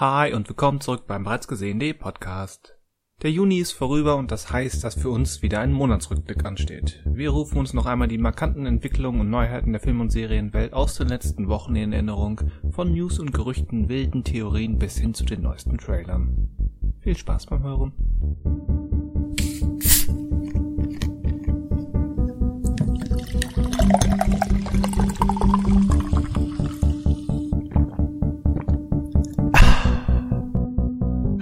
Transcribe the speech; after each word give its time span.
Hi 0.00 0.32
und 0.32 0.48
willkommen 0.48 0.80
zurück 0.80 1.08
beim 1.08 1.24
bereits 1.24 1.48
gesehenen 1.48 1.98
Podcast. 1.98 2.78
Der 3.20 3.32
Juni 3.32 3.58
ist 3.58 3.72
vorüber 3.72 4.14
und 4.14 4.30
das 4.30 4.52
heißt, 4.52 4.84
dass 4.84 4.94
für 4.94 5.10
uns 5.10 5.42
wieder 5.42 5.58
ein 5.58 5.72
Monatsrückblick 5.72 6.44
ansteht. 6.44 7.02
Wir 7.04 7.30
rufen 7.30 7.58
uns 7.58 7.74
noch 7.74 7.84
einmal 7.84 8.06
die 8.06 8.16
markanten 8.16 8.64
Entwicklungen 8.64 9.22
und 9.22 9.30
Neuheiten 9.30 9.72
der 9.72 9.80
Film- 9.80 10.00
und 10.00 10.10
Serienwelt 10.10 10.72
aus 10.72 10.94
den 10.94 11.08
letzten 11.08 11.48
Wochen 11.48 11.74
in 11.74 11.92
Erinnerung, 11.92 12.42
von 12.70 12.92
News 12.92 13.18
und 13.18 13.32
Gerüchten, 13.32 13.88
wilden 13.88 14.22
Theorien 14.22 14.78
bis 14.78 14.96
hin 14.98 15.14
zu 15.14 15.24
den 15.24 15.42
neuesten 15.42 15.78
Trailern. 15.78 16.48
Viel 17.00 17.16
Spaß 17.16 17.46
beim 17.46 17.64
Hören. 17.64 18.77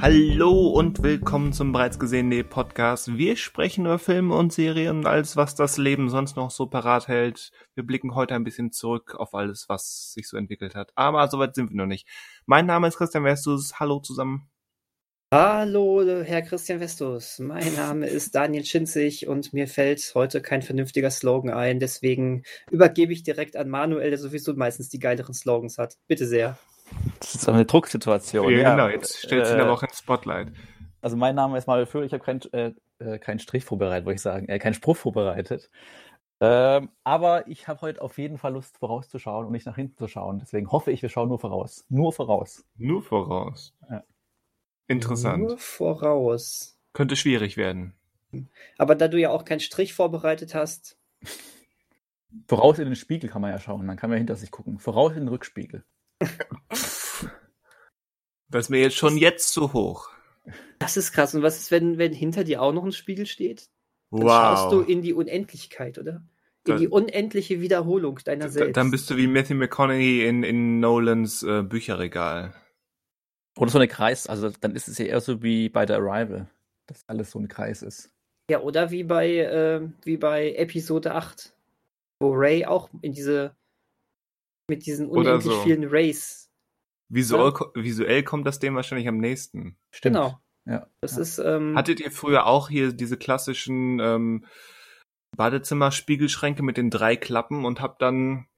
Hallo 0.08 0.68
und 0.68 1.02
willkommen 1.02 1.52
zum 1.52 1.72
bereits 1.72 1.98
gesehenen 1.98 2.48
Podcast. 2.48 3.18
Wir 3.18 3.34
sprechen 3.34 3.86
über 3.86 3.98
Filme 3.98 4.36
und 4.36 4.52
Serien 4.52 4.98
und 4.98 5.06
alles, 5.06 5.34
was 5.34 5.56
das 5.56 5.78
Leben 5.78 6.10
sonst 6.10 6.36
noch 6.36 6.52
so 6.52 6.66
parat 6.66 7.08
hält. 7.08 7.50
Wir 7.74 7.84
blicken 7.84 8.14
heute 8.14 8.36
ein 8.36 8.44
bisschen 8.44 8.70
zurück 8.70 9.16
auf 9.16 9.34
alles, 9.34 9.68
was 9.68 10.12
sich 10.12 10.28
so 10.28 10.36
entwickelt 10.36 10.76
hat. 10.76 10.92
Aber 10.94 11.26
soweit 11.26 11.56
sind 11.56 11.70
wir 11.70 11.76
noch 11.76 11.86
nicht. 11.86 12.06
Mein 12.46 12.66
Name 12.66 12.86
ist 12.86 12.98
Christian 12.98 13.24
Westus. 13.24 13.80
Hallo 13.80 13.98
zusammen. 13.98 14.48
Hallo, 15.34 16.22
Herr 16.22 16.42
Christian 16.42 16.78
Westus. 16.78 17.40
Mein 17.40 17.74
Name 17.74 18.06
ist 18.06 18.32
Daniel 18.32 18.64
Schinzig 18.64 19.26
und 19.26 19.52
mir 19.52 19.66
fällt 19.66 20.12
heute 20.14 20.40
kein 20.40 20.62
vernünftiger 20.62 21.10
Slogan 21.10 21.50
ein. 21.50 21.80
Deswegen 21.80 22.44
übergebe 22.70 23.12
ich 23.12 23.24
direkt 23.24 23.56
an 23.56 23.68
Manuel, 23.68 24.10
der 24.10 24.20
sowieso 24.20 24.54
meistens 24.54 24.88
die 24.88 25.00
geileren 25.00 25.34
Slogans 25.34 25.78
hat. 25.78 25.96
Bitte 26.06 26.28
sehr. 26.28 26.56
Das 27.20 27.34
ist 27.34 27.48
eine 27.48 27.64
Drucksituation. 27.64 28.50
Ja, 28.52 28.72
genau, 28.72 28.88
jetzt 28.88 29.18
stellt 29.18 29.46
sich 29.46 29.56
äh, 29.56 29.60
aber 29.60 29.72
auch 29.72 29.82
ins 29.82 29.98
Spotlight. 29.98 30.52
Also 31.00 31.16
mein 31.16 31.34
Name 31.34 31.56
ist 31.58 31.66
Manuel 31.66 31.86
Föhr, 31.86 32.02
ich 32.02 32.12
habe 32.12 32.22
keinen 32.22 32.40
äh, 32.52 32.72
äh, 32.98 33.18
kein 33.18 33.38
Strich 33.38 33.64
vorbereitet, 33.64 34.06
wollte 34.06 34.16
ich 34.16 34.22
sagen, 34.22 34.48
äh, 34.48 34.58
keinen 34.58 34.74
Spruch 34.74 34.96
vorbereitet. 34.96 35.70
Ähm, 36.40 36.90
aber 37.02 37.48
ich 37.48 37.66
habe 37.66 37.80
heute 37.80 38.02
auf 38.02 38.18
jeden 38.18 38.36
Fall 38.36 38.52
Lust, 38.52 38.76
vorauszuschauen 38.78 39.46
und 39.46 39.52
nicht 39.52 39.66
nach 39.66 39.76
hinten 39.76 39.96
zu 39.96 40.06
schauen. 40.08 40.38
Deswegen 40.38 40.70
hoffe 40.70 40.90
ich, 40.92 41.00
wir 41.02 41.08
schauen 41.08 41.28
nur 41.28 41.38
voraus. 41.38 41.84
Nur 41.88 42.12
voraus. 42.12 42.64
Nur 42.76 43.02
voraus. 43.02 43.74
Ja. 43.88 44.04
Interessant. 44.86 45.42
Nur 45.42 45.58
voraus. 45.58 46.78
Könnte 46.92 47.16
schwierig 47.16 47.56
werden. 47.56 47.94
Aber 48.76 48.94
da 48.94 49.08
du 49.08 49.18
ja 49.18 49.30
auch 49.30 49.44
keinen 49.44 49.60
Strich 49.60 49.94
vorbereitet 49.94 50.54
hast. 50.54 50.98
Voraus 52.48 52.78
in 52.78 52.84
den 52.84 52.96
Spiegel 52.96 53.30
kann 53.30 53.40
man 53.40 53.50
ja 53.50 53.58
schauen, 53.58 53.86
dann 53.86 53.96
kann 53.96 54.10
man 54.10 54.18
hinter 54.18 54.36
sich 54.36 54.50
gucken. 54.50 54.78
Voraus 54.78 55.12
in 55.12 55.20
den 55.20 55.28
Rückspiegel. 55.28 55.84
Das 58.48 58.66
ist 58.66 58.70
mir 58.70 58.80
jetzt 58.80 58.96
schon 58.96 59.16
jetzt 59.16 59.52
zu 59.52 59.72
hoch. 59.72 60.10
Das 60.78 60.96
ist 60.96 61.12
krass. 61.12 61.34
Und 61.34 61.42
was 61.42 61.58
ist, 61.58 61.70
wenn, 61.70 61.98
wenn 61.98 62.12
hinter 62.12 62.44
dir 62.44 62.62
auch 62.62 62.72
noch 62.72 62.84
ein 62.84 62.92
Spiegel 62.92 63.26
steht? 63.26 63.68
Dann 64.10 64.22
wow. 64.22 64.30
schaust 64.30 64.72
du 64.72 64.80
in 64.80 65.02
die 65.02 65.12
Unendlichkeit, 65.12 65.98
oder? 65.98 66.22
In 66.64 66.72
dann, 66.72 66.78
die 66.78 66.88
unendliche 66.88 67.60
Wiederholung 67.60 68.18
deiner 68.24 68.48
selbst. 68.48 68.76
Dann 68.76 68.90
bist 68.90 69.10
du 69.10 69.16
wie 69.16 69.26
Matthew 69.26 69.54
McConaughey 69.54 70.26
in, 70.26 70.42
in 70.42 70.80
Nolans 70.80 71.42
äh, 71.42 71.62
Bücherregal. 71.62 72.54
Oder 73.58 73.70
so 73.70 73.78
eine 73.78 73.88
Kreis, 73.88 74.26
also 74.26 74.50
dann 74.60 74.74
ist 74.76 74.86
es 74.86 74.98
ja 74.98 75.06
eher 75.06 75.20
so 75.20 75.42
wie 75.42 75.70
bei 75.70 75.86
The 75.86 75.94
Arrival, 75.94 76.46
dass 76.86 77.08
alles 77.08 77.30
so 77.30 77.38
ein 77.38 77.48
Kreis 77.48 77.82
ist. 77.82 78.10
Ja, 78.50 78.60
oder 78.60 78.90
wie 78.90 79.02
bei, 79.02 79.38
äh, 79.38 79.80
wie 80.04 80.18
bei 80.18 80.52
Episode 80.52 81.14
8, 81.14 81.54
wo 82.20 82.32
Ray 82.32 82.66
auch 82.66 82.90
in 83.00 83.12
diese 83.12 83.56
mit 84.68 84.86
diesen 84.86 85.08
unendlich 85.08 85.52
so. 85.52 85.62
vielen 85.62 85.84
Rays. 85.84 86.50
Visuell, 87.08 87.52
ja? 87.52 87.82
visuell 87.82 88.22
kommt 88.22 88.46
das 88.46 88.58
dem 88.58 88.74
wahrscheinlich 88.74 89.08
am 89.08 89.18
nächsten. 89.18 89.78
Stimmt. 89.90 90.16
Genau. 90.16 90.40
Ja. 90.64 90.88
Das 91.00 91.16
ja. 91.16 91.22
ist. 91.22 91.38
Ähm, 91.38 91.76
Hattet 91.76 92.00
ihr 92.00 92.10
früher 92.10 92.46
auch 92.46 92.68
hier 92.68 92.92
diese 92.92 93.16
klassischen 93.16 94.00
ähm, 94.00 94.44
Badezimmer-Spiegelschränke 95.36 96.62
mit 96.62 96.76
den 96.76 96.90
drei 96.90 97.16
Klappen 97.16 97.64
und 97.64 97.80
habt 97.80 98.02
dann 98.02 98.48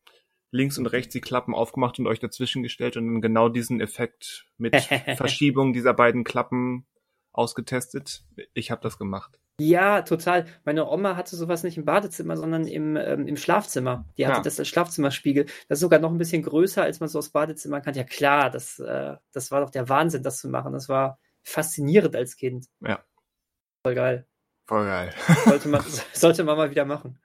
links 0.50 0.78
und 0.78 0.86
rechts 0.86 1.12
die 1.12 1.20
Klappen 1.20 1.54
aufgemacht 1.54 1.98
und 1.98 2.06
euch 2.06 2.20
dazwischen 2.20 2.62
gestellt 2.62 2.96
und 2.96 3.06
dann 3.06 3.20
genau 3.20 3.50
diesen 3.50 3.80
Effekt 3.80 4.46
mit 4.56 4.74
Verschiebung 5.16 5.74
dieser 5.74 5.92
beiden 5.92 6.24
Klappen 6.24 6.86
ausgetestet? 7.32 8.24
Ich 8.54 8.70
habe 8.70 8.80
das 8.80 8.98
gemacht. 8.98 9.38
Ja, 9.60 10.02
total. 10.02 10.46
Meine 10.64 10.88
Oma 10.88 11.16
hatte 11.16 11.34
sowas 11.34 11.64
nicht 11.64 11.76
im 11.76 11.84
Badezimmer, 11.84 12.36
sondern 12.36 12.66
im, 12.66 12.96
ähm, 12.96 13.26
im 13.26 13.36
Schlafzimmer. 13.36 14.04
Die 14.16 14.26
hatte 14.26 14.38
ja. 14.38 14.42
das 14.42 14.58
als 14.58 14.68
Schlafzimmerspiegel. 14.68 15.46
Das 15.68 15.78
ist 15.78 15.80
sogar 15.80 15.98
noch 15.98 16.12
ein 16.12 16.18
bisschen 16.18 16.42
größer, 16.42 16.82
als 16.82 17.00
man 17.00 17.08
so 17.08 17.18
aus 17.18 17.30
Badezimmer 17.30 17.80
kann. 17.80 17.94
Ja 17.94 18.04
klar, 18.04 18.50
das, 18.50 18.78
äh, 18.78 19.16
das 19.32 19.50
war 19.50 19.60
doch 19.60 19.70
der 19.70 19.88
Wahnsinn, 19.88 20.22
das 20.22 20.38
zu 20.38 20.48
machen. 20.48 20.72
Das 20.72 20.88
war 20.88 21.18
faszinierend 21.42 22.14
als 22.14 22.36
Kind. 22.36 22.66
Ja. 22.80 23.04
Voll 23.84 23.96
geil. 23.96 24.26
Voll 24.68 24.84
geil. 24.84 25.14
Sollte 25.44 25.68
man, 25.68 25.82
sollte 26.12 26.44
man 26.44 26.56
mal 26.56 26.70
wieder 26.70 26.84
machen. 26.84 27.18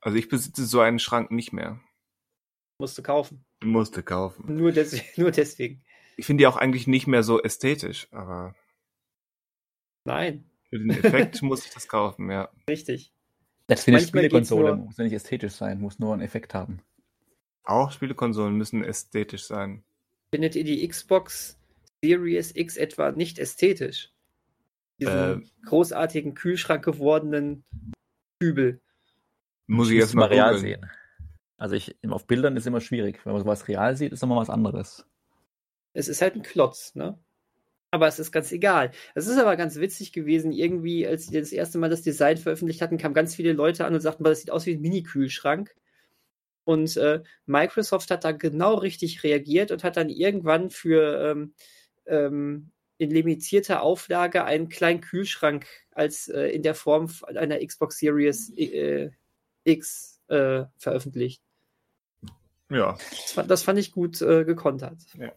Also 0.00 0.18
ich 0.18 0.28
besitze 0.28 0.66
so 0.66 0.80
einen 0.80 0.98
Schrank 0.98 1.30
nicht 1.30 1.52
mehr. 1.52 1.80
Musste 2.78 3.02
kaufen. 3.02 3.46
Musste 3.64 4.02
kaufen. 4.02 4.54
Nur, 4.54 4.72
des 4.72 5.00
nur 5.16 5.30
deswegen. 5.30 5.82
Ich 6.18 6.26
finde 6.26 6.42
die 6.42 6.46
auch 6.46 6.56
eigentlich 6.56 6.86
nicht 6.86 7.06
mehr 7.06 7.22
so 7.22 7.42
ästhetisch, 7.42 8.08
aber. 8.12 8.54
Nein. 10.06 10.44
Für 10.70 10.78
den 10.78 10.90
Effekt 10.90 11.42
muss 11.42 11.66
ich 11.66 11.72
das 11.72 11.88
kaufen, 11.88 12.30
ja. 12.30 12.48
Richtig. 12.68 13.12
Das 13.66 13.84
für 13.84 13.90
eine 13.90 14.00
Spielekonsole 14.00 14.76
muss 14.76 14.96
ja 14.96 15.04
nicht 15.04 15.12
ästhetisch 15.12 15.52
sein, 15.52 15.80
muss 15.80 15.98
nur 15.98 16.12
einen 16.12 16.22
Effekt 16.22 16.54
haben. 16.54 16.80
Auch 17.64 17.90
Spielekonsolen 17.90 18.56
müssen 18.56 18.84
ästhetisch 18.84 19.44
sein. 19.44 19.82
Findet 20.32 20.54
ihr 20.54 20.62
die 20.62 20.86
Xbox 20.86 21.58
Series 22.02 22.54
X 22.54 22.76
etwa 22.76 23.10
nicht 23.10 23.40
ästhetisch? 23.40 24.12
Diesen 25.00 25.42
äh, 25.42 25.66
großartigen 25.66 26.34
Kühlschrank 26.34 26.84
gewordenen 26.84 27.64
Kübel. 28.40 28.80
Muss 29.66 29.90
ich 29.90 29.98
erst 29.98 30.14
mal 30.14 30.26
real 30.28 30.56
sehen. 30.58 30.88
Also 31.58 31.74
ich, 31.74 31.96
auf 32.08 32.26
Bildern 32.26 32.56
ist 32.56 32.66
immer 32.66 32.80
schwierig. 32.80 33.24
Wenn 33.24 33.32
man 33.32 33.42
sowas 33.42 33.66
real 33.66 33.96
sieht, 33.96 34.12
ist 34.12 34.22
immer 34.22 34.36
was 34.36 34.50
anderes. 34.50 35.04
Es 35.92 36.06
ist 36.06 36.22
halt 36.22 36.36
ein 36.36 36.42
Klotz, 36.42 36.94
ne? 36.94 37.18
Aber 37.90 38.08
es 38.08 38.18
ist 38.18 38.32
ganz 38.32 38.52
egal. 38.52 38.90
Es 39.14 39.26
ist 39.26 39.38
aber 39.38 39.56
ganz 39.56 39.76
witzig 39.76 40.12
gewesen, 40.12 40.52
irgendwie, 40.52 41.06
als 41.06 41.26
sie 41.26 41.38
das 41.38 41.52
erste 41.52 41.78
Mal 41.78 41.90
das 41.90 42.02
Design 42.02 42.36
veröffentlicht 42.36 42.82
hatten, 42.82 42.98
kamen 42.98 43.14
ganz 43.14 43.34
viele 43.34 43.52
Leute 43.52 43.84
an 43.84 43.94
und 43.94 44.00
sagten, 44.00 44.24
das 44.24 44.40
sieht 44.40 44.50
aus 44.50 44.66
wie 44.66 44.74
ein 44.74 44.80
Mini-Kühlschrank. 44.80 45.74
Und 46.64 46.96
äh, 46.96 47.22
Microsoft 47.46 48.10
hat 48.10 48.24
da 48.24 48.32
genau 48.32 48.74
richtig 48.74 49.22
reagiert 49.22 49.70
und 49.70 49.84
hat 49.84 49.96
dann 49.96 50.08
irgendwann 50.08 50.70
für 50.70 51.30
ähm, 51.30 51.54
ähm, 52.06 52.72
in 52.98 53.10
limitierter 53.10 53.82
Auflage 53.82 54.44
einen 54.44 54.68
kleinen 54.68 55.00
Kühlschrank 55.00 55.66
als 55.92 56.28
äh, 56.28 56.48
in 56.48 56.62
der 56.62 56.74
Form 56.74 57.10
einer 57.26 57.64
Xbox 57.64 57.98
Series 57.98 58.52
äh, 58.56 59.10
X 59.64 60.20
äh, 60.28 60.64
veröffentlicht. 60.76 61.42
Ja. 62.68 62.98
Das, 63.34 63.46
das, 63.46 63.62
fand 63.62 63.78
ich 63.78 63.92
gut 63.92 64.20
äh, 64.22 64.44
gekontert. 64.44 64.98
Ja. 65.18 65.32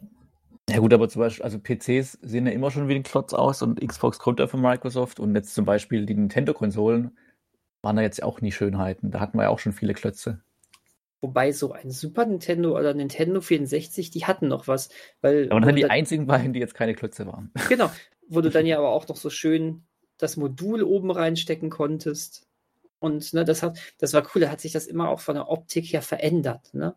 Ja 0.69 0.80
gut, 0.80 0.94
aber 0.94 1.09
zum 1.09 1.22
Beispiel, 1.22 1.44
also 1.44 1.59
PCs 1.59 2.19
sehen 2.22 2.46
ja 2.46 2.52
immer 2.52 2.72
schon 2.72 2.88
wie 2.88 2.96
ein 2.96 3.03
Klotz 3.03 3.34
aus 3.34 3.62
und 3.62 3.85
Xbox 3.85 4.19
kommt 4.19 4.40
ja 4.40 4.47
von 4.47 4.62
Microsoft 4.62 5.19
und 5.19 5.35
jetzt 5.35 5.53
zum 5.53 5.66
Beispiel 5.66 6.06
die 6.06 6.16
Nintendo-Konsolen 6.16 7.18
waren 7.81 7.96
da 7.96 8.02
jetzt 8.02 8.24
auch 8.24 8.41
nie 8.41 8.52
Schönheiten. 8.52 9.12
Da 9.12 9.19
hatten 9.19 9.38
wir 9.38 9.44
ja 9.44 9.50
auch 9.50 9.59
schon 9.59 9.74
viele 9.74 9.94
Klötze. 9.94 10.41
Wobei 11.22 11.52
so 11.52 11.74
ein 11.74 11.91
Super 11.91 12.25
Nintendo 12.25 12.78
oder 12.78 12.94
Nintendo 12.94 13.41
64, 13.41 14.09
die 14.09 14.25
hatten 14.25 14.47
noch 14.47 14.68
was. 14.68 14.90
Weil, 15.22 15.52
aber 15.52 15.62
dann 15.62 15.75
die 15.75 15.81
da, 15.81 15.90
einzigen 15.90 16.28
beiden, 16.28 16.53
die 16.53 16.59
jetzt 16.59 16.75
keine 16.75 16.96
Klötze 16.96 17.28
waren. 17.28 17.52
Genau, 17.69 17.91
wo 18.28 18.41
du 18.41 18.50
dann 18.50 18.66
ja 18.66 18.78
aber 18.78 18.90
auch 18.90 19.08
noch 19.08 19.18
so 19.18 19.29
schön 19.29 19.84
das 20.18 20.38
Modul 20.38 20.84
oben 20.84 21.12
reinstecken 21.12 21.69
konntest. 21.69 22.47
Und 23.00 23.34
ne, 23.34 23.46
das, 23.46 23.63
hat, 23.63 23.79
das 23.97 24.13
war 24.13 24.28
cool, 24.34 24.41
da 24.41 24.50
hat 24.50 24.62
sich 24.62 24.74
das 24.74 24.85
immer 24.85 25.09
auch 25.09 25.19
von 25.19 25.35
der 25.35 25.50
Optik 25.50 25.85
her 25.85 26.02
verändert. 26.02 26.74
Ne? 26.74 26.96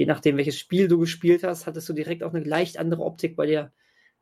Je 0.00 0.06
nachdem, 0.06 0.38
welches 0.38 0.58
Spiel 0.58 0.88
du 0.88 0.98
gespielt 0.98 1.44
hast, 1.44 1.66
hattest 1.66 1.86
du 1.86 1.92
direkt 1.92 2.22
auch 2.22 2.32
eine 2.32 2.42
leicht 2.42 2.78
andere 2.78 3.02
Optik 3.02 3.36
bei 3.36 3.44
der, 3.44 3.70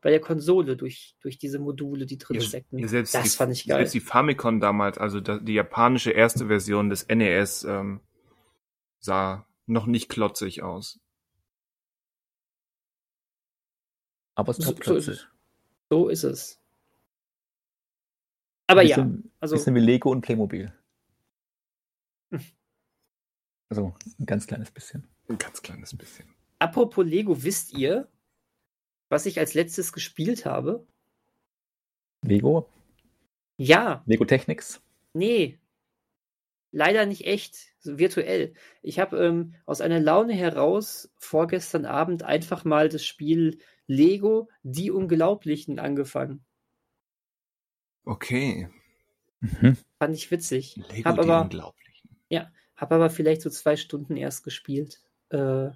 bei 0.01 0.11
der 0.11 0.19
Konsole 0.19 0.77
durch, 0.77 1.17
durch 1.21 1.39
diese 1.39 1.61
Module, 1.61 2.05
die 2.05 2.19
drin 2.19 2.41
steckten. 2.41 2.81
Ja, 2.81 2.89
das 2.89 3.13
die, 3.13 3.29
fand 3.29 3.53
ich 3.53 3.65
geil. 3.65 3.77
Selbst 3.77 3.95
die 3.95 4.01
Famicom 4.01 4.59
damals, 4.59 4.99
also 4.99 5.21
die 5.21 5.55
japanische 5.55 6.11
erste 6.11 6.49
Version 6.49 6.91
des 6.91 7.07
NES, 7.07 7.63
ähm, 7.63 8.01
sah 8.99 9.47
noch 9.67 9.87
nicht 9.87 10.09
klotzig 10.09 10.65
aus. 10.65 10.99
Aber 14.35 14.51
es 14.51 14.57
so, 14.57 14.75
so 14.83 14.97
ist 14.97 15.07
es. 15.07 15.29
So 15.91 16.09
ist 16.09 16.25
es. 16.25 16.61
Aber 18.67 18.83
bisschen, 18.83 19.23
ja, 19.23 19.31
also. 19.39 19.55
Bisschen 19.55 19.77
wie 19.77 19.81
Lego 19.81 20.11
und 20.11 20.23
Playmobil. 20.23 20.73
Also 23.71 23.95
ein 24.19 24.25
ganz 24.25 24.47
kleines 24.47 24.71
bisschen. 24.71 25.07
Ein 25.29 25.39
ganz 25.39 25.63
kleines 25.63 25.97
bisschen. 25.97 26.35
Apropos 26.59 27.05
Lego, 27.05 27.43
wisst 27.43 27.73
ihr, 27.75 28.09
was 29.09 29.27
ich 29.27 29.39
als 29.39 29.55
letztes 29.55 29.93
gespielt 29.93 30.45
habe? 30.47 30.87
Lego? 32.23 32.69
Ja. 33.57 34.03
Lego 34.07 34.25
Technics? 34.25 34.81
Nee. 35.15 35.59
leider 36.71 37.07
nicht 37.07 37.27
echt, 37.27 37.57
so 37.81 37.99
virtuell. 37.99 38.53
Ich 38.83 38.99
habe 38.99 39.25
ähm, 39.25 39.55
aus 39.65 39.81
einer 39.81 40.01
Laune 40.01 40.35
heraus 40.35 41.11
vorgestern 41.17 41.87
Abend 41.87 42.23
einfach 42.23 42.65
mal 42.65 42.89
das 42.91 43.05
Spiel 43.05 43.59
Lego 43.87 44.51
Die 44.63 44.91
Unglaublichen 44.91 45.79
angefangen. 45.79 46.45
Okay. 48.05 48.69
Mhm. 49.41 49.77
Fand 49.99 50.15
ich 50.15 50.31
witzig. 50.31 50.77
Lego 50.91 51.09
Hab 51.09 51.15
die 51.17 51.21
aber- 51.23 51.43
Unglaublichen. 51.43 51.77
Habe 52.77 52.95
aber 52.95 53.11
vielleicht 53.11 53.43
so 53.43 53.51
zwei 53.51 53.77
Stunden 53.77 54.17
erst 54.17 54.45
gespielt. 54.45 55.01
Äh, 55.31 55.71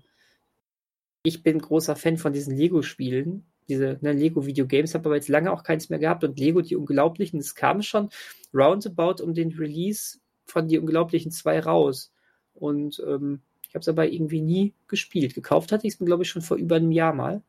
ich 1.23 1.43
bin 1.43 1.59
großer 1.59 1.97
Fan 1.97 2.19
von 2.19 2.33
diesen 2.33 2.57
Lego-Spielen. 2.57 3.45
Diese 3.69 3.99
ne, 4.01 4.13
Lego-Videogames 4.13 4.95
habe 4.95 5.07
aber 5.07 5.17
jetzt 5.17 5.29
lange 5.29 5.53
auch 5.53 5.63
keins 5.63 5.89
mehr 5.89 5.99
gehabt. 5.99 6.25
Und 6.25 6.39
Lego, 6.39 6.61
die 6.63 6.77
Unglaublichen, 6.77 7.39
das 7.39 7.55
kam 7.55 7.83
schon 7.83 8.09
roundabout 8.53 9.23
um 9.23 9.35
den 9.35 9.53
Release 9.53 10.19
von 10.45 10.69
Die 10.69 10.79
Unglaublichen 10.79 11.31
2 11.31 11.61
raus. 11.61 12.13
Und 12.55 13.03
ähm, 13.07 13.41
ich 13.69 13.75
habe 13.75 13.81
es 13.81 13.89
aber 13.89 14.07
irgendwie 14.09 14.43
nie 14.43 14.75
gespielt. 14.89 15.35
Gekauft 15.35 15.73
hatte 15.73 15.87
ich 15.87 15.95
es 15.95 16.01
mir, 16.01 16.07
glaube 16.07 16.25
ich, 16.25 16.29
schon 16.29 16.43
vor 16.43 16.57
über 16.57 16.77
einem 16.77 16.93
Jahr 16.93 17.15
mal. 17.15 17.43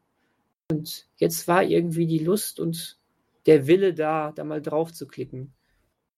Und 0.71 1.07
jetzt 1.17 1.47
war 1.47 1.63
irgendwie 1.63 2.07
die 2.07 2.19
Lust 2.19 2.59
und 2.59 2.97
der 3.45 3.67
Wille 3.67 3.93
da, 3.93 4.31
da 4.31 4.43
mal 4.43 4.61
drauf 4.61 4.93
zu 4.93 5.07
klicken. 5.07 5.53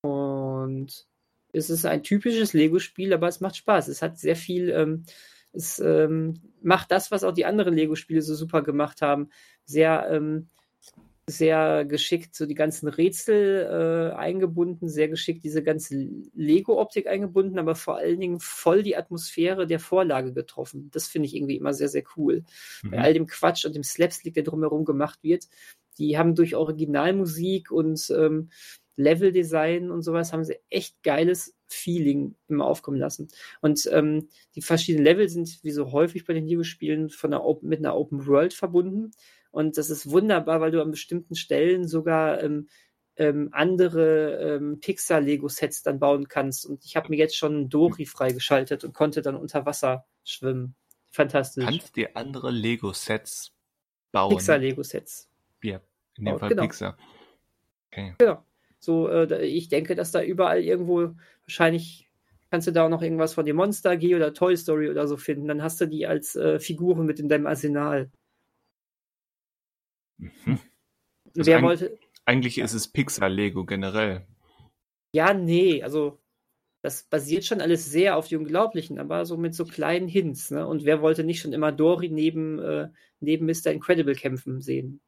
Und 0.01 1.07
es 1.53 1.69
ist 1.69 1.85
ein 1.85 2.03
typisches 2.03 2.53
Lego-Spiel, 2.53 3.13
aber 3.13 3.27
es 3.27 3.39
macht 3.39 3.55
Spaß. 3.55 3.87
Es 3.87 4.01
hat 4.01 4.19
sehr 4.19 4.35
viel, 4.35 4.69
ähm, 4.69 5.03
es 5.56 5.80
ähm, 5.80 6.42
macht 6.62 6.92
das, 6.92 7.12
was 7.12 7.24
auch 7.24 7.34
die 7.34 7.46
anderen 7.46 7.74
Lego-Spiele 7.74 8.22
so 8.22 8.36
super 8.36 8.62
gemacht 8.62 9.02
haben. 9.02 9.30
Sehr, 9.66 10.07
ähm, 10.12 10.50
sehr 11.28 11.86
geschickt 11.86 12.36
so 12.36 12.46
die 12.46 12.54
ganzen 12.54 12.88
Rätsel 12.88 14.12
äh, 14.12 14.16
eingebunden, 14.16 14.90
sehr 14.90 15.07
geschickt 15.07 15.44
diese 15.44 15.63
ganze 15.63 16.07
Lego-Optik 16.36 17.07
eingebunden, 17.07 17.57
aber 17.57 17.74
vor 17.74 17.98
allen 17.98 18.19
Dingen 18.19 18.40
voll 18.40 18.84
die 18.84 18.96
Atmosphäre 18.96 19.66
der 19.66 19.80
Vorlage 19.80 20.34
getroffen. 20.34 20.90
Das 20.94 21.07
finde 21.07 21.28
ich 21.28 21.36
irgendwie 21.36 21.57
immer 21.57 21.74
sehr, 21.74 21.90
sehr 21.90 22.04
cool. 22.16 22.44
Bei 22.84 22.98
Mhm. 22.98 23.04
all 23.04 23.13
dem 23.13 23.28
Quatsch 23.28 23.66
und 23.66 23.75
dem 23.75 23.84
Slapstick, 23.84 24.36
der 24.36 24.44
drumherum 24.44 24.86
gemacht 24.86 25.19
wird, 25.24 25.46
die 25.98 26.18
haben 26.18 26.36
durch 26.36 26.56
Originalmusik 26.56 27.72
und 27.72 28.07
ähm, 28.16 28.50
Leveldesign 28.98 29.90
und 29.90 30.04
sowas 30.04 30.31
haben 30.31 30.44
sie 30.44 30.60
echt 30.69 31.02
geiles 31.04 31.55
Feeling 31.67 32.35
immer 32.47 32.65
aufkommen 32.65 33.00
lassen. 33.00 33.27
Und 33.62 33.89
ähm, 33.91 34.29
die 34.56 34.62
verschiedenen 34.62 35.03
Level 35.03 35.29
sind 35.29 35.63
wie 35.63 35.71
so 35.71 35.91
häufig 35.91 36.25
bei 36.25 36.33
den 36.33 36.45
Lego-Spielen 36.47 37.09
von 37.09 37.33
einer 37.33 37.44
Open, 37.44 37.69
mit 37.69 37.79
einer 37.79 37.95
Open 37.95 38.27
World 38.27 38.53
verbunden. 38.53 39.12
Und 39.51 39.77
das 39.77 39.89
ist 39.89 40.09
wunderbar, 40.09 40.62
weil 40.62 40.71
du 40.71 40.81
an 40.81 40.91
bestimmten 40.91 41.35
Stellen 41.35 41.88
sogar 41.88 42.44
ähm, 42.44 42.67
ähm, 43.17 43.50
andere 43.51 44.57
ähm, 44.57 44.79
Pixar-Lego-Sets 44.79 45.83
dann 45.83 46.00
bauen 46.00 46.27
kannst. 46.27 46.65
Und 46.65 46.83
ich 46.83 46.95
habe 46.95 47.09
mir 47.09 47.17
jetzt 47.17 47.38
schon 47.38 47.69
Dori 47.69 48.06
freigeschaltet 48.06 48.83
und 48.83 48.94
konnte 48.94 49.21
dann 49.21 49.35
unter 49.35 49.65
Wasser 49.65 50.06
schwimmen. 50.23 50.75
Fantastisch. 51.11 51.63
Kannst 51.63 51.95
dir 51.95 52.18
andere 52.18 52.51
Lego-Sets 52.51 53.53
bauen? 54.11 54.35
Pixar-Lego-Sets. 54.35 55.29
Ja, 55.63 55.79
in 56.18 56.25
dem 56.25 56.35
Oh, 56.35 56.38
Fall 56.38 56.50
genau. 56.50 56.63
Pixar. 56.63 56.97
Okay. 57.91 58.13
So, 58.85 59.09
äh, 59.09 59.45
ich 59.45 59.67
denke, 59.67 59.95
dass 59.95 60.11
da 60.11 60.23
überall 60.23 60.61
irgendwo 60.61 61.15
wahrscheinlich 61.45 62.09
kannst 62.51 62.67
du 62.67 62.71
da 62.71 62.85
auch 62.85 62.89
noch 62.89 63.01
irgendwas 63.01 63.33
von 63.33 63.45
dem 63.45 63.57
Monster 63.57 63.91
AG 63.91 64.15
oder 64.15 64.33
Toy 64.33 64.55
Story 64.55 64.89
oder 64.89 65.07
so 65.07 65.17
finden. 65.17 65.47
Dann 65.47 65.63
hast 65.63 65.81
du 65.81 65.87
die 65.87 66.07
als 66.07 66.35
äh, 66.35 66.59
Figuren 66.59 67.05
mit 67.05 67.19
in 67.19 67.27
deinem 67.27 67.47
Arsenal. 67.47 68.11
Mhm. 70.17 70.59
Also 71.35 71.51
Wer 71.51 71.61
wollte. 71.63 71.97
Eigentlich 72.25 72.57
ist 72.59 72.73
es 72.73 72.87
Pixar-Lego 72.87 73.65
generell. 73.65 74.25
Ja, 75.13 75.33
nee, 75.33 75.83
also 75.83 76.19
das 76.81 77.03
basiert 77.03 77.45
schon 77.45 77.61
alles 77.61 77.85
sehr 77.91 78.15
auf 78.15 78.27
die 78.27 78.35
Unglaublichen, 78.35 78.99
aber 78.99 79.25
so 79.25 79.37
mit 79.37 79.55
so 79.55 79.65
kleinen 79.65 80.07
Hints. 80.07 80.51
Ne? 80.51 80.65
Und 80.67 80.85
wer 80.85 81.01
wollte 81.01 81.23
nicht 81.23 81.41
schon 81.41 81.53
immer 81.53 81.71
Dory 81.71 82.09
neben, 82.09 82.59
äh, 82.59 82.89
neben 83.19 83.45
Mr. 83.47 83.71
Incredible 83.71 84.15
kämpfen 84.15 84.61
sehen? 84.61 85.01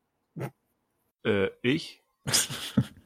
Äh, 1.24 1.50
ich? 1.62 2.04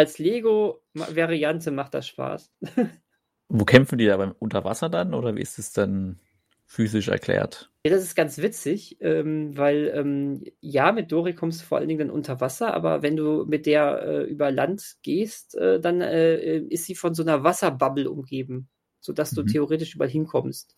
Als 0.00 0.16
Lego-Variante 0.18 1.70
macht 1.70 1.92
das 1.92 2.08
Spaß. 2.08 2.50
Wo 3.50 3.66
kämpfen 3.66 3.98
die 3.98 4.06
da 4.06 4.16
beim 4.16 4.32
Unterwasser 4.38 4.88
dann 4.88 5.12
oder 5.12 5.36
wie 5.36 5.42
ist 5.42 5.58
es 5.58 5.72
dann 5.74 6.18
physisch 6.64 7.08
erklärt? 7.08 7.70
Ja, 7.84 7.92
das 7.92 8.02
ist 8.02 8.14
ganz 8.14 8.38
witzig, 8.38 8.96
ähm, 9.00 9.56
weil 9.58 9.92
ähm, 9.94 10.42
ja, 10.60 10.92
mit 10.92 11.12
Dory 11.12 11.34
kommst 11.34 11.60
du 11.60 11.66
vor 11.66 11.76
allen 11.78 11.88
Dingen 11.88 12.08
dann 12.08 12.10
unter 12.10 12.40
Wasser, 12.40 12.72
aber 12.72 13.02
wenn 13.02 13.16
du 13.16 13.44
mit 13.46 13.66
der 13.66 14.02
äh, 14.02 14.22
über 14.24 14.50
Land 14.50 14.96
gehst, 15.02 15.54
äh, 15.56 15.80
dann 15.80 16.00
äh, 16.00 16.58
ist 16.58 16.86
sie 16.86 16.94
von 16.94 17.14
so 17.14 17.22
einer 17.22 17.44
Wasserbubble 17.44 18.10
umgeben, 18.10 18.70
sodass 19.00 19.34
du 19.34 19.42
Mhm. 19.42 19.46
theoretisch 19.46 19.94
überall 19.94 20.10
hinkommst. 20.10 20.76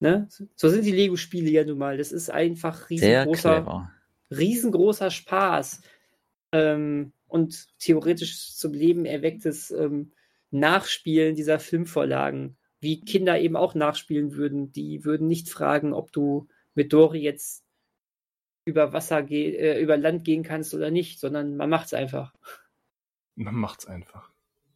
Ne? 0.00 0.28
So 0.54 0.68
sind 0.68 0.84
die 0.84 0.92
Lego-Spiele 0.92 1.50
ja 1.50 1.64
nun 1.64 1.78
mal. 1.78 1.96
Das 1.96 2.12
ist 2.12 2.30
einfach 2.30 2.90
riesengroßer, 2.90 3.70
riesengroßer 4.30 5.10
Spaß. 5.10 5.80
Ähm, 6.54 7.12
und 7.26 7.66
theoretisch 7.80 8.54
zum 8.54 8.72
Leben 8.72 9.06
erwecktes 9.06 9.72
ähm, 9.72 10.12
Nachspielen 10.52 11.34
dieser 11.34 11.58
Filmvorlagen, 11.58 12.56
wie 12.78 13.00
Kinder 13.00 13.40
eben 13.40 13.56
auch 13.56 13.74
nachspielen 13.74 14.36
würden. 14.36 14.70
Die 14.70 15.04
würden 15.04 15.26
nicht 15.26 15.48
fragen, 15.48 15.92
ob 15.92 16.12
du 16.12 16.46
mit 16.76 16.92
Dory 16.92 17.18
jetzt 17.18 17.64
über 18.64 18.92
Wasser 18.92 19.28
äh, 19.30 19.82
über 19.82 19.96
Land 19.96 20.24
gehen 20.24 20.44
kannst 20.44 20.74
oder 20.74 20.92
nicht, 20.92 21.18
sondern 21.18 21.56
man 21.56 21.68
macht's 21.68 21.92
einfach. 21.92 22.32
Man 23.34 23.56
macht's 23.56 23.86
einfach. 23.86 24.30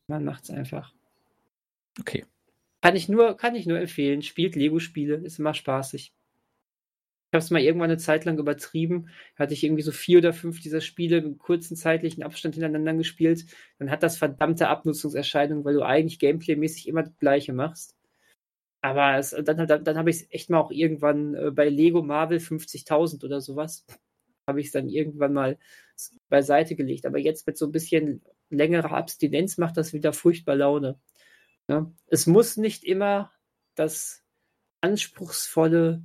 Man 0.08 0.24
macht's 0.24 0.50
einfach. 0.50 0.92
Okay. 2.00 2.26
Kann 2.80 2.96
ich 2.96 3.08
nur, 3.08 3.36
kann 3.36 3.54
ich 3.54 3.66
nur 3.66 3.78
empfehlen. 3.78 4.22
Spielt 4.22 4.56
Lego-Spiele, 4.56 5.14
ist 5.14 5.38
immer 5.38 5.54
spaßig. 5.54 6.12
Ich 7.30 7.34
habe 7.34 7.44
es 7.44 7.50
mal 7.50 7.60
irgendwann 7.60 7.90
eine 7.90 7.98
Zeit 7.98 8.24
lang 8.24 8.38
übertrieben. 8.38 9.10
Hatte 9.36 9.52
ich 9.52 9.62
irgendwie 9.62 9.82
so 9.82 9.92
vier 9.92 10.18
oder 10.18 10.32
fünf 10.32 10.62
dieser 10.62 10.80
Spiele 10.80 11.20
mit 11.20 11.38
kurzen 11.38 11.76
zeitlichen 11.76 12.22
Abstand 12.22 12.54
hintereinander 12.54 12.94
gespielt. 12.94 13.44
Dann 13.78 13.90
hat 13.90 14.02
das 14.02 14.16
verdammte 14.16 14.68
Abnutzungserscheinungen, 14.68 15.62
weil 15.64 15.74
du 15.74 15.82
eigentlich 15.82 16.18
gameplaymäßig 16.18 16.88
immer 16.88 17.02
das 17.02 17.18
Gleiche 17.18 17.52
machst. 17.52 17.94
Aber 18.80 19.18
es, 19.18 19.30
dann, 19.30 19.66
dann, 19.66 19.84
dann 19.84 19.98
habe 19.98 20.08
ich 20.08 20.16
es 20.16 20.30
echt 20.30 20.48
mal 20.48 20.58
auch 20.58 20.70
irgendwann 20.70 21.34
äh, 21.34 21.50
bei 21.50 21.68
Lego 21.68 22.02
Marvel 22.02 22.38
50.000 22.38 23.24
oder 23.24 23.40
sowas, 23.42 23.84
habe 24.46 24.60
ich 24.60 24.66
es 24.66 24.72
dann 24.72 24.88
irgendwann 24.88 25.34
mal 25.34 25.58
beiseite 26.30 26.76
gelegt. 26.76 27.04
Aber 27.04 27.18
jetzt 27.18 27.46
mit 27.46 27.58
so 27.58 27.66
ein 27.66 27.72
bisschen 27.72 28.22
längerer 28.48 28.92
Abstinenz 28.92 29.58
macht 29.58 29.76
das 29.76 29.92
wieder 29.92 30.14
furchtbar 30.14 30.56
Laune. 30.56 30.98
Ja? 31.68 31.92
Es 32.06 32.26
muss 32.26 32.56
nicht 32.56 32.84
immer 32.84 33.32
das 33.74 34.24
anspruchsvolle 34.80 36.02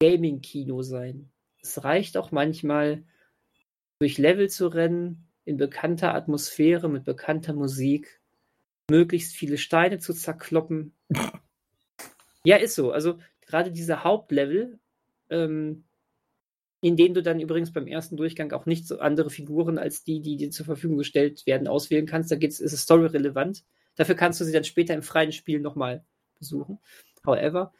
Gaming-Kino 0.00 0.82
sein. 0.82 1.30
Es 1.62 1.82
reicht 1.84 2.16
auch 2.16 2.30
manchmal, 2.30 3.04
durch 3.98 4.18
Level 4.18 4.48
zu 4.48 4.68
rennen, 4.68 5.28
in 5.44 5.56
bekannter 5.56 6.14
Atmosphäre, 6.14 6.88
mit 6.88 7.04
bekannter 7.04 7.52
Musik, 7.52 8.20
möglichst 8.90 9.34
viele 9.34 9.58
Steine 9.58 9.98
zu 9.98 10.12
zerkloppen. 10.14 10.92
ja, 12.44 12.56
ist 12.56 12.74
so. 12.74 12.92
Also 12.92 13.18
gerade 13.46 13.72
diese 13.72 14.04
Hauptlevel, 14.04 14.78
ähm, 15.30 15.84
in 16.80 16.96
denen 16.96 17.14
du 17.14 17.22
dann 17.22 17.40
übrigens 17.40 17.72
beim 17.72 17.86
ersten 17.86 18.16
Durchgang 18.16 18.52
auch 18.52 18.66
nicht 18.66 18.86
so 18.86 19.00
andere 19.00 19.30
Figuren 19.30 19.78
als 19.78 20.04
die, 20.04 20.20
die 20.20 20.36
dir 20.36 20.50
zur 20.50 20.66
Verfügung 20.66 20.98
gestellt 20.98 21.44
werden, 21.46 21.66
auswählen 21.66 22.06
kannst. 22.06 22.30
Da 22.30 22.36
geht's, 22.36 22.60
ist 22.60 22.72
es 22.72 22.84
storyrelevant. 22.84 23.64
Dafür 23.96 24.14
kannst 24.14 24.40
du 24.40 24.44
sie 24.44 24.52
dann 24.52 24.64
später 24.64 24.94
im 24.94 25.02
freien 25.02 25.32
Spiel 25.32 25.58
nochmal 25.58 26.04
besuchen. 26.38 26.78
However, 27.26 27.72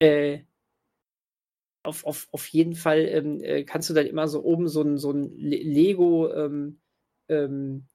äh, 0.00 0.40
auf, 1.84 2.04
auf, 2.06 2.28
auf 2.32 2.46
jeden 2.48 2.74
Fall 2.74 3.00
ähm, 3.08 3.40
äh, 3.42 3.64
kannst 3.64 3.90
du 3.90 3.94
dann 3.94 4.06
immer 4.06 4.28
so 4.28 4.42
oben 4.44 4.68
so 4.68 4.82
ein, 4.82 4.98
so 4.98 5.12
ein 5.12 5.36
Le- 5.36 5.62
Lego, 5.62 6.32
ähm, 6.32 6.80
ähm, 7.28 7.86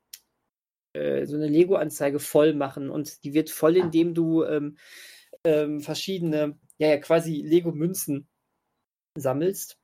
äh, 0.93 1.25
so 1.25 1.35
eine 1.35 1.47
Lego-Anzeige 1.47 2.19
voll 2.19 2.53
machen 2.53 2.89
und 2.89 3.23
die 3.23 3.33
wird 3.33 3.49
voll, 3.49 3.77
indem 3.77 4.13
du 4.13 4.43
ähm, 4.43 4.77
ähm, 5.43 5.81
verschiedene, 5.81 6.57
ja, 6.77 6.89
ja, 6.89 6.97
quasi 6.97 7.41
Lego-Münzen 7.41 8.27
sammelst. 9.15 9.77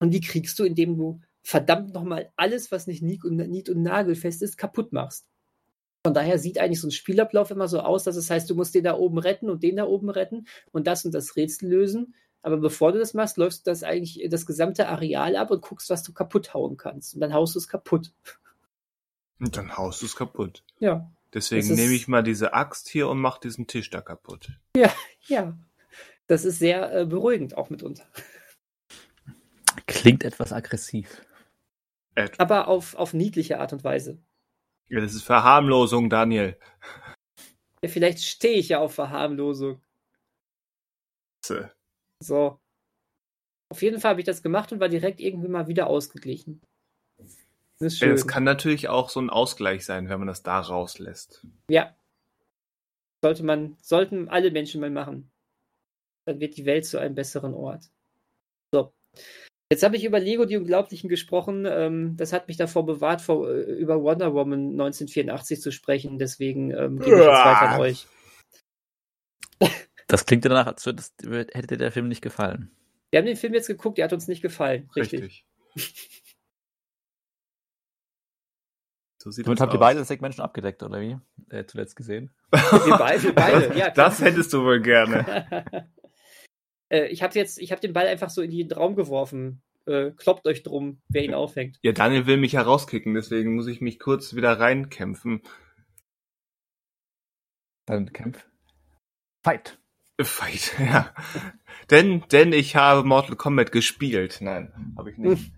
Und 0.00 0.12
die 0.12 0.20
kriegst 0.20 0.58
du, 0.58 0.64
indem 0.64 0.96
du 0.98 1.20
verdammt 1.42 1.94
nochmal 1.94 2.32
alles, 2.36 2.72
was 2.72 2.86
nicht 2.86 3.02
nied- 3.02 3.24
und, 3.24 3.36
nied 3.36 3.70
und 3.70 3.82
nagelfest 3.82 4.42
ist, 4.42 4.58
kaputt 4.58 4.92
machst. 4.92 5.26
Von 6.04 6.14
daher 6.14 6.38
sieht 6.38 6.58
eigentlich 6.58 6.80
so 6.80 6.88
ein 6.88 6.92
Spielablauf 6.92 7.50
immer 7.50 7.68
so 7.68 7.80
aus, 7.80 8.04
dass 8.04 8.16
es 8.16 8.30
heißt, 8.30 8.48
du 8.50 8.54
musst 8.54 8.74
den 8.74 8.84
da 8.84 8.96
oben 8.96 9.18
retten 9.18 9.50
und 9.50 9.62
den 9.62 9.76
da 9.76 9.86
oben 9.86 10.10
retten 10.10 10.46
und 10.72 10.86
das 10.86 11.04
und 11.04 11.12
das 11.14 11.36
Rätsel 11.36 11.70
lösen. 11.70 12.14
Aber 12.48 12.56
bevor 12.56 12.92
du 12.92 12.98
das 12.98 13.12
machst, 13.12 13.36
läufst 13.36 13.66
du 13.66 13.70
das 13.70 13.82
eigentlich 13.82 14.26
das 14.30 14.46
gesamte 14.46 14.88
Areal 14.88 15.36
ab 15.36 15.50
und 15.50 15.60
guckst, 15.60 15.90
was 15.90 16.02
du 16.02 16.14
kaputt 16.14 16.54
hauen 16.54 16.78
kannst. 16.78 17.14
Und 17.14 17.20
dann 17.20 17.34
haust 17.34 17.54
du 17.54 17.58
es 17.58 17.68
kaputt. 17.68 18.14
Und 19.38 19.54
dann 19.58 19.76
haust 19.76 20.00
du 20.00 20.06
es 20.06 20.16
kaputt. 20.16 20.64
Ja. 20.78 21.12
Deswegen 21.34 21.74
nehme 21.74 21.92
ich 21.92 22.08
mal 22.08 22.22
diese 22.22 22.54
Axt 22.54 22.88
hier 22.88 23.06
und 23.10 23.20
mach 23.20 23.36
diesen 23.36 23.66
Tisch 23.66 23.90
da 23.90 24.00
kaputt. 24.00 24.48
Ja. 25.26 25.58
Das 26.26 26.46
ist 26.46 26.58
sehr 26.58 26.90
äh, 26.90 27.04
beruhigend 27.04 27.54
auch 27.54 27.68
mitunter. 27.68 28.06
Klingt 29.86 30.24
etwas 30.24 30.54
aggressiv. 30.54 31.20
Äh, 32.14 32.30
Aber 32.38 32.66
auf, 32.66 32.94
auf 32.94 33.12
niedliche 33.12 33.60
Art 33.60 33.74
und 33.74 33.84
Weise. 33.84 34.22
Ja, 34.88 35.02
das 35.02 35.12
ist 35.12 35.22
Verharmlosung, 35.22 36.08
Daniel. 36.08 36.58
Ja, 37.82 37.90
vielleicht 37.90 38.24
stehe 38.24 38.58
ich 38.58 38.70
ja 38.70 38.78
auf 38.78 38.94
Verharmlosung. 38.94 39.82
So. 41.44 41.68
Auf 43.70 43.82
jeden 43.82 44.00
Fall 44.00 44.10
habe 44.10 44.20
ich 44.20 44.26
das 44.26 44.42
gemacht 44.42 44.72
und 44.72 44.80
war 44.80 44.88
direkt 44.88 45.20
irgendwie 45.20 45.48
mal 45.48 45.68
wieder 45.68 45.88
ausgeglichen. 45.88 46.62
Das 47.78 47.92
ist 47.92 47.98
schön. 47.98 48.10
Das 48.10 48.26
kann 48.26 48.44
natürlich 48.44 48.88
auch 48.88 49.08
so 49.08 49.20
ein 49.20 49.30
Ausgleich 49.30 49.84
sein, 49.84 50.08
wenn 50.08 50.18
man 50.18 50.28
das 50.28 50.42
da 50.42 50.58
rauslässt. 50.60 51.46
Ja. 51.70 51.94
Sollte 53.22 53.44
man, 53.44 53.76
sollten 53.82 54.28
alle 54.28 54.50
Menschen 54.50 54.80
mal 54.80 54.90
machen. 54.90 55.30
Dann 56.26 56.40
wird 56.40 56.56
die 56.56 56.66
Welt 56.66 56.86
zu 56.86 56.98
einem 56.98 57.14
besseren 57.14 57.54
Ort. 57.54 57.90
So. 58.72 58.92
Jetzt 59.70 59.82
habe 59.82 59.96
ich 59.96 60.04
über 60.04 60.18
Lego 60.18 60.44
die 60.44 60.56
Unglaublichen 60.56 61.08
gesprochen. 61.08 61.66
Ähm, 61.66 62.16
das 62.16 62.32
hat 62.32 62.48
mich 62.48 62.56
davor 62.56 62.86
bewahrt, 62.86 63.20
vor, 63.20 63.48
äh, 63.50 63.60
über 63.60 64.02
Wonder 64.02 64.32
Woman 64.32 64.70
1984 64.72 65.60
zu 65.60 65.72
sprechen. 65.72 66.18
Deswegen 66.18 66.70
ähm, 66.70 66.98
gebe 66.98 67.16
ich 67.16 67.22
jetzt 67.22 67.28
weiter 67.28 67.68
an 67.70 67.80
euch. 67.80 68.06
Das 70.08 70.26
klingt 70.26 70.44
danach, 70.44 70.66
als 70.66 70.84
hätte 70.84 71.76
der 71.76 71.92
Film 71.92 72.08
nicht 72.08 72.22
gefallen. 72.22 72.70
Wir 73.10 73.18
haben 73.18 73.26
den 73.26 73.36
Film 73.36 73.54
jetzt 73.54 73.68
geguckt, 73.68 73.98
der 73.98 74.04
hat 74.06 74.12
uns 74.12 74.26
nicht 74.26 74.42
gefallen. 74.42 74.90
Richtig. 74.96 75.44
Richtig. 75.76 76.24
So 79.20 79.42
Damit 79.42 79.60
habt 79.60 79.74
ihr 79.74 79.80
beide 79.80 79.98
das 79.98 80.08
Segment 80.08 80.36
schon 80.36 80.44
abgedeckt, 80.44 80.80
oder 80.84 81.00
wie? 81.00 81.18
Äh, 81.50 81.64
zuletzt 81.66 81.96
gesehen. 81.96 82.30
wir 82.52 82.96
beide, 82.98 83.32
beide, 83.32 83.76
ja. 83.76 83.90
Das 83.94 84.20
hättest 84.20 84.52
du 84.52 84.62
wohl 84.62 84.80
gerne. 84.80 85.44
äh, 86.88 87.06
ich 87.08 87.24
habe 87.24 87.34
jetzt, 87.34 87.58
ich 87.58 87.72
habe 87.72 87.80
den 87.80 87.92
Ball 87.92 88.06
einfach 88.06 88.30
so 88.30 88.42
in 88.42 88.52
den 88.52 88.70
Raum 88.70 88.94
geworfen. 88.94 89.60
Äh, 89.86 90.12
kloppt 90.12 90.46
euch 90.46 90.62
drum, 90.62 91.02
wer 91.08 91.24
ihn 91.24 91.34
auffängt. 91.34 91.80
Ja, 91.82 91.90
Daniel 91.90 92.26
will 92.26 92.36
mich 92.36 92.52
herauskicken, 92.52 93.14
deswegen 93.14 93.56
muss 93.56 93.66
ich 93.66 93.80
mich 93.80 93.98
kurz 93.98 94.36
wieder 94.36 94.60
reinkämpfen. 94.60 95.42
Dann 97.86 98.12
kämpf. 98.12 98.46
Fight. 99.42 99.80
Fight, 100.24 100.74
ja. 100.80 101.14
denn, 101.90 102.24
denn 102.32 102.52
ich 102.52 102.76
habe 102.76 103.06
Mortal 103.06 103.36
Kombat 103.36 103.72
gespielt. 103.72 104.38
Nein, 104.40 104.94
habe 104.96 105.10
ich 105.10 105.18
nicht. 105.18 105.52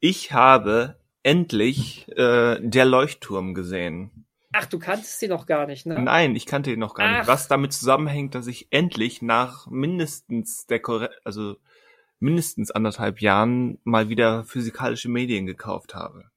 Ich 0.00 0.32
habe 0.32 1.00
endlich 1.22 2.08
äh, 2.16 2.60
der 2.60 2.84
Leuchtturm 2.84 3.54
gesehen. 3.54 4.26
Ach, 4.52 4.66
du 4.66 4.78
kanntest 4.78 5.18
sie 5.18 5.28
noch 5.28 5.46
gar 5.46 5.66
nicht, 5.66 5.86
ne? 5.86 6.00
Nein, 6.00 6.36
ich 6.36 6.46
kannte 6.46 6.70
ihn 6.72 6.78
noch 6.78 6.94
gar 6.94 7.08
Ach. 7.08 7.18
nicht. 7.18 7.28
Was 7.28 7.48
damit 7.48 7.72
zusammenhängt, 7.72 8.34
dass 8.34 8.46
ich 8.46 8.68
endlich 8.70 9.22
nach 9.22 9.66
mindestens 9.66 10.66
der 10.66 10.80
Korre 10.80 11.10
also 11.24 11.56
mindestens 12.20 12.70
anderthalb 12.70 13.20
Jahren 13.20 13.78
mal 13.84 14.08
wieder 14.08 14.44
physikalische 14.44 15.08
Medien 15.08 15.46
gekauft 15.46 15.94
habe. 15.94 16.30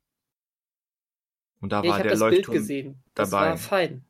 Und 1.59 1.71
da 1.71 1.83
ja, 1.83 1.89
war 1.91 2.01
der 2.01 2.11
das 2.11 2.19
Leuchtturm 2.19 2.53
Bild 2.53 2.61
gesehen. 2.61 3.03
Das 3.13 3.29
dabei. 3.29 3.49
war 3.49 3.57
fein. 3.57 4.06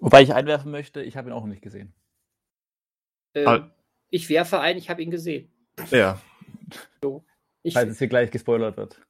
Wobei 0.00 0.22
ich 0.22 0.34
einwerfen 0.34 0.70
möchte, 0.70 1.02
ich 1.02 1.16
habe 1.16 1.28
ihn 1.28 1.34
auch 1.34 1.44
nicht 1.44 1.62
gesehen. 1.62 1.94
Ähm, 3.34 3.70
ich 4.08 4.28
werfe 4.28 4.60
ein, 4.60 4.76
ich 4.76 4.90
habe 4.90 5.02
ihn 5.02 5.10
gesehen. 5.10 5.52
Ja. 5.90 6.20
So. 7.02 7.24
Ich, 7.62 7.74
Falls 7.74 7.90
es 7.90 7.98
hier 7.98 8.08
gleich 8.08 8.30
gespoilert 8.30 8.76
wird. 8.76 9.00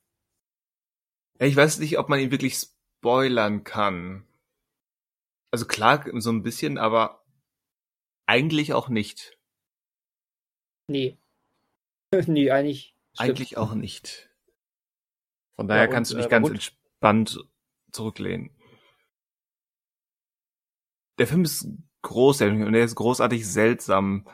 Ich 1.38 1.56
weiß 1.56 1.78
nicht, 1.78 1.99
ob 1.99 2.09
man 2.09 2.20
ihn 2.20 2.30
wirklich 2.30 2.56
spoilern 2.56 3.64
kann. 3.64 4.26
Also 5.52 5.66
klar, 5.66 6.04
so 6.20 6.30
ein 6.30 6.42
bisschen, 6.42 6.76
aber 6.76 7.25
eigentlich 8.26 8.73
auch 8.75 8.88
nicht. 8.88 9.38
Nee. 10.88 11.18
nee, 12.26 12.50
eigentlich. 12.50 12.97
Stimmt. 13.14 13.30
Eigentlich 13.30 13.56
auch 13.56 13.75
nicht. 13.75 14.30
Von 15.56 15.68
daher 15.68 15.85
ja, 15.85 15.88
und, 15.88 15.94
kannst 15.94 16.12
du 16.12 16.16
dich 16.16 16.26
äh, 16.26 16.30
ganz 16.30 16.47
gut. 16.47 16.54
entspannt 16.54 17.44
zurücklehnen. 17.92 18.50
Der 21.21 21.27
Film 21.27 21.43
ist 21.43 21.69
großartig 22.00 22.62
und 22.62 22.73
er 22.73 22.83
ist 22.83 22.95
großartig 22.95 23.47
seltsam. 23.47 24.27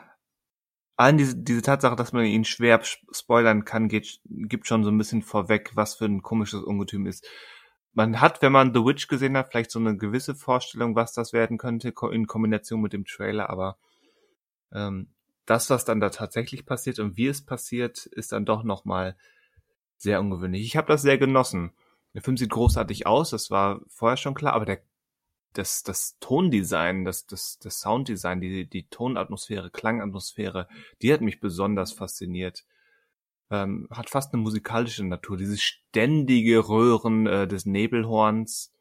Allen 0.95 1.17
diese, 1.17 1.35
diese 1.35 1.61
Tatsache, 1.61 1.97
dass 1.97 2.13
man 2.13 2.23
ihn 2.23 2.45
schwer 2.45 2.79
spoilern 2.81 3.65
kann, 3.65 3.89
geht, 3.89 4.21
gibt 4.23 4.67
schon 4.67 4.85
so 4.85 4.89
ein 4.89 4.97
bisschen 4.97 5.21
vorweg, 5.21 5.71
was 5.75 5.95
für 5.95 6.05
ein 6.05 6.21
komisches 6.21 6.63
Ungetüm 6.63 7.05
ist. 7.05 7.27
Man 7.91 8.21
hat, 8.21 8.41
wenn 8.41 8.53
man 8.53 8.73
The 8.73 8.85
Witch 8.85 9.09
gesehen 9.09 9.35
hat, 9.35 9.49
vielleicht 9.49 9.71
so 9.71 9.79
eine 9.79 9.97
gewisse 9.97 10.33
Vorstellung, 10.33 10.95
was 10.95 11.11
das 11.11 11.33
werden 11.33 11.57
könnte 11.57 11.93
in 12.09 12.25
Kombination 12.25 12.79
mit 12.79 12.93
dem 12.93 13.03
Trailer, 13.03 13.49
aber 13.49 13.77
ähm, 14.71 15.09
das, 15.45 15.69
was 15.69 15.83
dann 15.83 15.99
da 15.99 16.09
tatsächlich 16.09 16.65
passiert 16.65 16.99
und 16.99 17.17
wie 17.17 17.27
es 17.27 17.45
passiert, 17.45 18.05
ist 18.05 18.31
dann 18.31 18.45
doch 18.45 18.63
nochmal 18.63 19.17
sehr 19.97 20.21
ungewöhnlich. 20.21 20.63
Ich 20.63 20.77
habe 20.77 20.87
das 20.87 21.01
sehr 21.01 21.17
genossen. 21.17 21.73
Der 22.13 22.21
Film 22.21 22.37
sieht 22.37 22.51
großartig 22.51 23.05
aus, 23.05 23.31
das 23.31 23.51
war 23.51 23.81
vorher 23.89 24.15
schon 24.15 24.35
klar, 24.35 24.53
aber 24.53 24.63
der 24.63 24.79
das, 25.57 25.81
das 25.83 26.17
Tondesign, 26.19 27.03
das, 27.03 27.25
das, 27.25 27.57
das 27.59 27.79
Sounddesign, 27.79 28.41
die, 28.41 28.69
die 28.69 28.87
Tonatmosphäre, 28.89 29.71
Klangatmosphäre, 29.71 30.67
die 31.01 31.11
hat 31.11 31.21
mich 31.21 31.39
besonders 31.39 31.91
fasziniert. 31.91 32.65
Ähm, 33.49 33.87
hat 33.89 34.09
fast 34.09 34.33
eine 34.33 34.43
musikalische 34.43 35.03
Natur. 35.05 35.37
Dieses 35.37 35.61
ständige 35.61 36.67
Röhren 36.67 37.25
äh, 37.27 37.47
des 37.47 37.65
Nebelhorns, 37.65 38.73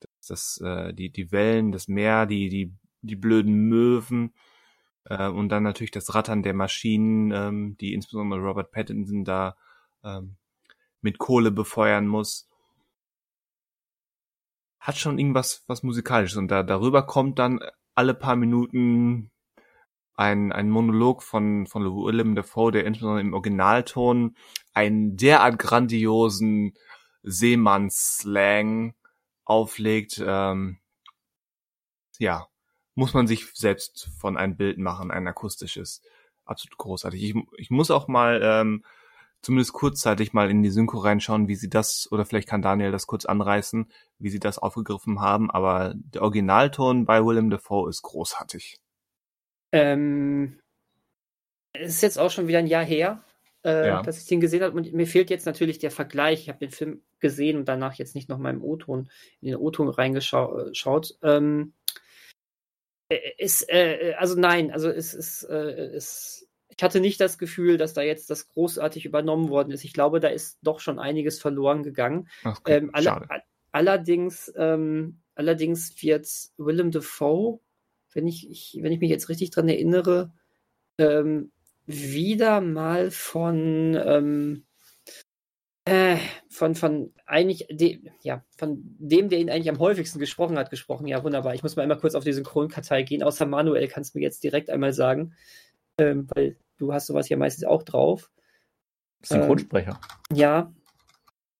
das, 0.00 0.26
das, 0.28 0.60
äh, 0.62 0.94
die, 0.94 1.10
die 1.10 1.32
Wellen, 1.32 1.72
das 1.72 1.88
Meer, 1.88 2.26
die, 2.26 2.48
die, 2.48 2.72
die 3.00 3.16
blöden 3.16 3.68
Möwen 3.68 4.34
äh, 5.06 5.28
und 5.28 5.48
dann 5.48 5.64
natürlich 5.64 5.90
das 5.90 6.14
Rattern 6.14 6.42
der 6.42 6.54
Maschinen, 6.54 7.32
ähm, 7.32 7.76
die 7.80 7.94
insbesondere 7.94 8.40
Robert 8.40 8.70
Pattinson 8.70 9.24
da 9.24 9.56
ähm, 10.04 10.36
mit 11.00 11.18
Kohle 11.18 11.50
befeuern 11.50 12.06
muss 12.06 12.48
hat 14.82 14.98
schon 14.98 15.18
irgendwas 15.18 15.62
was 15.68 15.84
musikalisches 15.84 16.36
und 16.36 16.48
da 16.48 16.64
darüber 16.64 17.06
kommt 17.06 17.38
dann 17.38 17.60
alle 17.94 18.14
paar 18.14 18.36
Minuten 18.36 19.30
ein, 20.14 20.52
ein 20.52 20.68
Monolog 20.70 21.22
von, 21.22 21.66
von 21.66 21.84
Willem 21.84 22.34
Dafoe, 22.34 22.72
der 22.72 22.84
insbesondere 22.84 23.22
im 23.22 23.32
Originalton 23.32 24.36
einen 24.74 25.16
derart 25.16 25.58
grandiosen 25.58 26.74
Seemannsslang 27.22 28.94
auflegt, 29.44 30.22
ähm, 30.24 30.78
ja, 32.18 32.48
muss 32.94 33.14
man 33.14 33.26
sich 33.26 33.46
selbst 33.54 34.10
von 34.18 34.36
ein 34.36 34.56
Bild 34.56 34.78
machen, 34.78 35.10
ein 35.10 35.26
akustisches. 35.26 36.02
Absolut 36.44 36.76
großartig. 36.76 37.22
Ich, 37.22 37.34
ich 37.56 37.70
muss 37.70 37.90
auch 37.90 38.08
mal 38.08 38.40
ähm, 38.42 38.84
zumindest 39.42 39.72
kurzzeitig 39.72 40.32
mal 40.32 40.50
in 40.50 40.62
die 40.62 40.70
Synchro 40.70 40.98
reinschauen, 40.98 41.48
wie 41.48 41.56
sie 41.56 41.68
das, 41.68 42.08
oder 42.10 42.24
vielleicht 42.24 42.48
kann 42.48 42.62
Daniel 42.62 42.92
das 42.92 43.06
kurz 43.06 43.24
anreißen, 43.24 43.90
wie 44.18 44.30
sie 44.30 44.40
das 44.40 44.58
aufgegriffen 44.58 45.20
haben, 45.20 45.50
aber 45.50 45.94
der 45.96 46.22
Originalton 46.22 47.04
bei 47.04 47.24
Willem 47.24 47.50
Dafoe 47.50 47.90
ist 47.90 48.02
großartig. 48.02 48.76
Ähm, 49.72 50.60
es 51.72 51.94
ist 51.94 52.02
jetzt 52.02 52.18
auch 52.18 52.30
schon 52.30 52.46
wieder 52.46 52.58
ein 52.58 52.66
Jahr 52.66 52.84
her, 52.84 53.24
äh, 53.64 53.88
ja. 53.88 54.02
dass 54.02 54.18
ich 54.18 54.26
den 54.26 54.40
gesehen 54.40 54.62
habe 54.62 54.76
und 54.76 54.92
mir 54.92 55.06
fehlt 55.06 55.30
jetzt 55.30 55.46
natürlich 55.46 55.78
der 55.78 55.90
Vergleich. 55.90 56.42
Ich 56.42 56.48
habe 56.48 56.58
den 56.58 56.70
Film 56.70 57.02
gesehen 57.18 57.58
und 57.58 57.66
danach 57.66 57.94
jetzt 57.94 58.14
nicht 58.14 58.28
noch 58.28 58.38
mal 58.38 58.50
im 58.50 58.62
O-Ton, 58.62 59.10
in 59.40 59.48
den 59.48 59.56
O-Ton 59.56 59.88
reingeschaut. 59.88 61.16
Ähm, 61.22 61.72
ist, 63.38 63.68
äh, 63.68 64.14
also 64.18 64.38
nein, 64.38 64.70
also 64.70 64.88
es 64.88 65.14
ist, 65.14 65.44
äh, 65.44 65.94
es 65.94 66.48
ich 66.76 66.82
hatte 66.82 67.00
nicht 67.00 67.20
das 67.20 67.38
Gefühl, 67.38 67.76
dass 67.76 67.94
da 67.94 68.02
jetzt 68.02 68.30
das 68.30 68.48
großartig 68.48 69.04
übernommen 69.04 69.48
worden 69.48 69.70
ist. 69.70 69.84
Ich 69.84 69.92
glaube, 69.92 70.20
da 70.20 70.28
ist 70.28 70.58
doch 70.62 70.80
schon 70.80 70.98
einiges 70.98 71.40
verloren 71.40 71.82
gegangen. 71.82 72.28
Okay, 72.44 72.76
ähm, 72.76 72.90
alle, 72.92 73.26
allerdings, 73.72 74.52
ähm, 74.56 75.20
allerdings 75.34 76.02
wird 76.02 76.28
Willem 76.56 76.90
Dafoe, 76.90 77.60
wenn 78.12 78.26
ich, 78.26 78.50
ich, 78.50 78.78
wenn 78.80 78.92
ich 78.92 79.00
mich 79.00 79.10
jetzt 79.10 79.28
richtig 79.28 79.50
dran 79.50 79.68
erinnere, 79.68 80.32
ähm, 80.98 81.52
wieder 81.86 82.60
mal 82.60 83.10
von 83.10 83.98
ähm, 84.04 84.64
äh, 85.84 86.16
von, 86.48 86.76
von 86.76 87.12
eigentlich 87.26 87.66
de, 87.68 88.00
ja, 88.22 88.44
von 88.56 88.78
dem, 88.98 89.28
der 89.28 89.40
ihn 89.40 89.50
eigentlich 89.50 89.68
am 89.68 89.80
häufigsten 89.80 90.20
gesprochen 90.20 90.56
hat, 90.56 90.70
gesprochen. 90.70 91.08
Ja, 91.08 91.24
wunderbar. 91.24 91.54
Ich 91.54 91.64
muss 91.64 91.74
mal 91.74 91.82
einmal 91.82 91.98
kurz 91.98 92.14
auf 92.14 92.22
die 92.22 92.32
Synchronkartei 92.32 93.02
gehen. 93.02 93.24
Außer 93.24 93.46
Manuel 93.46 93.88
kannst 93.88 94.14
du 94.14 94.18
mir 94.18 94.24
jetzt 94.24 94.44
direkt 94.44 94.70
einmal 94.70 94.92
sagen, 94.92 95.34
ähm, 95.98 96.28
weil 96.34 96.56
Du 96.82 96.92
hast 96.92 97.06
sowas 97.06 97.28
ja 97.28 97.36
meistens 97.36 97.62
auch 97.62 97.84
drauf. 97.84 98.28
Synchronsprecher. 99.22 100.00
Ähm, 100.30 100.36
ja. 100.36 100.72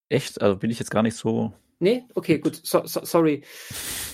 Echt? 0.08 0.42
Also 0.42 0.58
bin 0.58 0.68
ich 0.68 0.80
jetzt 0.80 0.90
gar 0.90 1.04
nicht 1.04 1.14
so. 1.14 1.52
Nee, 1.78 2.02
okay, 2.16 2.38
gut. 2.40 2.60
So, 2.64 2.84
so, 2.86 3.04
sorry. 3.04 3.44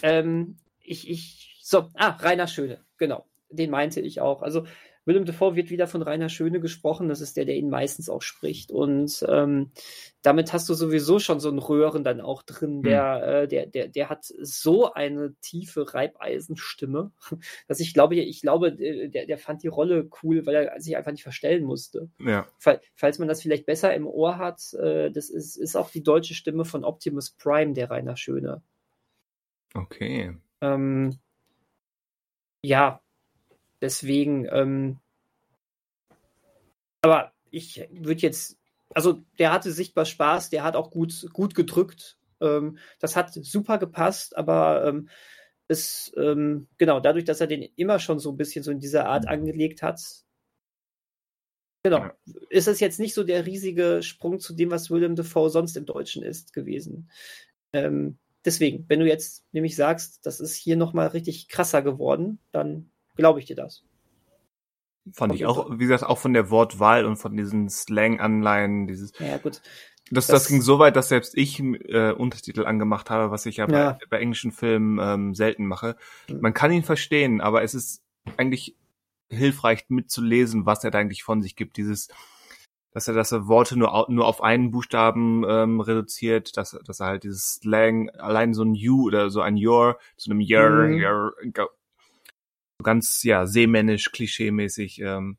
Ähm, 0.02 0.58
ich, 0.82 1.08
ich, 1.08 1.60
so, 1.62 1.88
ah, 1.94 2.10
Rainer 2.10 2.46
Schöne, 2.46 2.84
genau. 2.98 3.24
den 3.48 3.70
meinte 3.70 4.02
ich 4.02 4.20
auch. 4.20 4.42
Also 4.42 4.66
Willem 5.08 5.24
Dafoe 5.24 5.56
wird 5.56 5.70
wieder 5.70 5.88
von 5.88 6.02
Rainer 6.02 6.28
Schöne 6.28 6.60
gesprochen. 6.60 7.08
Das 7.08 7.20
ist 7.20 7.36
der, 7.36 7.46
der 7.46 7.56
ihn 7.56 7.70
meistens 7.70 8.08
auch 8.08 8.22
spricht. 8.22 8.70
Und 8.70 9.24
ähm, 9.26 9.72
damit 10.22 10.52
hast 10.52 10.68
du 10.68 10.74
sowieso 10.74 11.18
schon 11.18 11.40
so 11.40 11.48
einen 11.48 11.58
Röhren 11.58 12.04
dann 12.04 12.20
auch 12.20 12.42
drin. 12.42 12.82
Der, 12.82 13.16
hm. 13.16 13.28
äh, 13.28 13.48
der, 13.48 13.66
der, 13.66 13.88
der 13.88 14.10
hat 14.10 14.24
so 14.24 14.92
eine 14.92 15.34
tiefe 15.40 15.94
Reibeisenstimme, 15.94 17.10
dass 17.68 17.80
ich 17.80 17.94
glaube, 17.94 18.16
ich 18.16 18.42
glaube, 18.42 18.72
der, 18.72 19.26
der 19.26 19.38
fand 19.38 19.62
die 19.62 19.68
Rolle 19.68 20.08
cool, 20.22 20.46
weil 20.46 20.54
er 20.54 20.80
sich 20.80 20.96
einfach 20.96 21.12
nicht 21.12 21.22
verstellen 21.22 21.64
musste. 21.64 22.10
Ja. 22.20 22.46
Falls 22.58 23.18
man 23.18 23.28
das 23.28 23.42
vielleicht 23.42 23.66
besser 23.66 23.94
im 23.94 24.06
Ohr 24.06 24.38
hat, 24.38 24.74
äh, 24.74 25.10
das 25.10 25.30
ist, 25.30 25.56
ist 25.56 25.74
auch 25.74 25.90
die 25.90 26.02
deutsche 26.02 26.34
Stimme 26.34 26.64
von 26.64 26.84
Optimus 26.84 27.30
Prime, 27.30 27.72
der 27.72 27.90
Rainer 27.90 28.16
Schöne. 28.16 28.62
Okay. 29.74 30.36
Ähm, 30.60 31.18
ja, 32.62 33.00
Deswegen, 33.80 34.46
ähm, 34.50 34.98
aber 37.00 37.32
ich 37.50 37.86
würde 37.92 38.20
jetzt, 38.20 38.58
also 38.94 39.22
der 39.38 39.52
hatte 39.52 39.72
sichtbar 39.72 40.04
Spaß, 40.04 40.50
der 40.50 40.64
hat 40.64 40.76
auch 40.76 40.90
gut, 40.90 41.28
gut 41.32 41.54
gedrückt. 41.54 42.18
Ähm, 42.40 42.78
das 42.98 43.16
hat 43.16 43.32
super 43.32 43.78
gepasst, 43.78 44.36
aber 44.36 44.84
ähm, 44.84 45.08
es, 45.68 46.12
ähm, 46.16 46.66
genau, 46.78 47.00
dadurch, 47.00 47.24
dass 47.24 47.40
er 47.40 47.46
den 47.46 47.62
immer 47.76 47.98
schon 47.98 48.18
so 48.18 48.30
ein 48.30 48.36
bisschen 48.36 48.64
so 48.64 48.70
in 48.70 48.80
dieser 48.80 49.06
Art 49.06 49.24
mhm. 49.24 49.30
angelegt 49.30 49.82
hat, 49.82 50.00
genau, 51.82 51.98
ja. 51.98 52.16
ist 52.48 52.68
es 52.68 52.80
jetzt 52.80 52.98
nicht 52.98 53.14
so 53.14 53.22
der 53.22 53.46
riesige 53.46 54.02
Sprung 54.02 54.40
zu 54.40 54.54
dem, 54.54 54.70
was 54.70 54.90
William 54.90 55.14
Defoe 55.14 55.50
sonst 55.50 55.76
im 55.76 55.86
Deutschen 55.86 56.22
ist, 56.22 56.52
gewesen. 56.52 57.10
Ähm, 57.72 58.18
deswegen, 58.44 58.86
wenn 58.88 59.00
du 59.00 59.06
jetzt 59.06 59.44
nämlich 59.52 59.76
sagst, 59.76 60.24
das 60.26 60.40
ist 60.40 60.56
hier 60.56 60.76
nochmal 60.76 61.08
richtig 61.08 61.48
krasser 61.48 61.82
geworden, 61.82 62.38
dann 62.50 62.90
glaube 63.18 63.40
ich 63.40 63.46
dir 63.46 63.56
das. 63.56 63.82
Fand 65.12 65.34
ich 65.34 65.46
auch, 65.46 65.70
wie 65.70 65.86
gesagt, 65.86 66.04
auch 66.04 66.18
von 66.18 66.32
der 66.32 66.50
Wortwahl 66.50 67.04
und 67.04 67.16
von 67.16 67.36
diesen 67.36 67.68
Slang-Anleihen, 67.68 68.86
dieses. 68.86 69.12
Ja, 69.18 69.38
gut. 69.38 69.60
Das, 70.10 70.26
das, 70.26 70.44
das, 70.44 70.48
ging 70.48 70.62
so 70.62 70.78
weit, 70.78 70.96
dass 70.96 71.10
selbst 71.10 71.36
ich 71.36 71.60
äh, 71.60 72.12
Untertitel 72.12 72.64
angemacht 72.64 73.10
habe, 73.10 73.30
was 73.30 73.44
ich 73.44 73.58
ja, 73.58 73.68
ja. 73.68 73.92
Bei, 73.92 74.06
bei, 74.08 74.20
englischen 74.20 74.52
Filmen 74.52 74.98
ähm, 75.02 75.34
selten 75.34 75.66
mache. 75.66 75.96
Hm. 76.28 76.40
Man 76.40 76.54
kann 76.54 76.72
ihn 76.72 76.82
verstehen, 76.82 77.42
aber 77.42 77.62
es 77.62 77.74
ist 77.74 78.02
eigentlich 78.38 78.76
hilfreich 79.28 79.84
mitzulesen, 79.88 80.64
was 80.64 80.82
er 80.82 80.90
da 80.90 80.98
eigentlich 80.98 81.24
von 81.24 81.42
sich 81.42 81.56
gibt. 81.56 81.76
Dieses, 81.76 82.08
dass 82.92 83.06
er, 83.08 83.14
dass 83.14 83.32
er 83.32 83.48
Worte 83.48 83.78
nur, 83.78 84.06
nur 84.08 84.26
auf 84.26 84.42
einen 84.42 84.70
Buchstaben 84.70 85.44
ähm, 85.46 85.80
reduziert, 85.80 86.56
dass, 86.56 86.78
dass 86.86 87.00
er 87.00 87.06
halt 87.06 87.24
dieses 87.24 87.56
Slang, 87.56 88.08
allein 88.10 88.54
so 88.54 88.62
ein 88.62 88.74
You 88.74 89.04
oder 89.04 89.28
so 89.28 89.42
ein 89.42 89.56
Your 89.56 89.98
zu 90.16 90.30
einem 90.30 90.40
Your, 90.40 90.88
mhm. 90.88 91.04
Your 91.04 91.34
ganz, 92.82 93.22
ja, 93.22 93.46
seemännisch, 93.46 94.12
klischeemäßig 94.12 95.00
ähm, 95.00 95.36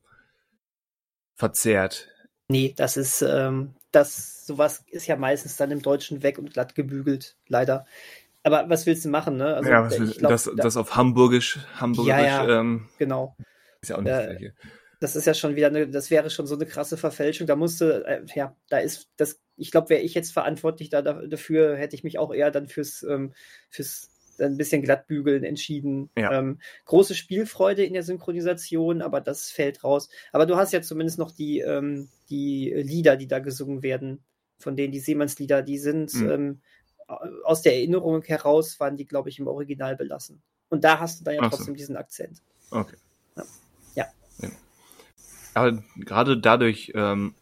verzerrt. 1.36 2.10
Nee, 2.48 2.74
das 2.76 2.98
ist, 2.98 3.22
ähm, 3.22 3.76
das, 3.92 4.46
sowas 4.46 4.84
ist 4.88 5.08
ja 5.08 5.16
meistens 5.16 5.56
dann 5.56 5.72
im 5.72 5.82
Deutschen 5.82 6.24
weg 6.24 6.38
und 6.38 6.54
glatt 6.54 6.76
gebügelt, 6.76 7.38
leider. 7.48 7.86
Aber 8.44 8.70
was 8.70 8.86
willst 8.86 9.06
du 9.06 9.10
machen, 9.10 9.38
ne? 9.38 9.56
Also, 9.56 9.70
ja, 9.70 9.84
was 9.84 10.18
glaub, 10.18 10.32
das, 10.32 10.50
das 10.56 10.78
auf 10.78 10.96
Hamburgisch, 10.96 11.60
Hamburgisch, 11.76 12.10
ja, 12.10 12.46
ja, 12.48 12.60
ähm, 12.60 12.90
genau. 12.98 13.36
Ist 13.82 13.90
ja 13.90 13.98
auch 13.98 14.02
nicht 14.02 14.12
das 14.12 14.26
Gleiche. 14.26 14.54
Das 15.02 15.16
ist 15.16 15.26
ja 15.26 15.34
schon 15.34 15.56
wieder 15.56 15.68
eine, 15.68 15.88
das 15.88 16.12
wäre 16.12 16.30
schon 16.30 16.48
so 16.48 16.56
eine 16.56 16.66
krasse 16.66 16.98
Verfälschung. 16.98 17.48
Da 17.48 17.56
musste, 17.56 18.06
äh, 18.06 18.22
ja, 18.36 18.56
da 18.70 18.80
ist 18.80 19.10
das, 19.16 19.40
ich 19.56 19.72
glaube, 19.72 19.90
wäre 19.90 20.02
ich 20.02 20.14
jetzt 20.14 20.34
verantwortlich 20.34 20.90
da, 20.90 21.02
dafür, 21.02 21.78
hätte 21.78 21.96
ich 21.96 22.04
mich 22.04 22.18
auch 22.18 22.34
eher 22.34 22.52
dann 22.52 22.68
fürs, 22.68 23.04
ähm, 23.04 23.34
fürs 23.70 24.10
ein 24.42 24.58
bisschen 24.58 24.82
glattbügeln 24.82 25.44
entschieden. 25.44 26.10
Ja. 26.18 26.40
Ähm, 26.40 26.60
große 26.86 27.16
Spielfreude 27.16 27.84
in 27.84 27.94
der 27.94 28.04
Synchronisation, 28.04 29.02
aber 29.02 29.22
das 29.22 29.50
fällt 29.50 29.84
raus. 29.84 30.10
Aber 30.32 30.46
du 30.46 30.56
hast 30.56 30.74
ja 30.74 30.82
zumindest 30.82 31.20
noch 31.20 31.32
die, 31.32 31.60
ähm, 31.60 32.10
die 32.30 32.72
Lieder, 32.76 33.18
die 33.18 33.28
da 33.28 33.40
gesungen 33.40 33.84
werden, 33.84 34.24
von 34.60 34.76
denen 34.76 34.92
die 34.92 35.00
Seemannslieder, 35.00 35.62
die 35.62 35.78
sind 35.78 36.14
mhm. 36.14 36.30
ähm, 36.30 36.62
aus 37.44 37.62
der 37.62 37.74
Erinnerung 37.74 38.24
heraus, 38.24 38.80
waren 38.80 38.98
die, 38.98 39.06
glaube 39.06 39.30
ich, 39.30 39.40
im 39.40 39.48
Original 39.48 39.96
belassen. 39.96 40.42
Und 40.70 40.84
da 40.84 41.00
hast 41.00 41.20
du 41.20 41.24
da 41.24 41.32
ja 41.32 41.40
Ach 41.42 41.50
trotzdem 41.50 41.74
so. 41.74 41.78
diesen 41.78 41.98
Akzent. 41.98 42.42
Okay. 42.70 42.98
Ja. 43.36 43.44
ja. 43.96 44.06
ja. 44.42 44.50
Aber 45.56 45.84
gerade 45.98 46.38
dadurch 46.38 46.92
ähm, 46.94 47.34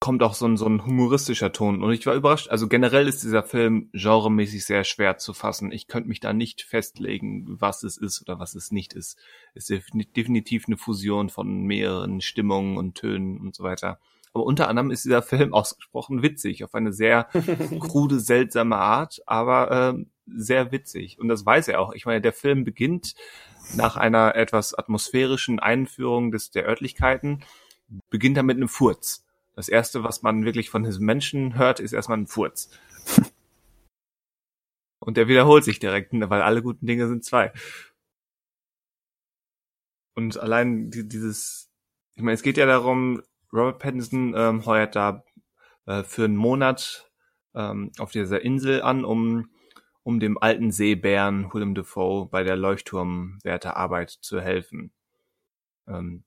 kommt 0.00 0.22
auch 0.22 0.34
so 0.34 0.46
ein, 0.46 0.56
so 0.56 0.66
ein 0.66 0.84
humoristischer 0.84 1.52
Ton. 1.52 1.82
Und 1.82 1.92
ich 1.92 2.06
war 2.06 2.14
überrascht. 2.14 2.48
Also 2.48 2.68
generell 2.68 3.08
ist 3.08 3.24
dieser 3.24 3.42
Film 3.42 3.90
genremäßig 3.92 4.64
sehr 4.64 4.84
schwer 4.84 5.18
zu 5.18 5.34
fassen. 5.34 5.72
Ich 5.72 5.88
könnte 5.88 6.08
mich 6.08 6.20
da 6.20 6.32
nicht 6.32 6.62
festlegen, 6.62 7.44
was 7.60 7.82
es 7.82 7.96
ist 7.96 8.22
oder 8.22 8.38
was 8.38 8.54
es 8.54 8.70
nicht 8.70 8.92
ist. 8.92 9.18
Es 9.54 9.70
ist 9.70 9.90
definitiv 10.16 10.64
eine 10.66 10.76
Fusion 10.76 11.30
von 11.30 11.62
mehreren 11.62 12.20
Stimmungen 12.20 12.76
und 12.76 12.94
Tönen 12.94 13.40
und 13.40 13.56
so 13.56 13.64
weiter. 13.64 13.98
Aber 14.32 14.44
unter 14.44 14.68
anderem 14.68 14.92
ist 14.92 15.04
dieser 15.04 15.22
Film 15.22 15.52
ausgesprochen 15.52 16.22
witzig, 16.22 16.62
auf 16.62 16.74
eine 16.74 16.92
sehr 16.92 17.28
krude, 17.80 18.20
seltsame 18.20 18.76
Art, 18.76 19.20
aber 19.26 19.96
äh, 19.98 20.04
sehr 20.26 20.70
witzig. 20.70 21.18
Und 21.18 21.28
das 21.28 21.44
weiß 21.44 21.68
er 21.68 21.80
auch. 21.80 21.92
Ich 21.92 22.06
meine, 22.06 22.20
der 22.20 22.32
Film 22.32 22.64
beginnt 22.64 23.14
nach 23.74 23.96
einer 23.96 24.36
etwas 24.36 24.74
atmosphärischen 24.74 25.58
Einführung 25.58 26.30
des, 26.30 26.50
der 26.50 26.66
Örtlichkeiten, 26.66 27.42
beginnt 28.10 28.36
er 28.36 28.42
mit 28.42 28.56
einem 28.56 28.68
Furz. 28.68 29.24
Das 29.58 29.68
erste, 29.68 30.04
was 30.04 30.22
man 30.22 30.44
wirklich 30.44 30.70
von 30.70 30.84
diesem 30.84 31.04
Menschen 31.04 31.58
hört, 31.58 31.80
ist 31.80 31.92
erstmal 31.92 32.18
ein 32.18 32.28
Furz. 32.28 32.70
Und 35.00 35.16
der 35.16 35.26
wiederholt 35.26 35.64
sich 35.64 35.80
direkt, 35.80 36.12
weil 36.12 36.42
alle 36.42 36.62
guten 36.62 36.86
Dinge 36.86 37.08
sind 37.08 37.24
zwei. 37.24 37.52
Und 40.14 40.38
allein 40.38 40.92
dieses, 40.92 41.72
ich 42.14 42.22
meine, 42.22 42.36
es 42.36 42.42
geht 42.42 42.56
ja 42.56 42.66
darum, 42.66 43.20
Robert 43.52 43.80
Pattinson 43.80 44.32
ähm, 44.36 44.64
heuert 44.64 44.94
da 44.94 45.24
äh, 45.86 46.04
für 46.04 46.26
einen 46.26 46.36
Monat 46.36 47.10
ähm, 47.56 47.90
auf 47.98 48.12
dieser 48.12 48.40
Insel 48.42 48.80
an, 48.82 49.04
um, 49.04 49.50
um 50.04 50.20
dem 50.20 50.38
alten 50.38 50.70
Seebären 50.70 51.52
Willem 51.52 51.74
Dafoe 51.74 52.26
bei 52.26 52.44
der 52.44 52.54
Leuchtturmwärterarbeit 52.54 54.10
zu 54.10 54.40
helfen. 54.40 54.92
Ähm, 55.88 56.22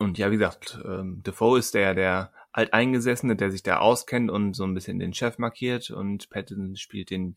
und 0.00 0.16
ja, 0.16 0.30
wie 0.30 0.38
gesagt, 0.38 0.80
ähm, 0.84 1.22
Defoe 1.22 1.58
ist 1.58 1.74
der, 1.74 1.94
der 1.94 2.32
Alteingesessene, 2.52 3.36
der 3.36 3.50
sich 3.50 3.62
da 3.62 3.78
auskennt 3.78 4.30
und 4.30 4.54
so 4.54 4.64
ein 4.64 4.72
bisschen 4.72 4.98
den 4.98 5.12
Chef 5.12 5.36
markiert 5.36 5.90
und 5.90 6.30
Pattinson 6.30 6.76
spielt 6.76 7.10
den 7.10 7.34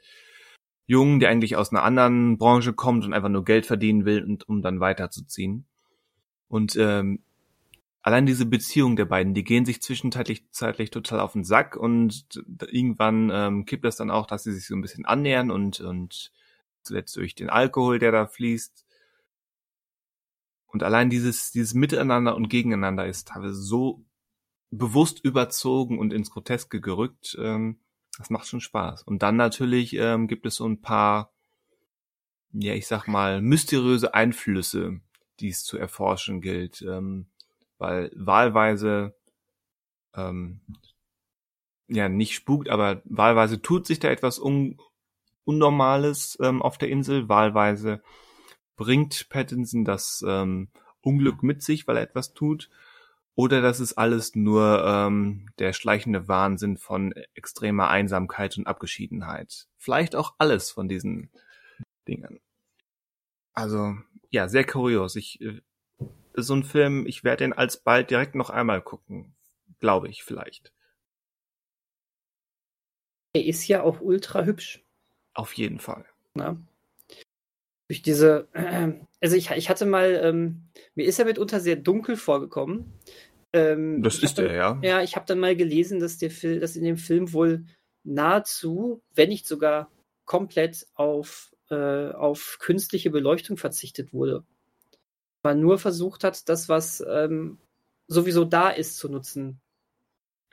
Jungen, 0.85 1.19
der 1.19 1.29
eigentlich 1.29 1.57
aus 1.57 1.71
einer 1.71 1.83
anderen 1.83 2.37
Branche 2.37 2.71
kommt 2.71 3.03
und 3.03 3.13
einfach 3.13 3.29
nur 3.29 3.43
Geld 3.43 3.65
verdienen 3.65 4.05
will 4.05 4.23
und 4.23 4.47
um 4.47 4.61
dann 4.61 4.79
weiterzuziehen. 4.79 5.65
Und 6.47 6.77
ähm, 6.77 7.19
allein 8.01 8.25
diese 8.25 8.45
Beziehung 8.45 8.95
der 8.95 9.05
beiden, 9.05 9.33
die 9.33 9.43
gehen 9.43 9.65
sich 9.65 9.81
zwischenzeitlich 9.81 10.49
zeitlich 10.51 10.89
total 10.89 11.19
auf 11.19 11.33
den 11.33 11.43
Sack 11.43 11.75
und 11.75 12.25
irgendwann 12.71 13.29
ähm, 13.33 13.65
kippt 13.65 13.83
das 13.83 13.97
dann 13.97 14.09
auch, 14.09 14.25
dass 14.25 14.43
sie 14.43 14.53
sich 14.53 14.67
so 14.67 14.75
ein 14.75 14.81
bisschen 14.81 15.05
annähern 15.05 15.51
und 15.51 15.81
und 15.81 16.31
zuletzt 16.81 17.17
durch 17.17 17.35
den 17.35 17.49
Alkohol, 17.49 17.99
der 17.99 18.13
da 18.13 18.25
fließt, 18.25 18.85
und 20.73 20.81
allein 20.81 21.11
dieses, 21.11 21.51
dieses 21.51 21.75
Miteinander 21.75 22.35
und 22.35 22.49
Gegeneinander 22.49 23.05
ist 23.05 23.27
teilweise 23.27 23.53
so 23.53 24.03
bewusst 24.71 25.23
überzogen 25.23 25.99
und 25.99 26.11
ins 26.11 26.31
Groteske 26.31 26.81
gerückt. 26.81 27.37
Ähm, 27.39 27.79
das 28.17 28.31
macht 28.31 28.47
schon 28.47 28.59
Spaß. 28.59 29.03
Und 29.03 29.21
dann 29.21 29.35
natürlich 29.35 29.95
ähm, 29.95 30.27
gibt 30.27 30.47
es 30.47 30.55
so 30.55 30.67
ein 30.67 30.81
paar, 30.81 31.31
ja, 32.51 32.73
ich 32.73 32.87
sag 32.87 33.07
mal, 33.07 33.39
mysteriöse 33.39 34.15
Einflüsse, 34.15 34.99
die 35.39 35.49
es 35.49 35.63
zu 35.63 35.77
erforschen 35.77 36.41
gilt. 36.41 36.81
Ähm, 36.81 37.27
weil 37.77 38.11
wahlweise, 38.15 39.15
ähm, 40.15 40.61
ja, 41.87 42.09
nicht 42.09 42.33
spukt, 42.33 42.69
aber 42.69 43.03
wahlweise 43.05 43.61
tut 43.61 43.85
sich 43.85 43.99
da 43.99 44.09
etwas 44.09 44.39
Un 44.39 44.79
Unnormales 45.45 46.37
ähm, 46.41 46.61
auf 46.61 46.77
der 46.77 46.89
Insel. 46.89 47.29
Wahlweise 47.29 48.01
bringt 48.75 49.29
Pattinson 49.29 49.85
das 49.85 50.23
ähm, 50.27 50.69
Unglück 51.01 51.43
mit 51.43 51.61
sich, 51.61 51.87
weil 51.87 51.97
er 51.97 52.03
etwas 52.03 52.33
tut, 52.33 52.69
oder 53.35 53.61
das 53.61 53.79
ist 53.79 53.93
alles 53.93 54.35
nur 54.35 54.83
ähm, 54.85 55.49
der 55.57 55.73
schleichende 55.73 56.27
Wahnsinn 56.27 56.77
von 56.77 57.13
extremer 57.33 57.89
Einsamkeit 57.89 58.57
und 58.57 58.67
Abgeschiedenheit. 58.67 59.67
Vielleicht 59.77 60.15
auch 60.15 60.35
alles 60.37 60.69
von 60.69 60.87
diesen 60.87 61.31
Dingen. 62.07 62.39
Also, 63.53 63.95
ja, 64.29 64.47
sehr 64.47 64.65
kurios. 64.65 65.15
Ich, 65.15 65.41
äh, 65.41 65.61
so 66.35 66.53
ein 66.55 66.63
Film, 66.63 67.07
ich 67.07 67.23
werde 67.23 67.43
ihn 67.43 67.53
alsbald 67.53 68.11
direkt 68.11 68.35
noch 68.35 68.49
einmal 68.51 68.81
gucken. 68.81 69.35
Glaube 69.79 70.09
ich, 70.09 70.23
vielleicht. 70.23 70.71
Er 73.33 73.45
ist 73.45 73.67
ja 73.67 73.81
auch 73.81 73.99
ultra 73.99 74.43
hübsch. 74.43 74.83
Auf 75.33 75.53
jeden 75.53 75.79
Fall. 75.79 76.05
Na? 76.35 76.57
Durch 77.87 78.01
diese, 78.01 78.47
also 79.21 79.35
ich, 79.35 79.51
ich 79.51 79.69
hatte 79.69 79.85
mal, 79.85 80.19
ähm, 80.23 80.63
mir 80.95 81.05
ist 81.05 81.19
er 81.19 81.25
mitunter 81.25 81.59
sehr 81.59 81.75
dunkel 81.75 82.15
vorgekommen. 82.15 82.93
Ähm, 83.53 84.01
das 84.01 84.19
ist 84.19 84.39
er, 84.39 84.53
ja. 84.53 84.79
Ja, 84.81 85.01
ich 85.01 85.15
habe 85.15 85.25
dann 85.27 85.39
mal 85.39 85.55
gelesen, 85.55 85.99
dass, 85.99 86.17
der 86.17 86.31
Film, 86.31 86.59
dass 86.59 86.75
in 86.75 86.83
dem 86.83 86.97
Film 86.97 87.33
wohl 87.33 87.65
nahezu, 88.03 89.01
wenn 89.13 89.29
nicht 89.29 89.47
sogar 89.47 89.91
komplett 90.25 90.87
auf, 90.95 91.53
äh, 91.69 92.09
auf 92.11 92.57
künstliche 92.59 93.11
Beleuchtung 93.11 93.57
verzichtet 93.57 94.13
wurde. 94.13 94.43
man 95.43 95.59
nur 95.59 95.77
versucht 95.77 96.23
hat, 96.23 96.47
das, 96.47 96.69
was 96.69 97.03
ähm, 97.07 97.59
sowieso 98.07 98.45
da 98.45 98.69
ist, 98.69 98.97
zu 98.97 99.09
nutzen. 99.09 99.59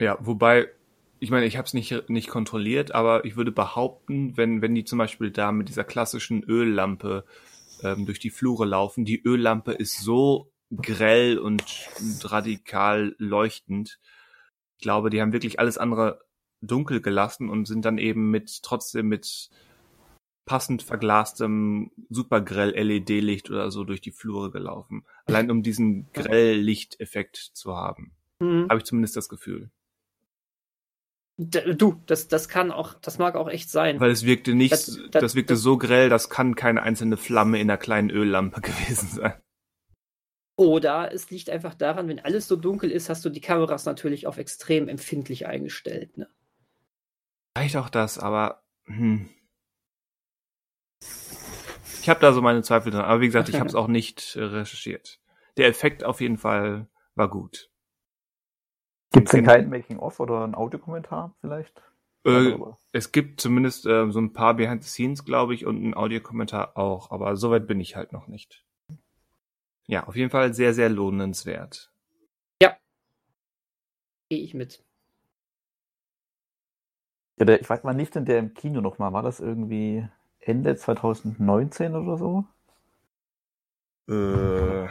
Ja, 0.01 0.19
wobei, 0.21 0.69
ich 1.21 1.31
meine, 1.31 1.47
ich 1.47 1.57
habe 1.57 1.67
es 1.67 1.75
nicht, 1.75 2.09
nicht 2.09 2.29
kontrolliert, 2.29 2.93
aber 2.95 3.25
ich 3.27 3.37
würde 3.37 3.53
behaupten, 3.53 4.37
wenn, 4.37 4.63
wenn 4.63 4.75
die 4.75 4.85
zum 4.85 4.99
Beispiel 4.99 5.31
da 5.31 5.53
mit 5.53 5.69
dieser 5.69 5.85
klassischen 5.85 6.43
Öllampe 6.43 7.25
ähm, 7.83 8.07
durch 8.07 8.19
die 8.19 8.31
Flure 8.31 8.65
laufen, 8.65 9.05
die 9.05 9.23
Öllampe 9.23 9.73
ist 9.73 10.01
so 10.01 10.51
grell 10.75 11.39
und, 11.39 11.63
radikal 12.25 13.15
leuchtend. 13.19 14.01
Ich 14.79 14.83
glaube, 14.83 15.11
die 15.11 15.21
haben 15.21 15.35
wirklich 15.35 15.61
alles 15.61 15.77
andere 15.77 16.23
dunkel 16.63 17.03
gelassen 17.03 17.51
und 17.51 17.67
sind 17.67 17.85
dann 17.85 17.99
eben 17.99 18.31
mit 18.31 18.63
trotzdem 18.63 19.09
mit 19.09 19.51
passend 20.47 20.83
verglastem 20.83 21.91
supergrell 22.09 22.71
LED-Licht 22.71 23.51
oder 23.51 23.71
so 23.71 23.85
durch 23.85 24.01
die 24.01 24.11
Flure 24.11 24.51
gelaufen. 24.51 25.05
Allein 25.27 25.51
um 25.51 25.63
diesen 25.63 26.11
grell 26.13 26.57
Lichteffekt 26.57 27.37
zu 27.37 27.77
haben. 27.77 28.13
Mhm. 28.39 28.69
Habe 28.69 28.79
ich 28.79 28.85
zumindest 28.85 29.17
das 29.17 29.29
Gefühl. 29.29 29.71
Du, 31.42 32.03
das, 32.05 32.29
das 32.29 32.50
kann 32.50 32.70
auch, 32.70 32.92
das 33.00 33.16
mag 33.16 33.35
auch 33.35 33.48
echt 33.48 33.70
sein. 33.70 33.98
Weil 33.98 34.11
es 34.11 34.26
wirkte 34.26 34.55
nicht, 34.55 34.72
Das- 34.72 34.87
das, 35.11 35.22
das- 35.22 35.35
wirkte 35.35 35.55
das- 35.55 35.62
so 35.62 35.79
grell, 35.79 36.11
das 36.11 36.29
kann 36.29 36.55
keine 36.55 36.83
einzelne 36.83 37.16
Flamme 37.16 37.59
in 37.59 37.70
einer 37.70 37.79
kleinen 37.79 38.11
Öllampe 38.11 38.61
gewesen 38.61 39.09
sein. 39.09 39.40
Oder 40.57 41.14
es 41.14 41.31
liegt 41.31 41.48
einfach 41.48 41.74
daran, 41.74 42.09
wenn 42.09 42.18
alles 42.18 42.46
so 42.46 42.57
dunkel 42.57 42.90
ist, 42.90 43.09
hast 43.09 43.24
du 43.24 43.31
die 43.31 43.40
Kameras 43.40 43.87
natürlich 43.87 44.26
auf 44.26 44.37
extrem 44.37 44.88
empfindlich 44.88 45.46
eingestellt. 45.46 46.18
Ne? 46.18 46.29
Vielleicht 47.57 47.76
auch 47.79 47.88
das, 47.88 48.18
aber 48.18 48.62
hm. 48.85 49.31
ich 52.03 52.09
habe 52.11 52.20
da 52.20 52.35
so 52.35 52.42
meine 52.42 52.62
Zweifel 52.62 52.92
dran. 52.92 53.07
Aber 53.07 53.22
wie 53.22 53.26
gesagt, 53.26 53.48
ich 53.48 53.57
habe 53.59 53.68
es 53.70 53.74
auch 53.74 53.88
nicht 53.88 54.37
äh, 54.37 54.42
recherchiert. 54.42 55.20
Der 55.57 55.68
Effekt 55.68 56.05
auf 56.05 56.20
jeden 56.20 56.37
Fall 56.37 56.90
war 57.14 57.31
gut. 57.31 57.70
Gibt 59.12 59.29
es 59.29 59.33
denn 59.33 59.44
kein 59.44 59.68
Making-of 59.68 60.20
oder 60.20 60.44
ein 60.44 60.55
Audiokommentar 60.55 61.35
vielleicht? 61.40 61.83
Äh, 62.25 62.57
es 62.92 63.12
gibt 63.12 63.40
zumindest 63.40 63.87
äh, 63.87 64.11
so 64.11 64.20
ein 64.20 64.33
paar 64.33 64.55
Behind 64.55 64.85
the 64.85 64.90
Scenes, 64.90 65.25
glaube 65.25 65.55
ich, 65.55 65.66
und 65.66 65.77
einen 65.77 65.94
Audiokommentar 65.94 66.77
auch, 66.77 67.11
aber 67.11 67.37
soweit 67.37 67.66
bin 67.66 67.81
ich 67.81 67.96
halt 67.96 68.12
noch 68.12 68.29
nicht. 68.29 68.64
Ja, 69.87 70.07
auf 70.07 70.16
jeden 70.16 70.31
Fall 70.31 70.55
sehr, 70.55 70.75
sehr 70.75 70.88
lohnenswert. 70.88 71.90
Gehe 74.31 74.44
ich 74.44 74.55
mit. 74.55 74.85
Ja, 77.37 77.46
der, 77.46 77.61
ich 77.61 77.68
weiß, 77.68 77.81
wann 77.83 77.99
lief 77.99 78.11
denn 78.11 78.25
der 78.25 78.38
im 78.38 78.55
Kino 78.55 78.81
nochmal? 78.81 79.12
War 79.12 79.25
das 79.25 79.40
irgendwie 79.40 80.07
Ende 80.38 80.77
2019 80.77 81.96
oder 81.96 82.16
so? 82.16 82.44
Äh, 84.09 84.88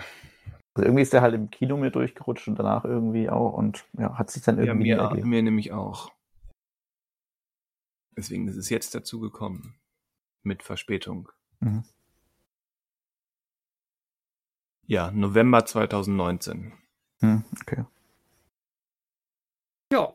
Also 0.79 0.87
irgendwie 0.87 1.01
ist 1.01 1.11
der 1.11 1.21
halt 1.21 1.35
im 1.35 1.49
Kino 1.49 1.75
mir 1.75 1.91
durchgerutscht 1.91 2.47
und 2.47 2.57
danach 2.57 2.85
irgendwie 2.85 3.29
auch 3.29 3.51
und 3.51 3.85
ja, 3.97 4.17
hat 4.17 4.31
sich 4.31 4.43
dann 4.43 4.57
ja, 4.57 4.63
irgendwie 4.63 4.87
mir, 4.91 4.95
nie 4.95 5.01
ergeben. 5.01 5.29
mir 5.29 5.43
nämlich 5.43 5.73
auch. 5.73 6.09
Deswegen 8.15 8.47
ist 8.47 8.55
es 8.55 8.69
jetzt 8.69 8.95
dazu 8.95 9.19
gekommen. 9.19 9.75
Mit 10.41 10.63
Verspätung. 10.63 11.29
Mhm. 11.59 11.83
Ja, 14.87 15.11
November 15.11 15.65
2019. 15.65 16.71
Hm, 17.19 17.43
okay. 17.61 17.83
Ja, 19.91 20.13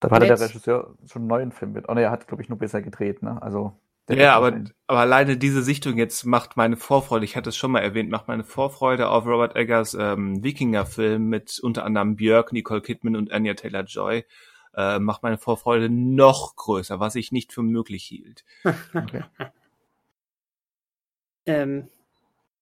Da 0.00 0.10
hatte 0.10 0.26
der. 0.26 0.40
Regisseur 0.40 0.96
schon 1.04 1.22
einen 1.22 1.28
neuen 1.28 1.52
Film 1.52 1.72
mit. 1.72 1.90
Oh 1.90 1.92
ne, 1.94 2.04
er 2.04 2.10
hat, 2.10 2.26
glaube 2.26 2.42
ich, 2.42 2.48
nur 2.48 2.58
besser 2.58 2.80
gedreht, 2.80 3.22
ne? 3.22 3.42
Also. 3.42 3.78
Ja, 4.10 4.34
aber, 4.34 4.64
aber 4.88 5.00
alleine 5.00 5.36
diese 5.36 5.62
Sichtung 5.62 5.96
jetzt 5.96 6.24
macht 6.24 6.56
meine 6.56 6.76
Vorfreude, 6.76 7.24
ich 7.24 7.36
hatte 7.36 7.50
es 7.50 7.56
schon 7.56 7.70
mal 7.70 7.80
erwähnt, 7.80 8.10
macht 8.10 8.28
meine 8.28 8.44
Vorfreude 8.44 9.08
auf 9.08 9.26
Robert 9.26 9.54
Eggers 9.56 9.94
ähm, 9.94 10.42
Wikinger-Film 10.42 11.28
mit 11.28 11.60
unter 11.60 11.84
anderem 11.84 12.16
Björk, 12.16 12.52
Nicole 12.52 12.82
Kidman 12.82 13.16
und 13.16 13.30
Anya 13.30 13.54
Taylor-Joy, 13.54 14.24
äh, 14.74 14.98
macht 14.98 15.22
meine 15.22 15.38
Vorfreude 15.38 15.88
noch 15.88 16.56
größer, 16.56 16.98
was 16.98 17.14
ich 17.14 17.30
nicht 17.30 17.52
für 17.52 17.62
möglich 17.62 18.04
hielt. 18.04 18.44
Okay. 18.94 19.24
ähm, 21.46 21.88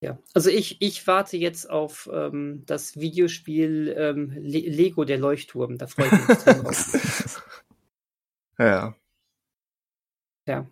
ja. 0.01 0.19
Also 0.35 0.51
ich, 0.51 0.81
ich 0.81 1.07
warte 1.07 1.37
jetzt 1.37 1.69
auf 1.69 2.09
ähm, 2.13 2.65
das 2.67 2.99
Videospiel 2.99 3.95
ähm, 3.97 4.33
Le 4.37 4.61
Lego 4.61 5.05
der 5.05 5.19
Leuchtturm. 5.19 5.77
Da 5.77 5.87
freue 5.87 6.07
ich 6.07 6.13
mich 6.13 6.39
drauf. 6.39 7.43
Ja, 8.59 8.95
Ja. 10.47 10.67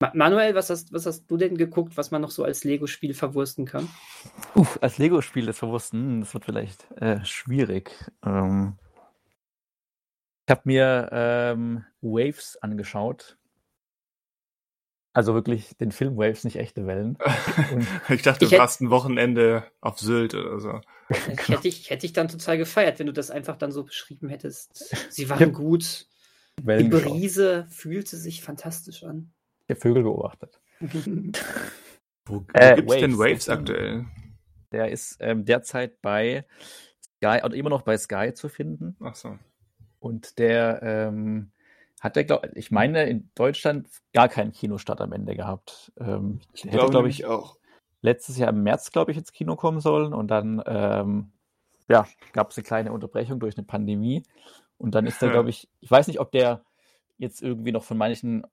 Ma 0.00 0.12
Manuel, 0.14 0.54
was 0.54 0.70
hast, 0.70 0.92
was 0.92 1.06
hast 1.06 1.26
du 1.28 1.36
denn 1.36 1.56
geguckt, 1.56 1.96
was 1.96 2.10
man 2.12 2.22
noch 2.22 2.30
so 2.30 2.44
als 2.44 2.62
Lego-Spiel 2.62 3.14
verwursten 3.14 3.66
kann? 3.66 3.88
Uff, 4.54 4.78
als 4.80 4.98
Lego-Spiel 4.98 5.46
das 5.46 5.58
verwussten, 5.58 5.98
hm, 5.98 6.20
das 6.20 6.34
wird 6.34 6.44
vielleicht 6.44 6.90
äh, 7.00 7.24
schwierig. 7.24 7.90
Ähm, 8.24 8.76
ich 10.46 10.50
habe 10.50 10.62
mir 10.64 11.08
ähm, 11.12 11.84
Waves 12.00 12.56
angeschaut. 12.62 13.36
Also 15.12 15.34
wirklich 15.34 15.76
den 15.78 15.90
Film 15.90 16.16
Waves, 16.16 16.44
nicht 16.44 16.56
echte 16.56 16.86
Wellen. 16.86 17.18
Und 17.72 17.86
ich 18.08 18.22
dachte, 18.22 18.44
Ich 18.44 18.52
du 18.52 18.58
warst 18.58 18.80
ein 18.80 18.90
Wochenende 18.90 19.64
auf 19.80 19.98
Sylt 19.98 20.34
oder 20.34 20.60
so. 20.60 20.80
Ich 21.10 21.48
hätte, 21.48 21.66
ich, 21.66 21.90
hätte 21.90 22.06
ich 22.06 22.12
dann 22.12 22.28
total 22.28 22.56
gefeiert, 22.56 23.00
wenn 23.00 23.06
du 23.08 23.12
das 23.12 23.30
einfach 23.30 23.56
dann 23.56 23.72
so 23.72 23.82
beschrieben 23.82 24.28
hättest. 24.28 24.94
Sie 25.12 25.28
waren 25.28 25.40
Ja. 25.40 25.46
gut. 25.46 26.06
Die 26.60 26.66
Wellen 26.66 26.90
geschaut. 26.90 27.12
Brise 27.12 27.66
fühlte 27.68 28.16
sich 28.16 28.42
fantastisch 28.42 29.02
an. 29.02 29.32
Hab 29.68 29.78
Vögel 29.78 30.02
beobachtet. 30.02 30.60
Wo, 30.80 32.40
wo 32.40 32.44
Äh, 32.52 32.76
gibt's 32.76 32.96
denn 32.96 33.18
Waves, 33.18 33.44
das- 33.46 33.58
aktuell? 33.58 34.06
Der 34.72 34.90
ist 34.90 35.16
ähm, 35.20 35.44
derzeit 35.46 36.00
bei 36.02 36.44
Sky 37.16 37.40
oder 37.42 37.54
immer 37.54 37.70
noch 37.70 37.82
bei 37.82 37.96
Sky 37.96 38.32
zu 38.34 38.48
finden. 38.50 38.96
Ach 39.00 39.14
so. 39.14 39.38
Und 39.98 40.38
der 40.38 40.80
ähm, 40.82 41.50
hat 42.00 42.16
der, 42.16 42.24
glaub, 42.24 42.46
ich 42.54 42.70
meine, 42.70 43.04
in 43.08 43.30
Deutschland 43.34 43.88
gar 44.12 44.28
keinen 44.28 44.52
Kinostart 44.52 45.00
am 45.00 45.12
Ende 45.12 45.34
gehabt. 45.34 45.90
Ähm, 45.98 46.40
Ich 46.52 46.62
der 46.62 46.72
hätte, 46.72 46.86
glaube 46.90 46.98
nämlich 46.98 47.20
ich, 47.20 47.26
auch. 47.26 47.56
letztes 48.02 48.36
Jahr 48.36 48.50
im 48.50 48.62
März, 48.62 48.92
glaube 48.92 49.10
ich, 49.10 49.16
ins 49.16 49.32
Kino 49.32 49.56
kommen 49.56 49.80
sollen. 49.80 50.12
Und 50.12 50.28
dann 50.28 50.62
ähm, 50.66 51.32
ja, 51.88 52.06
gab 52.32 52.50
es 52.50 52.58
eine 52.58 52.64
kleine 52.64 52.92
Unterbrechung 52.92 53.40
durch 53.40 53.56
eine 53.56 53.66
Pandemie. 53.66 54.22
Und 54.76 54.94
dann 54.94 55.06
ist 55.06 55.22
der, 55.22 55.30
glaube 55.32 55.48
ich, 55.48 55.68
ich 55.80 55.90
weiß 55.90 56.06
nicht, 56.08 56.20
ob 56.20 56.30
der 56.30 56.62
jetzt 57.16 57.42
irgendwie 57.42 57.72
noch 57.72 57.84
von 57.84 57.96
manchen 57.96 58.46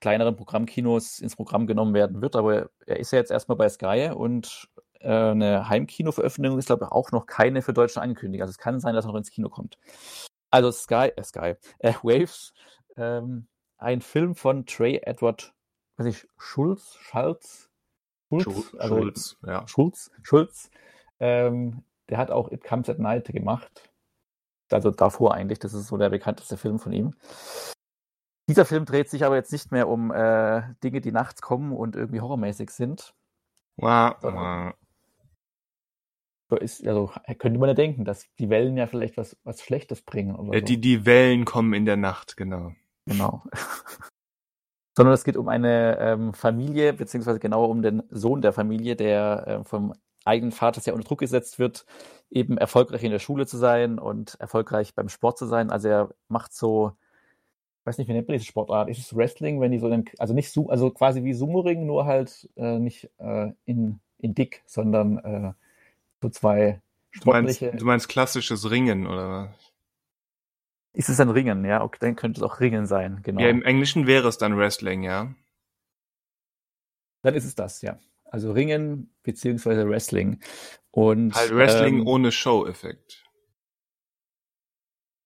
kleineren 0.00 0.36
Programmkinos 0.36 1.20
ins 1.20 1.36
Programm 1.36 1.66
genommen 1.66 1.94
werden 1.94 2.20
wird, 2.20 2.36
aber 2.36 2.70
er 2.86 2.98
ist 2.98 3.12
ja 3.12 3.18
jetzt 3.18 3.30
erstmal 3.30 3.56
bei 3.56 3.68
Sky 3.68 4.10
und 4.14 4.68
äh, 5.00 5.08
eine 5.08 5.68
Heimkino-Veröffentlichung 5.68 6.58
ist, 6.58 6.66
glaube 6.66 6.84
ich, 6.86 6.90
auch 6.92 7.12
noch 7.12 7.26
keine 7.26 7.62
für 7.62 7.72
Deutschland 7.72 8.04
angekündigt. 8.04 8.42
Also 8.42 8.50
es 8.50 8.58
kann 8.58 8.80
sein, 8.80 8.94
dass 8.94 9.04
er 9.04 9.08
noch 9.08 9.16
ins 9.18 9.30
Kino 9.30 9.48
kommt. 9.48 9.78
Also 10.50 10.70
Sky, 10.72 11.12
äh, 11.16 11.22
Sky, 11.22 11.54
äh, 11.78 11.94
Waves, 12.02 12.52
ähm, 12.96 13.46
ein 13.78 14.00
Film 14.00 14.34
von 14.34 14.66
Trey 14.66 15.00
Edward, 15.02 15.54
weiß 15.96 16.06
ich, 16.06 16.26
Schulz, 16.36 16.96
Schalz, 17.00 17.70
Schulz, 18.28 18.44
Schul- 18.44 18.78
also- 18.78 18.96
Schulz, 18.96 19.36
ja. 19.46 19.66
Schulz, 19.68 20.10
Schulz, 20.22 20.70
ähm, 21.20 21.82
der 22.08 22.18
hat 22.18 22.30
auch 22.30 22.50
It 22.50 22.64
Comes 22.64 22.88
at 22.88 22.98
Night 22.98 23.26
gemacht. 23.26 23.90
Also 24.70 24.90
davor 24.90 25.34
eigentlich, 25.34 25.58
das 25.58 25.74
ist 25.74 25.88
so 25.88 25.96
der 25.96 26.10
bekannteste 26.10 26.56
Film 26.56 26.78
von 26.78 26.92
ihm. 26.92 27.14
Dieser 28.50 28.64
Film 28.64 28.84
dreht 28.84 29.08
sich 29.08 29.24
aber 29.24 29.36
jetzt 29.36 29.52
nicht 29.52 29.70
mehr 29.70 29.86
um 29.86 30.10
äh, 30.10 30.62
Dinge, 30.82 31.00
die 31.00 31.12
nachts 31.12 31.40
kommen 31.40 31.70
und 31.72 31.94
irgendwie 31.94 32.20
horrormäßig 32.20 32.70
sind. 32.70 33.14
Wah. 33.76 34.74
So 36.48 36.56
Ist, 36.56 36.84
also 36.84 37.12
könnte 37.38 37.60
man 37.60 37.68
ja 37.68 37.74
denken, 37.74 38.04
dass 38.04 38.26
die 38.40 38.50
Wellen 38.50 38.76
ja 38.76 38.88
vielleicht 38.88 39.16
was, 39.16 39.36
was 39.44 39.62
Schlechtes 39.62 40.02
bringen. 40.02 40.34
Oder 40.34 40.52
Äh, 40.52 40.60
so. 40.62 40.66
Die, 40.66 40.80
die 40.80 41.06
Wellen 41.06 41.44
kommen 41.44 41.74
in 41.74 41.84
der 41.84 41.96
Nacht, 41.96 42.36
genau. 42.36 42.72
Genau. 43.06 43.44
Sondern 44.96 45.14
es 45.14 45.22
geht 45.22 45.36
um 45.36 45.46
eine 45.46 45.98
ähm, 46.00 46.34
Familie, 46.34 46.92
beziehungsweise 46.92 47.38
genauer 47.38 47.68
um 47.68 47.82
den 47.82 48.02
Sohn 48.10 48.42
der 48.42 48.52
Familie, 48.52 48.96
der 48.96 49.46
äh, 49.46 49.64
vom 49.64 49.94
eigenen 50.24 50.50
Vater 50.50 50.80
sehr 50.80 50.94
unter 50.94 51.06
Druck 51.06 51.20
gesetzt 51.20 51.60
wird, 51.60 51.86
eben 52.30 52.58
erfolgreich 52.58 53.04
in 53.04 53.12
der 53.12 53.20
Schule 53.20 53.46
zu 53.46 53.58
sein 53.58 54.00
und 54.00 54.34
erfolgreich 54.40 54.96
beim 54.96 55.08
Sport 55.08 55.38
zu 55.38 55.46
sein. 55.46 55.70
Also 55.70 55.86
er 55.86 56.14
macht 56.26 56.52
so, 56.52 56.96
weiß 57.84 57.98
nicht, 57.98 58.08
wie 58.08 58.12
nennt 58.12 58.28
man 58.28 58.36
diese 58.36 58.46
Sportart? 58.46 58.88
Ist 58.88 58.98
es 58.98 59.16
Wrestling, 59.16 59.60
wenn 59.60 59.72
die 59.72 59.78
so 59.78 59.86
einen, 59.86 60.04
also 60.18 60.34
nicht 60.34 60.56
also 60.68 60.90
quasi 60.90 61.24
wie 61.24 61.32
Sumo-Ring, 61.32 61.86
nur 61.86 62.06
halt 62.06 62.48
äh, 62.56 62.78
nicht 62.78 63.10
äh, 63.18 63.52
in, 63.64 64.00
in 64.18 64.34
dick, 64.34 64.62
sondern 64.66 65.18
äh, 65.18 65.52
so 66.20 66.28
zwei 66.28 66.80
Du 67.12 67.30
meinst, 67.30 67.56
sportliche. 67.56 67.76
du 67.76 67.84
meinst 67.84 68.08
klassisches 68.08 68.70
Ringen, 68.70 69.06
oder 69.06 69.28
was? 69.28 69.72
Ist 70.92 71.08
es 71.08 71.20
ein 71.20 71.30
Ringen, 71.30 71.64
ja? 71.64 71.82
Okay, 71.82 71.98
dann 72.00 72.16
könnte 72.16 72.40
es 72.40 72.42
auch 72.42 72.60
Ringen 72.60 72.86
sein, 72.86 73.20
genau. 73.22 73.40
Ja, 73.40 73.48
im 73.48 73.62
Englischen 73.62 74.06
wäre 74.06 74.28
es 74.28 74.38
dann 74.38 74.56
Wrestling, 74.56 75.02
ja. 75.02 75.34
Dann 77.22 77.34
ist 77.34 77.44
es 77.44 77.54
das, 77.54 77.82
ja. 77.82 77.98
Also 78.24 78.52
Ringen 78.52 79.12
beziehungsweise 79.22 79.88
Wrestling. 79.88 80.40
Und 80.90 81.34
Halt 81.34 81.54
Wrestling 81.54 82.00
ähm, 82.00 82.06
ohne 82.06 82.32
Show-Effekt. 82.32 83.24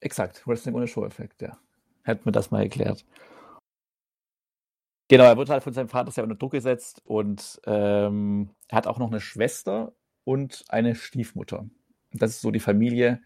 Exakt, 0.00 0.46
Wrestling 0.46 0.74
ohne 0.74 0.86
Show-Effekt, 0.86 1.42
ja. 1.42 1.58
Hätten 2.04 2.24
wir 2.24 2.32
das 2.32 2.50
mal 2.50 2.62
erklärt. 2.62 3.04
Genau, 5.08 5.24
er 5.24 5.36
wird 5.36 5.50
halt 5.50 5.62
von 5.62 5.72
seinem 5.72 5.88
Vater 5.88 6.10
sehr 6.10 6.24
unter 6.24 6.36
Druck 6.36 6.52
gesetzt 6.52 7.02
und 7.04 7.60
ähm, 7.66 8.50
er 8.68 8.78
hat 8.78 8.86
auch 8.86 8.98
noch 8.98 9.10
eine 9.10 9.20
Schwester, 9.20 9.92
und 10.24 10.64
eine 10.68 10.94
Stiefmutter. 10.94 11.68
Das 12.12 12.30
ist 12.32 12.40
so 12.40 12.50
die 12.50 12.60
Familie. 12.60 13.22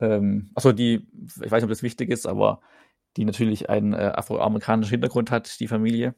Ähm, 0.00 0.50
also 0.54 0.72
die, 0.72 1.06
ich 1.42 1.50
weiß 1.50 1.62
nicht, 1.62 1.64
ob 1.64 1.68
das 1.70 1.82
wichtig 1.82 2.10
ist, 2.10 2.26
aber 2.26 2.60
die 3.16 3.24
natürlich 3.24 3.68
einen 3.68 3.92
äh, 3.92 4.12
afroamerikanischen 4.14 4.90
Hintergrund 4.90 5.30
hat, 5.30 5.60
die 5.60 5.68
Familie. 5.68 6.14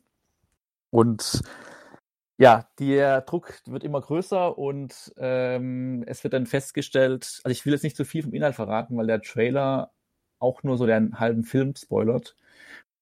Und 0.90 1.42
ja, 2.38 2.68
der 2.78 3.22
Druck 3.22 3.60
wird 3.66 3.84
immer 3.84 4.00
größer 4.00 4.56
und 4.58 5.12
ähm, 5.18 6.04
es 6.06 6.24
wird 6.24 6.34
dann 6.34 6.46
festgestellt, 6.46 7.40
also 7.44 7.52
ich 7.52 7.64
will 7.64 7.72
jetzt 7.72 7.84
nicht 7.84 7.96
zu 7.96 8.04
viel 8.04 8.22
vom 8.22 8.34
Inhalt 8.34 8.54
verraten, 8.54 8.96
weil 8.96 9.06
der 9.06 9.20
Trailer 9.20 9.92
auch 10.44 10.62
nur 10.62 10.78
so 10.78 10.86
den 10.86 11.18
halben 11.18 11.44
Film 11.44 11.74
spoilert. 11.76 12.36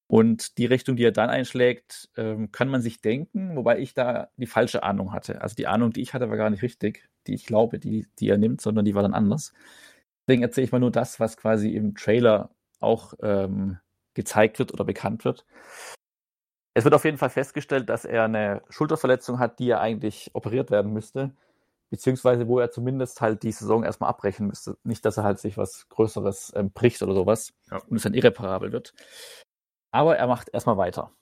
Und 0.06 0.58
die 0.58 0.66
Richtung, 0.66 0.96
die 0.96 1.04
er 1.04 1.12
dann 1.12 1.30
einschlägt, 1.30 2.10
ähm, 2.16 2.52
kann 2.52 2.68
man 2.68 2.82
sich 2.82 3.00
denken, 3.00 3.56
wobei 3.56 3.78
ich 3.78 3.94
da 3.94 4.28
die 4.36 4.46
falsche 4.46 4.82
Ahnung 4.82 5.12
hatte. 5.12 5.40
Also 5.40 5.54
die 5.56 5.66
Ahnung, 5.66 5.90
die 5.92 6.02
ich 6.02 6.14
hatte, 6.14 6.28
war 6.28 6.36
gar 6.36 6.50
nicht 6.50 6.62
richtig, 6.62 7.08
die 7.26 7.34
ich 7.34 7.46
glaube, 7.46 7.78
die, 7.78 8.06
die 8.18 8.28
er 8.28 8.38
nimmt, 8.38 8.60
sondern 8.60 8.84
die 8.84 8.94
war 8.94 9.02
dann 9.02 9.14
anders. 9.14 9.54
Deswegen 10.26 10.42
erzähle 10.42 10.66
ich 10.66 10.72
mal 10.72 10.80
nur 10.80 10.90
das, 10.90 11.18
was 11.18 11.36
quasi 11.36 11.70
im 11.70 11.94
Trailer 11.94 12.50
auch 12.80 13.14
ähm, 13.22 13.78
gezeigt 14.14 14.58
wird 14.58 14.72
oder 14.72 14.84
bekannt 14.84 15.24
wird. 15.24 15.46
Es 16.74 16.84
wird 16.84 16.94
auf 16.94 17.04
jeden 17.04 17.18
Fall 17.18 17.30
festgestellt, 17.30 17.88
dass 17.88 18.04
er 18.04 18.24
eine 18.24 18.62
Schulterverletzung 18.70 19.38
hat, 19.38 19.58
die 19.58 19.66
ja 19.66 19.80
eigentlich 19.80 20.30
operiert 20.34 20.70
werden 20.70 20.92
müsste, 20.92 21.34
beziehungsweise 21.92 22.48
wo 22.48 22.58
er 22.58 22.70
zumindest 22.70 23.20
halt 23.20 23.42
die 23.42 23.52
Saison 23.52 23.84
erstmal 23.84 24.08
abbrechen 24.08 24.46
müsste. 24.46 24.78
Nicht, 24.82 25.04
dass 25.04 25.18
er 25.18 25.24
halt 25.24 25.38
sich 25.38 25.58
was 25.58 25.90
Größeres 25.90 26.54
ähm, 26.56 26.72
bricht 26.72 27.02
oder 27.02 27.12
sowas 27.12 27.52
ja. 27.70 27.82
und 27.86 27.98
es 27.98 28.02
dann 28.02 28.14
irreparabel 28.14 28.72
wird. 28.72 28.94
Aber 29.90 30.16
er 30.16 30.26
macht 30.26 30.48
erstmal 30.48 30.78
weiter. 30.78 31.12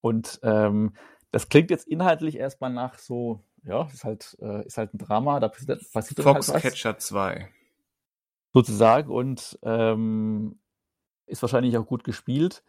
Und 0.00 0.40
ähm, 0.42 0.96
das 1.32 1.50
klingt 1.50 1.70
jetzt 1.70 1.86
inhaltlich 1.86 2.36
erstmal 2.36 2.72
nach 2.72 2.98
so, 2.98 3.44
ja, 3.62 3.88
ist 3.92 4.04
halt, 4.04 4.38
äh, 4.40 4.64
ist 4.64 4.78
halt 4.78 4.94
ein 4.94 4.98
Drama, 4.98 5.38
da 5.38 5.48
passiert, 5.48 5.82
passiert 5.92 6.22
Foxcatcher 6.22 6.92
halt 6.92 7.02
2. 7.02 7.52
Sozusagen. 8.54 9.10
Und 9.10 9.58
ähm, 9.62 10.61
ist 11.26 11.42
wahrscheinlich 11.42 11.76
auch 11.76 11.86
gut 11.86 12.04
gespielt. 12.04 12.62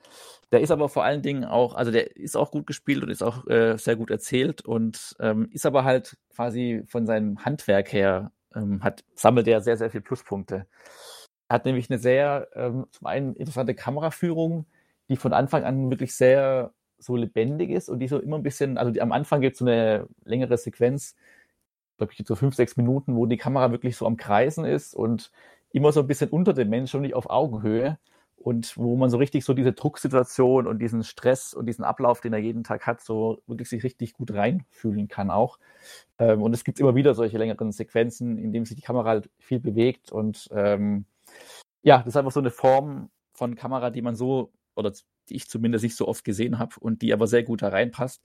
Der 0.52 0.62
ist 0.62 0.72
aber 0.72 0.90
vor 0.90 1.04
allen 1.04 1.22
Dingen 1.22 1.44
auch, 1.46 1.76
also 1.76 1.92
der 1.92 2.16
ist 2.16 2.36
auch 2.36 2.52
gut 2.52 2.68
gespielt 2.68 3.04
und 3.04 3.10
ist 3.10 3.24
auch 3.24 3.48
äh, 3.48 3.78
sehr 3.78 3.96
gut 3.96 4.12
erzählt 4.12 4.62
und 4.62 5.16
ähm, 5.20 5.50
ist 5.52 5.66
aber 5.66 5.84
halt 5.84 6.18
quasi 6.34 6.84
von 6.88 7.06
seinem 7.06 7.44
Handwerk 7.44 7.92
her, 7.92 8.32
ähm, 8.56 8.84
hat, 8.84 9.04
sammelt 9.16 9.48
er 9.48 9.62
sehr, 9.62 9.78
sehr 9.78 9.90
viele 9.90 10.02
Pluspunkte. 10.02 10.68
Er 11.48 11.56
hat 11.56 11.66
nämlich 11.66 11.90
eine 11.90 12.00
sehr, 12.00 12.48
ähm, 12.56 12.86
zum 12.92 13.08
einen 13.08 13.36
interessante 13.36 13.76
Kameraführung, 13.76 14.66
die 15.10 15.18
von 15.18 15.34
Anfang 15.34 15.64
an 15.64 15.90
wirklich 15.90 16.16
sehr 16.16 16.74
so 16.98 17.16
lebendig 17.16 17.70
ist 17.70 17.90
und 17.90 18.00
die 18.00 18.08
so 18.08 18.20
immer 18.20 18.38
ein 18.38 18.44
bisschen, 18.44 18.78
also 18.78 18.92
die, 18.92 19.02
am 19.02 19.12
Anfang 19.12 19.42
gibt 19.42 19.54
es 19.54 19.60
so 19.60 19.66
eine 19.66 20.08
längere 20.24 20.58
Sequenz, 20.58 21.16
glaube 21.98 22.14
ich, 22.14 22.26
so 22.26 22.36
fünf, 22.36 22.56
sechs 22.56 22.78
Minuten, 22.78 23.16
wo 23.16 23.26
die 23.26 23.38
Kamera 23.38 23.72
wirklich 23.72 23.98
so 23.98 24.06
am 24.08 24.18
Kreisen 24.18 24.66
ist 24.66 24.96
und 24.96 25.32
immer 25.72 25.92
so 25.92 26.00
ein 26.02 26.08
bisschen 26.08 26.30
unter 26.30 26.54
dem 26.54 26.70
Menschen 26.70 26.98
und 26.98 27.02
nicht 27.04 27.16
auf 27.16 27.30
Augenhöhe 27.30 27.98
und 28.44 28.78
wo 28.78 28.98
man 28.98 29.10
so 29.10 29.18
richtig 29.18 29.46
so 29.46 29.54
diese 29.54 29.72
Drucksituation 29.72 30.68
und 30.68 30.80
diesen 30.80 31.04
Stress 31.04 31.54
und 31.54 31.66
diesen 31.66 31.86
Ablauf, 31.86 32.20
den 32.20 32.34
er 32.34 32.40
jeden 32.40 32.64
Tag 32.64 32.86
hat, 32.86 33.02
so 33.02 33.42
wirklich 33.48 33.70
sich 33.70 33.84
richtig 33.84 34.14
gut 34.14 34.34
reinfühlen 34.34 35.08
kann 35.08 35.32
auch. 35.32 35.60
Ähm, 36.20 36.42
und 36.42 36.54
es 36.54 36.64
gibt 36.64 36.80
immer 36.80 36.94
wieder 36.96 37.14
solche 37.14 37.38
längeren 37.38 37.72
Sequenzen, 37.72 38.38
in 38.38 38.52
denen 38.52 38.66
sich 38.66 38.76
die 38.76 38.84
Kamera 38.84 39.10
halt 39.10 39.30
viel 39.40 39.60
bewegt 39.60 40.12
und 40.12 40.50
ähm, 40.52 41.06
ja, 41.84 42.00
das 42.00 42.08
ist 42.08 42.18
einfach 42.18 42.32
so 42.32 42.40
eine 42.42 42.52
Form 42.52 43.10
von 43.34 43.56
Kamera, 43.56 43.90
die 43.90 44.02
man 44.02 44.16
so 44.16 44.52
oder 44.76 44.92
die 45.30 45.36
ich 45.36 45.48
zumindest 45.48 45.84
nicht 45.84 45.96
so 45.96 46.08
oft 46.08 46.26
gesehen 46.26 46.60
habe 46.60 46.76
und 46.80 47.02
die 47.02 47.14
aber 47.14 47.28
sehr 47.28 47.44
gut 47.44 47.62
da 47.62 47.70
reinpasst. 47.70 48.22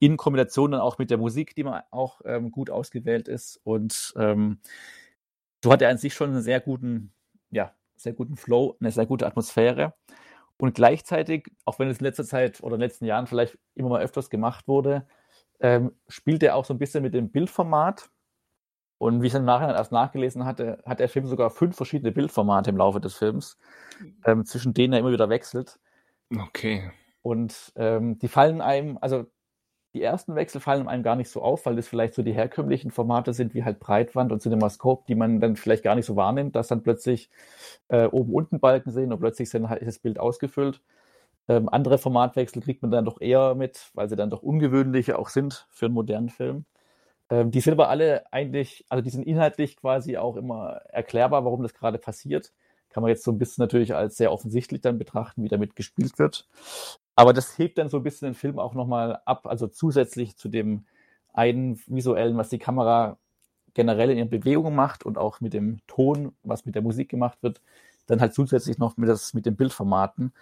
In 0.00 0.16
Kombination 0.16 0.72
dann 0.72 0.80
auch 0.80 0.98
mit 0.98 1.10
der 1.10 1.18
Musik, 1.18 1.54
die 1.54 1.62
man 1.62 1.82
auch 1.90 2.20
ähm, 2.24 2.50
gut 2.50 2.70
ausgewählt 2.70 3.28
ist. 3.28 3.60
Und 3.62 4.12
ähm, 4.16 4.58
so 5.62 5.70
hat 5.70 5.82
er 5.82 5.90
an 5.90 5.98
sich 5.98 6.14
schon 6.14 6.30
einen 6.30 6.42
sehr 6.42 6.60
guten, 6.60 7.12
ja, 7.50 7.74
sehr 8.02 8.12
guten 8.12 8.36
Flow, 8.36 8.76
eine 8.80 8.90
sehr 8.90 9.06
gute 9.06 9.26
Atmosphäre. 9.26 9.94
Und 10.58 10.74
gleichzeitig, 10.74 11.50
auch 11.64 11.78
wenn 11.78 11.88
es 11.88 11.98
in 11.98 12.04
letzter 12.04 12.24
Zeit 12.24 12.62
oder 12.62 12.74
in 12.74 12.80
den 12.80 12.88
letzten 12.88 13.04
Jahren 13.04 13.26
vielleicht 13.26 13.58
immer 13.74 13.88
mal 13.88 14.02
öfters 14.02 14.30
gemacht 14.30 14.68
wurde, 14.68 15.06
ähm, 15.60 15.92
spielt 16.08 16.42
er 16.42 16.56
auch 16.56 16.64
so 16.64 16.74
ein 16.74 16.78
bisschen 16.78 17.02
mit 17.02 17.14
dem 17.14 17.30
Bildformat. 17.30 18.10
Und 18.98 19.22
wie 19.22 19.26
ich 19.26 19.32
dann 19.32 19.44
nachher 19.44 19.74
erst 19.74 19.90
nachgelesen 19.90 20.44
hatte, 20.44 20.80
hat 20.86 21.00
der 21.00 21.08
Film 21.08 21.26
sogar 21.26 21.50
fünf 21.50 21.76
verschiedene 21.76 22.12
Bildformate 22.12 22.70
im 22.70 22.76
Laufe 22.76 23.00
des 23.00 23.14
Films, 23.14 23.58
ähm, 24.24 24.44
zwischen 24.44 24.74
denen 24.74 24.92
er 24.92 25.00
immer 25.00 25.10
wieder 25.10 25.28
wechselt. 25.28 25.80
Okay. 26.36 26.92
Und 27.22 27.72
ähm, 27.76 28.18
die 28.18 28.28
fallen 28.28 28.60
einem, 28.60 28.98
also 29.00 29.26
die 29.94 30.02
ersten 30.02 30.34
Wechsel 30.34 30.60
fallen 30.60 30.88
einem 30.88 31.02
gar 31.02 31.16
nicht 31.16 31.28
so 31.30 31.42
auf, 31.42 31.66
weil 31.66 31.76
das 31.76 31.88
vielleicht 31.88 32.14
so 32.14 32.22
die 32.22 32.32
herkömmlichen 32.32 32.90
Formate 32.90 33.34
sind, 33.34 33.54
wie 33.54 33.64
halt 33.64 33.78
Breitwand 33.78 34.32
und 34.32 34.40
CinemaScope, 34.40 35.04
die 35.06 35.14
man 35.14 35.40
dann 35.40 35.56
vielleicht 35.56 35.82
gar 35.82 35.94
nicht 35.94 36.06
so 36.06 36.16
wahrnimmt, 36.16 36.56
dass 36.56 36.68
dann 36.68 36.82
plötzlich 36.82 37.30
äh, 37.88 38.06
oben 38.06 38.32
unten 38.34 38.60
Balken 38.60 38.90
sehen 38.90 39.12
und 39.12 39.20
plötzlich 39.20 39.50
sind 39.50 39.68
halt 39.68 39.86
das 39.86 39.98
Bild 39.98 40.18
ausgefüllt. 40.18 40.80
Ähm, 41.48 41.68
andere 41.68 41.98
Formatwechsel 41.98 42.62
kriegt 42.62 42.82
man 42.82 42.90
dann 42.90 43.04
doch 43.04 43.20
eher 43.20 43.54
mit, 43.54 43.90
weil 43.94 44.08
sie 44.08 44.16
dann 44.16 44.30
doch 44.30 44.42
ungewöhnlicher 44.42 45.18
auch 45.18 45.28
sind 45.28 45.66
für 45.70 45.86
einen 45.86 45.94
modernen 45.94 46.30
Film. 46.30 46.64
Ähm, 47.30 47.50
die 47.50 47.60
sind 47.60 47.72
aber 47.74 47.88
alle 47.88 48.32
eigentlich, 48.32 48.86
also 48.88 49.02
die 49.02 49.10
sind 49.10 49.26
inhaltlich 49.26 49.76
quasi 49.76 50.16
auch 50.18 50.36
immer 50.36 50.80
erklärbar, 50.90 51.44
warum 51.44 51.62
das 51.62 51.74
gerade 51.74 51.98
passiert. 51.98 52.52
Kann 52.90 53.02
man 53.02 53.10
jetzt 53.10 53.24
so 53.24 53.32
ein 53.32 53.38
bisschen 53.38 53.62
natürlich 53.62 53.94
als 53.94 54.16
sehr 54.16 54.32
offensichtlich 54.32 54.82
dann 54.82 54.98
betrachten, 54.98 55.42
wie 55.42 55.48
damit 55.48 55.76
gespielt 55.76 56.18
wird. 56.18 56.48
Aber 57.14 57.32
das 57.32 57.58
hebt 57.58 57.78
dann 57.78 57.90
so 57.90 57.98
ein 57.98 58.02
bisschen 58.02 58.26
den 58.26 58.34
Film 58.34 58.58
auch 58.58 58.74
nochmal 58.74 59.20
ab, 59.24 59.46
also 59.46 59.66
zusätzlich 59.66 60.36
zu 60.36 60.48
dem 60.48 60.86
einen 61.32 61.80
visuellen, 61.86 62.36
was 62.36 62.48
die 62.48 62.58
Kamera 62.58 63.18
generell 63.74 64.10
in 64.10 64.18
ihren 64.18 64.30
Bewegungen 64.30 64.74
macht 64.74 65.04
und 65.04 65.18
auch 65.18 65.40
mit 65.40 65.54
dem 65.54 65.80
Ton, 65.86 66.34
was 66.42 66.66
mit 66.66 66.74
der 66.74 66.82
Musik 66.82 67.08
gemacht 67.08 67.38
wird, 67.42 67.60
dann 68.06 68.20
halt 68.20 68.34
zusätzlich 68.34 68.78
noch 68.78 68.96
mit, 68.96 69.08
das, 69.08 69.34
mit 69.34 69.46
den 69.46 69.56
Bildformaten, 69.56 70.32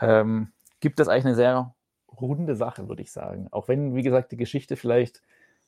ähm, 0.00 0.52
gibt 0.80 0.98
das 0.98 1.08
eigentlich 1.08 1.26
eine 1.26 1.34
sehr 1.34 1.74
runde 2.20 2.56
Sache, 2.56 2.88
würde 2.88 3.02
ich 3.02 3.12
sagen. 3.12 3.48
Auch 3.50 3.68
wenn, 3.68 3.94
wie 3.94 4.02
gesagt, 4.02 4.32
die 4.32 4.36
Geschichte 4.36 4.76
vielleicht 4.76 5.22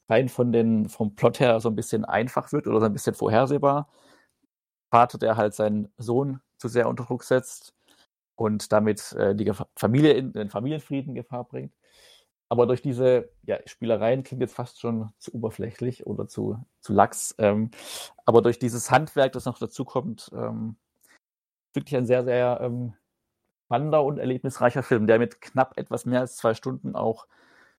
rein 0.08 0.28
von 0.28 0.52
den, 0.52 0.88
vom 0.88 1.14
Plot 1.14 1.40
her 1.40 1.60
so 1.60 1.68
ein 1.68 1.76
bisschen 1.76 2.04
einfach 2.04 2.52
wird 2.52 2.66
oder 2.66 2.80
so 2.80 2.86
ein 2.86 2.92
bisschen 2.92 3.14
vorhersehbar. 3.14 3.88
Vater, 4.90 5.18
der 5.18 5.36
halt 5.36 5.54
seinen 5.54 5.90
Sohn 5.96 6.40
zu 6.58 6.68
sehr 6.68 6.88
unter 6.88 7.04
Druck 7.04 7.24
setzt, 7.24 7.74
und 8.36 8.72
damit 8.72 9.12
äh, 9.12 9.34
die 9.34 9.50
Familie 9.76 10.12
in 10.12 10.32
den 10.32 10.50
Familienfrieden 10.50 11.14
Gefahr 11.14 11.44
bringt. 11.44 11.74
Aber 12.48 12.66
durch 12.66 12.82
diese 12.82 13.30
ja, 13.44 13.58
Spielereien 13.64 14.24
klingt 14.24 14.42
jetzt 14.42 14.54
fast 14.54 14.78
schon 14.78 15.10
zu 15.18 15.34
oberflächlich 15.34 16.06
oder 16.06 16.28
zu, 16.28 16.62
zu 16.80 16.92
lax. 16.92 17.34
Ähm, 17.38 17.70
aber 18.26 18.42
durch 18.42 18.58
dieses 18.58 18.90
Handwerk, 18.90 19.32
das 19.32 19.46
noch 19.46 19.58
dazu 19.58 19.86
kommt, 19.86 20.30
ähm, 20.34 20.76
wirklich 21.72 21.96
ein 21.96 22.06
sehr, 22.06 22.24
sehr 22.24 22.60
ähm, 22.60 22.92
spannender 23.64 24.04
und 24.04 24.18
erlebnisreicher 24.18 24.82
Film, 24.82 25.06
der 25.06 25.18
mit 25.18 25.40
knapp 25.40 25.78
etwas 25.78 26.04
mehr 26.04 26.20
als 26.20 26.36
zwei 26.36 26.52
Stunden 26.52 26.94
auch, 26.94 27.26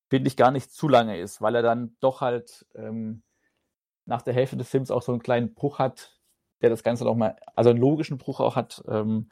finde 0.10 0.28
ich, 0.28 0.38
gar 0.38 0.50
nicht 0.50 0.72
zu 0.72 0.88
lange 0.90 1.20
ist, 1.20 1.40
weil 1.40 1.54
er 1.54 1.62
dann 1.62 1.96
doch 2.00 2.22
halt 2.22 2.66
ähm, 2.74 3.22
nach 4.06 4.24
der 4.24 4.34
Hälfte 4.34 4.58
des 4.58 4.70
Films 4.70 4.90
auch 4.90 5.04
so 5.04 5.12
einen 5.12 5.22
kleinen 5.22 5.54
Bruch 5.54 5.78
hat, 5.78 6.20
der 6.64 6.72
das 6.72 6.82
Ganze 6.82 7.04
nochmal, 7.04 7.36
also 7.56 7.70
einen 7.70 7.80
logischen 7.80 8.18
Bruch 8.18 8.40
auch 8.40 8.56
hat, 8.56 8.84
ähm, 8.88 9.30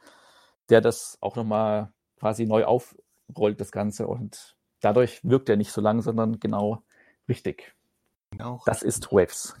der 0.70 0.80
das 0.80 1.18
auch 1.20 1.36
nochmal 1.36 1.92
quasi 2.18 2.46
neu 2.46 2.64
aufrollt, 2.64 3.60
das 3.60 3.72
Ganze. 3.72 4.06
Und 4.06 4.56
dadurch 4.80 5.20
wirkt 5.24 5.48
er 5.48 5.56
nicht 5.56 5.72
so 5.72 5.80
lang, 5.80 6.02
sondern 6.02 6.40
genau 6.40 6.82
richtig. 7.28 7.74
Genau. 8.30 8.62
Das 8.64 8.82
ist 8.82 9.12
Waves. 9.12 9.56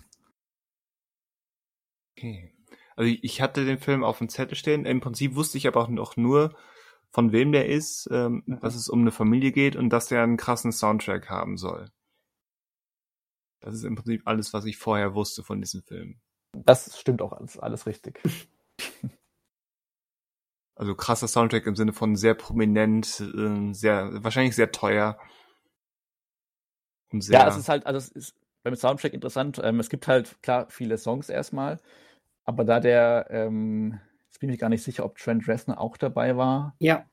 Okay. 2.16 2.54
Also 2.96 3.14
ich 3.22 3.40
hatte 3.40 3.64
den 3.64 3.78
Film 3.78 4.04
auf 4.04 4.18
dem 4.18 4.28
Zettel 4.28 4.56
stehen. 4.56 4.84
Im 4.84 5.00
Prinzip 5.00 5.34
wusste 5.34 5.58
ich 5.58 5.66
aber 5.66 5.82
auch 5.82 5.88
noch 5.88 6.16
nur, 6.16 6.54
von 7.10 7.32
wem 7.32 7.52
der 7.52 7.68
ist, 7.68 8.08
ähm, 8.10 8.42
mhm. 8.46 8.60
dass 8.60 8.74
es 8.74 8.88
um 8.88 9.00
eine 9.00 9.12
Familie 9.12 9.52
geht 9.52 9.76
und 9.76 9.90
dass 9.90 10.06
der 10.06 10.22
einen 10.22 10.36
krassen 10.36 10.72
Soundtrack 10.72 11.28
haben 11.28 11.56
soll. 11.56 11.90
Das 13.60 13.74
ist 13.74 13.84
im 13.84 13.94
Prinzip 13.94 14.22
alles, 14.24 14.52
was 14.52 14.64
ich 14.64 14.76
vorher 14.76 15.14
wusste 15.14 15.42
von 15.42 15.60
diesem 15.60 15.82
Film. 15.82 16.20
Das 16.52 16.98
stimmt 16.98 17.22
auch 17.22 17.32
alles, 17.32 17.58
alles 17.58 17.86
richtig. 17.86 18.20
Also 20.74 20.94
krasser 20.94 21.28
Soundtrack 21.28 21.66
im 21.66 21.76
Sinne 21.76 21.92
von 21.92 22.16
sehr 22.16 22.34
prominent, 22.34 23.20
äh, 23.20 23.72
sehr, 23.72 24.24
wahrscheinlich 24.24 24.56
sehr 24.56 24.72
teuer. 24.72 25.18
Und 27.12 27.22
sehr 27.22 27.38
ja, 27.38 27.48
es 27.48 27.56
ist 27.56 27.68
halt, 27.68 27.86
also 27.86 27.98
es 27.98 28.08
ist 28.08 28.34
beim 28.62 28.74
Soundtrack 28.74 29.12
interessant. 29.12 29.60
Ähm, 29.62 29.80
es 29.80 29.90
gibt 29.90 30.08
halt 30.08 30.40
klar 30.42 30.66
viele 30.70 30.96
Songs 30.98 31.28
erstmal, 31.28 31.78
aber 32.44 32.64
da 32.64 32.80
der, 32.80 33.26
ähm, 33.30 34.00
jetzt 34.28 34.40
bin 34.40 34.50
ich 34.50 34.58
gar 34.58 34.70
nicht 34.70 34.82
sicher, 34.82 35.04
ob 35.04 35.18
Trent 35.18 35.46
Reznor 35.46 35.78
auch 35.78 35.96
dabei 35.96 36.36
war. 36.36 36.74
Ja. 36.78 37.04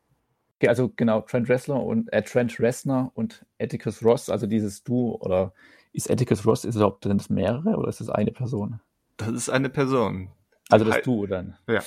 Okay, 0.58 0.70
also 0.70 0.90
genau, 0.90 1.22
Trent 1.22 1.50
Reznor 1.50 1.86
und 1.86 2.12
äh, 2.12 2.22
Trent 2.22 2.60
Reznor 2.60 3.12
und 3.14 3.46
Atticus 3.60 4.04
Ross, 4.04 4.30
also 4.30 4.46
dieses 4.48 4.84
Duo 4.84 5.18
oder 5.22 5.54
ist 5.94 6.10
Atticus 6.10 6.46
Ross, 6.46 6.66
ist 6.66 6.72
es 6.72 6.76
überhaupt 6.76 7.04
sind 7.04 7.18
das 7.18 7.30
mehrere 7.30 7.78
oder 7.78 7.90
ist 7.90 8.02
es 8.02 8.10
eine 8.10 8.32
Person? 8.32 8.80
Das 9.18 9.30
ist 9.30 9.50
eine 9.50 9.70
Person. 9.70 10.30
Also 10.70 10.86
das 10.86 11.02
Duo 11.02 11.26
dann. 11.26 11.58
Ja. 11.68 11.82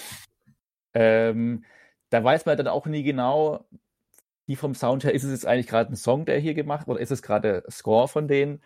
Ähm, 0.94 1.64
da 2.11 2.22
weiß 2.24 2.46
man 2.46 2.57
dann 2.57 2.68
auch 2.68 2.87
nie 2.87 3.02
genau, 3.02 3.64
wie 4.46 4.57
vom 4.57 4.74
Sound 4.74 5.05
her, 5.05 5.14
ist 5.14 5.24
es 5.24 5.31
jetzt 5.33 5.46
eigentlich 5.46 5.68
gerade 5.68 5.92
ein 5.92 5.96
Song, 5.96 6.24
der 6.26 6.38
hier 6.40 6.55
gemacht 6.55 6.88
oder 6.88 7.00
ist 7.00 7.12
es 7.12 7.22
gerade 7.22 7.64
Score 7.70 8.09
von 8.09 8.28
denen? 8.28 8.62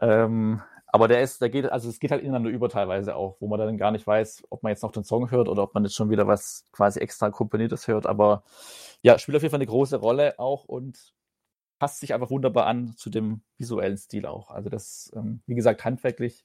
Ähm, 0.00 0.62
Aber 0.90 1.08
der 1.08 1.22
ist, 1.22 1.42
der 1.42 1.50
geht, 1.50 1.66
also 1.66 1.88
es 1.90 2.00
geht 2.00 2.10
halt 2.12 2.22
ineinander 2.22 2.50
über 2.50 2.68
teilweise 2.70 3.14
auch, 3.16 3.36
wo 3.40 3.48
man 3.48 3.58
dann 3.60 3.76
gar 3.78 3.90
nicht 3.92 4.06
weiß, 4.06 4.44
ob 4.50 4.62
man 4.62 4.70
jetzt 4.70 4.82
noch 4.82 4.92
den 4.92 5.04
Song 5.04 5.30
hört 5.30 5.48
oder 5.48 5.62
ob 5.64 5.74
man 5.74 5.84
jetzt 5.84 5.94
schon 5.96 6.10
wieder 6.10 6.26
was 6.26 6.64
quasi 6.72 7.00
extra 7.00 7.30
komponiertes 7.30 7.88
hört. 7.88 8.06
Aber 8.06 8.42
ja, 9.02 9.18
spielt 9.18 9.36
auf 9.36 9.42
jeden 9.42 9.50
Fall 9.52 9.58
eine 9.60 9.66
große 9.66 9.96
Rolle 9.98 10.38
auch 10.38 10.64
und 10.64 11.12
passt 11.78 12.00
sich 12.00 12.14
einfach 12.14 12.30
wunderbar 12.30 12.66
an 12.66 12.94
zu 12.96 13.10
dem 13.10 13.42
visuellen 13.58 13.98
Stil 13.98 14.26
auch. 14.26 14.50
Also 14.50 14.70
das, 14.70 15.12
ähm, 15.16 15.42
wie 15.46 15.54
gesagt, 15.56 15.84
handwerklich 15.84 16.44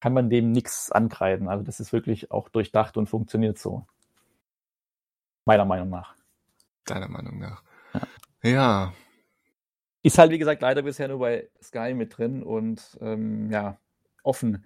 kann 0.00 0.14
man 0.14 0.30
dem 0.30 0.52
nichts 0.52 0.92
ankreiden. 0.92 1.48
Also 1.48 1.64
das 1.64 1.80
ist 1.80 1.92
wirklich 1.92 2.30
auch 2.30 2.48
durchdacht 2.50 2.96
und 2.98 3.08
funktioniert 3.08 3.58
so. 3.58 3.86
Meiner 5.44 5.64
Meinung 5.64 5.90
nach. 5.90 6.14
Deiner 6.84 7.08
Meinung 7.08 7.38
nach. 7.38 7.62
Ja. 8.42 8.50
ja. 8.50 8.92
Ist 10.02 10.18
halt, 10.18 10.30
wie 10.30 10.38
gesagt, 10.38 10.62
leider 10.62 10.82
bisher 10.82 11.08
nur 11.08 11.18
bei 11.18 11.48
Sky 11.62 11.94
mit 11.94 12.16
drin 12.18 12.42
und 12.42 12.98
ähm, 13.00 13.50
ja, 13.50 13.78
offen, 14.22 14.64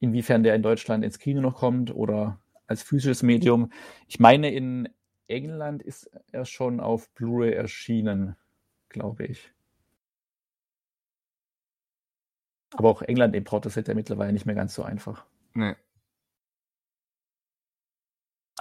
inwiefern 0.00 0.42
der 0.42 0.54
in 0.54 0.62
Deutschland 0.62 1.04
ins 1.04 1.18
Kino 1.18 1.40
noch 1.40 1.56
kommt 1.56 1.94
oder 1.94 2.40
als 2.66 2.82
physisches 2.82 3.22
Medium. 3.22 3.70
Ich 4.06 4.18
meine, 4.18 4.50
in 4.50 4.88
England 5.28 5.82
ist 5.82 6.10
er 6.30 6.44
schon 6.44 6.80
auf 6.80 7.10
Blu-ray 7.10 7.52
erschienen, 7.52 8.36
glaube 8.88 9.26
ich. 9.26 9.52
Aber 12.74 12.88
auch 12.88 13.02
England 13.02 13.36
importet 13.36 13.76
ist 13.76 13.88
ja 13.88 13.94
mittlerweile 13.94 14.32
nicht 14.32 14.46
mehr 14.46 14.54
ganz 14.54 14.74
so 14.74 14.82
einfach. 14.82 15.26
Nee. 15.54 15.74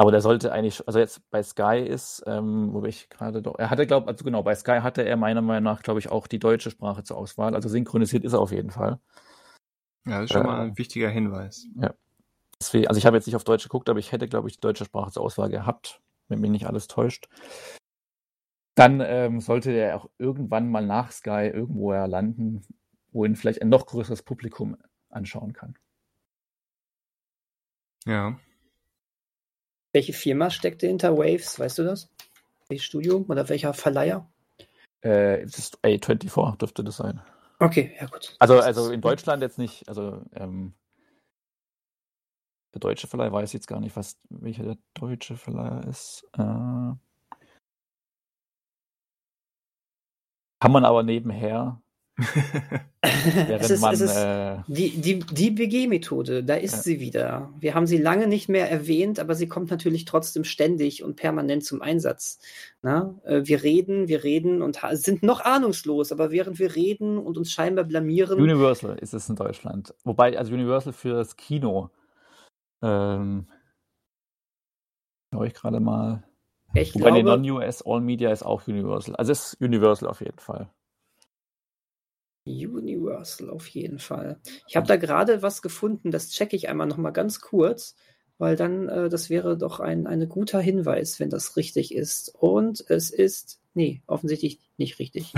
Aber 0.02 0.10
der 0.10 0.22
sollte 0.22 0.52
eigentlich, 0.52 0.88
also 0.88 0.98
jetzt 0.98 1.30
bei 1.30 1.44
Sky 1.44 1.78
ist, 1.78 2.24
ähm, 2.26 2.74
wo 2.74 2.84
ich 2.86 3.08
gerade 3.10 3.44
doch, 3.44 3.60
er 3.60 3.70
hatte, 3.70 3.86
glaube 3.86 4.08
also 4.08 4.26
genau, 4.26 4.42
bei 4.42 4.56
Sky 4.56 4.80
hatte 4.82 5.04
er 5.04 5.16
meiner 5.16 5.44
Meinung 5.44 5.72
nach, 5.72 5.84
glaube 5.84 6.00
ich, 6.00 6.10
auch 6.10 6.26
die 6.26 6.40
deutsche 6.40 6.72
Sprache 6.72 7.04
zur 7.04 7.18
Auswahl. 7.18 7.54
Also 7.54 7.70
synchronisiert 7.70 8.24
ist 8.24 8.34
er 8.34 8.40
auf 8.40 8.52
jeden 8.52 8.72
Fall. 8.72 8.98
Ja, 10.08 10.22
das 10.22 10.24
ist 10.24 10.32
schon 10.32 10.42
äh, 10.42 10.48
mal 10.48 10.62
ein 10.62 10.76
wichtiger 10.80 11.08
Hinweis. 11.08 11.68
Ja. 11.76 11.94
Deswegen, 12.60 12.88
also 12.88 12.98
ich 12.98 13.06
habe 13.06 13.16
jetzt 13.16 13.28
nicht 13.28 13.36
auf 13.36 13.44
Deutsch 13.44 13.62
geguckt, 13.62 13.90
aber 13.90 14.00
ich 14.00 14.12
hätte, 14.12 14.28
glaube 14.28 14.50
ich, 14.50 14.56
die 14.56 14.62
deutsche 14.62 14.86
Sprache 14.86 15.12
zur 15.12 15.22
Auswahl 15.22 15.52
gehabt, 15.52 16.02
wenn 16.30 16.42
mich 16.42 16.50
nicht 16.50 16.66
alles 16.66 16.88
täuscht. 16.88 17.30
Dann 18.74 19.02
ähm, 19.02 19.40
sollte 19.40 19.72
der 19.72 19.98
auch 19.98 20.10
irgendwann 20.18 20.68
mal 20.72 20.84
nach 20.84 21.12
Sky 21.12 21.52
irgendwo 21.54 21.92
landen, 21.92 22.64
wo 23.12 23.24
ihn 23.24 23.36
vielleicht 23.36 23.62
ein 23.62 23.70
noch 23.70 23.86
größeres 23.86 24.24
Publikum 24.24 24.78
anschauen 25.12 25.54
kann. 25.54 25.76
Ja. 28.08 28.40
Welche 29.94 30.14
Firma 30.14 30.50
steckte 30.50 30.88
hinter 30.88 31.18
Waves? 31.18 31.60
Weißt 31.60 31.78
du 31.78 31.84
das? 31.84 32.10
Welches 32.70 32.86
Studio 32.86 33.26
oder 33.28 33.50
welcher 33.50 33.74
Verleiher? 33.74 34.30
Äh, 35.04 35.42
es 35.42 35.58
ist 35.58 35.80
A24, 35.84 36.58
dürfte 36.58 36.84
das 36.84 36.98
sein. 36.98 37.22
Okay, 37.60 37.96
ja 38.00 38.08
gut. 38.08 38.36
Also, 38.40 38.60
also 38.60 38.92
in 38.92 39.02
Deutschland 39.02 39.42
jetzt 39.42 39.58
nicht, 39.58 39.88
also 39.88 40.24
ähm, 40.34 40.74
der 42.74 42.80
deutsche 42.80 43.08
Verleih 43.08 43.32
weiß 43.32 43.54
jetzt 43.54 43.68
gar 43.68 43.80
nicht, 43.80 43.96
was 43.96 44.18
welcher 44.30 44.64
der 44.64 44.78
deutsche 44.94 45.36
Verleiher 45.36 45.86
ist. 45.88 46.24
Äh, 46.34 46.94
kann 50.60 50.72
man 50.72 50.86
aber 50.86 51.04
nebenher 51.04 51.82
es 53.02 53.70
ist, 53.70 53.82
man, 53.82 53.94
es 53.94 54.02
ist 54.02 54.16
äh, 54.16 54.58
die, 54.68 55.02
die, 55.02 55.20
die 55.20 55.52
BG-Methode, 55.52 56.44
da 56.44 56.56
ist 56.56 56.74
ja. 56.74 56.82
sie 56.82 57.00
wieder. 57.00 57.54
Wir 57.60 57.74
haben 57.74 57.88
sie 57.88 57.98
lange 57.98 58.28
nicht 58.28 58.50
mehr 58.50 58.70
erwähnt, 58.70 59.20
aber 59.20 59.34
sie 59.34 59.48
kommt 59.48 59.72
natürlich 59.72 60.06
trotzdem 60.06 60.44
ständig 60.44 61.04
und 61.04 61.16
permanent 61.16 61.64
zum 61.64 61.82
Einsatz. 61.82 62.40
Na? 62.82 63.16
Äh, 63.24 63.42
wir 63.46 63.64
reden, 63.64 64.08
wir 64.08 64.24
reden 64.24 64.62
und 64.62 64.80
sind 64.92 65.24
noch 65.24 65.42
ahnungslos, 65.42 66.12
aber 66.12 66.32
während 66.32 66.60
wir 66.60 66.76
reden 66.76 67.18
und 67.18 67.38
uns 67.38 67.52
scheinbar 67.52 67.86
blamieren. 67.86 68.40
Universal 68.40 68.98
ist 69.00 69.14
es 69.14 69.30
in 69.30 69.36
Deutschland. 69.36 69.94
Wobei, 70.04 70.38
also 70.38 70.54
Universal 70.54 70.94
für 70.94 71.14
das 71.14 71.38
Kino. 71.38 71.90
Ähm, 72.84 73.48
Schau 75.34 75.44
ich 75.44 75.54
gerade 75.54 75.80
mal. 75.80 76.24
Ich 76.74 76.94
Wobei 76.96 77.22
glaube, 77.22 77.24
Non-US 77.24 77.86
All 77.86 78.02
Media 78.02 78.32
ist 78.32 78.44
auch 78.44 78.68
Universal. 78.68 79.16
Also 79.16 79.32
es 79.32 79.54
ist 79.54 79.62
Universal 79.62 80.10
auf 80.10 80.22
jeden 80.22 80.40
Fall. 80.40 80.70
Universal 82.46 83.50
auf 83.50 83.68
jeden 83.68 84.00
Fall. 84.00 84.40
Ich 84.68 84.76
habe 84.76 84.88
da 84.88 84.98
gerade 84.98 85.42
was 85.42 85.62
gefunden, 85.62 86.12
das 86.12 86.30
checke 86.30 86.56
ich 86.56 86.70
einmal 86.70 86.88
noch 86.88 86.98
mal 86.98 87.12
ganz 87.12 87.40
kurz, 87.40 87.96
weil 88.38 88.56
dann 88.56 88.90
äh, 88.90 89.10
das 89.10 89.30
wäre 89.30 89.58
doch 89.58 89.80
ein 89.80 90.08
ein 90.08 90.28
guter 90.28 90.60
Hinweis, 90.60 91.20
wenn 91.20 91.30
das 91.30 91.56
richtig 91.56 91.94
ist. 91.94 92.34
Und 92.36 92.84
es 92.90 93.12
ist 93.12 93.62
nee, 93.74 94.02
offensichtlich 94.08 94.60
nicht 94.78 95.00
richtig. 95.00 95.34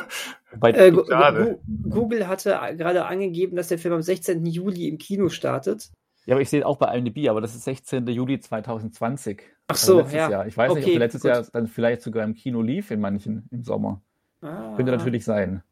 äh, 0.62 0.92
Google 0.92 2.28
hatte 2.28 2.50
gerade 2.76 3.06
angegeben, 3.06 3.56
dass 3.56 3.68
der 3.68 3.78
Film 3.78 3.94
am 3.94 4.02
16. 4.02 4.44
Juli 4.46 4.88
im 4.88 4.98
Kino 4.98 5.28
startet. 5.28 5.90
Ja, 6.24 6.34
aber 6.34 6.42
ich 6.42 6.50
sehe 6.50 6.64
auch 6.64 6.76
bei 6.76 6.96
IMDb, 6.96 7.28
aber 7.28 7.40
das 7.40 7.54
ist 7.54 7.64
16. 7.64 8.06
Juli 8.06 8.38
2020. 8.38 9.42
Ach 9.66 9.74
also 9.74 9.92
so, 9.94 9.98
also 10.02 10.16
ja. 10.16 10.30
Jahr. 10.30 10.46
Ich 10.46 10.56
weiß 10.56 10.70
okay, 10.70 10.80
nicht, 10.80 10.94
ob 10.94 10.98
letztes 10.98 11.22
gut. 11.22 11.30
Jahr 11.30 11.46
dann 11.52 11.66
vielleicht 11.66 12.02
sogar 12.02 12.24
im 12.24 12.34
Kino 12.34 12.62
lief 12.62 12.90
in 12.90 13.00
manchen 13.00 13.48
im 13.50 13.64
Sommer. 13.64 14.02
Ah. 14.40 14.74
Könnte 14.76 14.92
natürlich 14.92 15.24
sein. 15.24 15.62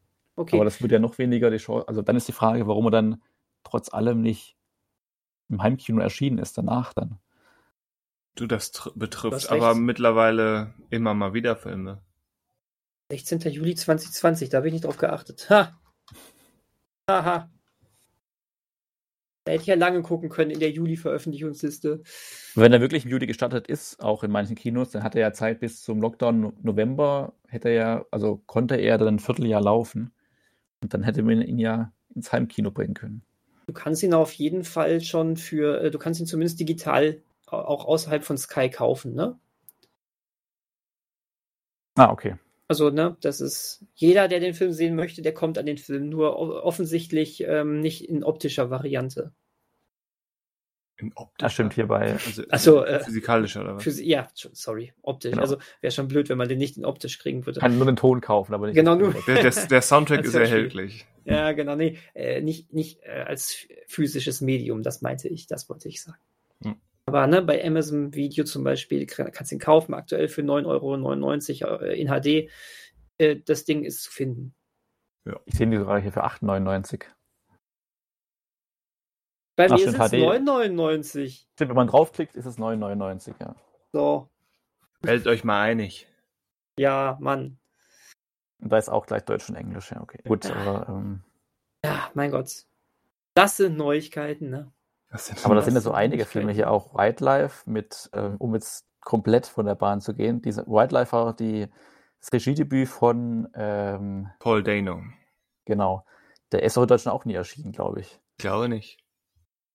Okay. 0.40 0.56
Aber 0.56 0.64
das 0.64 0.80
wird 0.80 0.90
ja 0.90 0.98
noch 0.98 1.18
weniger 1.18 1.50
die 1.50 1.58
Chance. 1.58 1.86
Also 1.86 2.00
dann 2.00 2.16
ist 2.16 2.26
die 2.26 2.32
Frage, 2.32 2.66
warum 2.66 2.86
er 2.86 2.90
dann 2.90 3.22
trotz 3.62 3.92
allem 3.92 4.22
nicht 4.22 4.56
im 5.50 5.62
Heimkino 5.62 6.00
erschienen 6.00 6.38
ist 6.38 6.56
danach 6.56 6.94
dann. 6.94 7.18
Du, 8.36 8.46
das 8.46 8.90
betrifft 8.94 9.50
aber 9.50 9.74
mittlerweile 9.74 10.72
immer 10.88 11.12
mal 11.12 11.34
wieder 11.34 11.56
Filme. 11.56 12.00
16. 13.10 13.40
Juli 13.52 13.74
2020, 13.74 14.48
da 14.48 14.56
habe 14.58 14.68
ich 14.68 14.72
nicht 14.72 14.86
drauf 14.86 14.96
geachtet. 14.96 15.50
Ha! 15.50 15.78
Haha. 17.10 17.50
Da 19.44 19.52
hätte 19.52 19.60
ich 19.60 19.66
ja 19.66 19.74
lange 19.74 20.00
gucken 20.00 20.30
können 20.30 20.52
in 20.52 20.60
der 20.60 20.70
Juli-Veröffentlichungsliste. 20.70 22.02
Wenn 22.54 22.72
er 22.72 22.80
wirklich 22.80 23.04
im 23.04 23.10
Juli 23.10 23.26
gestartet 23.26 23.66
ist, 23.66 24.00
auch 24.00 24.24
in 24.24 24.30
manchen 24.30 24.56
Kinos, 24.56 24.88
dann 24.88 25.02
hat 25.02 25.14
er 25.14 25.20
ja 25.20 25.32
Zeit 25.34 25.60
bis 25.60 25.82
zum 25.82 26.00
Lockdown 26.00 26.54
November, 26.62 27.34
hätte 27.46 27.68
er 27.68 27.74
ja, 27.74 28.04
also 28.10 28.38
konnte 28.46 28.76
er 28.76 28.96
dann 28.96 29.16
ein 29.16 29.18
Vierteljahr 29.18 29.60
laufen. 29.60 30.14
Und 30.82 30.94
dann 30.94 31.02
hätte 31.02 31.22
man 31.22 31.42
ihn 31.42 31.58
ja 31.58 31.92
ins 32.14 32.32
Heimkino 32.32 32.70
bringen 32.70 32.94
können. 32.94 33.22
Du 33.66 33.72
kannst 33.72 34.02
ihn 34.02 34.14
auf 34.14 34.32
jeden 34.32 34.64
Fall 34.64 35.00
schon 35.00 35.36
für, 35.36 35.82
äh, 35.82 35.90
du 35.90 35.98
kannst 35.98 36.20
ihn 36.20 36.26
zumindest 36.26 36.58
digital 36.58 37.20
auch 37.46 37.84
außerhalb 37.84 38.24
von 38.24 38.38
Sky 38.38 38.68
kaufen, 38.68 39.14
ne? 39.14 39.38
Ah, 41.96 42.10
okay. 42.10 42.36
Also, 42.68 42.90
ne, 42.90 43.16
das 43.20 43.40
ist 43.40 43.84
jeder, 43.94 44.28
der 44.28 44.38
den 44.38 44.54
Film 44.54 44.72
sehen 44.72 44.94
möchte, 44.94 45.22
der 45.22 45.34
kommt 45.34 45.58
an 45.58 45.66
den 45.66 45.78
Film, 45.78 46.08
nur 46.08 46.36
offensichtlich 46.38 47.42
ähm, 47.42 47.80
nicht 47.80 48.08
in 48.08 48.22
optischer 48.22 48.70
Variante. 48.70 49.32
In 51.00 51.12
optischer? 51.14 51.46
Das 51.46 51.52
stimmt 51.52 51.74
hierbei. 51.74 52.12
Also, 52.12 52.42
also 52.48 52.84
äh, 52.84 53.00
physikalischer 53.00 53.62
oder 53.62 53.76
was? 53.76 53.82
Physi 53.82 54.04
ja, 54.04 54.28
sorry, 54.34 54.92
optisch. 55.02 55.32
Genau. 55.32 55.42
Also 55.42 55.56
wäre 55.80 55.90
schon 55.90 56.08
blöd, 56.08 56.28
wenn 56.28 56.38
man 56.38 56.48
den 56.48 56.58
nicht 56.58 56.76
in 56.76 56.84
optisch 56.84 57.18
kriegen 57.18 57.46
würde. 57.46 57.60
Kann 57.60 57.76
nur 57.76 57.86
den 57.86 57.96
Ton 57.96 58.20
kaufen, 58.20 58.54
aber 58.54 58.66
nicht. 58.66 58.76
Genau, 58.76 58.94
nur. 58.94 59.14
Der, 59.26 59.42
der, 59.42 59.50
der 59.50 59.82
Soundtrack 59.82 60.20
ist 60.24 60.34
erhältlich. 60.34 61.06
Ja, 61.24 61.52
genau, 61.52 61.76
nee, 61.76 61.98
äh, 62.14 62.40
nicht, 62.40 62.72
nicht 62.72 63.00
äh, 63.02 63.24
als 63.26 63.66
physisches 63.86 64.40
Medium, 64.40 64.82
das 64.82 65.02
meinte 65.02 65.28
ich, 65.28 65.46
das 65.46 65.68
wollte 65.68 65.88
ich 65.88 66.02
sagen. 66.02 66.18
Hm. 66.62 66.76
Aber 67.06 67.26
ne, 67.26 67.42
bei 67.42 67.64
Amazon 67.64 68.14
Video 68.14 68.44
zum 68.44 68.64
Beispiel 68.64 69.06
kannst 69.06 69.50
du 69.50 69.56
ihn 69.56 69.60
kaufen, 69.60 69.94
aktuell 69.94 70.28
für 70.28 70.42
9,99 70.42 71.64
Euro 71.66 71.84
äh, 71.84 72.00
in 72.00 72.08
HD. 72.08 72.50
Äh, 73.18 73.36
das 73.44 73.64
Ding 73.64 73.84
ist 73.84 74.02
zu 74.02 74.10
finden. 74.10 74.54
Ja. 75.26 75.38
Ich 75.44 75.54
sehe 75.54 75.66
die 75.66 75.76
hier 75.76 76.12
für 76.12 76.24
8,99. 76.24 77.04
Bei 79.60 79.66
Ach, 79.66 79.76
mir 79.76 79.84
ist 79.84 79.92
es 79.92 80.00
9,99. 80.00 81.44
Stimmt, 81.52 81.68
wenn 81.68 81.76
man 81.76 81.86
draufklickt, 81.86 82.34
ist 82.34 82.46
es 82.46 82.56
9,99, 82.56 83.34
ja. 83.40 83.54
So. 83.92 84.30
Meldet 85.02 85.26
euch 85.26 85.44
mal 85.44 85.60
einig. 85.60 86.08
Ja, 86.78 87.18
Mann. 87.20 87.58
Und 88.62 88.72
da 88.72 88.78
ist 88.78 88.88
auch 88.88 89.04
gleich 89.04 89.22
Deutsch 89.26 89.50
und 89.50 89.56
Englisch, 89.56 89.90
ja, 89.90 90.00
okay. 90.00 90.22
Gut, 90.26 90.46
ja. 90.46 90.54
aber. 90.54 90.88
Ähm, 90.88 91.24
ja, 91.84 92.10
mein 92.14 92.30
Gott. 92.30 92.64
Das 93.34 93.58
sind 93.58 93.76
Neuigkeiten, 93.76 94.48
ne? 94.48 94.72
Das 95.10 95.44
aber 95.44 95.56
da 95.56 95.60
sind 95.60 95.74
ja 95.74 95.82
so 95.82 95.92
einige 95.92 96.24
Filme 96.24 96.52
hier 96.52 96.70
auch. 96.70 96.94
Wildlife 96.94 97.68
mit, 97.68 98.08
äh, 98.14 98.30
um 98.38 98.54
jetzt 98.54 98.86
komplett 99.02 99.46
von 99.46 99.66
der 99.66 99.74
Bahn 99.74 100.00
zu 100.00 100.14
gehen. 100.14 100.40
Diese 100.40 100.66
Wildlife 100.66 101.12
war 101.12 101.36
die, 101.36 101.68
das 102.18 102.32
Regiedebüt 102.32 102.88
von 102.88 103.46
ähm, 103.54 104.30
Paul 104.38 104.62
Dano. 104.62 105.02
Genau. 105.66 106.06
Der 106.50 106.62
ist 106.62 106.78
auch 106.78 106.82
in 106.82 106.88
Deutschland 106.88 107.14
auch 107.14 107.26
nie 107.26 107.34
erschienen, 107.34 107.72
glaube 107.72 108.00
ich. 108.00 108.18
Ich 108.38 108.42
glaube 108.42 108.70
nicht. 108.70 108.96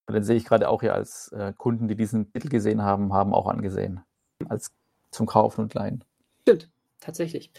Und 0.08 0.14
den 0.14 0.24
sehe 0.24 0.36
ich 0.36 0.46
gerade 0.46 0.70
auch 0.70 0.82
hier 0.82 0.94
als 0.94 1.32
äh, 1.32 1.54
Kunden, 1.58 1.88
die 1.88 1.96
diesen 1.96 2.32
Titel 2.32 2.50
gesehen 2.50 2.82
haben, 2.84 3.14
haben 3.14 3.34
auch 3.34 3.48
angesehen. 3.48 4.02
Als 4.48 4.72
zum 5.12 5.26
Kaufen 5.26 5.62
und 5.62 5.74
Leihen. 5.74 6.04
Stimmt, 6.42 6.70
tatsächlich. 7.00 7.52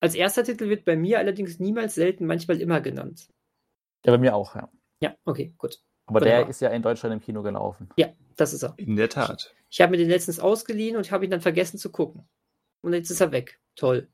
Als 0.00 0.14
erster 0.14 0.44
Titel 0.44 0.68
wird 0.68 0.84
bei 0.84 0.96
mir 0.96 1.18
allerdings 1.18 1.60
niemals 1.60 1.94
selten, 1.94 2.26
manchmal 2.26 2.60
immer 2.60 2.80
genannt. 2.80 3.28
Ja, 4.04 4.12
bei 4.12 4.18
mir 4.18 4.34
auch, 4.34 4.54
ja. 4.54 4.68
Ja, 5.00 5.14
okay, 5.24 5.54
gut. 5.56 5.80
Aber 6.06 6.20
Wunderbar. 6.20 6.40
der 6.40 6.50
ist 6.50 6.60
ja 6.60 6.68
in 6.70 6.82
Deutschland 6.82 7.14
im 7.14 7.20
Kino 7.20 7.42
gelaufen. 7.42 7.88
Ja, 7.96 8.08
das 8.36 8.52
ist 8.52 8.62
er. 8.62 8.74
In 8.76 8.96
der 8.96 9.08
Tat. 9.08 9.54
Ich, 9.68 9.76
ich 9.76 9.80
habe 9.80 9.92
mir 9.92 9.96
den 9.98 10.08
letztens 10.08 10.40
ausgeliehen 10.40 10.96
und 10.96 11.10
habe 11.10 11.24
ihn 11.24 11.30
dann 11.30 11.40
vergessen 11.40 11.78
zu 11.78 11.90
gucken. 11.90 12.28
Und 12.82 12.92
jetzt 12.92 13.10
ist 13.10 13.20
er 13.20 13.32
weg. 13.32 13.60
Toll. 13.76 14.08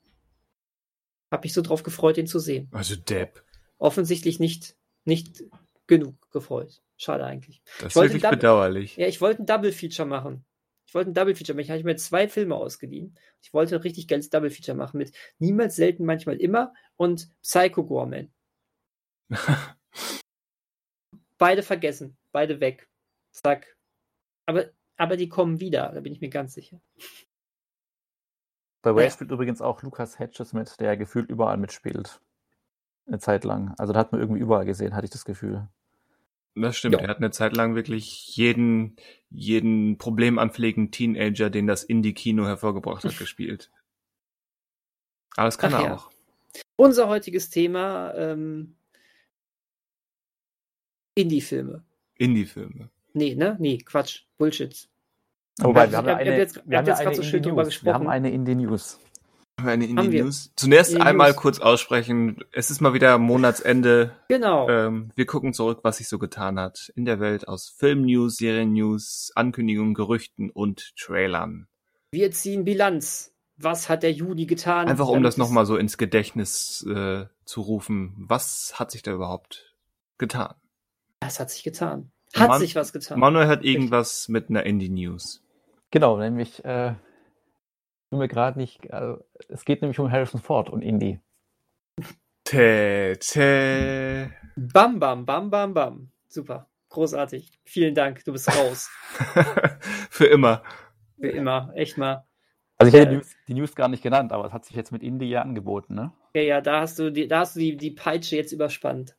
Hab 1.31 1.43
mich 1.43 1.53
so 1.53 1.63
drauf 1.63 1.83
gefreut, 1.83 2.19
ihn 2.19 2.27
zu 2.27 2.39
sehen. 2.39 2.69
Also 2.73 2.95
Depp. 2.97 3.43
Offensichtlich 3.79 4.39
nicht, 4.39 4.77
nicht 5.05 5.43
genug 5.87 6.15
gefreut. 6.31 6.83
Schade 7.01 7.25
eigentlich. 7.25 7.63
Das 7.65 7.79
Ich 7.79 7.87
ist 7.87 7.97
wollte 7.97 8.15
wirklich 8.15 8.31
bedauerlich. 8.31 8.97
Ja, 8.97 9.07
ich 9.07 9.23
wollte 9.23 9.43
ein 9.43 9.47
Double 9.47 9.73
Feature 9.73 10.07
machen. 10.07 10.45
Ich 10.87 10.95
wollte 10.95 11.11
ein 11.11 11.15
Double 11.15 11.35
Feature 11.35 11.57
machen. 11.57 11.65
Ich 11.65 11.71
habe 11.71 11.83
mir 11.85 11.97
zwei 11.97 12.29
Filme 12.29 12.57
ausgeliehen. 12.57 13.19
Ich 13.41 13.55
wollte 13.55 13.77
ein 13.77 13.81
richtig 13.81 14.07
geiles 14.07 14.29
Double 14.29 14.51
Feature 14.51 14.77
machen 14.77 14.99
mit 14.99 15.17
Niemals, 15.39 15.77
selten, 15.77 16.05
manchmal 16.05 16.37
immer 16.37 16.75
und 16.97 17.31
Psycho 17.41 17.87
Gorman. 17.87 18.31
Beide 21.39 21.63
vergessen, 21.63 22.19
beide 22.33 22.61
weg. 22.61 22.87
Zack. 23.33 23.79
Aber, 24.45 24.67
aber 24.99 25.17
die 25.17 25.31
kommen 25.31 25.59
wieder, 25.59 25.91
da 25.93 26.01
bin 26.01 26.13
ich 26.13 26.21
mir 26.21 26.29
ganz 26.29 26.53
sicher. 26.53 26.83
Bei 28.83 28.91
Ja. 28.91 28.97
Waze 28.97 29.13
spielt 29.13 29.31
übrigens 29.31 29.63
auch 29.63 29.83
Lukas 29.83 30.19
Hedges 30.19 30.53
mit, 30.53 30.79
der 30.81 30.99
gefühlt 30.99 31.31
überall 31.31 31.57
mitspielt. 31.57 32.21
Eine 33.07 33.21
Zeit 33.21 33.45
lang. 33.45 33.75
Also 33.79 33.95
da 33.95 34.01
hat 34.01 34.13
man 34.13 34.21
irgendwie 34.21 34.41
überall 34.41 34.67
gesehen, 34.67 34.95
hatte 34.95 35.07
ich 35.07 35.11
das 35.11 35.25
Gefühl. 35.25 35.67
Das 36.61 36.77
stimmt. 36.77 36.95
Ja. 36.97 37.01
Er 37.01 37.09
hat 37.09 37.19
eine 37.19 37.31
Zeit 37.31 37.57
lang 37.57 37.75
wirklich 37.75 38.37
jeden, 38.37 38.97
jeden 39.31 39.99
problemanfälligen 39.99 40.91
Teenager, 40.91 41.51
den 41.51 41.67
das 41.67 41.85
Indie-Kino 41.85 42.45
hervorgebracht 42.47 43.05
hat, 43.05 43.17
gespielt. 43.19 43.71
Aber 45.37 45.47
das 45.47 45.59
kann 45.59 45.73
Ach 45.75 45.81
er 45.81 45.87
ja. 45.87 45.95
auch. 45.95 46.11
Unser 46.77 47.09
heutiges 47.09 47.51
Thema, 47.51 48.13
ähm, 48.15 48.75
Indie-Filme. 51.15 51.85
Indie-Filme. 52.17 52.91
Nee, 53.13 53.35
ne? 53.35 53.57
Nee, 53.59 53.79
Quatsch. 53.79 54.23
Bullshit. 54.39 54.89
Wobei, 55.61 55.91
wir 55.91 55.99
haben 55.99 56.09
eine, 56.09 56.37
jetzt- 56.39 56.63
wir 56.67 56.79
haben 56.79 56.89
eine 56.89 57.15
so 57.15 57.23
schön 57.23 57.43
drüber 57.43 57.63
Indie-News. 57.63 57.85
Wir 57.85 57.95
haben 57.95 58.01
gesprochen. 58.03 58.13
eine 58.13 58.31
Indie-News. 58.31 58.95
Haben 58.95 59.10
wir 59.65 59.73
eine 59.73 59.85
Haben 59.87 59.97
wir. 59.97 60.05
Indie-News? 60.05 60.53
Zunächst 60.57 60.93
Indie 60.93 61.03
einmal 61.03 61.31
News. 61.31 61.37
kurz 61.37 61.59
aussprechen. 61.61 62.43
Es 62.53 62.71
ist 62.71 62.81
mal 62.81 62.95
wieder 62.95 63.19
Monatsende. 63.19 64.13
Genau. 64.29 64.69
Ähm, 64.69 65.11
wir 65.17 65.27
gucken 65.27 65.53
zurück, 65.53 65.81
was 65.83 65.97
sich 65.99 66.09
so 66.09 66.19
getan 66.19 66.59
hat 66.59 66.93
in 66.95 67.05
der 67.05 67.19
Welt 67.21 67.49
aus 67.49 67.69
Film-News, 67.69 68.37
Serien-News, 68.37 69.33
Ankündigungen, 69.35 69.95
Gerüchten 69.95 70.51
und 70.51 70.95
Trailern. 70.97 71.67
Wir 72.13 72.31
ziehen 72.31 72.65
Bilanz. 72.65 73.35
Was 73.57 73.89
hat 73.91 74.03
der 74.03 74.13
Juni 74.13 74.47
getan? 74.47 74.89
Einfach 74.89 75.09
um 75.09 75.23
das 75.23 75.37
nochmal 75.37 75.67
so 75.67 75.77
ins 75.77 75.99
Gedächtnis 75.99 76.87
äh, 76.89 77.27
zu 77.45 77.61
rufen. 77.61 78.15
Was 78.17 78.75
hat 78.77 78.91
sich 78.91 79.03
da 79.03 79.13
überhaupt 79.13 79.75
getan? 80.17 80.55
Es 81.21 81.39
hat 81.41 81.51
sich 81.51 81.63
getan. 81.63 82.11
Hat 82.35 82.49
Man- 82.49 82.61
sich 82.61 82.75
was 82.77 82.93
getan. 82.93 83.19
Manuel 83.21 83.49
hat 83.49 83.65
irgendwas 83.65 84.29
mit 84.29 84.49
einer 84.49 84.65
Indie-News. 84.65 85.43
Genau, 85.91 86.17
nämlich, 86.17 86.65
äh, 86.65 86.95
bin 88.11 88.19
mir 88.19 88.29
gerade 88.29 88.59
nicht, 88.59 88.85
äh, 88.87 89.15
es 89.49 89.65
geht 89.65 89.83
nämlich 89.83 89.99
um 89.99 90.11
Harrison 90.11 90.41
Ford 90.41 90.69
und 90.69 90.83
Indie. 90.83 91.21
Tä, 92.45 93.17
tä. 93.21 94.31
Bam, 94.57 94.99
bam, 94.99 95.25
bam, 95.25 95.51
bam, 95.51 95.75
bam. 95.75 96.11
Super. 96.29 96.67
Großartig. 96.89 97.61
Vielen 97.65 97.95
Dank. 97.95 98.25
Du 98.25 98.33
bist 98.33 98.49
raus. 98.49 98.91
Für 100.11 100.27
immer. 100.27 100.63
Wie 101.19 101.29
immer. 101.29 101.71
Echt 101.75 101.97
mal. 101.99 102.27
Also 102.79 102.89
ich 102.89 103.01
hätte 103.01 103.11
Äh. 103.11 103.11
die 103.11 103.17
News, 103.19 103.37
die 103.47 103.55
News 103.55 103.75
gar 103.77 103.89
nicht 103.89 104.03
genannt, 104.03 104.33
aber 104.33 104.47
es 104.47 104.53
hat 104.53 104.65
sich 104.65 104.75
jetzt 104.75 104.91
mit 104.91 105.03
Indie 105.03 105.29
ja 105.29 105.43
angeboten, 105.43 105.95
ne? 105.95 106.13
Ja, 106.35 106.43
ja, 106.43 106.61
da 106.61 106.81
hast 106.81 106.99
du 106.99 107.13
die, 107.13 107.29
da 107.29 107.41
hast 107.41 107.55
du 107.57 107.61
die, 107.61 107.77
die 107.77 107.91
Peitsche 107.93 108.37
jetzt 108.37 108.53
überspannt. 108.53 109.17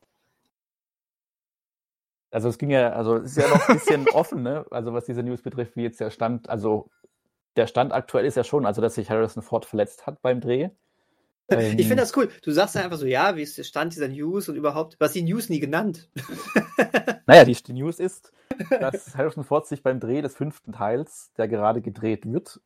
Also 2.30 2.48
es 2.48 2.58
ging 2.58 2.70
ja, 2.70 2.90
also 2.90 3.16
es 3.16 3.36
ist 3.36 3.42
ja 3.42 3.48
noch 3.48 3.68
ein 3.68 3.76
bisschen 3.76 4.08
offen, 4.12 4.42
ne? 4.42 4.66
Also 4.70 4.92
was 4.92 5.04
diese 5.06 5.22
News 5.22 5.42
betrifft, 5.42 5.76
wie 5.76 5.82
jetzt 5.82 6.00
der 6.00 6.10
Stand, 6.10 6.48
also 6.50 6.90
der 7.56 7.66
Stand 7.66 7.92
aktuell 7.92 8.24
ist 8.24 8.36
ja 8.36 8.44
schon, 8.44 8.66
also 8.66 8.80
dass 8.80 8.94
sich 8.94 9.10
Harrison 9.10 9.42
Ford 9.42 9.64
verletzt 9.66 10.06
hat 10.06 10.22
beim 10.22 10.40
Dreh. 10.40 10.70
Ähm, 11.50 11.76
Ich 11.76 11.88
finde 11.88 12.02
das 12.02 12.16
cool. 12.16 12.30
Du 12.42 12.52
sagst 12.52 12.76
dann 12.76 12.84
einfach 12.84 12.96
so, 12.96 13.04
ja, 13.04 13.36
wie 13.36 13.42
ist 13.42 13.58
der 13.58 13.64
Stand 13.64 13.92
dieser 13.92 14.06
News 14.08 14.48
und 14.48 14.54
überhaupt, 14.54 14.94
du 14.94 15.04
hast 15.04 15.14
die 15.16 15.22
News 15.22 15.48
nie 15.48 15.60
genannt. 15.60 16.08
Naja, 17.26 17.44
die, 17.44 17.52
die 17.54 17.72
News 17.72 17.98
ist, 17.98 18.32
dass 18.80 19.16
Harrison 19.16 19.44
Ford 19.44 19.66
sich 19.66 19.82
beim 19.82 20.00
Dreh 20.00 20.22
des 20.22 20.34
fünften 20.36 20.72
Teils, 20.72 21.32
der 21.36 21.48
gerade 21.48 21.82
gedreht 21.82 22.24
wird, 22.30 22.60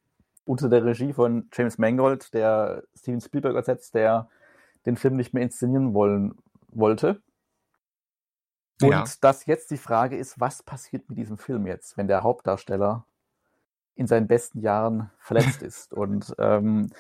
unter 0.45 0.69
der 0.69 0.85
Regie 0.85 1.13
von 1.13 1.49
James 1.53 1.79
Mangold, 1.79 2.33
der 2.35 2.85
Steven 2.97 3.21
Spielberg 3.21 3.57
ersetzt, 3.57 3.95
der 3.95 4.29
den 4.85 4.97
Film 4.97 5.17
nicht 5.17 5.35
mehr 5.35 5.43
inszenieren 5.43 5.95
wollen 5.95 6.35
wollte. 6.69 7.21
Und 8.83 8.91
Ja. 8.91 9.05
dass 9.21 9.47
jetzt 9.47 9.71
die 9.71 9.79
Frage 9.79 10.17
ist, 10.17 10.39
was 10.39 10.63
passiert 10.63 11.09
mit 11.09 11.19
diesem 11.19 11.39
Film 11.39 11.67
jetzt, 11.67 11.97
wenn 11.97 12.09
der 12.09 12.23
Hauptdarsteller 12.23 13.07
in 13.97 14.07
seinen 14.07 14.29
besten 14.29 14.61
Jahren 14.61 15.11
verletzt 15.19 15.63
ist. 15.63 15.93
Und 15.93 16.35
ähm, 16.39 16.91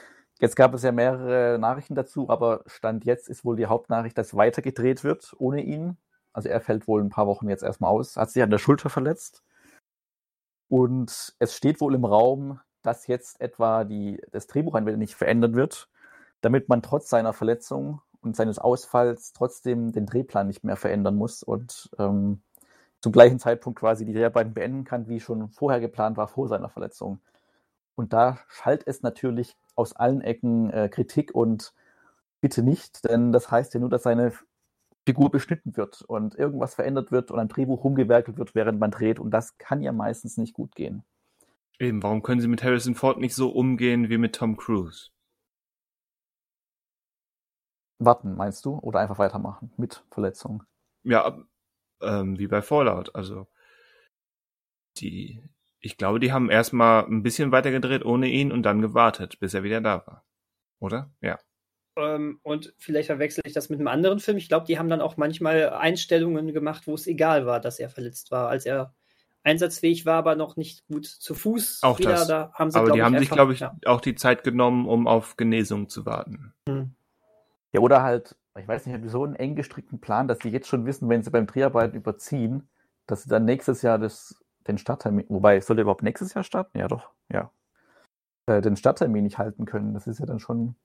jetzt 0.40 0.56
gab 0.56 0.74
es 0.74 0.82
ja 0.82 0.92
mehrere 0.92 1.58
Nachrichten 1.58 1.94
dazu, 1.94 2.28
aber 2.28 2.62
Stand 2.66 3.04
jetzt 3.04 3.28
ist 3.28 3.44
wohl 3.44 3.56
die 3.56 3.66
Hauptnachricht, 3.66 4.18
dass 4.18 4.34
weiter 4.34 4.62
gedreht 4.62 5.04
wird 5.04 5.34
ohne 5.38 5.62
ihn. 5.62 5.96
Also 6.32 6.48
er 6.48 6.60
fällt 6.60 6.88
wohl 6.88 7.02
ein 7.02 7.10
paar 7.10 7.26
Wochen 7.26 7.48
jetzt 7.48 7.62
erstmal 7.62 7.90
aus, 7.90 8.16
hat 8.16 8.30
sich 8.30 8.42
an 8.42 8.50
der 8.50 8.58
Schulter 8.58 8.90
verletzt. 8.90 9.42
Und 10.68 11.34
es 11.38 11.54
steht 11.54 11.80
wohl 11.80 11.94
im 11.94 12.04
Raum, 12.04 12.60
dass 12.82 13.06
jetzt 13.06 13.40
etwa 13.40 13.84
die, 13.84 14.20
das 14.32 14.46
Drehbuch 14.46 14.74
ein 14.74 14.86
wenig 14.86 15.14
verändert 15.16 15.54
wird, 15.54 15.88
damit 16.40 16.68
man 16.68 16.82
trotz 16.82 17.08
seiner 17.08 17.32
Verletzung 17.32 18.00
und 18.20 18.36
seines 18.36 18.58
Ausfalls 18.58 19.32
trotzdem 19.32 19.92
den 19.92 20.06
Drehplan 20.06 20.46
nicht 20.46 20.64
mehr 20.64 20.76
verändern 20.76 21.16
muss 21.16 21.42
und 21.42 21.90
ähm, 21.98 22.42
zum 23.00 23.12
gleichen 23.12 23.38
Zeitpunkt 23.38 23.78
quasi 23.78 24.04
die 24.04 24.12
Dreharbeiten 24.12 24.54
beenden 24.54 24.84
kann, 24.84 25.08
wie 25.08 25.20
schon 25.20 25.48
vorher 25.50 25.80
geplant 25.80 26.16
war, 26.16 26.28
vor 26.28 26.48
seiner 26.48 26.68
Verletzung. 26.68 27.20
Und 27.94 28.12
da 28.12 28.38
schallt 28.48 28.86
es 28.86 29.02
natürlich 29.02 29.56
aus 29.74 29.94
allen 29.94 30.20
Ecken 30.20 30.70
äh, 30.70 30.88
Kritik 30.88 31.34
und 31.34 31.72
bitte 32.40 32.62
nicht, 32.62 33.04
denn 33.04 33.32
das 33.32 33.50
heißt 33.50 33.74
ja 33.74 33.80
nur, 33.80 33.90
dass 33.90 34.02
seine 34.02 34.32
Figur 35.06 35.30
beschnitten 35.30 35.76
wird 35.76 36.02
und 36.02 36.34
irgendwas 36.34 36.74
verändert 36.74 37.12
wird 37.12 37.30
und 37.30 37.38
am 37.38 37.48
Drehbuch 37.48 37.84
rumgewerkelt 37.84 38.38
wird, 38.38 38.54
während 38.54 38.80
man 38.80 38.90
dreht. 38.90 39.20
Und 39.20 39.30
das 39.30 39.56
kann 39.56 39.82
ja 39.82 39.92
meistens 39.92 40.36
nicht 40.36 40.52
gut 40.52 40.74
gehen. 40.74 41.04
Eben, 41.78 42.02
warum 42.02 42.22
können 42.22 42.40
sie 42.40 42.48
mit 42.48 42.64
Harrison 42.64 42.94
Ford 42.94 43.18
nicht 43.18 43.34
so 43.34 43.50
umgehen 43.50 44.08
wie 44.08 44.18
mit 44.18 44.34
Tom 44.34 44.56
Cruise? 44.56 45.10
Warten, 47.98 48.34
meinst 48.34 48.64
du? 48.64 48.78
Oder 48.78 49.00
einfach 49.00 49.18
weitermachen 49.18 49.72
mit 49.76 50.04
Verletzung? 50.10 50.64
Ja, 51.04 51.38
ähm, 52.00 52.38
wie 52.38 52.46
bei 52.46 52.62
Fallout. 52.62 53.14
Also 53.14 53.46
die, 54.98 55.42
ich 55.80 55.96
glaube, 55.96 56.20
die 56.20 56.32
haben 56.32 56.50
erstmal 56.50 57.04
ein 57.04 57.22
bisschen 57.22 57.52
weiter 57.52 57.70
gedreht 57.70 58.04
ohne 58.04 58.28
ihn 58.28 58.52
und 58.52 58.62
dann 58.62 58.80
gewartet, 58.80 59.38
bis 59.40 59.54
er 59.54 59.62
wieder 59.62 59.80
da 59.80 60.06
war. 60.06 60.24
Oder? 60.78 61.10
Ja. 61.20 61.38
Ähm, 61.96 62.40
und 62.42 62.74
vielleicht 62.78 63.06
verwechsel 63.06 63.42
ich 63.46 63.54
das 63.54 63.70
mit 63.70 63.78
einem 63.78 63.88
anderen 63.88 64.20
Film. 64.20 64.36
Ich 64.36 64.48
glaube, 64.48 64.66
die 64.66 64.78
haben 64.78 64.88
dann 64.88 65.00
auch 65.00 65.16
manchmal 65.16 65.70
Einstellungen 65.70 66.52
gemacht, 66.52 66.86
wo 66.86 66.94
es 66.94 67.06
egal 67.06 67.46
war, 67.46 67.60
dass 67.60 67.78
er 67.78 67.88
verletzt 67.88 68.30
war. 68.30 68.48
Als 68.48 68.66
er 68.66 68.94
einsatzfähig 69.46 70.04
war, 70.04 70.16
aber 70.16 70.34
noch 70.34 70.56
nicht 70.56 70.86
gut 70.88 71.06
zu 71.06 71.34
Fuß 71.34 71.84
Auch 71.84 72.00
wieder, 72.00 72.10
das. 72.10 72.26
da 72.26 72.50
haben 72.52 72.70
sie, 72.70 72.78
Aber 72.78 72.90
die 72.90 73.02
haben 73.02 73.16
sich, 73.16 73.30
glaube 73.30 73.52
ich, 73.52 73.60
ja. 73.60 73.76
auch 73.86 74.00
die 74.00 74.16
Zeit 74.16 74.42
genommen, 74.42 74.88
um 74.88 75.06
auf 75.06 75.36
Genesung 75.36 75.88
zu 75.88 76.04
warten. 76.04 76.52
Hm. 76.68 76.94
Ja, 77.72 77.80
oder 77.80 78.02
halt, 78.02 78.36
ich 78.58 78.68
weiß 78.68 78.86
nicht, 78.86 78.94
haben 78.94 79.02
die 79.02 79.08
so 79.08 79.24
einen 79.24 79.36
eng 79.36 79.56
gestrickten 79.56 80.00
Plan, 80.00 80.28
dass 80.28 80.38
sie 80.38 80.50
jetzt 80.50 80.68
schon 80.68 80.86
wissen, 80.86 81.08
wenn 81.08 81.22
sie 81.22 81.30
beim 81.30 81.46
Dreharbeiten 81.46 81.96
überziehen, 81.96 82.68
dass 83.06 83.22
sie 83.22 83.28
dann 83.28 83.44
nächstes 83.44 83.82
Jahr 83.82 83.98
das, 83.98 84.42
den 84.66 84.78
Starttermin, 84.78 85.26
wobei, 85.28 85.60
soll 85.60 85.76
der 85.76 85.82
überhaupt 85.82 86.02
nächstes 86.02 86.34
Jahr 86.34 86.44
starten? 86.44 86.78
Ja, 86.78 86.88
doch, 86.88 87.10
ja. 87.28 87.50
Äh, 88.46 88.60
den 88.60 88.76
Starttermin 88.76 89.24
nicht 89.24 89.38
halten 89.38 89.64
können. 89.64 89.94
Das 89.94 90.06
ist 90.06 90.20
ja 90.20 90.26
dann 90.26 90.38
schon. 90.38 90.76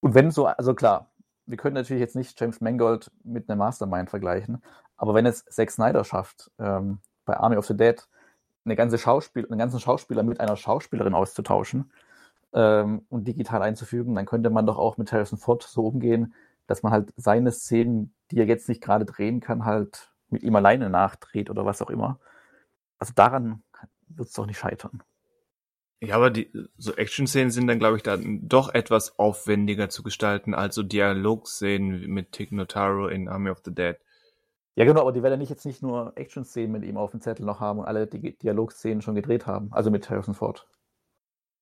Und 0.00 0.14
wenn 0.14 0.30
so, 0.30 0.46
also 0.46 0.74
klar, 0.74 1.10
wir 1.46 1.56
können 1.56 1.74
natürlich 1.74 2.00
jetzt 2.00 2.16
nicht 2.16 2.38
James 2.40 2.60
Mangold 2.60 3.10
mit 3.24 3.48
einem 3.48 3.58
Mastermind 3.58 4.10
vergleichen, 4.10 4.62
aber 4.96 5.14
wenn 5.14 5.26
es 5.26 5.44
Zack 5.44 5.70
Snyder 5.70 6.04
schafft, 6.04 6.50
ähm, 6.58 6.98
bei 7.24 7.36
Army 7.36 7.56
of 7.56 7.66
the 7.66 7.76
Dead 7.76 8.06
eine 8.64 8.76
ganze 8.76 8.98
Schauspiel, 8.98 9.46
einen 9.46 9.58
ganzen 9.58 9.80
Schauspieler 9.80 10.22
mit 10.24 10.40
einer 10.40 10.56
Schauspielerin 10.56 11.14
auszutauschen 11.14 11.92
ähm, 12.52 13.06
und 13.08 13.28
digital 13.28 13.62
einzufügen, 13.62 14.14
dann 14.14 14.26
könnte 14.26 14.50
man 14.50 14.66
doch 14.66 14.78
auch 14.78 14.96
mit 14.96 15.12
Harrison 15.12 15.38
Ford 15.38 15.62
so 15.62 15.86
umgehen, 15.86 16.34
dass 16.66 16.82
man 16.82 16.92
halt 16.92 17.12
seine 17.16 17.52
Szenen, 17.52 18.14
die 18.30 18.38
er 18.38 18.46
jetzt 18.46 18.68
nicht 18.68 18.82
gerade 18.82 19.04
drehen 19.04 19.40
kann, 19.40 19.64
halt 19.64 20.12
mit 20.28 20.42
ihm 20.42 20.56
alleine 20.56 20.90
nachdreht 20.90 21.50
oder 21.50 21.64
was 21.64 21.82
auch 21.82 21.90
immer. 21.90 22.18
Also 22.98 23.12
daran 23.14 23.62
wird 24.08 24.28
es 24.28 24.34
doch 24.34 24.46
nicht 24.46 24.58
scheitern. 24.58 25.02
Ja, 26.00 26.16
aber 26.16 26.30
die 26.30 26.50
so 26.76 26.94
Action-Szenen 26.94 27.50
sind 27.50 27.68
dann, 27.68 27.78
glaube 27.78 27.96
ich, 27.96 28.02
dann 28.02 28.46
doch 28.46 28.74
etwas 28.74 29.18
aufwendiger 29.18 29.88
zu 29.88 30.02
gestalten 30.02 30.54
als 30.54 30.74
so 30.74 30.82
Dialogszenen 30.82 32.06
mit 32.08 32.32
Tig 32.32 32.52
Notaro 32.52 33.08
in 33.08 33.28
Army 33.28 33.50
of 33.50 33.62
the 33.64 33.74
Dead. 33.74 33.96
Ja, 34.74 34.84
genau, 34.84 35.00
aber 35.00 35.12
die 35.12 35.22
werden 35.22 35.38
nicht 35.38 35.48
jetzt 35.48 35.64
nicht 35.64 35.82
nur 35.82 36.12
Action-Szenen 36.16 36.70
mit 36.70 36.84
ihm 36.84 36.98
auf 36.98 37.12
dem 37.12 37.22
Zettel 37.22 37.46
noch 37.46 37.60
haben 37.60 37.78
und 37.78 37.86
alle 37.86 38.06
die 38.06 38.36
Dialogszenen 38.36 39.00
schon 39.00 39.14
gedreht 39.14 39.46
haben. 39.46 39.72
Also 39.72 39.90
mit 39.90 40.08
Harrison 40.10 40.34
Ford. 40.34 40.68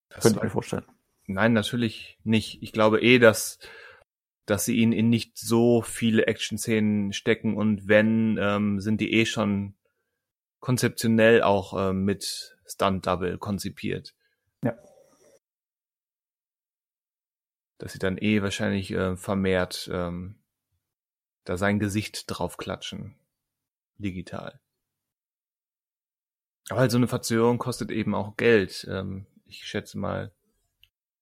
Das 0.09 0.25
Könnte 0.25 0.39
ich 0.39 0.43
mir 0.43 0.51
vorstellen. 0.51 0.85
Nein, 1.27 1.53
natürlich 1.53 2.19
nicht. 2.25 2.61
Ich 2.61 2.73
glaube 2.73 3.01
eh, 3.01 3.21
dass, 3.21 3.61
dass 4.47 4.65
sie 4.65 4.77
ihn 4.77 4.93
in 4.93 5.09
nicht 5.09 5.39
so 5.39 5.83
viele 5.83 6.27
Action-Szenen 6.27 7.13
stecken 7.13 7.57
und 7.57 7.89
wenn, 7.89 8.39
ähm, 8.41 8.81
sind 8.81 9.01
die 9.01 9.13
eh 9.13 9.27
schon 9.27 9.75
konzeptionell 10.61 11.43
auch 11.43 11.91
ähm, 11.91 12.05
mit 12.05 12.57
Stunt-Double 12.67 13.39
konzipiert. 13.39 14.15
Ja. 14.63 14.77
Dass 17.79 17.93
sie 17.93 17.99
dann 17.99 18.19
eh 18.19 18.43
wahrscheinlich 18.43 18.91
äh, 18.91 19.17
vermehrt 19.17 19.91
ähm, 19.93 20.37
da 21.45 21.57
sein 21.57 21.79
Gesicht 21.79 22.25
drauf 22.27 22.57
klatschen. 22.57 23.17
digital. 23.99 24.61
Aber 26.71 26.81
halt 26.81 26.91
so 26.91 26.97
eine 26.97 27.09
Verzögerung 27.09 27.59
kostet 27.59 27.91
eben 27.91 28.15
auch 28.15 28.37
Geld. 28.37 28.87
Ähm, 28.91 29.27
ich 29.45 29.65
schätze 29.67 29.99
mal, 29.99 30.33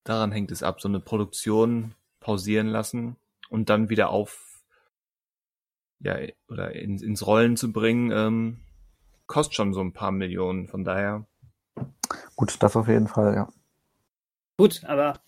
daran 0.05 0.33
hängt 0.33 0.53
es 0.53 0.63
ab, 0.63 0.81
so 0.81 0.89
eine 0.89 1.01
Produktion 1.01 1.95
pausieren 2.23 2.69
lassen 2.69 3.17
und 3.51 3.69
dann 3.69 3.91
wieder 3.91 4.11
auf, 4.11 4.63
ja, 6.01 6.17
oder 6.49 6.75
in, 6.75 6.99
ins 6.99 7.27
Rollen 7.27 7.57
zu 7.57 7.73
bringen, 7.73 8.11
ähm, 8.11 8.61
kostet 9.27 9.55
schon 9.55 9.73
so 9.73 9.81
ein 9.81 9.93
paar 9.93 10.13
Millionen. 10.13 10.69
Von 10.69 10.85
daher. 10.85 11.27
Gut, 12.37 12.57
das 12.61 12.77
auf 12.77 12.89
jeden 12.89 13.09
Fall, 13.09 13.35
ja. 13.35 13.49
Gut, 14.57 14.85
aber 14.85 15.21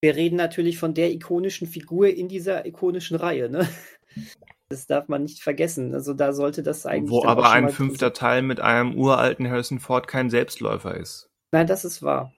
wir 0.00 0.16
reden 0.16 0.36
natürlich 0.36 0.78
von 0.78 0.94
der 0.94 1.12
ikonischen 1.12 1.66
Figur 1.66 2.08
in 2.08 2.28
dieser 2.28 2.66
ikonischen 2.66 3.16
Reihe, 3.16 3.50
ne? 3.50 3.68
Das 4.70 4.86
darf 4.86 5.08
man 5.08 5.22
nicht 5.22 5.42
vergessen. 5.42 5.94
Also 5.94 6.12
da 6.12 6.32
sollte 6.32 6.62
das 6.62 6.84
eigentlich. 6.84 7.10
Wo 7.10 7.24
aber 7.24 7.50
ein 7.50 7.70
fünfter 7.70 8.12
Teil 8.12 8.42
mit 8.42 8.60
einem 8.60 8.94
uralten 8.94 9.48
Harrison 9.48 9.78
Ford 9.78 10.08
kein 10.08 10.28
Selbstläufer 10.28 10.94
ist. 10.94 11.30
Nein, 11.52 11.66
das 11.66 11.86
ist 11.86 12.02
wahr. 12.02 12.34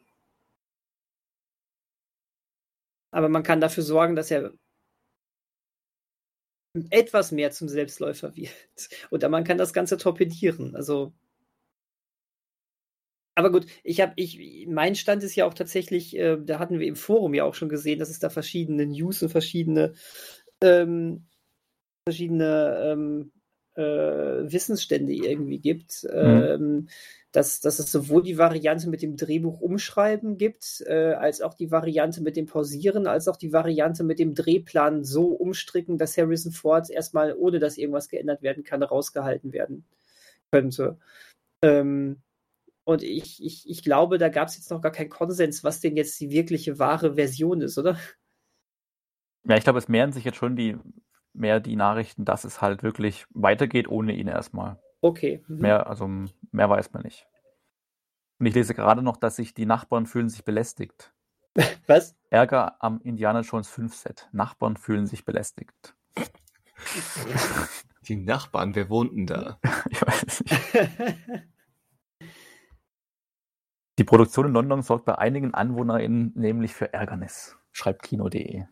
Aber 3.11 3.29
man 3.29 3.43
kann 3.43 3.61
dafür 3.61 3.83
sorgen, 3.83 4.17
dass 4.17 4.31
er 4.31 4.53
etwas 6.91 7.33
mehr 7.33 7.51
zum 7.51 7.69
Selbstläufer 7.69 8.37
wird. 8.37 8.53
Oder 9.11 9.29
man 9.29 9.45
kann 9.45 9.59
das 9.59 9.73
Ganze 9.73 9.97
torpedieren. 9.97 10.77
Also. 10.77 11.13
Aber 13.37 13.51
gut, 13.51 13.67
ich 13.85 14.01
habe, 14.01 14.13
ich, 14.17 14.67
mein 14.69 14.95
Stand 14.95 15.23
ist 15.23 15.35
ja 15.35 15.47
auch 15.47 15.55
tatsächlich, 15.55 16.17
äh, 16.17 16.37
da 16.41 16.59
hatten 16.59 16.79
wir 16.79 16.87
im 16.87 16.97
Forum 16.97 17.33
ja 17.33 17.45
auch 17.45 17.55
schon 17.55 17.69
gesehen, 17.69 17.99
dass 17.99 18.11
es 18.11 18.19
da 18.19 18.29
verschiedene 18.29 18.87
News 18.87 19.23
und 19.23 19.31
verschiedene, 19.31 19.95
ähm, 20.63 21.27
verschiedene 22.07 22.93
ähm, 22.93 23.33
äh, 23.81 24.53
Wissensstände 24.53 25.13
irgendwie 25.13 25.59
gibt. 25.59 26.05
Mhm. 26.05 26.19
Ähm, 26.19 26.89
dass, 27.33 27.61
dass 27.61 27.79
es 27.79 27.93
sowohl 27.93 28.23
die 28.23 28.39
Variante 28.39 28.89
mit 28.89 29.03
dem 29.03 29.17
Drehbuch 29.17 29.61
umschreiben 29.61 30.37
gibt, 30.37 30.83
äh, 30.87 31.13
als 31.13 31.41
auch 31.43 31.55
die 31.55 31.71
Variante 31.71 32.23
mit 32.23 32.37
dem 32.37 32.47
Pausieren, 32.47 33.07
als 33.07 33.29
auch 33.29 33.37
die 33.37 33.53
Variante 33.53 34.03
mit 34.03 34.19
dem 34.19 34.35
Drehplan 34.35 35.05
so 35.05 35.27
umstricken, 35.29 35.97
dass 35.97 36.17
Harrison 36.17 36.51
Ford 36.51 36.91
erstmal, 36.91 37.35
ohne 37.35 37.61
dass 37.61 37.79
irgendwas 37.79 38.09
geändert 38.09 38.43
werden 38.43 38.65
kann, 38.65 38.83
rausgehalten 38.83 39.53
werden 39.53 39.85
könnte. 40.51 40.99
Ähm, 41.63 42.21
und 42.85 43.05
ich, 43.05 43.45
ich, 43.45 43.69
ich 43.71 43.85
glaube, 43.85 44.19
da 44.19 44.29
gab 44.29 44.49
es 44.49 44.57
jetzt 44.57 44.71
noch 44.71 44.81
gar 44.81 44.91
keinen 44.91 45.11
Konsens, 45.11 45.63
was 45.63 45.81
denn 45.81 45.97
jetzt 45.97 46.19
die 46.21 46.31
wirkliche 46.31 46.81
wahre 46.81 47.15
Version 47.15 47.61
ist, 47.61 47.79
oder? 47.79 47.97
Ja, 49.45 49.57
ich 49.57 49.63
glaube, 49.63 49.79
es 49.79 49.89
mehren 49.89 50.13
sich 50.13 50.25
jetzt 50.25 50.37
schon 50.37 50.57
die 50.57 50.77
mehr 51.33 51.61
die 51.61 51.77
Nachrichten, 51.77 52.25
dass 52.25 52.45
es 52.45 52.61
halt 52.61 52.83
wirklich 52.83 53.27
weitergeht 53.31 53.89
ohne 53.89 54.13
ihn 54.13 54.29
erstmal. 54.29 54.79
Okay. 55.01 55.43
Mhm. 55.49 55.59
Mehr, 55.59 55.87
also 55.87 56.09
mehr 56.09 56.71
weiß 56.71 56.93
man 56.93 57.03
nicht. 57.03 57.27
Und 58.39 58.47
ich 58.47 58.55
lese 58.55 58.75
gerade 58.75 59.03
noch, 59.03 59.17
dass 59.17 59.37
sich 59.37 59.55
die 59.55 59.67
Nachbarn 59.67 60.07
fühlen 60.07 60.29
sich 60.29 60.45
belästigt. 60.45 61.13
Was? 61.87 62.17
Ärger 62.31 62.83
am 62.83 63.01
Indiana 63.03 63.41
Jones 63.41 63.69
5 63.69 63.95
Set. 63.95 64.29
Nachbarn 64.33 64.77
fühlen 64.77 65.07
sich 65.07 65.25
belästigt. 65.25 65.95
Die 68.09 68.17
Nachbarn, 68.17 68.75
wer 68.75 68.89
wohnt 68.89 69.13
denn 69.13 69.27
da? 69.27 69.61
ich 69.91 70.03
weiß 70.03 70.41
nicht. 70.41 71.49
Die 73.99 74.05
Produktion 74.05 74.47
in 74.47 74.53
London 74.53 74.81
sorgt 74.83 75.05
bei 75.05 75.19
einigen 75.19 75.53
AnwohnerInnen 75.53 76.33
nämlich 76.35 76.73
für 76.73 76.95
Ärgernis, 76.95 77.59
schreibt 77.71 78.03
Kino.de. 78.03 78.65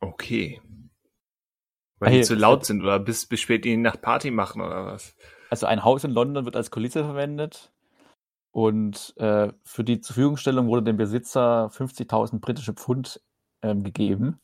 Okay. 0.00 0.60
Weil 1.98 2.10
hey, 2.10 2.20
die 2.20 2.26
zu 2.26 2.34
laut 2.34 2.64
sind 2.66 2.82
oder 2.82 2.98
bis, 2.98 3.26
bis 3.26 3.40
spät 3.40 3.64
die 3.64 3.76
Nacht 3.76 4.02
Party 4.02 4.30
machen 4.30 4.60
oder 4.60 4.86
was? 4.86 5.14
Also 5.50 5.66
ein 5.66 5.84
Haus 5.84 6.04
in 6.04 6.10
London 6.10 6.44
wird 6.44 6.56
als 6.56 6.70
Kulisse 6.70 7.04
verwendet 7.04 7.72
und 8.50 9.14
äh, 9.16 9.52
für 9.64 9.84
die 9.84 10.00
Zurverfügungstellung 10.00 10.68
wurde 10.68 10.82
dem 10.82 10.96
Besitzer 10.96 11.70
50.000 11.72 12.40
britische 12.40 12.74
Pfund 12.74 13.20
ähm, 13.62 13.82
gegeben. 13.82 14.40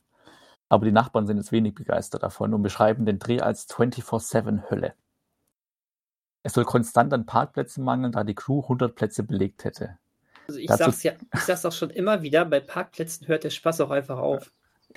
Aber 0.69 0.85
die 0.85 0.91
Nachbarn 0.91 1.27
sind 1.27 1.37
jetzt 1.37 1.51
wenig 1.51 1.75
begeistert 1.75 2.23
davon 2.23 2.53
und 2.53 2.63
beschreiben 2.63 3.05
den 3.05 3.19
Dreh 3.19 3.41
als 3.41 3.69
24-7-Hölle. 3.69 4.95
Es 6.43 6.53
soll 6.53 6.65
konstant 6.65 7.13
an 7.13 7.25
Parkplätzen 7.25 7.83
mangeln, 7.83 8.11
da 8.11 8.23
die 8.23 8.35
Crew 8.35 8.61
100 8.61 8.95
Plätze 8.95 9.23
belegt 9.23 9.63
hätte. 9.63 9.97
Also 10.47 10.59
ich 10.59 10.67
Dazu, 10.67 10.83
sag's 10.83 11.03
ja, 11.03 11.13
ich 11.33 11.41
sag's 11.41 11.65
auch 11.65 11.71
schon 11.71 11.89
immer 11.89 12.21
wieder, 12.21 12.45
bei 12.45 12.59
Parkplätzen 12.59 13.27
hört 13.27 13.43
der 13.43 13.49
Spaß 13.49 13.81
auch 13.81 13.91
einfach 13.91 14.17
auf. 14.17 14.51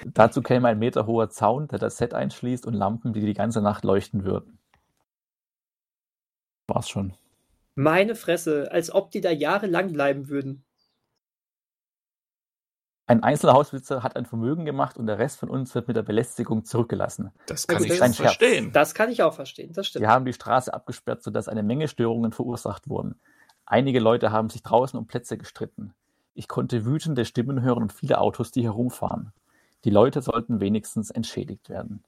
Dazu 0.04 0.42
käme 0.42 0.68
ein 0.68 0.78
Meter 0.78 1.06
hoher 1.06 1.30
Zaun, 1.30 1.68
der 1.68 1.78
das 1.78 1.96
Set 1.96 2.14
einschließt 2.14 2.66
und 2.66 2.74
Lampen, 2.74 3.12
die 3.12 3.20
die 3.20 3.34
ganze 3.34 3.62
Nacht 3.62 3.84
leuchten 3.84 4.24
würden. 4.24 4.58
War's 6.66 6.88
schon. 6.88 7.14
Meine 7.74 8.14
Fresse, 8.14 8.70
als 8.72 8.92
ob 8.92 9.10
die 9.10 9.20
da 9.20 9.30
jahrelang 9.30 9.92
bleiben 9.92 10.28
würden. 10.28 10.64
Ein 13.08 13.22
einzelner 13.22 13.52
Hausbesitzer 13.52 14.02
hat 14.02 14.16
ein 14.16 14.26
Vermögen 14.26 14.64
gemacht 14.64 14.98
und 14.98 15.06
der 15.06 15.18
Rest 15.18 15.38
von 15.38 15.48
uns 15.48 15.74
wird 15.76 15.86
mit 15.86 15.96
der 15.96 16.02
Belästigung 16.02 16.64
zurückgelassen. 16.64 17.30
Das 17.46 17.68
kann 17.68 17.76
also, 17.76 17.92
ich 17.92 18.00
das 18.00 18.16
verstehen. 18.16 18.72
Das 18.72 18.94
kann 18.94 19.10
ich 19.10 19.22
auch 19.22 19.34
verstehen, 19.34 19.72
das 19.72 19.86
stimmt. 19.86 20.02
Wir 20.02 20.08
haben 20.08 20.24
die 20.24 20.32
Straße 20.32 20.74
abgesperrt, 20.74 21.22
sodass 21.22 21.48
eine 21.48 21.62
Menge 21.62 21.86
Störungen 21.86 22.32
verursacht 22.32 22.88
wurden. 22.88 23.20
Einige 23.64 24.00
Leute 24.00 24.32
haben 24.32 24.48
sich 24.48 24.62
draußen 24.62 24.98
um 24.98 25.06
Plätze 25.06 25.38
gestritten. 25.38 25.94
Ich 26.34 26.48
konnte 26.48 26.84
wütende 26.84 27.24
Stimmen 27.24 27.62
hören 27.62 27.82
und 27.82 27.92
viele 27.92 28.18
Autos, 28.18 28.50
die 28.50 28.64
herumfahren. 28.64 29.32
Die 29.84 29.90
Leute 29.90 30.22
sollten 30.22 30.60
wenigstens 30.60 31.10
entschädigt 31.10 31.68
werden. 31.68 32.04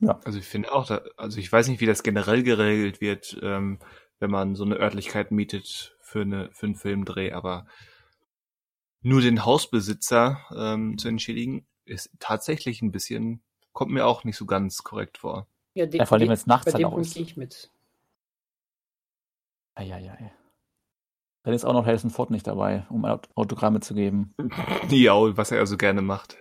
Ja. 0.00 0.18
Also 0.24 0.38
ich 0.38 0.46
finde 0.46 0.72
auch, 0.72 0.86
da, 0.86 1.02
also 1.16 1.38
ich 1.38 1.50
weiß 1.50 1.68
nicht, 1.68 1.80
wie 1.80 1.86
das 1.86 2.02
generell 2.02 2.42
geregelt 2.42 3.00
wird, 3.00 3.38
ähm, 3.42 3.78
wenn 4.18 4.30
man 4.30 4.54
so 4.54 4.64
eine 4.64 4.76
Örtlichkeit 4.76 5.30
mietet 5.30 5.96
für, 6.00 6.22
eine, 6.22 6.50
für 6.52 6.66
einen 6.66 6.74
Filmdreh, 6.74 7.32
aber 7.32 7.66
nur 9.02 9.20
den 9.20 9.44
Hausbesitzer 9.44 10.40
ähm, 10.54 10.98
zu 10.98 11.08
entschädigen, 11.08 11.66
ist 11.84 12.10
tatsächlich 12.18 12.82
ein 12.82 12.92
bisschen, 12.92 13.42
kommt 13.72 13.92
mir 13.92 14.06
auch 14.06 14.24
nicht 14.24 14.36
so 14.36 14.46
ganz 14.46 14.82
korrekt 14.82 15.18
vor. 15.18 15.46
Ja, 15.74 15.86
den, 15.86 15.98
ja 15.98 16.06
vor 16.06 16.18
allem, 16.18 16.28
wenn 16.28 16.34
es 16.34 16.46
nachts 16.46 16.72
halt 16.72 16.84
auch 16.84 16.98
ist. 16.98 17.16
ich 17.16 17.36
mit. 17.36 17.70
Eieiei. 19.74 20.32
Dann 21.42 21.54
ist 21.54 21.64
auch 21.64 21.72
noch 21.72 21.86
Harrison 21.86 22.10
Ford 22.10 22.30
nicht 22.30 22.46
dabei, 22.46 22.84
um 22.90 23.04
Autogramme 23.04 23.80
zu 23.80 23.94
geben. 23.94 24.34
Ja, 24.90 25.14
was 25.36 25.52
er 25.52 25.64
so 25.66 25.76
gerne 25.76 26.02
macht. 26.02 26.36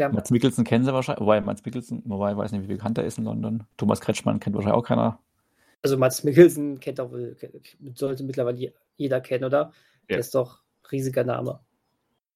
Ja. 0.00 0.08
Mats 0.08 0.30
Mikkelsen 0.30 0.64
kennen 0.64 0.84
sie 0.84 0.92
wahrscheinlich, 0.92 1.20
wobei 1.20 1.40
Mats 1.40 1.64
Mikkelsen, 1.64 2.02
wobei 2.04 2.32
ich 2.32 2.36
weiß 2.36 2.52
nicht, 2.52 2.64
wie 2.64 2.74
bekannt 2.74 2.98
er 2.98 3.04
ist 3.04 3.18
in 3.18 3.24
London. 3.24 3.64
Thomas 3.76 4.00
Kretschmann 4.00 4.38
kennt 4.38 4.54
wahrscheinlich 4.54 4.78
auch 4.78 4.86
keiner. 4.86 5.18
Also 5.82 5.96
Mats 5.96 6.24
Mikkelsen 6.24 6.80
kennt 6.80 7.00
auch, 7.00 7.10
sollte 7.94 8.24
mittlerweile 8.24 8.72
jeder 8.96 9.20
kennen, 9.20 9.44
oder? 9.44 9.72
Ja. 10.02 10.06
Der 10.10 10.18
ist 10.18 10.34
doch 10.34 10.62
riesiger 10.90 11.24
Name. 11.24 11.60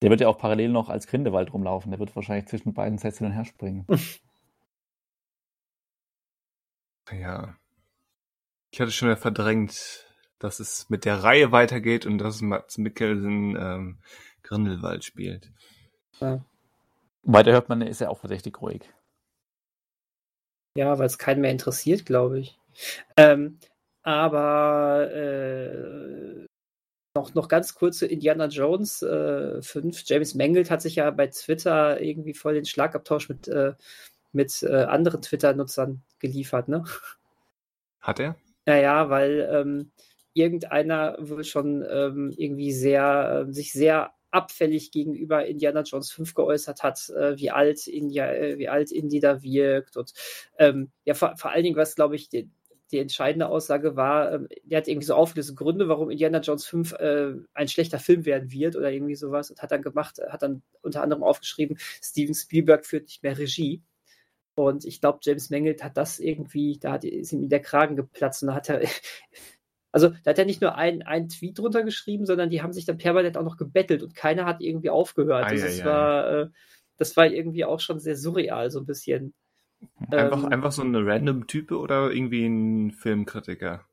Der 0.01 0.11
wird 0.11 0.21
ja 0.21 0.29
auch 0.29 0.39
parallel 0.39 0.71
noch 0.71 0.89
als 0.89 1.07
Grindewald 1.07 1.53
rumlaufen. 1.53 1.91
Der 1.93 2.01
wird 2.01 2.15
wahrscheinlich 2.17 2.49
zwischen 2.49 2.75
beiden 2.75 2.99
Sätzen 2.99 3.25
hin 3.25 3.33
und 3.33 3.37
her 3.37 3.45
springen. 3.45 3.87
ja. 7.13 7.57
Ich 8.73 8.81
hatte 8.81 8.91
schon 8.91 9.09
wieder 9.09 9.19
verdrängt, 9.19 10.07
dass 10.39 10.59
es 10.59 10.89
mit 10.89 11.05
der 11.05 11.23
Reihe 11.23 11.53
weitergeht 11.53 12.07
und 12.07 12.17
dass 12.17 12.41
Mats 12.41 12.79
Mikkelsen 12.79 13.55
ähm, 13.55 13.99
Grindelwald 14.43 15.05
spielt. 15.05 15.53
Ja. 16.21 16.43
Weiter 17.23 17.53
hört 17.53 17.69
man, 17.69 17.83
ist 17.83 18.01
er 18.01 18.11
auch 18.11 18.21
verdächtig 18.21 18.61
ruhig. 18.63 18.91
Ja, 20.75 20.99
weil 20.99 21.05
es 21.05 21.19
keinen 21.19 21.43
mehr 21.43 21.51
interessiert, 21.51 22.07
glaube 22.07 22.41
ich. 22.41 22.59
Ähm, 23.19 23.59
aber 24.03 25.13
äh, 25.13 26.47
noch, 27.15 27.35
noch 27.35 27.49
ganz 27.49 27.75
kurz 27.75 27.99
zu 27.99 28.07
Indiana 28.07 28.47
Jones 28.47 29.03
äh, 29.03 29.61
5. 29.61 30.03
James 30.07 30.35
Mangold 30.35 30.71
hat 30.71 30.81
sich 30.81 30.97
ja 30.97 31.11
bei 31.11 31.27
Twitter 31.27 32.01
irgendwie 32.01 32.33
voll 32.33 32.55
den 32.55 32.65
Schlagabtausch 32.65 33.29
mit, 33.29 33.49
äh, 33.49 33.75
mit 34.33 34.63
äh, 34.63 34.85
anderen 34.85 35.21
Twitter-Nutzern 35.21 36.03
geliefert, 36.21 36.69
ne? 36.69 36.85
Hat 38.01 38.19
er? 38.19 38.35
Naja, 38.67 39.11
weil 39.11 39.49
ähm, 39.53 39.93
irgendeiner 40.35 41.17
wohl 41.21 41.45
schon 41.45 41.85
ähm, 41.91 42.33
irgendwie 42.37 42.73
sehr, 42.73 43.47
äh, 43.49 43.53
sich 43.53 43.73
sehr 43.73 44.13
abfällig 44.31 44.93
gegenüber 44.93 45.45
Indiana 45.47 45.83
Jones 45.83 46.11
5 46.13 46.35
geäußert 46.35 46.83
hat, 46.83 47.11
äh, 47.11 47.37
wie 47.39 47.51
alt 47.51 47.87
India, 47.87 48.33
äh, 48.33 48.59
wie 48.59 48.69
alt 48.69 48.91
Indy 48.93 49.21
da 49.21 49.43
wirkt 49.43 49.97
und 49.97 50.13
ähm, 50.59 50.91
ja, 51.05 51.15
vor, 51.15 51.37
vor 51.37 51.51
allen 51.51 51.65
Dingen, 51.65 51.77
was 51.77 51.97
glaube 51.97 52.17
ich, 52.17 52.29
die, 52.31 52.49
die 52.93 52.99
entscheidende 52.99 53.49
Aussage 53.49 53.97
war, 53.97 54.33
ähm, 54.33 54.49
der 54.65 54.79
hat 54.79 54.89
irgendwie 54.89 55.07
so 55.07 55.15
aufgelöste 55.15 55.55
Gründe, 55.55 55.89
warum 55.89 56.09
Indiana 56.11 56.41
Jones 56.41 56.65
5 56.67 56.93
äh, 56.93 57.35
ein 57.55 57.69
schlechter 57.69 57.99
Film 57.99 58.25
werden 58.25 58.53
wird 58.53 58.77
oder 58.77 58.91
irgendwie 58.93 59.17
sowas 59.17 59.51
und 59.51 59.61
hat 59.61 59.71
dann 59.73 59.83
gemacht, 59.83 60.19
hat 60.29 60.43
dann 60.43 60.63
unter 60.83 61.03
anderem 61.03 61.23
aufgeschrieben, 61.25 61.77
Steven 62.03 62.35
Spielberg 62.35 62.87
führt 62.87 63.05
nicht 63.05 63.23
mehr 63.23 63.37
Regie. 63.37 63.83
Und 64.55 64.85
ich 64.85 65.01
glaube, 65.01 65.21
James 65.23 65.51
Mangold 65.51 65.83
hat 65.83 65.97
das 65.97 66.19
irgendwie, 66.19 66.79
da 66.79 66.93
hat, 66.93 67.05
ist 67.05 67.33
ihm 67.33 67.49
der 67.49 67.61
Kragen 67.61 67.97
geplatzt 67.97 68.43
und 68.43 68.49
da 68.49 68.55
hat 68.55 68.69
er, 68.69 68.83
also 69.93 70.11
da 70.25 70.31
hat 70.31 70.39
er 70.39 70.45
nicht 70.45 70.61
nur 70.61 70.75
einen, 70.77 71.03
einen 71.03 71.29
Tweet 71.29 71.59
drunter 71.59 71.83
geschrieben, 71.85 72.27
sondern 72.27 72.51
die 72.51 72.63
haben 72.63 72.73
sich 72.73 72.85
dann 72.85 72.99
permanent 72.99 73.37
auch 73.37 73.45
noch 73.45 73.57
gebettelt 73.57 74.03
und 74.03 74.15
keiner 74.15 74.45
hat 74.45 74.61
irgendwie 74.61 74.91
aufgehört. 74.91 75.47
Ei, 75.47 75.57
das 75.57 75.85
war, 75.85 76.31
äh, 76.31 76.49
das 76.99 77.17
war 77.17 77.27
irgendwie 77.27 77.65
auch 77.65 77.81
schon 77.81 77.99
sehr 77.99 78.17
surreal, 78.17 78.71
so 78.71 78.81
ein 78.81 78.87
bisschen. 78.87 79.35
Einfach, 80.11 80.45
Ähm, 80.45 80.53
einfach 80.53 80.73
so 80.73 80.83
eine 80.83 81.05
random 81.05 81.47
Type 81.47 81.79
oder 81.79 82.13
irgendwie 82.13 82.47
ein 82.47 82.93
Filmkritiker? 82.93 83.87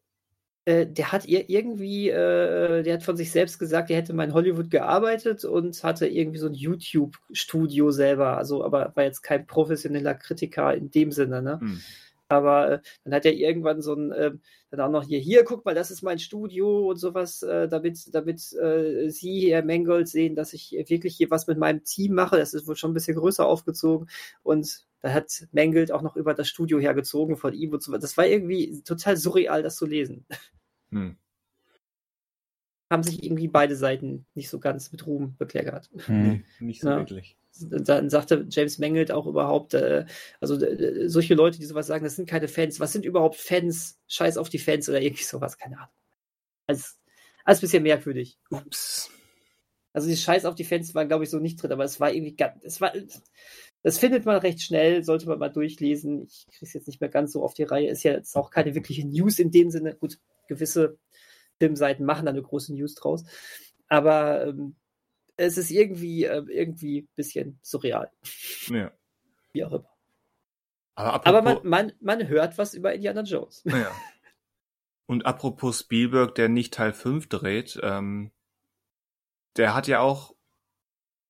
Äh, 0.69 0.85
der 0.85 1.11
hat 1.11 1.25
ir 1.27 1.49
irgendwie, 1.49 2.09
äh, 2.09 2.83
der 2.83 2.93
hat 2.93 3.03
von 3.03 3.17
sich 3.17 3.31
selbst 3.31 3.57
gesagt, 3.57 3.89
er 3.89 3.97
hätte 3.97 4.13
mal 4.13 4.25
in 4.25 4.35
Hollywood 4.35 4.69
gearbeitet 4.69 5.43
und 5.43 5.83
hatte 5.83 6.05
irgendwie 6.05 6.37
so 6.37 6.45
ein 6.45 6.53
YouTube-Studio 6.53 7.89
selber. 7.89 8.37
Also, 8.37 8.63
aber 8.63 8.91
war 8.93 9.03
jetzt 9.03 9.23
kein 9.23 9.47
professioneller 9.47 10.13
Kritiker 10.13 10.75
in 10.75 10.91
dem 10.91 11.11
Sinne, 11.11 11.41
ne? 11.41 11.59
Hm. 11.59 11.81
Aber 12.27 12.71
äh, 12.71 12.79
dann 13.03 13.15
hat 13.15 13.25
er 13.25 13.33
irgendwann 13.33 13.81
so 13.81 13.95
ein, 13.95 14.13
ähm, 14.15 14.41
dann 14.69 14.81
auch 14.81 14.91
noch 14.91 15.03
hier, 15.03 15.17
hier, 15.17 15.43
guck 15.43 15.65
mal, 15.65 15.73
das 15.73 15.89
ist 15.89 16.03
mein 16.03 16.19
Studio 16.19 16.89
und 16.89 16.97
sowas, 16.97 17.41
äh, 17.41 17.67
damit, 17.67 18.13
damit 18.13 18.53
äh, 18.53 19.09
Sie, 19.09 19.51
Herr 19.51 19.65
Mangold, 19.65 20.07
sehen, 20.07 20.35
dass 20.35 20.53
ich 20.53 20.71
wirklich 20.87 21.15
hier 21.15 21.31
was 21.31 21.47
mit 21.47 21.57
meinem 21.57 21.83
Team 21.83 22.13
mache. 22.13 22.37
Das 22.37 22.53
ist 22.53 22.67
wohl 22.67 22.75
schon 22.75 22.91
ein 22.91 22.93
bisschen 22.93 23.17
größer 23.17 23.43
aufgezogen. 23.43 24.07
Und 24.43 24.85
da 25.01 25.13
hat 25.13 25.47
Mangold 25.51 25.91
auch 25.91 26.03
noch 26.03 26.15
über 26.15 26.35
das 26.35 26.47
Studio 26.47 26.77
hergezogen 26.77 27.37
von 27.37 27.55
ihm 27.55 27.73
und 27.73 27.81
so 27.81 27.91
weiter. 27.91 28.01
Das 28.01 28.17
war 28.17 28.27
irgendwie 28.27 28.83
total 28.83 29.17
surreal, 29.17 29.63
das 29.63 29.77
zu 29.77 29.87
lesen. 29.87 30.27
Hm. 30.91 31.17
Haben 32.91 33.03
sich 33.03 33.23
irgendwie 33.23 33.47
beide 33.47 33.75
Seiten 33.75 34.25
nicht 34.33 34.49
so 34.49 34.59
ganz 34.59 34.91
mit 34.91 35.05
Ruhm 35.05 35.35
bekleckert. 35.37 35.89
Hm. 36.05 36.23
Nee, 36.23 36.43
nicht 36.59 36.81
so 36.81 36.89
Ja. 36.89 36.97
wirklich. 36.97 37.35
Dann 37.61 38.09
sagte 38.09 38.45
James 38.49 38.77
Mangold 38.79 39.11
auch 39.11 39.25
überhaupt, 39.27 39.73
äh, 39.73 40.05
also 40.39 40.55
äh, 40.63 41.09
solche 41.09 41.33
Leute, 41.35 41.59
die 41.59 41.65
sowas 41.65 41.87
sagen, 41.87 42.03
das 42.05 42.15
sind 42.15 42.29
keine 42.29 42.47
Fans. 42.47 42.79
Was 42.79 42.93
sind 42.93 43.05
überhaupt 43.05 43.35
Fans? 43.35 43.99
Scheiß 44.07 44.37
auf 44.37 44.49
die 44.49 44.59
Fans 44.59 44.87
oder 44.87 45.01
irgendwie 45.01 45.23
sowas, 45.23 45.57
keine 45.57 45.77
Ahnung. 45.77 45.89
Also, 46.67 46.85
alles 47.45 47.61
bisschen 47.61 47.83
merkwürdig. 47.83 48.37
Ups. 48.51 49.09
Also 49.93 50.07
die 50.07 50.15
Scheiß 50.17 50.45
auf 50.45 50.55
die 50.55 50.63
Fans 50.63 50.93
waren, 50.95 51.07
glaube 51.07 51.23
ich, 51.25 51.29
so 51.31 51.39
nicht 51.39 51.61
drin, 51.61 51.71
aber 51.71 51.83
es 51.83 51.99
war 51.99 52.13
irgendwie 52.13 52.35
ganz, 52.35 52.63
es 52.63 52.79
war, 52.79 52.93
das 53.83 53.97
findet 53.97 54.25
man 54.25 54.37
recht 54.37 54.61
schnell, 54.61 55.03
sollte 55.03 55.27
man 55.27 55.39
mal 55.39 55.49
durchlesen. 55.49 56.27
Ich 56.27 56.47
krieg's 56.57 56.73
jetzt 56.73 56.87
nicht 56.87 57.01
mehr 57.01 57.09
ganz 57.09 57.33
so 57.33 57.43
auf 57.43 57.53
die 57.55 57.63
Reihe. 57.63 57.89
Ist 57.89 58.03
ja 58.03 58.13
jetzt 58.13 58.35
auch 58.35 58.51
keine 58.51 58.75
wirkliche 58.75 59.07
News 59.07 59.39
in 59.39 59.51
dem 59.51 59.71
Sinne. 59.71 59.95
Gut, 59.95 60.19
gewisse 60.49 60.97
Filmseiten 61.59 62.05
machen 62.05 62.25
da 62.25 62.31
eine 62.31 62.41
große 62.41 62.73
News 62.73 62.95
draus. 62.95 63.23
Aber 63.87 64.47
ähm, 64.47 64.75
es 65.37 65.57
ist 65.57 65.71
irgendwie, 65.71 66.25
äh, 66.25 66.43
irgendwie 66.49 67.03
ein 67.03 67.09
bisschen 67.15 67.59
surreal. 67.61 68.11
Ja. 68.67 68.91
Wie 69.53 69.63
auch 69.63 69.71
immer. 69.71 69.89
Aber 70.95 71.13
apropos, 71.13 71.27
Aber 71.27 71.41
man, 71.41 71.59
man, 71.63 71.93
man 72.01 72.27
hört 72.27 72.57
was 72.57 72.73
über 72.73 72.93
Indiana 72.93 73.21
Jones. 73.21 73.63
Ja. 73.65 73.91
Und 75.05 75.25
apropos 75.25 75.79
Spielberg, 75.79 76.35
der 76.35 76.49
nicht 76.49 76.73
Teil 76.73 76.93
5 76.93 77.29
dreht, 77.29 77.79
ähm, 77.81 78.31
der 79.55 79.73
hat 79.73 79.87
ja 79.87 80.01
auch 80.01 80.35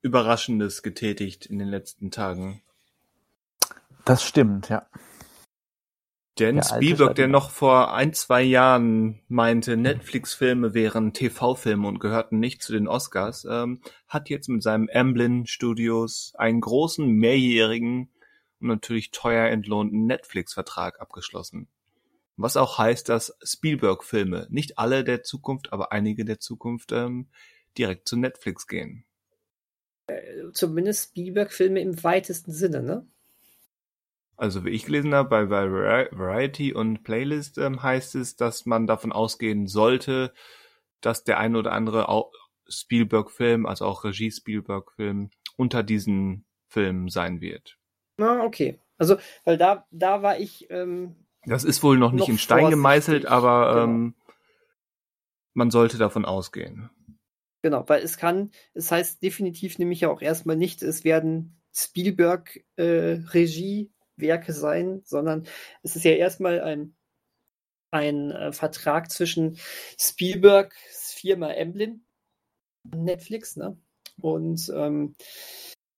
Überraschendes 0.02 0.82
getätigt 0.82 1.46
in 1.46 1.60
den 1.60 1.68
letzten 1.68 2.12
Tagen. 2.12 2.62
Das 4.06 4.24
stimmt, 4.24 4.70
ja. 4.70 4.88
Alte 6.48 6.68
Spielberg, 6.76 7.16
der 7.16 7.28
noch 7.28 7.52
vor 7.52 7.94
ein, 7.94 8.14
zwei 8.14 8.42
Jahren 8.42 9.22
meinte, 9.28 9.78
Netflix-Filme 9.78 10.74
wären 10.74 11.14
TV-Filme 11.14 11.88
und 11.88 12.00
gehörten 12.00 12.40
nicht 12.40 12.62
zu 12.62 12.74
den 12.74 12.88
Oscars, 12.88 13.46
ähm, 13.50 13.82
hat 14.08 14.30
jetzt 14.30 14.48
mit 14.48 14.64
seinem 14.64 14.90
Amblin 14.94 15.46
Studios 15.46 16.34
einen 16.38 16.62
großen, 16.62 17.08
mehrjährigen 17.08 18.10
und 18.60 18.68
natürlich 18.68 19.12
teuer 19.12 19.50
entlohnten 19.50 20.06
Netflix-Vertrag 20.06 21.00
abgeschlossen. 21.02 21.68
Was 22.38 22.56
auch 22.56 22.78
heißt, 22.78 23.10
dass 23.10 23.38
Spielberg-Filme, 23.44 24.48
nicht 24.50 24.80
alle 24.80 25.04
der 25.04 25.24
Zukunft, 25.24 25.74
aber 25.74 25.92
einige 25.92 26.24
der 26.24 26.40
Zukunft, 26.40 26.92
ähm, 26.94 27.28
direkt 27.78 28.08
zu 28.08 28.18
Netflix 28.18 28.68
gehen. 28.68 29.04
Zumindest 30.54 31.10
Spielberg-Filme 31.10 31.82
im 31.82 32.04
weitesten 32.04 32.52
Sinne, 32.52 32.82
ne? 32.82 33.06
Also 34.40 34.64
wie 34.64 34.70
ich 34.70 34.86
gelesen 34.86 35.14
habe, 35.14 35.28
bei, 35.28 35.46
bei 35.46 35.66
Vari- 35.66 36.18
Variety 36.18 36.74
und 36.74 37.04
Playlist 37.04 37.58
ähm, 37.58 37.84
heißt 37.84 38.16
es, 38.16 38.38
dass 38.38 38.66
man 38.66 38.88
davon 38.88 39.12
ausgehen 39.12 39.68
sollte, 39.68 40.34
dass 41.02 41.26
der 41.26 41.40
ein 41.40 41.58
oder 41.58 41.74
andere 41.74 42.08
Spielberg-Film, 42.70 43.66
also 43.66 43.86
auch 43.86 44.06
Regie-Spielberg-Film, 44.06 45.30
unter 45.58 45.84
diesen 45.84 46.46
Filmen 46.70 47.10
sein 47.10 47.42
wird. 47.42 47.78
Na, 48.18 48.44
okay. 48.46 48.80
Also, 48.98 49.18
weil 49.44 49.58
da, 49.58 49.86
da 49.92 50.22
war 50.22 50.40
ich, 50.40 50.70
ähm, 50.70 51.16
Das 51.46 51.66
ist 51.66 51.84
wohl 51.84 51.98
noch 51.98 52.14
nicht 52.14 52.22
Noch 52.22 52.30
in 52.30 52.38
Stein 52.38 52.70
gemeißelt, 52.70 53.26
aber 53.26 53.74
genau. 53.74 53.84
ähm, 53.84 54.16
man 55.54 55.70
sollte 55.70 55.98
davon 55.98 56.24
ausgehen. 56.24 56.90
Genau, 57.62 57.84
weil 57.90 58.04
es 58.04 58.16
kann, 58.16 58.52
es 58.74 58.90
heißt 58.90 59.22
definitiv 59.22 59.80
nämlich 59.80 60.00
ja 60.00 60.10
auch 60.10 60.22
erstmal 60.22 60.56
nicht, 60.56 60.82
es 60.82 61.04
werden 61.04 61.62
Spielberg-Regiewerke 64.20 64.54
sein, 64.54 65.02
sondern 65.06 65.48
es 65.84 65.96
ist 65.96 66.04
ja 66.04 66.12
erstmal 66.12 66.62
ein, 66.62 66.96
ein 67.92 68.32
äh, 68.32 68.52
Vertrag 68.52 69.12
zwischen 69.12 69.58
Spielbergs 69.98 71.14
Firma 71.14 71.52
Emblem 71.52 72.02
und 72.92 73.04
Netflix, 73.04 73.56
ne? 73.56 73.78
Und 74.22 74.72
ähm, 74.76 75.16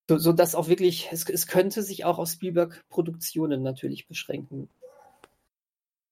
so, 0.09 0.17
so 0.17 0.31
dass 0.33 0.55
auch 0.55 0.67
wirklich, 0.67 1.09
es, 1.11 1.27
es 1.29 1.47
könnte 1.47 1.81
sich 1.83 2.05
auch 2.05 2.19
auf 2.19 2.29
Spielberg-Produktionen 2.29 3.61
natürlich 3.63 4.07
beschränken. 4.07 4.69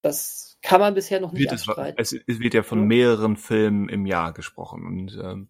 Das 0.02 0.58
kann 0.62 0.80
man 0.80 0.94
bisher 0.94 1.20
noch 1.20 1.32
nicht 1.32 1.50
Wird 1.50 1.52
es, 1.98 2.12
es, 2.26 2.40
wird 2.40 2.54
ja 2.54 2.62
von 2.62 2.86
mehreren 2.86 3.36
Filmen 3.36 3.88
im 3.88 4.06
Jahr 4.06 4.32
gesprochen 4.32 4.86
und 4.86 5.18
ähm, 5.22 5.48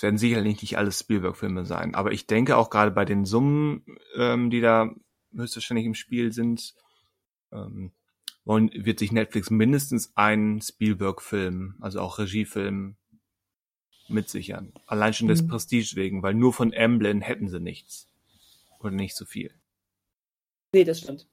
es 0.00 0.02
werden 0.02 0.16
sicherlich 0.16 0.62
nicht 0.62 0.78
alles 0.78 0.98
Spielberg-Filme 0.98 1.66
sein, 1.66 1.94
aber 1.94 2.12
ich 2.12 2.26
denke 2.26 2.56
auch 2.56 2.70
gerade 2.70 2.90
bei 2.90 3.04
den 3.04 3.26
Summen, 3.26 3.84
ähm, 4.16 4.48
die 4.48 4.62
da 4.62 4.94
höchstwahrscheinlich 5.34 5.84
im 5.84 5.94
Spiel 5.94 6.32
sind, 6.32 6.74
ähm, 7.52 7.92
wollen, 8.46 8.70
wird 8.72 8.98
sich 8.98 9.12
Netflix 9.12 9.50
mindestens 9.50 10.16
einen 10.16 10.62
Spielberg-Film, 10.62 11.74
also 11.80 12.00
auch 12.00 12.18
Regiefilm, 12.18 12.96
mitsichern. 14.08 14.72
Allein 14.86 15.12
schon 15.12 15.28
des 15.28 15.42
Mhm. 15.42 15.48
Prestige 15.48 15.92
wegen, 15.96 16.22
weil 16.22 16.32
nur 16.32 16.54
von 16.54 16.72
Amblin 16.74 17.20
hätten 17.20 17.50
sie 17.50 17.60
nichts. 17.60 18.08
Oder 18.78 18.92
nicht 18.92 19.14
so 19.14 19.26
viel. 19.26 19.54
Nee, 20.72 20.84
das 20.84 21.00
stimmt. 21.00 21.28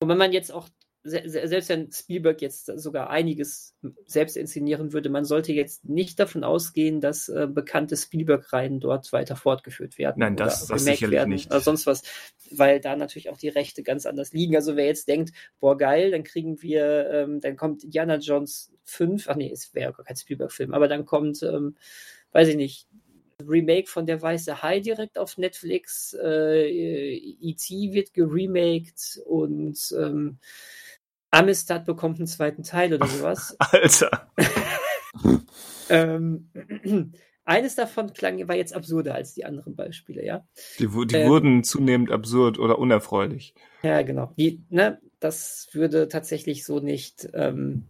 Und 0.00 0.10
wenn 0.10 0.18
man 0.18 0.34
jetzt 0.34 0.52
auch, 0.52 0.68
selbst 1.08 1.68
wenn 1.68 1.92
Spielberg 1.92 2.42
jetzt 2.42 2.66
sogar 2.78 3.10
einiges 3.10 3.74
selbst 4.06 4.36
inszenieren 4.36 4.92
würde, 4.92 5.08
man 5.08 5.24
sollte 5.24 5.52
jetzt 5.52 5.84
nicht 5.84 6.18
davon 6.18 6.42
ausgehen, 6.44 7.00
dass 7.00 7.28
äh, 7.28 7.46
bekannte 7.50 7.96
Spielberg-Reihen 7.96 8.80
dort 8.80 9.12
weiter 9.12 9.36
fortgeführt 9.36 9.98
werden. 9.98 10.18
Nein, 10.18 10.36
das- 10.36 10.66
das 10.66 10.84
sicherlich 10.84 11.12
werden 11.12 11.30
nicht. 11.30 11.50
Oder 11.50 11.60
sonst 11.60 11.86
was, 11.86 12.02
weil 12.50 12.80
da 12.80 12.96
natürlich 12.96 13.30
auch 13.30 13.38
die 13.38 13.48
Rechte 13.48 13.82
ganz 13.82 14.06
anders 14.06 14.32
liegen. 14.32 14.56
Also 14.56 14.76
wer 14.76 14.86
jetzt 14.86 15.08
denkt, 15.08 15.32
boah, 15.60 15.76
geil, 15.76 16.10
dann 16.10 16.24
kriegen 16.24 16.60
wir, 16.62 17.08
ähm, 17.10 17.40
dann 17.40 17.56
kommt 17.56 17.84
Indiana 17.84 18.16
Jones 18.16 18.72
5, 18.84 19.28
ach 19.28 19.36
nee, 19.36 19.50
es 19.52 19.74
wäre 19.74 19.92
gar 19.92 20.04
kein 20.04 20.16
Spielberg-Film, 20.16 20.74
aber 20.74 20.88
dann 20.88 21.04
kommt, 21.06 21.42
ähm, 21.42 21.76
weiß 22.32 22.48
ich 22.48 22.56
nicht, 22.56 22.86
Remake 23.46 23.86
von 23.88 24.06
Der 24.06 24.22
Weiße 24.22 24.62
Hai 24.62 24.80
direkt 24.80 25.18
auf 25.18 25.36
Netflix. 25.36 26.16
Äh, 26.18 26.68
E.T. 26.68 27.92
wird 27.92 28.14
geremaked 28.14 29.20
und 29.26 29.94
ähm, 29.98 30.38
Amistad 31.30 31.84
bekommt 31.84 32.18
einen 32.18 32.26
zweiten 32.26 32.62
Teil 32.62 32.94
oder 32.94 33.06
sowas. 33.06 33.56
Alter. 33.58 34.30
ähm, 35.88 36.50
eines 37.44 37.74
davon 37.74 38.12
klang, 38.12 38.46
war 38.48 38.56
jetzt 38.56 38.74
absurder 38.74 39.14
als 39.14 39.34
die 39.34 39.44
anderen 39.44 39.76
Beispiele, 39.76 40.24
ja. 40.24 40.46
Die, 40.78 40.88
die 40.88 41.16
Ähm. 41.16 41.28
wurden 41.28 41.64
zunehmend 41.64 42.10
absurd 42.10 42.58
oder 42.58 42.78
unerfreulich. 42.78 43.54
Ja, 43.82 44.02
genau. 44.02 44.32
Die, 44.36 44.64
ne, 44.68 45.00
das 45.20 45.68
würde 45.72 46.08
tatsächlich 46.08 46.64
so 46.64 46.80
nicht, 46.80 47.28
ähm, 47.34 47.86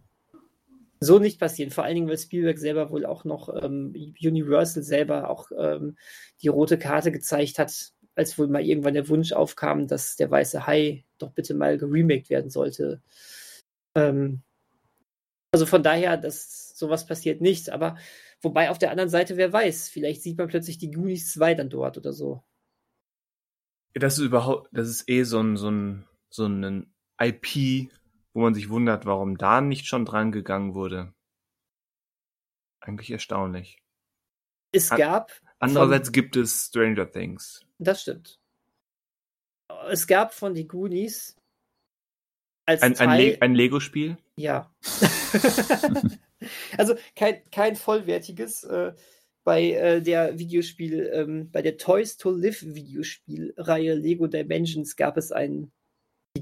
so 1.01 1.19
nicht 1.19 1.39
passieren. 1.39 1.71
Vor 1.71 1.85
allen 1.85 1.95
Dingen, 1.95 2.09
weil 2.09 2.19
Spielberg 2.19 2.59
selber 2.59 2.91
wohl 2.91 3.05
auch 3.07 3.25
noch 3.25 3.49
ähm, 3.63 3.95
Universal 4.21 4.83
selber 4.83 5.31
auch 5.31 5.51
ähm, 5.57 5.97
die 6.43 6.49
rote 6.49 6.79
Karte 6.79 7.13
gezeigt 7.13 7.59
hat, 7.59 7.93
als 8.17 8.39
wohl 8.39 8.49
mal 8.49 8.65
irgendwann 8.65 8.95
der 8.95 9.09
Wunsch 9.09 9.33
aufkam, 9.33 9.87
dass 9.87 10.17
der 10.17 10.31
weiße 10.31 10.67
Hai 10.67 11.05
doch 11.19 11.31
bitte 11.33 11.55
mal 11.55 11.79
geremaked 11.79 12.31
werden 12.31 12.51
sollte. 12.51 13.03
Ähm, 13.95 14.43
also 15.53 15.67
von 15.67 15.83
daher, 15.83 16.17
dass 16.17 16.77
sowas 16.77 17.07
passiert 17.07 17.41
nicht. 17.41 17.71
Aber 17.71 17.97
wobei 18.41 18.71
auf 18.71 18.79
der 18.79 18.91
anderen 18.91 19.11
Seite, 19.11 19.37
wer 19.37 19.53
weiß, 19.53 19.91
vielleicht 19.91 20.23
sieht 20.23 20.39
man 20.39 20.49
plötzlich 20.49 20.79
die 20.79 20.91
Goonies 20.91 21.33
2 21.33 21.55
dann 21.55 21.71
dort 21.71 21.99
oder 21.99 22.13
so. 22.13 22.43
Das 23.93 24.19
ist 24.19 24.25
überhaupt, 24.25 24.69
das 24.73 24.89
ist 24.89 25.09
eh 25.09 25.23
so 25.23 25.41
ein, 25.41 25.57
so 25.57 25.71
ein, 25.71 26.07
so 26.31 26.47
ein 26.47 26.93
IP, 27.21 27.91
wo 28.35 28.41
man 28.41 28.55
sich 28.55 28.69
wundert, 28.69 29.07
warum 29.07 29.39
da 29.39 29.61
nicht 29.61 29.87
schon 29.87 30.05
dran 30.05 30.33
gegangen 30.33 30.75
wurde. 30.75 31.15
Eigentlich 32.81 33.11
erstaunlich. 33.11 33.83
Es 34.73 34.91
gab 34.91 35.33
Andererseits 35.59 36.13
gibt 36.13 36.37
es 36.37 36.67
Stranger 36.67 37.11
Things. 37.11 37.65
Das 37.79 38.03
stimmt. 38.03 38.39
Es 39.91 40.07
gab 40.07 40.35
von 40.35 40.55
die 40.55 40.69
Goonies 40.69 41.37
als 42.67 42.83
Ein, 42.83 42.97
ein, 42.99 43.19
Le 43.19 43.39
ein 43.41 43.55
Lego-Spiel? 43.55 44.17
ja. 44.37 44.71
also 46.77 46.97
kein, 47.15 47.41
kein 47.51 47.77
vollwertiges, 47.77 48.65
äh, 48.65 48.93
bei 49.45 49.71
äh, 49.71 50.03
der 50.03 50.39
Videospiel, 50.41 51.09
ähm, 51.13 51.51
bei 51.53 51.63
der 51.63 51.79
Toys 51.79 52.17
to 52.17 52.31
Live 52.33 52.65
Videospielreihe 52.65 53.95
Lego 53.95 54.27
Dimensions 54.27 54.97
gab 54.97 55.17
es 55.17 55.31
ein 55.31 55.71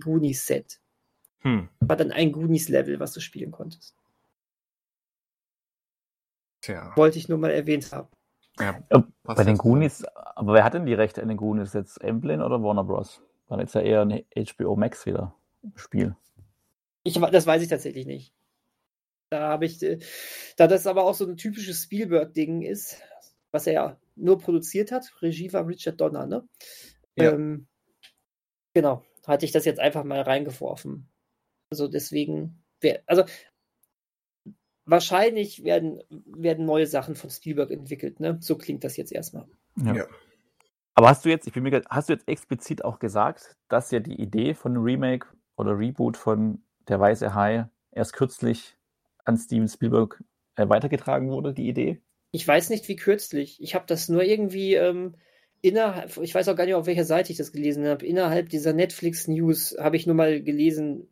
Goonies-Set. 0.00 0.80
Hm. 1.40 1.68
War 1.80 1.96
dann 1.96 2.12
ein 2.12 2.32
Goonies-Level, 2.32 2.98
was 3.00 3.12
du 3.12 3.20
spielen 3.20 3.50
konntest. 3.50 3.94
Tja. 6.62 6.96
Wollte 6.96 7.18
ich 7.18 7.28
nur 7.28 7.36
mal 7.36 7.50
erwähnt 7.50 7.92
haben. 7.92 8.08
Ja, 8.58 8.82
Äh, 8.88 9.00
Bei 9.22 9.34
den 9.44 9.48
jetzt. 9.48 9.58
Goonies, 9.58 10.04
aber 10.04 10.54
wer 10.54 10.64
hat 10.64 10.74
denn 10.74 10.86
die 10.86 10.94
Rechte 10.94 11.22
an 11.22 11.28
den 11.28 11.36
Goonies? 11.36 11.72
Jetzt 11.72 12.02
Amblin 12.04 12.42
oder 12.42 12.62
Warner 12.62 12.84
Bros? 12.84 13.22
Dann 13.48 13.60
ist 13.60 13.74
ja 13.74 13.80
eher 13.80 14.02
ein 14.02 14.24
HBO 14.36 14.76
Max 14.76 15.06
wieder 15.06 15.34
im 15.62 15.76
Spiel. 15.76 16.16
Ich, 17.02 17.14
das 17.20 17.46
weiß 17.46 17.62
ich 17.62 17.68
tatsächlich 17.68 18.06
nicht. 18.06 18.32
Da 19.30 19.48
habe 19.48 19.66
ich, 19.66 19.82
äh, 19.82 19.98
da 20.56 20.66
das 20.66 20.86
aber 20.86 21.04
auch 21.04 21.14
so 21.14 21.26
ein 21.26 21.36
typisches 21.36 21.82
Spielberg-Ding 21.82 22.62
ist, 22.62 23.02
was 23.50 23.66
er 23.66 23.72
ja 23.72 24.00
nur 24.16 24.38
produziert 24.38 24.92
hat, 24.92 25.12
Regie 25.20 25.52
war 25.52 25.66
Richard 25.66 26.00
Donner, 26.00 26.26
ne? 26.26 26.48
Ja. 27.16 27.32
Ähm, 27.32 27.66
genau, 28.72 29.04
hatte 29.26 29.44
ich 29.44 29.52
das 29.52 29.64
jetzt 29.64 29.80
einfach 29.80 30.04
mal 30.04 30.20
reingeworfen. 30.20 31.08
Also 31.70 31.88
deswegen, 31.88 32.62
wär, 32.80 33.02
also 33.06 33.24
wahrscheinlich 34.86 35.64
werden, 35.64 36.02
werden 36.10 36.66
neue 36.66 36.86
Sachen 36.86 37.14
von 37.14 37.30
Spielberg 37.30 37.70
entwickelt, 37.70 38.20
ne? 38.20 38.38
So 38.40 38.56
klingt 38.56 38.84
das 38.84 38.96
jetzt 38.96 39.12
erstmal. 39.12 39.46
Ja. 39.76 40.06
Aber 40.94 41.08
hast 41.08 41.24
du 41.24 41.28
jetzt, 41.28 41.46
ich 41.46 41.52
bin 41.52 41.64
mir, 41.64 41.82
hast 41.90 42.08
du 42.08 42.12
jetzt 42.12 42.28
explizit 42.28 42.84
auch 42.84 42.98
gesagt, 42.98 43.56
dass 43.68 43.90
ja 43.90 44.00
die 44.00 44.20
Idee 44.20 44.54
von 44.54 44.72
einem 44.72 44.84
Remake 44.84 45.26
oder 45.56 45.76
Reboot 45.76 46.16
von 46.16 46.62
Der 46.88 47.00
Weiße 47.00 47.34
Hai 47.34 47.68
erst 47.90 48.12
kürzlich 48.12 48.76
an 49.24 49.36
Steven 49.36 49.68
Spielberg 49.68 50.22
äh, 50.56 50.68
weitergetragen 50.68 51.30
wurde, 51.30 51.52
die 51.52 51.68
Idee? 51.68 52.00
Ich 52.30 52.46
weiß 52.46 52.70
nicht, 52.70 52.88
wie 52.88 52.96
kürzlich. 52.96 53.60
Ich 53.62 53.74
habe 53.74 53.86
das 53.86 54.08
nur 54.08 54.22
irgendwie 54.22 54.74
ähm, 54.74 55.14
innerhalb, 55.62 56.16
ich 56.18 56.34
weiß 56.34 56.48
auch 56.48 56.56
gar 56.56 56.64
nicht, 56.66 56.74
auf 56.74 56.86
welcher 56.86 57.04
Seite 57.04 57.32
ich 57.32 57.38
das 57.38 57.52
gelesen 57.52 57.86
habe. 57.86 58.06
Innerhalb 58.06 58.48
dieser 58.48 58.72
Netflix-News 58.72 59.76
habe 59.80 59.96
ich 59.96 60.06
nur 60.06 60.14
mal 60.14 60.42
gelesen. 60.42 61.08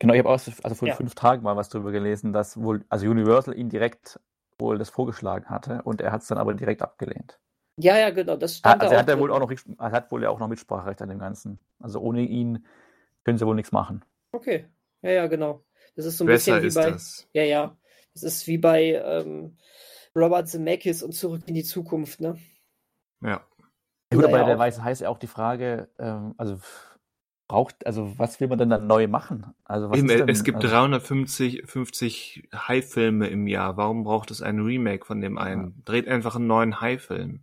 Genau, 0.00 0.14
ich 0.14 0.18
habe 0.18 0.30
auch 0.30 0.38
so- 0.38 0.50
also 0.62 0.74
vor 0.74 0.88
Ja. 0.88 0.96
fünf 0.96 1.14
Tagen 1.14 1.42
mal 1.42 1.56
was 1.56 1.68
drüber 1.68 1.92
gelesen, 1.92 2.32
dass 2.32 2.60
wohl, 2.60 2.84
also 2.88 3.06
Universal 3.06 3.56
ihn 3.56 3.68
direkt 3.68 4.18
wohl 4.58 4.78
das 4.78 4.90
vorgeschlagen 4.90 5.46
hatte 5.48 5.82
und 5.82 6.00
er 6.00 6.10
hat 6.10 6.22
es 6.22 6.28
dann 6.28 6.38
aber 6.38 6.54
direkt 6.54 6.82
abgelehnt. 6.82 7.38
Ja, 7.76 7.96
ja, 7.98 8.10
genau, 8.10 8.36
das 8.36 8.56
stand 8.58 8.80
Also 8.82 8.92
da 8.92 8.96
er 8.96 9.02
hat 9.02 9.08
ja 9.08 9.18
wohl 9.18 9.30
auch 9.30 9.38
noch, 9.38 9.50
er 9.50 9.92
hat 9.92 10.10
wohl 10.10 10.22
ja 10.22 10.30
auch 10.30 10.38
noch 10.38 10.48
Mitspracherecht 10.48 11.00
an 11.02 11.08
dem 11.10 11.18
Ganzen. 11.18 11.58
Also 11.78 12.00
ohne 12.00 12.22
ihn 12.22 12.66
können 13.24 13.38
sie 13.38 13.46
wohl 13.46 13.54
nichts 13.54 13.72
machen. 13.72 14.04
Okay, 14.32 14.66
ja, 15.02 15.10
ja, 15.10 15.26
genau. 15.28 15.64
Das 15.96 16.06
ist 16.06 16.18
so 16.18 16.24
ein 16.24 16.28
Besser 16.28 16.60
bisschen 16.60 16.62
wie 16.62 16.66
ist 16.68 16.74
bei, 16.74 16.90
das. 16.90 17.28
ja, 17.32 17.42
ja, 17.42 17.76
das 18.14 18.22
ist 18.22 18.46
wie 18.46 18.58
bei 18.58 18.94
ähm, 19.04 19.56
Robert 20.16 20.48
Zemeckis 20.48 21.02
und 21.02 21.12
Zurück 21.12 21.42
in 21.46 21.54
die 21.54 21.64
Zukunft, 21.64 22.20
ne? 22.20 22.38
Ja. 23.22 23.44
Gut, 24.12 24.24
aber 24.24 24.38
ja, 24.38 24.44
der. 24.44 24.58
Weiße 24.58 24.82
heißt 24.82 25.02
ja 25.02 25.08
auch 25.08 25.18
die 25.18 25.26
Frage, 25.26 25.88
ähm, 25.98 26.34
also 26.36 26.58
braucht, 27.50 27.84
also 27.84 28.12
was 28.16 28.38
will 28.38 28.46
man 28.46 28.58
denn 28.58 28.70
dann 28.70 28.86
neu 28.86 29.08
machen? 29.08 29.44
Also 29.64 29.90
was 29.90 29.98
Eben, 29.98 30.08
ist 30.08 30.20
denn, 30.20 30.28
es 30.28 30.44
gibt 30.44 30.58
also, 30.58 30.68
350 30.68 31.64
50 31.66 32.48
Hai-Filme 32.54 33.26
im 33.26 33.48
Jahr. 33.48 33.76
Warum 33.76 34.04
braucht 34.04 34.30
es 34.30 34.40
ein 34.40 34.60
Remake 34.60 35.04
von 35.04 35.20
dem 35.20 35.36
einen? 35.36 35.82
Dreht 35.84 36.06
einfach 36.06 36.36
einen 36.36 36.46
neuen 36.46 36.80
Hai-Film. 36.80 37.40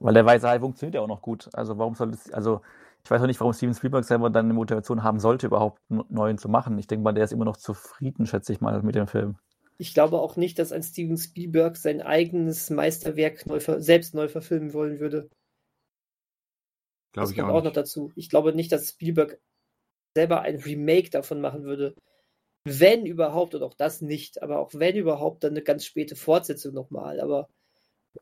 Weil 0.00 0.14
der 0.14 0.26
Weiße 0.26 0.46
Hai 0.46 0.60
funktioniert 0.60 0.96
ja 0.96 1.00
auch 1.00 1.08
noch 1.08 1.22
gut. 1.22 1.48
Also 1.54 1.78
warum 1.78 1.94
soll 1.94 2.10
es, 2.10 2.30
also 2.30 2.60
ich 3.02 3.10
weiß 3.10 3.22
auch 3.22 3.26
nicht, 3.26 3.40
warum 3.40 3.54
Steven 3.54 3.74
Spielberg 3.74 4.04
selber 4.04 4.28
dann 4.28 4.44
eine 4.44 4.54
Motivation 4.54 5.02
haben 5.02 5.18
sollte, 5.18 5.46
überhaupt 5.46 5.80
einen 5.88 6.04
neuen 6.10 6.36
zu 6.36 6.50
machen. 6.50 6.78
Ich 6.78 6.86
denke 6.86 7.02
mal, 7.02 7.12
der 7.12 7.24
ist 7.24 7.32
immer 7.32 7.46
noch 7.46 7.56
zufrieden, 7.56 8.26
schätze 8.26 8.52
ich 8.52 8.60
mal, 8.60 8.82
mit 8.82 8.96
dem 8.96 9.06
Film. 9.06 9.36
Ich 9.78 9.94
glaube 9.94 10.18
auch 10.18 10.36
nicht, 10.36 10.58
dass 10.58 10.72
ein 10.72 10.82
Steven 10.82 11.16
Spielberg 11.16 11.78
sein 11.78 12.02
eigenes 12.02 12.68
Meisterwerk 12.68 13.46
neu 13.46 13.60
selbst 13.60 14.14
neu 14.14 14.28
verfilmen 14.28 14.74
wollen 14.74 15.00
würde. 15.00 15.30
Glaube 17.12 17.26
Das 17.26 17.30
ich 17.30 17.36
kommt 17.38 17.50
auch 17.50 17.56
auch 17.56 17.64
noch 17.64 17.72
dazu. 17.72 18.12
Ich 18.16 18.28
glaube 18.28 18.54
nicht, 18.54 18.72
dass 18.72 18.90
Spielberg 18.90 19.40
selber 20.14 20.42
ein 20.42 20.56
Remake 20.56 21.10
davon 21.10 21.40
machen 21.40 21.64
würde. 21.64 21.94
Wenn 22.64 23.06
überhaupt, 23.06 23.54
und 23.54 23.62
auch 23.62 23.74
das 23.74 24.02
nicht, 24.02 24.42
aber 24.42 24.58
auch 24.58 24.70
wenn 24.74 24.96
überhaupt, 24.96 25.44
dann 25.44 25.52
eine 25.52 25.62
ganz 25.62 25.84
späte 25.84 26.14
Fortsetzung 26.14 26.74
nochmal, 26.74 27.20
aber 27.20 27.48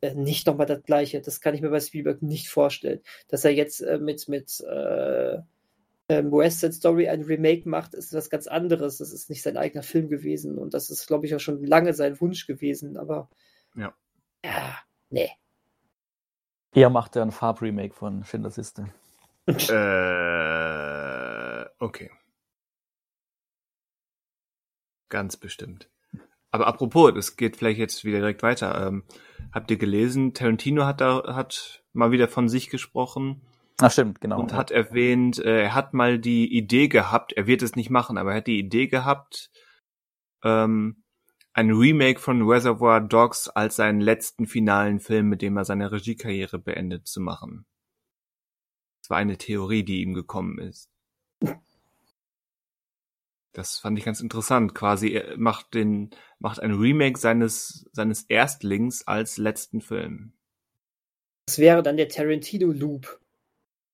äh, 0.00 0.14
nicht 0.14 0.46
nochmal 0.46 0.66
das 0.66 0.82
gleiche. 0.82 1.20
Das 1.20 1.40
kann 1.40 1.54
ich 1.54 1.60
mir 1.60 1.70
bei 1.70 1.80
Spielberg 1.80 2.22
nicht 2.22 2.48
vorstellen. 2.48 3.00
Dass 3.28 3.44
er 3.44 3.52
jetzt 3.52 3.80
äh, 3.80 3.98
mit, 3.98 4.28
mit 4.28 4.60
äh, 4.60 5.38
ähm, 6.08 6.32
West 6.32 6.60
Side 6.60 6.72
Story 6.72 7.08
ein 7.08 7.22
Remake 7.22 7.68
macht, 7.68 7.94
ist 7.94 8.12
was 8.12 8.30
ganz 8.30 8.46
anderes. 8.46 8.98
Das 8.98 9.12
ist 9.12 9.28
nicht 9.28 9.42
sein 9.42 9.56
eigener 9.56 9.82
Film 9.82 10.08
gewesen 10.08 10.58
und 10.58 10.74
das 10.74 10.90
ist, 10.90 11.06
glaube 11.06 11.26
ich, 11.26 11.34
auch 11.34 11.40
schon 11.40 11.64
lange 11.64 11.94
sein 11.94 12.20
Wunsch 12.20 12.46
gewesen, 12.46 12.96
aber 12.96 13.28
Ja. 13.74 13.94
ja, 14.44 14.78
nee. 15.10 15.30
Er 16.72 16.90
macht 16.90 17.16
ja 17.16 17.22
ein 17.22 17.32
Farb-Remake 17.32 17.94
von 17.94 18.24
Schindlers 18.24 18.56
Liste. 18.56 18.92
Äh, 19.46 21.64
okay. 21.78 22.10
Ganz 25.08 25.38
bestimmt. 25.38 25.88
Aber 26.50 26.66
apropos, 26.66 27.12
das 27.14 27.36
geht 27.36 27.56
vielleicht 27.56 27.78
jetzt 27.78 28.04
wieder 28.04 28.18
direkt 28.18 28.42
weiter. 28.42 28.86
Ähm, 28.86 29.04
habt 29.52 29.70
ihr 29.70 29.78
gelesen, 29.78 30.34
Tarantino 30.34 30.84
hat 30.84 31.00
da 31.00 31.34
hat 31.34 31.82
mal 31.92 32.10
wieder 32.10 32.28
von 32.28 32.48
sich 32.48 32.70
gesprochen 32.70 33.42
Ach 33.80 33.90
stimmt, 33.90 34.20
genau. 34.20 34.40
und 34.40 34.52
hat 34.52 34.70
erwähnt, 34.70 35.38
äh, 35.38 35.62
er 35.62 35.74
hat 35.74 35.94
mal 35.94 36.18
die 36.18 36.56
Idee 36.56 36.88
gehabt, 36.88 37.32
er 37.32 37.46
wird 37.46 37.62
es 37.62 37.76
nicht 37.76 37.90
machen, 37.90 38.18
aber 38.18 38.32
er 38.32 38.38
hat 38.38 38.46
die 38.46 38.58
Idee 38.58 38.88
gehabt, 38.88 39.50
ähm, 40.42 41.04
ein 41.58 41.72
Remake 41.72 42.20
von 42.20 42.48
Reservoir 42.48 43.00
Dogs 43.00 43.48
als 43.48 43.74
seinen 43.74 44.00
letzten 44.00 44.46
finalen 44.46 45.00
Film, 45.00 45.28
mit 45.28 45.42
dem 45.42 45.56
er 45.56 45.64
seine 45.64 45.90
Regiekarriere 45.90 46.56
beendet, 46.56 47.08
zu 47.08 47.20
machen. 47.20 47.66
Das 49.02 49.10
war 49.10 49.16
eine 49.16 49.38
Theorie, 49.38 49.82
die 49.82 50.02
ihm 50.02 50.14
gekommen 50.14 50.60
ist. 50.60 50.88
Das 53.52 53.78
fand 53.80 53.98
ich 53.98 54.04
ganz 54.04 54.20
interessant. 54.20 54.72
Quasi 54.72 55.08
er 55.08 55.36
macht 55.36 55.74
den 55.74 56.10
macht 56.38 56.60
ein 56.60 56.74
Remake 56.74 57.18
seines 57.18 57.90
seines 57.90 58.22
Erstlings 58.22 59.04
als 59.08 59.36
letzten 59.36 59.80
Film. 59.80 60.34
Das 61.46 61.58
wäre 61.58 61.82
dann 61.82 61.96
der 61.96 62.08
Tarantino 62.08 62.70
Loop. 62.70 63.18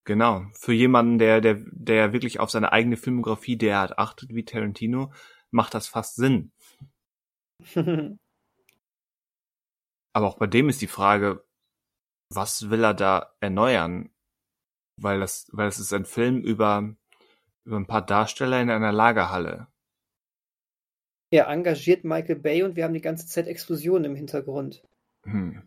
Genau. 0.04 0.44
Für 0.52 0.74
jemanden, 0.74 1.18
der 1.18 1.40
der 1.40 1.64
der 1.70 2.12
wirklich 2.12 2.40
auf 2.40 2.50
seine 2.50 2.72
eigene 2.72 2.98
Filmografie 2.98 3.56
derart 3.56 3.98
achtet 3.98 4.34
wie 4.34 4.44
Tarantino, 4.44 5.14
macht 5.50 5.72
das 5.72 5.88
fast 5.88 6.16
Sinn. 6.16 6.52
Aber 10.12 10.28
auch 10.28 10.38
bei 10.38 10.46
dem 10.46 10.68
ist 10.68 10.80
die 10.80 10.86
Frage, 10.86 11.44
was 12.32 12.70
will 12.70 12.84
er 12.84 12.94
da 12.94 13.34
erneuern? 13.40 14.10
Weil 14.96 15.20
das, 15.20 15.48
weil 15.52 15.68
es 15.68 15.78
ist 15.80 15.92
ein 15.92 16.04
Film 16.04 16.40
über, 16.40 16.94
über 17.64 17.76
ein 17.76 17.86
paar 17.86 18.06
Darsteller 18.06 18.60
in 18.62 18.70
einer 18.70 18.92
Lagerhalle. 18.92 19.66
er 21.30 21.48
engagiert 21.48 22.04
Michael 22.04 22.36
Bay 22.36 22.62
und 22.62 22.76
wir 22.76 22.84
haben 22.84 22.94
die 22.94 23.00
ganze 23.00 23.26
Zeit 23.26 23.48
Explosionen 23.48 24.04
im 24.04 24.14
Hintergrund. 24.14 24.84
Hm. 25.24 25.62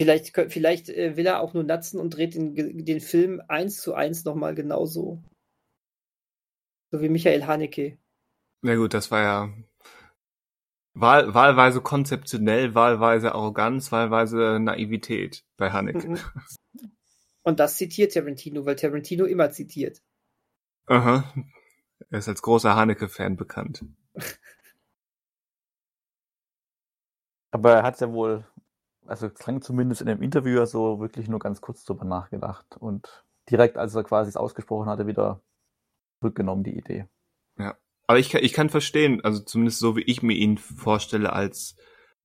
Vielleicht, 0.00 0.36
vielleicht 0.52 0.88
äh, 0.88 1.16
will 1.16 1.26
er 1.26 1.40
auch 1.40 1.54
nur 1.54 1.64
natzen 1.64 1.98
und 2.00 2.10
dreht 2.10 2.34
den, 2.34 2.84
den 2.84 3.00
Film 3.00 3.42
eins 3.48 3.80
zu 3.80 3.94
eins 3.94 4.24
nochmal 4.24 4.54
genauso. 4.54 5.22
So 6.92 7.00
wie 7.00 7.08
Michael 7.08 7.46
Haneke. 7.46 7.98
Na 8.62 8.76
gut, 8.76 8.94
das 8.94 9.10
war 9.10 9.22
ja 9.22 9.52
wahl, 10.94 11.34
wahlweise 11.34 11.80
konzeptionell, 11.80 12.74
wahlweise 12.74 13.34
Arroganz, 13.34 13.92
wahlweise 13.92 14.58
Naivität 14.60 15.44
bei 15.56 15.70
Haneke. 15.70 16.08
Mhm. 16.08 16.18
Und 17.42 17.60
das 17.60 17.76
zitiert 17.76 18.14
Tarantino, 18.14 18.64
weil 18.64 18.76
Tarantino 18.76 19.26
immer 19.26 19.50
zitiert. 19.50 20.00
Aha. 20.86 21.24
Er 22.10 22.18
ist 22.18 22.28
als 22.28 22.42
großer 22.42 22.74
Haneke-Fan 22.74 23.36
bekannt. 23.36 23.84
Aber 27.50 27.72
er 27.72 27.82
hat 27.82 28.00
ja 28.00 28.10
wohl, 28.10 28.46
also 29.06 29.26
es 29.26 29.34
klang 29.34 29.62
zumindest 29.62 30.00
in 30.00 30.06
dem 30.06 30.22
Interview 30.22 30.58
ja 30.58 30.66
so 30.66 31.00
wirklich 31.00 31.28
nur 31.28 31.38
ganz 31.38 31.60
kurz 31.60 31.84
drüber 31.84 32.04
nachgedacht 32.04 32.76
und 32.78 33.24
direkt, 33.50 33.76
als 33.76 33.94
er 33.94 34.04
quasi 34.04 34.30
es 34.30 34.36
ausgesprochen 34.36 34.88
hatte, 34.88 35.06
wieder 35.06 35.40
zurückgenommen, 36.20 36.64
die 36.64 36.76
Idee. 36.76 37.06
Aber 38.06 38.18
ich 38.18 38.30
kann, 38.30 38.44
ich 38.44 38.52
kann 38.52 38.70
verstehen, 38.70 39.24
also 39.24 39.40
zumindest 39.40 39.78
so 39.78 39.96
wie 39.96 40.02
ich 40.02 40.22
mir 40.22 40.34
ihn 40.34 40.58
vorstelle 40.58 41.32
als, 41.32 41.76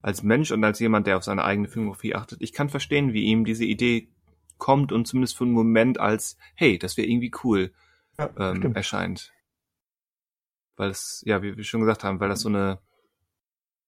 als 0.02 0.24
Mensch 0.24 0.52
und 0.52 0.64
als 0.64 0.80
jemand, 0.80 1.08
der 1.08 1.18
auf 1.18 1.24
seine 1.24 1.44
eigene 1.44 1.68
Filmografie 1.68 2.16
achtet, 2.16 2.42
ich 2.42 2.54
kann 2.54 2.70
verstehen, 2.70 3.14
wie 3.14 3.24
ihm 3.24 3.46
diese 3.46 3.66
Idee 3.66 4.10
kommt 4.58 4.92
und 4.92 5.06
zumindest 5.06 5.38
für 5.38 5.46
einen 5.46 5.54
Moment 5.54 6.00
als, 6.00 6.38
hey, 6.56 6.78
das 6.78 6.98
wäre 6.98 7.08
irgendwie 7.08 7.32
cool, 7.44 7.72
ähm, 8.18 8.58
stimmt. 8.58 8.76
erscheint. 8.76 9.34
Weil 10.76 10.90
es, 10.90 11.24
ja, 11.26 11.42
wie 11.42 11.56
wir 11.56 11.64
schon 11.64 11.82
gesagt 11.82 12.04
haben, 12.04 12.20
weil 12.20 12.30
das 12.30 12.42
so 12.42 12.50
eine 12.50 12.80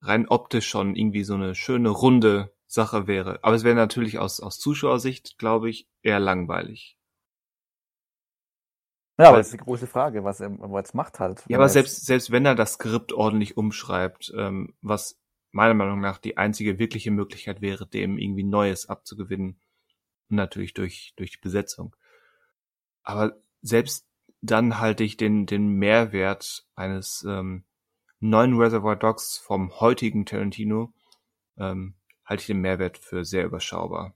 rein 0.01 0.27
optisch 0.27 0.67
schon 0.67 0.95
irgendwie 0.95 1.23
so 1.23 1.35
eine 1.35 1.55
schöne, 1.55 1.89
runde 1.89 2.53
Sache 2.67 3.05
wäre. 3.05 3.39
Aber 3.43 3.55
es 3.55 3.63
wäre 3.63 3.75
natürlich 3.75 4.17
aus, 4.17 4.39
aus 4.39 4.57
Zuschauersicht, 4.57 5.37
glaube 5.37 5.69
ich, 5.69 5.87
eher 6.01 6.19
langweilig. 6.19 6.97
Ja, 9.21 9.29
aber 9.29 9.37
das 9.37 9.47
ist 9.47 9.53
die 9.53 9.63
große 9.63 9.87
Frage, 9.87 10.23
was 10.23 10.39
er 10.39 10.51
was 10.57 10.93
macht 10.93 11.19
halt. 11.19 11.43
Ja, 11.47 11.57
aber 11.57 11.65
er 11.65 11.69
selbst, 11.69 12.05
selbst 12.05 12.31
wenn 12.31 12.45
er 12.45 12.55
das 12.55 12.73
Skript 12.73 13.13
ordentlich 13.13 13.55
umschreibt, 13.55 14.33
ähm, 14.35 14.73
was 14.81 15.19
meiner 15.51 15.73
Meinung 15.73 15.99
nach 15.99 16.17
die 16.17 16.37
einzige 16.37 16.79
wirkliche 16.79 17.11
Möglichkeit 17.11 17.61
wäre, 17.61 17.87
dem 17.87 18.17
irgendwie 18.17 18.43
Neues 18.43 18.89
abzugewinnen. 18.89 19.59
Und 20.29 20.35
natürlich 20.37 20.73
durch, 20.73 21.13
durch 21.17 21.31
die 21.31 21.41
Besetzung. 21.41 21.95
Aber 23.03 23.37
selbst 23.61 24.07
dann 24.41 24.79
halte 24.79 25.03
ich 25.03 25.17
den, 25.17 25.45
den 25.45 25.67
Mehrwert 25.73 26.65
eines 26.75 27.23
ähm, 27.27 27.65
neuen 28.19 28.57
Reservoir 28.57 28.95
Dogs 28.95 29.37
vom 29.37 29.79
heutigen 29.79 30.25
Tarantino, 30.25 30.93
ähm, 31.57 31.95
halte 32.25 32.41
ich 32.41 32.47
den 32.47 32.61
Mehrwert 32.61 32.97
für 32.97 33.23
sehr 33.23 33.45
überschaubar. 33.45 34.15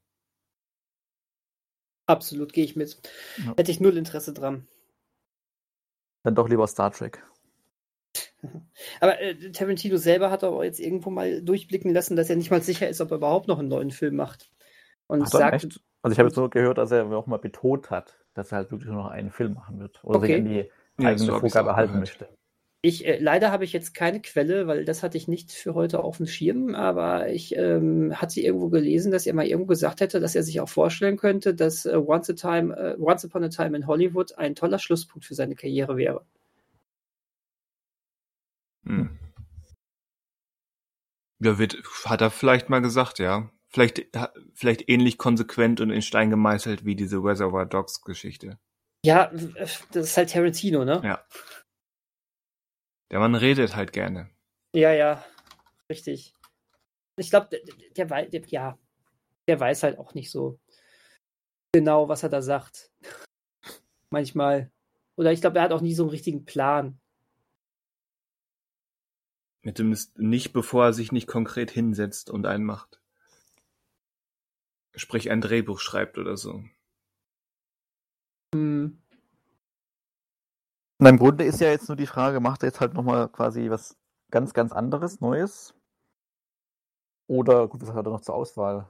Absolut, 2.08 2.53
gehe 2.53 2.66
ich 2.66 2.76
mit. 2.76 3.01
Ja. 3.38 3.56
Hätte 3.58 3.72
ich 3.72 3.80
null 3.80 3.97
Interesse 3.97 4.34
dran. 4.34 4.68
Dann 6.26 6.36
doch 6.36 6.50
lieber 6.50 6.68
Star 6.68 6.92
Trek. 6.92 7.24
Aber 9.00 9.22
äh, 9.22 9.52
Tarantino 9.52 9.98
selber 9.98 10.32
hat 10.32 10.44
auch 10.44 10.64
jetzt 10.64 10.80
irgendwo 10.80 11.12
mal 11.12 11.42
durchblicken 11.44 11.94
lassen, 11.94 12.16
dass 12.16 12.30
er 12.30 12.36
nicht 12.36 12.50
mal 12.50 12.62
sicher 12.62 12.90
ist, 12.90 13.00
ob 13.00 13.12
er 13.12 13.18
überhaupt 13.18 13.48
noch 13.48 13.60
einen 13.60 13.70
neuen 13.70 13.92
Film 13.92 14.16
macht. 14.16 14.50
Und 15.08 15.22
Ach, 15.22 15.28
sagt. 15.28 15.54
Echt? 15.54 15.80
Also 16.02 16.14
ich 16.14 16.20
habe 16.20 16.30
jetzt 16.30 16.36
nur 16.36 16.50
gehört, 16.50 16.80
dass 16.80 16.92
er 16.92 17.12
auch 17.12 17.28
mal 17.28 17.38
betont 17.38 17.92
hat, 17.92 18.18
dass 18.34 18.52
er 18.52 18.58
halt 18.58 18.72
wirklich 18.72 18.90
nur 18.90 19.04
noch 19.04 19.10
einen 19.10 19.30
Film 19.32 19.54
machen 19.54 19.80
wird. 19.80 20.04
Oder 20.04 20.18
okay. 20.18 20.28
sich 20.28 20.36
an 20.36 20.46
die 20.46 21.04
ja, 21.04 21.10
eigene 21.10 21.26
so 21.26 21.40
Vorgabe 21.40 21.76
halten 21.76 22.00
möchte. 22.00 22.28
Ich, 22.86 23.04
äh, 23.04 23.18
leider 23.18 23.52
habe 23.52 23.64
ich 23.64 23.74
jetzt 23.74 23.96
keine 23.96 24.22
Quelle, 24.22 24.68
weil 24.68 24.86
das 24.86 25.02
hatte 25.02 25.18
ich 25.18 25.28
nicht 25.28 25.52
für 25.52 25.74
heute 25.74 26.04
auf 26.04 26.18
dem 26.18 26.28
Schirm, 26.28 26.76
aber 26.76 27.30
ich 27.30 27.56
ähm, 27.56 28.14
hatte 28.16 28.42
irgendwo 28.42 28.70
gelesen, 28.70 29.12
dass 29.12 29.26
er 29.26 29.34
mal 29.34 29.48
irgendwo 29.48 29.70
gesagt 29.70 30.02
hätte, 30.02 30.20
dass 30.20 30.36
er 30.36 30.44
sich 30.44 30.62
auch 30.62 30.70
vorstellen 30.70 31.18
könnte, 31.18 31.56
dass 31.56 31.88
äh, 31.88 31.96
Once, 31.96 32.30
a 32.30 32.34
Time, 32.34 32.78
äh, 32.78 32.96
Once 33.00 33.26
Upon 33.26 33.44
a 33.44 33.50
Time 33.50 33.76
in 33.76 33.88
Hollywood 33.88 34.38
ein 34.38 34.54
toller 34.54 34.78
Schlusspunkt 34.78 35.26
für 35.26 35.34
seine 35.34 35.56
Karriere 35.56 35.98
wäre. 35.98 36.28
Hm. 38.86 39.18
Ja, 41.40 41.58
wird, 41.58 41.82
hat 42.06 42.22
er 42.22 42.30
vielleicht 42.30 42.70
mal 42.70 42.82
gesagt, 42.82 43.18
ja. 43.18 43.50
Vielleicht, 43.70 44.06
vielleicht 44.54 44.88
ähnlich 44.90 45.18
konsequent 45.18 45.82
und 45.82 45.90
in 45.90 46.04
Stein 46.04 46.30
gemeißelt 46.30 46.86
wie 46.86 46.96
diese 46.96 47.18
Reservoir 47.18 47.66
Dogs 47.66 48.04
Geschichte. 48.04 48.60
Ja, 49.06 49.32
das 49.92 50.06
ist 50.08 50.18
halt 50.18 50.32
Tarantino, 50.32 50.84
ne? 50.84 51.02
Ja. 51.04 51.24
Der 53.12 53.20
Mann 53.20 53.36
redet 53.36 53.76
halt 53.76 53.93
gerne. 53.93 54.30
Ja, 54.74 54.91
ja, 54.91 55.24
richtig. 55.89 56.34
Ich 57.18 57.30
glaube, 57.30 57.49
der, 57.49 58.08
der, 58.08 58.26
der, 58.26 58.41
ja, 58.47 58.78
der 59.47 59.60
weiß 59.60 59.84
halt 59.84 59.97
auch 59.97 60.14
nicht 60.14 60.32
so 60.32 60.60
genau, 61.72 62.10
was 62.10 62.24
er 62.24 62.30
da 62.30 62.41
sagt. 62.41 62.91
Manchmal. 64.10 64.72
Oder 65.18 65.32
ich 65.32 65.41
glaube, 65.41 65.60
er 65.60 65.64
hat 65.64 65.72
auch 65.72 65.82
nie 65.82 65.93
so 65.93 66.03
einen 66.03 66.10
richtigen 66.10 66.45
Plan. 66.45 66.99
Zumindest 69.74 70.20
nicht, 70.20 70.53
bevor 70.53 70.86
er 70.86 70.93
sich 70.93 71.12
nicht 71.12 71.28
konkret 71.28 71.72
hinsetzt 71.72 72.30
und 72.30 72.45
einen 72.45 72.66
macht. 72.66 73.01
Sprich, 74.95 75.32
ein 75.32 75.41
Drehbuch 75.41 75.80
schreibt 75.80 76.18
oder 76.18 76.38
so. 76.38 76.64
Hm. 78.53 79.01
Und 80.98 81.06
im 81.08 81.18
Grunde 81.18 81.43
ist 81.43 81.60
ja 81.60 81.70
jetzt 81.70 81.89
nur 81.89 81.98
die 81.98 82.08
Frage, 82.08 82.39
macht 82.39 82.64
er 82.64 82.68
jetzt 82.68 82.80
halt 82.80 82.93
nochmal 82.93 83.28
quasi 83.28 83.70
was 83.70 83.98
ganz, 84.32 84.54
ganz 84.54 84.72
anderes, 84.72 85.20
Neues? 85.20 85.74
Oder, 87.28 87.68
gut, 87.68 87.82
was 87.82 87.93
hat 87.93 88.06
er 88.06 88.12
noch 88.12 88.22
zur 88.22 88.36
Auswahl? 88.36 88.88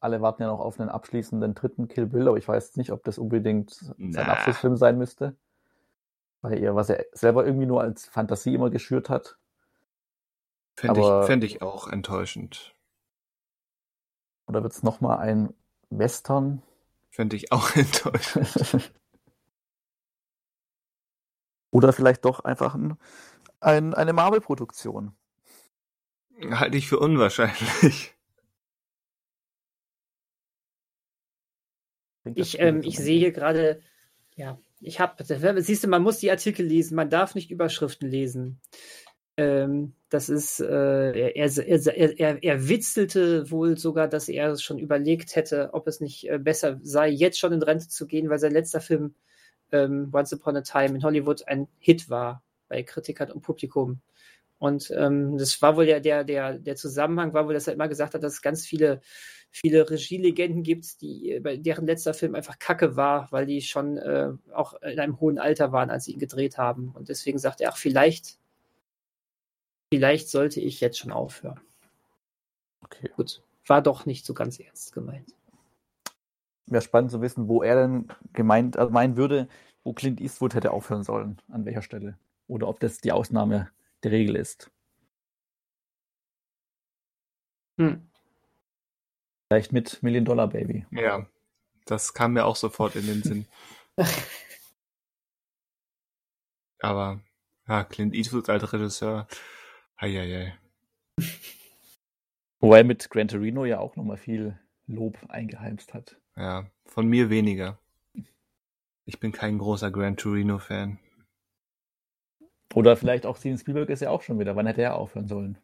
Alle 0.00 0.20
warten 0.20 0.42
ja 0.42 0.48
noch 0.48 0.60
auf 0.60 0.78
einen 0.78 0.90
abschließenden 0.90 1.54
dritten 1.54 1.88
Kill 1.88 2.06
Bill, 2.06 2.28
aber 2.28 2.36
ich 2.36 2.46
weiß 2.46 2.76
nicht, 2.76 2.92
ob 2.92 3.02
das 3.02 3.18
unbedingt 3.18 3.70
sein 3.72 3.96
Na. 3.98 4.34
Abschlussfilm 4.34 4.76
sein 4.76 4.98
müsste. 4.98 5.34
Weil 6.42 6.62
er, 6.62 6.76
was 6.76 6.88
er 6.88 7.04
selber 7.12 7.44
irgendwie 7.44 7.66
nur 7.66 7.80
als 7.80 8.06
Fantasie 8.06 8.54
immer 8.54 8.70
geschürt 8.70 9.10
hat. 9.10 9.38
Fände 10.76 11.00
ich, 11.00 11.26
fänd 11.26 11.42
ich 11.42 11.62
auch 11.62 11.88
enttäuschend. 11.88 12.76
Oder 14.46 14.62
wird 14.62 14.72
es 14.72 14.84
nochmal 14.84 15.18
ein 15.18 15.52
Western? 15.90 16.62
Fände 17.10 17.34
ich 17.34 17.50
auch 17.50 17.70
enttäuschend. 17.74 18.92
Oder 21.78 21.92
vielleicht 21.92 22.24
doch 22.24 22.40
einfach 22.40 22.74
ein, 22.74 22.96
ein, 23.60 23.94
eine 23.94 24.12
Marvel-Produktion. 24.12 25.12
Halte 26.50 26.76
ich 26.76 26.88
für 26.88 26.98
unwahrscheinlich. 26.98 28.16
Ich, 32.34 32.58
ähm, 32.58 32.82
ich 32.82 32.98
sehe 32.98 33.16
hier 33.16 33.30
gerade, 33.30 33.80
ja, 34.34 34.58
ich 34.80 34.98
habe, 34.98 35.22
siehst 35.62 35.84
du, 35.84 35.88
man 35.88 36.02
muss 36.02 36.18
die 36.18 36.32
Artikel 36.32 36.66
lesen, 36.66 36.96
man 36.96 37.10
darf 37.10 37.36
nicht 37.36 37.52
Überschriften 37.52 38.10
lesen. 38.10 38.60
Ähm, 39.36 39.94
das 40.08 40.28
ist, 40.28 40.58
äh, 40.58 41.30
er, 41.30 41.56
er, 41.56 42.18
er, 42.18 42.42
er 42.42 42.68
witzelte 42.68 43.52
wohl 43.52 43.78
sogar, 43.78 44.08
dass 44.08 44.28
er 44.28 44.56
schon 44.56 44.80
überlegt 44.80 45.36
hätte, 45.36 45.70
ob 45.74 45.86
es 45.86 46.00
nicht 46.00 46.28
äh, 46.28 46.40
besser 46.40 46.80
sei, 46.82 47.08
jetzt 47.08 47.38
schon 47.38 47.52
in 47.52 47.62
Rente 47.62 47.88
zu 47.88 48.08
gehen, 48.08 48.30
weil 48.30 48.40
sein 48.40 48.52
letzter 48.52 48.80
Film 48.80 49.14
ähm, 49.72 50.10
Once 50.12 50.32
Upon 50.32 50.56
a 50.56 50.62
Time 50.62 50.96
in 50.96 51.02
Hollywood 51.02 51.46
ein 51.46 51.68
Hit 51.78 52.10
war 52.10 52.42
bei 52.68 52.82
Kritikern 52.82 53.30
und 53.30 53.42
Publikum. 53.42 54.00
Und 54.58 54.90
ähm, 54.90 55.38
das 55.38 55.60
war 55.62 55.76
wohl 55.76 55.86
der, 55.86 56.00
der, 56.00 56.24
der, 56.24 56.58
der 56.58 56.76
Zusammenhang, 56.76 57.32
war 57.32 57.46
wohl, 57.46 57.54
dass 57.54 57.68
er 57.68 57.74
immer 57.74 57.88
gesagt 57.88 58.14
hat, 58.14 58.22
dass 58.22 58.34
es 58.34 58.42
ganz 58.42 58.66
viele, 58.66 59.00
viele 59.50 59.88
Regielegenden 59.88 60.64
gibt, 60.64 61.00
die, 61.00 61.38
bei 61.40 61.56
deren 61.56 61.86
letzter 61.86 62.12
Film 62.12 62.34
einfach 62.34 62.58
Kacke 62.58 62.96
war, 62.96 63.28
weil 63.30 63.46
die 63.46 63.62
schon 63.62 63.98
äh, 63.98 64.32
auch 64.52 64.74
in 64.82 64.98
einem 64.98 65.20
hohen 65.20 65.38
Alter 65.38 65.70
waren, 65.72 65.90
als 65.90 66.06
sie 66.06 66.12
ihn 66.12 66.18
gedreht 66.18 66.58
haben. 66.58 66.90
Und 66.90 67.08
deswegen 67.08 67.38
sagt 67.38 67.60
er, 67.60 67.70
ach, 67.70 67.76
vielleicht, 67.76 68.38
vielleicht 69.92 70.28
sollte 70.28 70.60
ich 70.60 70.80
jetzt 70.80 70.98
schon 70.98 71.12
aufhören. 71.12 71.60
Okay. 72.82 73.10
Gut. 73.14 73.42
War 73.66 73.82
doch 73.82 74.06
nicht 74.06 74.26
so 74.26 74.34
ganz 74.34 74.58
ernst 74.58 74.92
gemeint 74.92 75.37
wäre 76.70 76.82
spannend 76.82 77.10
zu 77.10 77.20
wissen, 77.20 77.48
wo 77.48 77.62
er 77.62 77.76
denn 77.76 78.08
gemeint, 78.32 78.76
also 78.76 78.92
meinen 78.92 79.16
würde, 79.16 79.48
wo 79.84 79.92
Clint 79.92 80.20
Eastwood 80.20 80.54
hätte 80.54 80.70
aufhören 80.70 81.02
sollen, 81.02 81.40
an 81.48 81.64
welcher 81.64 81.82
Stelle. 81.82 82.18
Oder 82.46 82.68
ob 82.68 82.80
das 82.80 82.98
die 82.98 83.12
Ausnahme 83.12 83.70
der 84.02 84.12
Regel 84.12 84.36
ist. 84.36 84.70
Hm. 87.78 88.08
Vielleicht 89.48 89.72
mit 89.72 90.02
Million 90.02 90.24
Dollar 90.24 90.48
Baby. 90.48 90.86
Ja, 90.90 91.26
das 91.86 92.12
kam 92.12 92.34
mir 92.34 92.44
auch 92.44 92.56
sofort 92.56 92.96
in 92.96 93.06
den 93.06 93.22
Sinn. 93.22 93.46
Aber 96.80 97.20
ja, 97.66 97.84
Clint 97.84 98.14
Eastwood 98.14 98.48
als 98.48 98.72
Regisseur, 98.72 99.26
heieiei. 100.00 100.56
Wobei 102.60 102.84
mit 102.84 103.08
Gran 103.10 103.28
Torino 103.28 103.64
ja 103.64 103.78
auch 103.78 103.96
nochmal 103.96 104.16
viel 104.16 104.58
Lob 104.86 105.18
eingeheimst 105.28 105.94
hat. 105.94 106.20
Ja, 106.38 106.70
von 106.86 107.08
mir 107.08 107.30
weniger. 107.30 107.78
Ich 109.06 109.18
bin 109.18 109.32
kein 109.32 109.58
großer 109.58 109.90
Gran 109.90 110.16
Torino-Fan. 110.16 110.98
Oder 112.74 112.96
vielleicht 112.96 113.26
auch 113.26 113.36
Steven 113.36 113.58
Spielberg 113.58 113.88
ist 113.88 114.02
ja 114.02 114.10
auch 114.10 114.22
schon 114.22 114.38
wieder. 114.38 114.54
Wann 114.54 114.66
hätte 114.66 114.82
er 114.82 114.94
aufhören 114.94 115.26
sollen? 115.26 115.58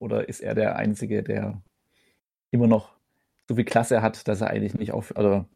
Oder 0.00 0.28
ist 0.28 0.40
er 0.40 0.56
der 0.56 0.74
Einzige, 0.76 1.22
der 1.22 1.62
immer 2.50 2.66
noch 2.66 2.96
so 3.48 3.54
viel 3.54 3.64
Klasse 3.64 4.02
hat, 4.02 4.26
dass 4.26 4.40
er 4.40 4.50
eigentlich 4.50 4.74
nicht 4.74 4.92
auf, 4.92 5.12
oder 5.12 5.48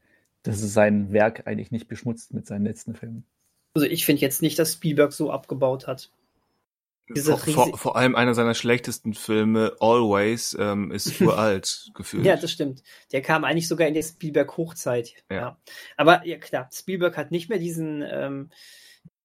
dass 0.44 0.62
es 0.62 0.72
sein 0.72 1.12
Werk 1.12 1.48
eigentlich 1.48 1.72
nicht 1.72 1.88
beschmutzt 1.88 2.32
mit 2.32 2.46
seinen 2.46 2.64
letzten 2.64 2.94
Filmen? 2.94 3.24
Also 3.74 3.88
ich 3.88 4.04
finde 4.04 4.22
jetzt 4.22 4.40
nicht, 4.40 4.58
dass 4.58 4.74
Spielberg 4.74 5.12
so 5.12 5.32
abgebaut 5.32 5.88
hat. 5.88 6.12
Vor, 7.16 7.38
vor, 7.38 7.78
vor, 7.78 7.96
allem 7.96 8.14
einer 8.14 8.34
seiner 8.34 8.54
schlechtesten 8.54 9.14
Filme, 9.14 9.72
Always, 9.80 10.56
ähm, 10.58 10.92
ist 10.92 11.20
uralt 11.20 11.90
gefühlt. 11.94 12.24
Ja, 12.24 12.36
das 12.36 12.52
stimmt. 12.52 12.82
Der 13.12 13.22
kam 13.22 13.44
eigentlich 13.44 13.68
sogar 13.68 13.88
in 13.88 13.94
der 13.94 14.02
Spielberg-Hochzeit. 14.02 15.12
Ja. 15.30 15.36
ja. 15.36 15.58
Aber 15.96 16.26
ja 16.26 16.38
klar, 16.38 16.68
Spielberg 16.72 17.16
hat 17.16 17.30
nicht 17.30 17.48
mehr 17.48 17.58
diesen 17.58 18.02
ähm, 18.02 18.50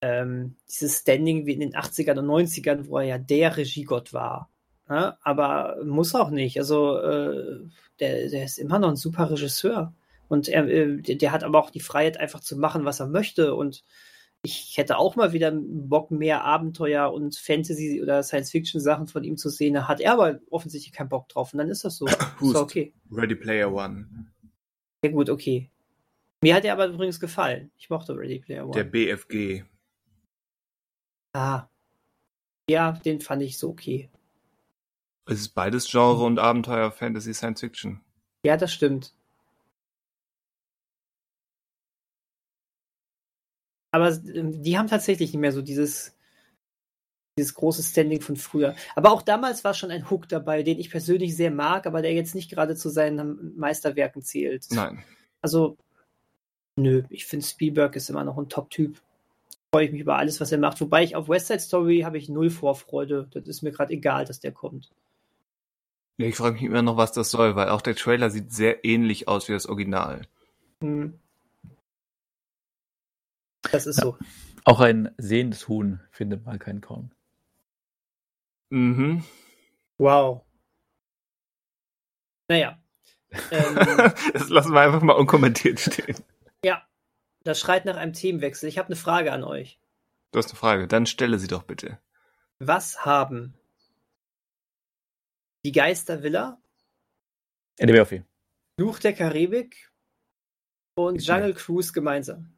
ähm, 0.01 0.55
dieses 0.67 0.99
Standing 0.99 1.45
wie 1.45 1.53
in 1.53 1.59
den 1.61 1.73
80ern 1.73 2.19
und 2.19 2.27
90ern, 2.27 2.87
wo 2.87 2.99
er 2.99 3.05
ja 3.05 3.17
der 3.17 3.57
Regiegott 3.57 4.13
war. 4.13 4.49
Ja? 4.89 4.95
Ne? 4.95 5.17
Aber 5.21 5.77
muss 5.83 6.15
auch 6.15 6.29
nicht. 6.29 6.59
Also 6.59 6.97
äh, 6.97 7.59
der, 7.99 8.29
der 8.29 8.45
ist 8.45 8.59
immer 8.59 8.79
noch 8.79 8.89
ein 8.89 8.95
super 8.95 9.31
Regisseur. 9.31 9.93
Und 10.27 10.47
er, 10.47 10.67
äh, 10.67 11.01
der 11.01 11.31
hat 11.31 11.43
aber 11.43 11.59
auch 11.59 11.69
die 11.69 11.79
Freiheit, 11.79 12.19
einfach 12.19 12.39
zu 12.39 12.57
machen, 12.57 12.85
was 12.85 12.99
er 12.99 13.07
möchte. 13.07 13.55
Und 13.55 13.83
ich 14.45 14.77
hätte 14.77 14.97
auch 14.97 15.15
mal 15.15 15.33
wieder 15.33 15.51
Bock, 15.51 16.11
mehr 16.11 16.43
Abenteuer 16.43 17.11
und 17.11 17.35
Fantasy 17.35 18.01
oder 18.01 18.21
Science-Fiction-Sachen 18.21 19.07
von 19.07 19.23
ihm 19.23 19.37
zu 19.37 19.49
sehen. 19.49 19.73
Da 19.73 19.87
hat 19.87 19.99
er 19.99 20.13
aber 20.13 20.39
offensichtlich 20.51 20.93
keinen 20.93 21.09
Bock 21.09 21.27
drauf 21.29 21.51
und 21.51 21.57
dann 21.57 21.69
ist 21.69 21.83
das 21.83 21.97
so. 21.97 22.05
ist 22.05 22.55
okay. 22.55 22.93
Ready 23.11 23.35
Player 23.35 23.73
One. 23.73 24.07
Ja, 25.03 25.11
gut, 25.11 25.29
okay. 25.29 25.71
Mir 26.41 26.53
hat 26.53 26.63
er 26.63 26.73
aber 26.73 26.87
übrigens 26.87 27.19
gefallen. 27.19 27.71
Ich 27.75 27.89
mochte 27.89 28.15
Ready 28.15 28.39
Player 28.39 28.65
One. 28.65 28.73
Der 28.73 28.83
BFG. 28.83 29.63
Ah. 31.33 31.67
Ja, 32.69 32.91
den 32.91 33.21
fand 33.21 33.41
ich 33.41 33.57
so 33.57 33.69
okay. 33.69 34.09
Es 35.25 35.39
ist 35.39 35.49
beides 35.49 35.89
Genre 35.89 36.23
und 36.23 36.37
Abenteuer, 36.37 36.91
Fantasy, 36.91 37.33
Science 37.33 37.61
Fiction. 37.61 38.01
Ja, 38.43 38.57
das 38.57 38.71
stimmt. 38.71 39.14
Aber 43.95 44.09
ähm, 44.33 44.61
die 44.61 44.77
haben 44.77 44.87
tatsächlich 44.87 45.31
nicht 45.31 45.39
mehr 45.39 45.53
so 45.53 45.61
dieses 45.61 46.13
dieses 47.37 47.53
große 47.53 47.83
Standing 47.83 48.21
von 48.21 48.37
früher. 48.37 48.75
Aber 48.95 49.11
auch 49.11 49.21
damals 49.21 49.63
war 49.65 49.73
schon 49.73 49.91
ein 49.91 50.09
Hook 50.09 50.29
dabei, 50.29 50.63
den 50.63 50.79
ich 50.79 50.89
persönlich 50.89 51.35
sehr 51.35 51.51
mag, 51.51 51.85
aber 51.85 52.01
der 52.01 52.13
jetzt 52.13 52.33
nicht 52.33 52.49
gerade 52.49 52.75
zu 52.75 52.89
seinen 52.89 53.57
Meisterwerken 53.57 54.21
zählt. 54.21 54.67
Nein. 54.71 55.03
Also, 55.41 55.77
nö, 56.77 57.03
ich 57.09 57.25
finde 57.25 57.45
Spielberg 57.45 57.95
ist 57.97 58.09
immer 58.09 58.23
noch 58.23 58.37
ein 58.37 58.47
Top-Typ. 58.47 59.01
Freue 59.73 59.85
ich 59.85 59.91
mich 59.91 59.99
über 59.99 60.17
alles, 60.17 60.39
was 60.39 60.53
er 60.53 60.59
macht. 60.59 60.79
Wobei 60.79 61.03
ich 61.03 61.17
auf 61.17 61.27
West 61.27 61.47
Side 61.47 61.59
Story 61.59 62.01
habe 62.05 62.17
ich 62.17 62.29
null 62.29 62.49
Vorfreude. 62.49 63.27
Das 63.31 63.45
ist 63.47 63.61
mir 63.61 63.71
gerade 63.71 63.91
egal, 63.91 64.23
dass 64.23 64.39
der 64.39 64.53
kommt. 64.53 64.89
Ja, 66.17 66.27
ich 66.27 66.37
frage 66.37 66.53
mich 66.53 66.63
immer 66.63 66.81
noch, 66.81 66.95
was 66.95 67.11
das 67.11 67.31
soll, 67.31 67.57
weil 67.57 67.67
auch 67.67 67.81
der 67.81 67.95
Trailer 67.95 68.29
sieht 68.29 68.53
sehr 68.53 68.85
ähnlich 68.85 69.27
aus 69.27 69.49
wie 69.49 69.53
das 69.53 69.65
Original. 69.65 70.21
Hm. 70.81 71.19
Das 73.71 73.85
ist 73.87 73.97
Ja. 73.97 74.03
so. 74.03 74.17
Auch 74.63 74.79
ein 74.79 75.13
sehendes 75.17 75.67
Huhn 75.67 75.99
findet 76.11 76.45
mal 76.45 76.57
kein 76.57 76.81
Korn. 76.81 77.13
Mhm. 78.71 79.23
Wow. 79.97 80.43
Naja. 82.49 82.79
ähm, 83.51 83.75
Das 84.33 84.49
lassen 84.49 84.73
wir 84.73 84.81
einfach 84.81 85.01
mal 85.01 85.13
unkommentiert 85.13 85.79
stehen. 85.79 86.15
ja, 86.63 86.87
das 87.43 87.59
schreit 87.59 87.85
nach 87.85 87.95
einem 87.95 88.13
Themenwechsel. 88.13 88.67
Ich 88.69 88.77
habe 88.77 88.87
eine 88.87 88.95
Frage 88.95 89.31
an 89.31 89.43
euch. 89.43 89.79
Du 90.31 90.39
hast 90.39 90.49
eine 90.49 90.59
Frage, 90.59 90.87
dann 90.87 91.05
stelle 91.05 91.37
sie 91.39 91.47
doch 91.47 91.63
bitte. 91.63 91.99
Was 92.59 93.05
haben 93.05 93.53
die 95.63 95.71
Geistervilla, 95.71 96.61
Eddie 97.77 97.93
Murphy. 97.93 98.23
Fluch 98.79 98.99
der 98.99 99.13
Karibik 99.13 99.91
und. 100.95 101.21
Jungle 101.25 101.53
Cruise 101.53 101.91
gemeinsam? 101.93 102.54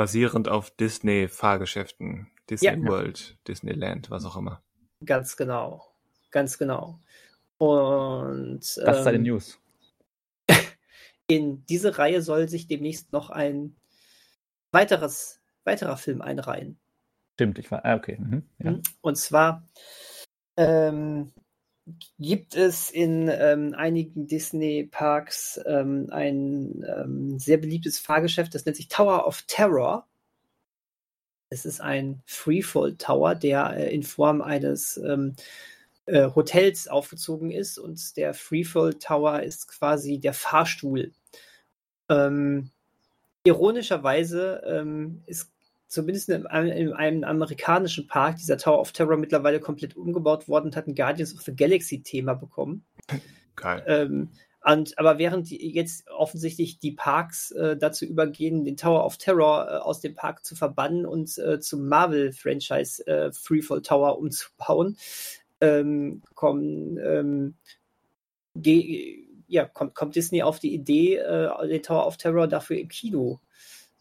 Basierend 0.00 0.48
auf 0.48 0.70
Disney-Fahrgeschäften, 0.70 2.30
Disney 2.48 2.68
Ja. 2.68 2.82
World, 2.84 3.36
Disneyland, 3.46 4.10
was 4.10 4.24
auch 4.24 4.34
immer. 4.34 4.62
Ganz 5.04 5.36
genau. 5.36 5.92
Ganz 6.30 6.56
genau. 6.56 6.98
Und 7.58 8.60
Das 8.60 9.04
sei 9.04 9.12
ähm, 9.12 9.24
die 9.24 9.30
News. 9.30 9.60
in 11.26 11.66
diese 11.66 11.98
Reihe 11.98 12.22
soll 12.22 12.48
sich 12.48 12.66
demnächst 12.66 13.12
noch 13.12 13.28
ein 13.28 13.76
weiteres, 14.72 15.42
weiterer 15.64 15.98
Film 15.98 16.22
einreihen. 16.22 16.80
Stimmt, 17.34 17.58
ich 17.58 17.70
war. 17.70 17.84
Ah, 17.84 17.96
okay. 17.96 18.16
Mhm. 18.18 18.48
Ja. 18.56 18.78
Und 19.02 19.16
zwar 19.18 19.68
ähm, 20.56 21.30
gibt 22.18 22.54
es 22.54 22.90
in 22.90 23.28
ähm, 23.28 23.74
einigen 23.76 24.26
Disney-Parks 24.26 25.60
ähm, 25.66 26.08
ein 26.10 26.84
ähm, 26.86 27.38
sehr 27.38 27.56
beliebtes 27.58 27.98
Fahrgeschäft, 27.98 28.54
das 28.54 28.64
nennt 28.64 28.76
sich 28.76 28.88
Tower 28.88 29.26
of 29.26 29.42
Terror. 29.42 30.06
Es 31.48 31.64
ist 31.64 31.80
ein 31.80 32.22
Freefall 32.26 32.96
Tower, 32.96 33.34
der 33.34 33.76
äh, 33.76 33.94
in 33.94 34.02
Form 34.02 34.40
eines 34.40 34.96
ähm, 34.98 35.34
äh, 36.06 36.28
Hotels 36.34 36.88
aufgezogen 36.88 37.50
ist 37.50 37.78
und 37.78 38.16
der 38.16 38.34
Freefall 38.34 38.94
Tower 38.94 39.42
ist 39.42 39.68
quasi 39.68 40.18
der 40.18 40.34
Fahrstuhl. 40.34 41.12
Ähm, 42.08 42.70
ironischerweise 43.44 44.62
ähm, 44.66 45.22
ist 45.26 45.50
zumindest 45.90 46.28
in 46.28 46.46
einem, 46.46 46.70
in 46.70 46.92
einem 46.92 47.24
amerikanischen 47.24 48.06
Park 48.06 48.36
dieser 48.36 48.56
Tower 48.56 48.80
of 48.80 48.92
Terror 48.92 49.16
mittlerweile 49.16 49.58
komplett 49.58 49.96
umgebaut 49.96 50.48
worden 50.48 50.66
und 50.66 50.76
hat 50.76 50.86
ein 50.86 50.94
Guardians 50.94 51.34
of 51.34 51.42
the 51.42 51.54
Galaxy 51.54 52.02
Thema 52.02 52.34
bekommen. 52.34 52.84
Geil. 53.56 53.82
Ähm, 53.86 54.28
und, 54.62 54.96
aber 54.98 55.18
während 55.18 55.50
jetzt 55.50 56.08
offensichtlich 56.10 56.78
die 56.78 56.92
Parks 56.92 57.50
äh, 57.50 57.76
dazu 57.76 58.04
übergehen, 58.04 58.64
den 58.64 58.76
Tower 58.76 59.04
of 59.04 59.16
Terror 59.16 59.68
äh, 59.68 59.76
aus 59.78 60.00
dem 60.00 60.14
Park 60.14 60.44
zu 60.44 60.54
verbannen 60.54 61.06
und 61.06 61.36
äh, 61.38 61.58
zum 61.58 61.88
Marvel-Franchise 61.88 63.06
äh, 63.06 63.32
Freefall 63.32 63.82
Tower 63.82 64.18
umzubauen, 64.18 64.96
ähm, 65.60 66.22
kommen, 66.34 66.98
ähm, 66.98 67.54
ja, 69.48 69.64
kommt, 69.64 69.94
kommt 69.94 70.14
Disney 70.14 70.42
auf 70.42 70.60
die 70.60 70.72
Idee, 70.72 71.16
äh, 71.16 71.68
den 71.68 71.82
Tower 71.82 72.06
of 72.06 72.16
Terror 72.16 72.46
dafür 72.46 72.78
im 72.78 72.88
Kino 72.88 73.40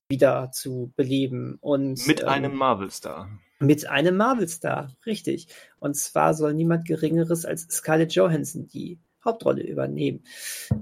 wieder 0.09 0.51
zu 0.51 0.91
beleben. 0.95 1.57
Und, 1.61 2.05
Mit 2.07 2.21
ähm, 2.21 2.27
einem 2.27 2.55
Marvel-Star. 2.55 3.29
mit 3.59 3.87
einem 3.87 4.17
Marvel-Star, 4.17 4.95
richtig. 5.05 5.47
Und 5.79 5.95
zwar 5.95 6.33
soll 6.33 6.53
niemand 6.53 6.85
Geringeres 6.85 7.45
als 7.45 7.67
Scarlett 7.69 8.13
Johansson 8.13 8.67
die 8.67 8.99
Hauptrolle 9.23 9.63
übernehmen. 9.63 10.23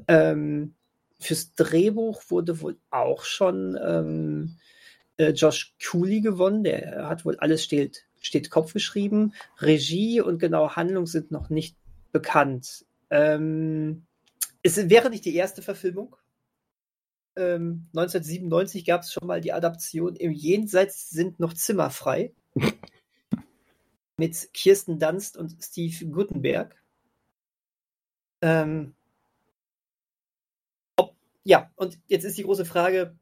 Ähm, 0.08 0.76
fürs 1.20 1.54
Drehbuch 1.56 2.24
wurde 2.30 2.62
wohl 2.62 2.78
auch 2.90 3.24
schon 3.24 3.78
ähm, 3.84 4.58
äh, 5.18 5.32
Josh 5.32 5.76
Cooley 5.84 6.22
gewonnen. 6.22 6.64
Der 6.64 7.10
hat 7.10 7.26
wohl 7.26 7.38
alles 7.38 7.64
steht, 7.64 8.06
steht 8.22 8.50
Kopf 8.50 8.74
geschrieben. 8.74 9.34
Regie 9.60 10.22
und 10.22 10.40
genaue 10.40 10.76
Handlung 10.76 11.06
sind 11.06 11.32
noch 11.32 11.50
nicht 11.50 11.76
bekannt. 12.12 12.86
Ähm, 13.10 14.06
es 14.64 14.90
wäre 14.90 15.10
nicht 15.10 15.26
die 15.26 15.36
erste 15.36 15.62
Verfilmung. 15.62 16.16
Ähm, 17.38 17.88
1997 17.96 18.86
gab 18.86 19.02
es 19.02 19.14
schon 19.14 19.28
mal 19.28 19.42
die 19.42 19.54
Adaption 19.54 20.16
Im 20.16 20.32
Jenseits 20.32 21.10
sind 21.10 21.40
noch 21.40 21.54
Zimmer 21.54 21.90
frei. 21.90 22.34
mit 24.18 24.52
Kirsten 24.54 25.00
Dunst 25.00 25.38
und 25.38 25.56
Steve 25.62 26.08
Guttenberg. 26.08 26.76
Ähm, 28.42 28.96
ob, 30.96 31.16
ja, 31.44 31.72
und 31.76 32.00
jetzt 32.08 32.24
ist 32.24 32.38
die 32.38 32.44
große 32.44 32.66
Frage, 32.66 33.16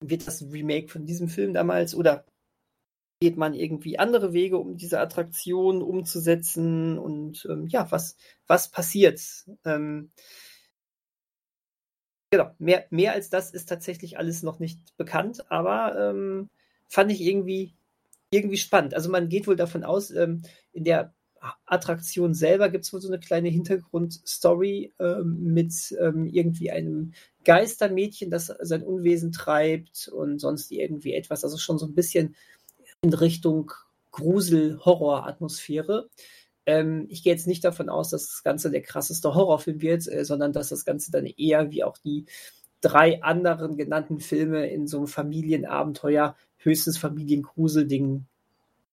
wird 0.00 0.26
das 0.26 0.42
Remake 0.42 0.88
von 0.88 1.06
diesem 1.06 1.28
Film 1.28 1.54
damals 1.54 1.94
oder 1.94 2.24
geht 3.20 3.36
man 3.36 3.54
irgendwie 3.54 3.98
andere 3.98 4.32
Wege, 4.32 4.58
um 4.58 4.76
diese 4.76 5.00
Attraktion 5.00 5.82
umzusetzen 5.82 6.98
und 6.98 7.46
ähm, 7.50 7.66
ja, 7.66 7.90
was, 7.90 8.16
was 8.46 8.70
passiert? 8.70 9.20
Ähm, 9.64 10.12
genau, 12.36 12.54
mehr, 12.58 12.86
mehr 12.90 13.12
als 13.12 13.30
das 13.30 13.50
ist 13.50 13.68
tatsächlich 13.68 14.18
alles 14.18 14.42
noch 14.42 14.58
nicht 14.58 14.96
bekannt, 14.96 15.50
aber 15.50 16.10
ähm, 16.10 16.50
fand 16.88 17.10
ich 17.10 17.20
irgendwie, 17.20 17.74
irgendwie 18.30 18.58
spannend. 18.58 18.94
Also 18.94 19.10
man 19.10 19.28
geht 19.28 19.46
wohl 19.46 19.56
davon 19.56 19.84
aus, 19.84 20.10
ähm, 20.10 20.42
in 20.72 20.84
der 20.84 21.14
Attraktion 21.64 22.34
selber 22.34 22.68
gibt 22.70 22.84
es 22.84 22.92
wohl 22.92 23.00
so 23.00 23.08
eine 23.08 23.20
kleine 23.20 23.48
Hintergrundstory 23.48 24.92
ähm, 24.98 25.54
mit 25.54 25.72
ähm, 26.00 26.26
irgendwie 26.26 26.70
einem 26.70 27.12
Geistermädchen, 27.44 28.30
das 28.30 28.46
sein 28.46 28.82
Unwesen 28.82 29.32
treibt 29.32 30.08
und 30.08 30.40
sonst 30.40 30.72
irgendwie 30.72 31.14
etwas. 31.14 31.44
Also 31.44 31.56
schon 31.58 31.78
so 31.78 31.86
ein 31.86 31.94
bisschen 31.94 32.34
in 33.02 33.12
Richtung 33.12 33.70
Grusel-Horror-Atmosphäre. 34.10 36.08
Ähm, 36.66 37.06
ich 37.08 37.22
gehe 37.22 37.32
jetzt 37.32 37.46
nicht 37.46 37.64
davon 37.64 37.88
aus, 37.88 38.10
dass 38.10 38.26
das 38.26 38.42
Ganze 38.42 38.70
der 38.70 38.82
krasseste 38.82 39.34
Horrorfilm 39.34 39.80
wird, 39.80 40.06
äh, 40.08 40.24
sondern 40.24 40.52
dass 40.52 40.68
das 40.68 40.84
Ganze 40.84 41.10
dann 41.10 41.26
eher 41.26 41.70
wie 41.70 41.84
auch 41.84 41.96
die 41.98 42.26
drei 42.80 43.22
anderen 43.22 43.76
genannten 43.76 44.20
Filme 44.20 44.68
in 44.68 44.86
so 44.86 44.98
einem 44.98 45.06
Familienabenteuer, 45.06 46.36
höchstens 46.58 46.98
Familiengruselding 46.98 48.26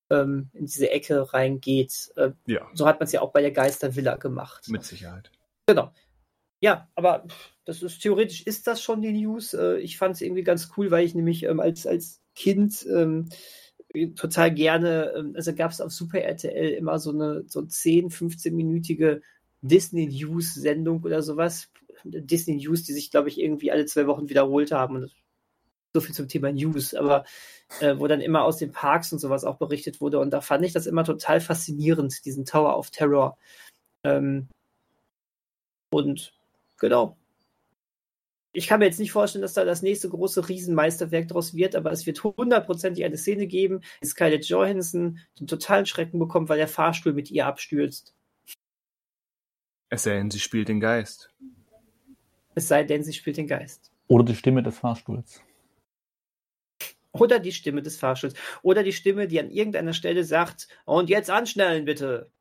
ähm, 0.10 0.50
in 0.54 0.66
diese 0.66 0.90
Ecke 0.90 1.34
reingeht. 1.34 2.12
Äh, 2.16 2.32
Ja, 2.46 2.68
so 2.74 2.86
hat 2.86 3.00
man 3.00 3.08
es 3.08 3.12
ja 3.12 3.22
auch 3.22 3.32
bei 3.32 3.42
der 3.42 3.52
Geistervilla 3.52 4.16
gemacht. 4.16 4.70
mit 4.70 4.84
Sicherheit. 4.84 5.32
Genau. 5.66 5.92
Ja, 6.60 6.88
aber 6.96 7.26
das 7.66 7.82
ist 7.82 8.02
theoretisch 8.02 8.44
ist 8.44 8.68
das 8.68 8.82
schon 8.82 9.02
die 9.02 9.12
News. 9.12 9.54
Äh, 9.54 9.78
ich 9.78 9.98
fand 9.98 10.16
es 10.16 10.22
irgendwie 10.22 10.44
ganz 10.44 10.72
cool, 10.78 10.92
weil 10.92 11.06
ich 11.06 11.16
nämlich 11.16 11.44
ähm, 11.44 11.60
als, 11.60 11.86
als 11.86 12.22
Kind 12.36 12.86
ähm, 12.90 13.30
total 14.16 14.54
gerne, 14.54 15.14
ähm, 15.16 15.34
also 15.36 15.54
gab 15.54 15.72
es 15.72 15.82
auf 15.82 15.92
Super 15.92 16.22
RTL 16.22 16.72
immer 16.72 17.00
so 17.00 17.12
eine 17.12 17.44
so 17.48 17.62
10, 17.62 18.10
15-minütige 18.10 19.22
Disney 19.62 20.08
News 20.08 20.54
Sendung 20.54 21.04
oder 21.04 21.22
sowas. 21.22 21.70
Disney 22.04 22.58
News, 22.58 22.84
die 22.84 22.94
sich, 22.94 23.12
glaube 23.12 23.30
ich, 23.30 23.40
irgendwie 23.40 23.72
alle 23.72 23.86
zwei 23.86 24.08
Wochen 24.08 24.30
wiederholt 24.30 24.72
haben. 24.72 24.96
Und 24.96 25.16
so 25.94 26.02
viel 26.02 26.16
zum 26.16 26.28
Thema 26.28 26.52
News, 26.52 26.96
aber 26.96 27.24
äh, 27.80 27.98
wo 27.98 28.08
dann 28.08 28.20
immer 28.20 28.44
aus 28.44 28.58
den 28.58 28.72
Parks 28.72 29.14
und 29.14 29.20
sowas 29.20 29.44
auch 29.46 29.58
berichtet 29.58 30.02
wurde. 30.02 30.20
Und 30.20 30.32
da 30.32 30.42
fand 30.42 30.66
ich 30.66 30.74
das 30.74 30.88
immer 30.88 31.04
total 31.04 31.40
faszinierend, 31.40 32.26
diesen 32.26 32.46
Tower 32.46 32.78
of 32.78 32.90
Terror. 32.90 33.38
Ähm, 34.04 34.48
und 35.92 36.34
genau. 36.80 37.16
Ich 38.56 38.68
kann 38.68 38.80
mir 38.80 38.86
jetzt 38.86 39.00
nicht 39.00 39.12
vorstellen, 39.12 39.42
dass 39.42 39.54
da 39.54 39.66
das 39.66 39.82
nächste 39.82 40.10
große 40.10 40.48
Riesenmeisterwerk 40.48 41.28
draus 41.28 41.56
wird, 41.56 41.76
aber 41.76 41.92
es 41.92 42.06
wird 42.06 42.24
hundertprozentig 42.24 43.04
eine 43.04 43.18
Szene 43.18 43.48
geben, 43.48 43.82
die 44.02 44.08
Scarlett 44.08 44.46
Johansson 44.46 45.20
den 45.40 45.48
totalen 45.48 45.88
Schrecken 45.88 46.20
bekommt, 46.20 46.50
weil 46.50 46.60
der 46.60 46.68
Fahrstuhl 46.68 47.14
mit 47.14 47.32
ihr 47.32 47.48
abstürzt. 47.48 48.14
Es 49.90 50.04
sei 50.04 50.14
denn, 50.18 50.30
sie 50.30 50.40
spielt 50.40 50.70
den 50.70 50.80
Geist. 50.80 51.32
Es 52.54 52.68
sei 52.68 52.84
denn, 52.84 53.04
sie 53.04 53.14
spielt 53.14 53.38
den 53.38 53.48
Geist. 53.48 53.92
Oder 54.08 54.24
die 54.24 54.36
Stimme 54.36 54.62
des 54.62 54.78
Fahrstuhls. 54.78 55.42
Oder 57.12 57.40
die 57.40 57.52
Stimme 57.52 57.82
des 57.82 57.98
Fahrstuhls. 57.98 58.36
Oder 58.62 58.84
die 58.84 58.94
Stimme, 58.94 59.28
die 59.28 59.40
an 59.40 59.50
irgendeiner 59.50 59.94
Stelle 59.94 60.24
sagt, 60.24 60.68
und 60.86 61.10
jetzt 61.10 61.32
anschnallen 61.32 61.86
bitte. 61.86 62.32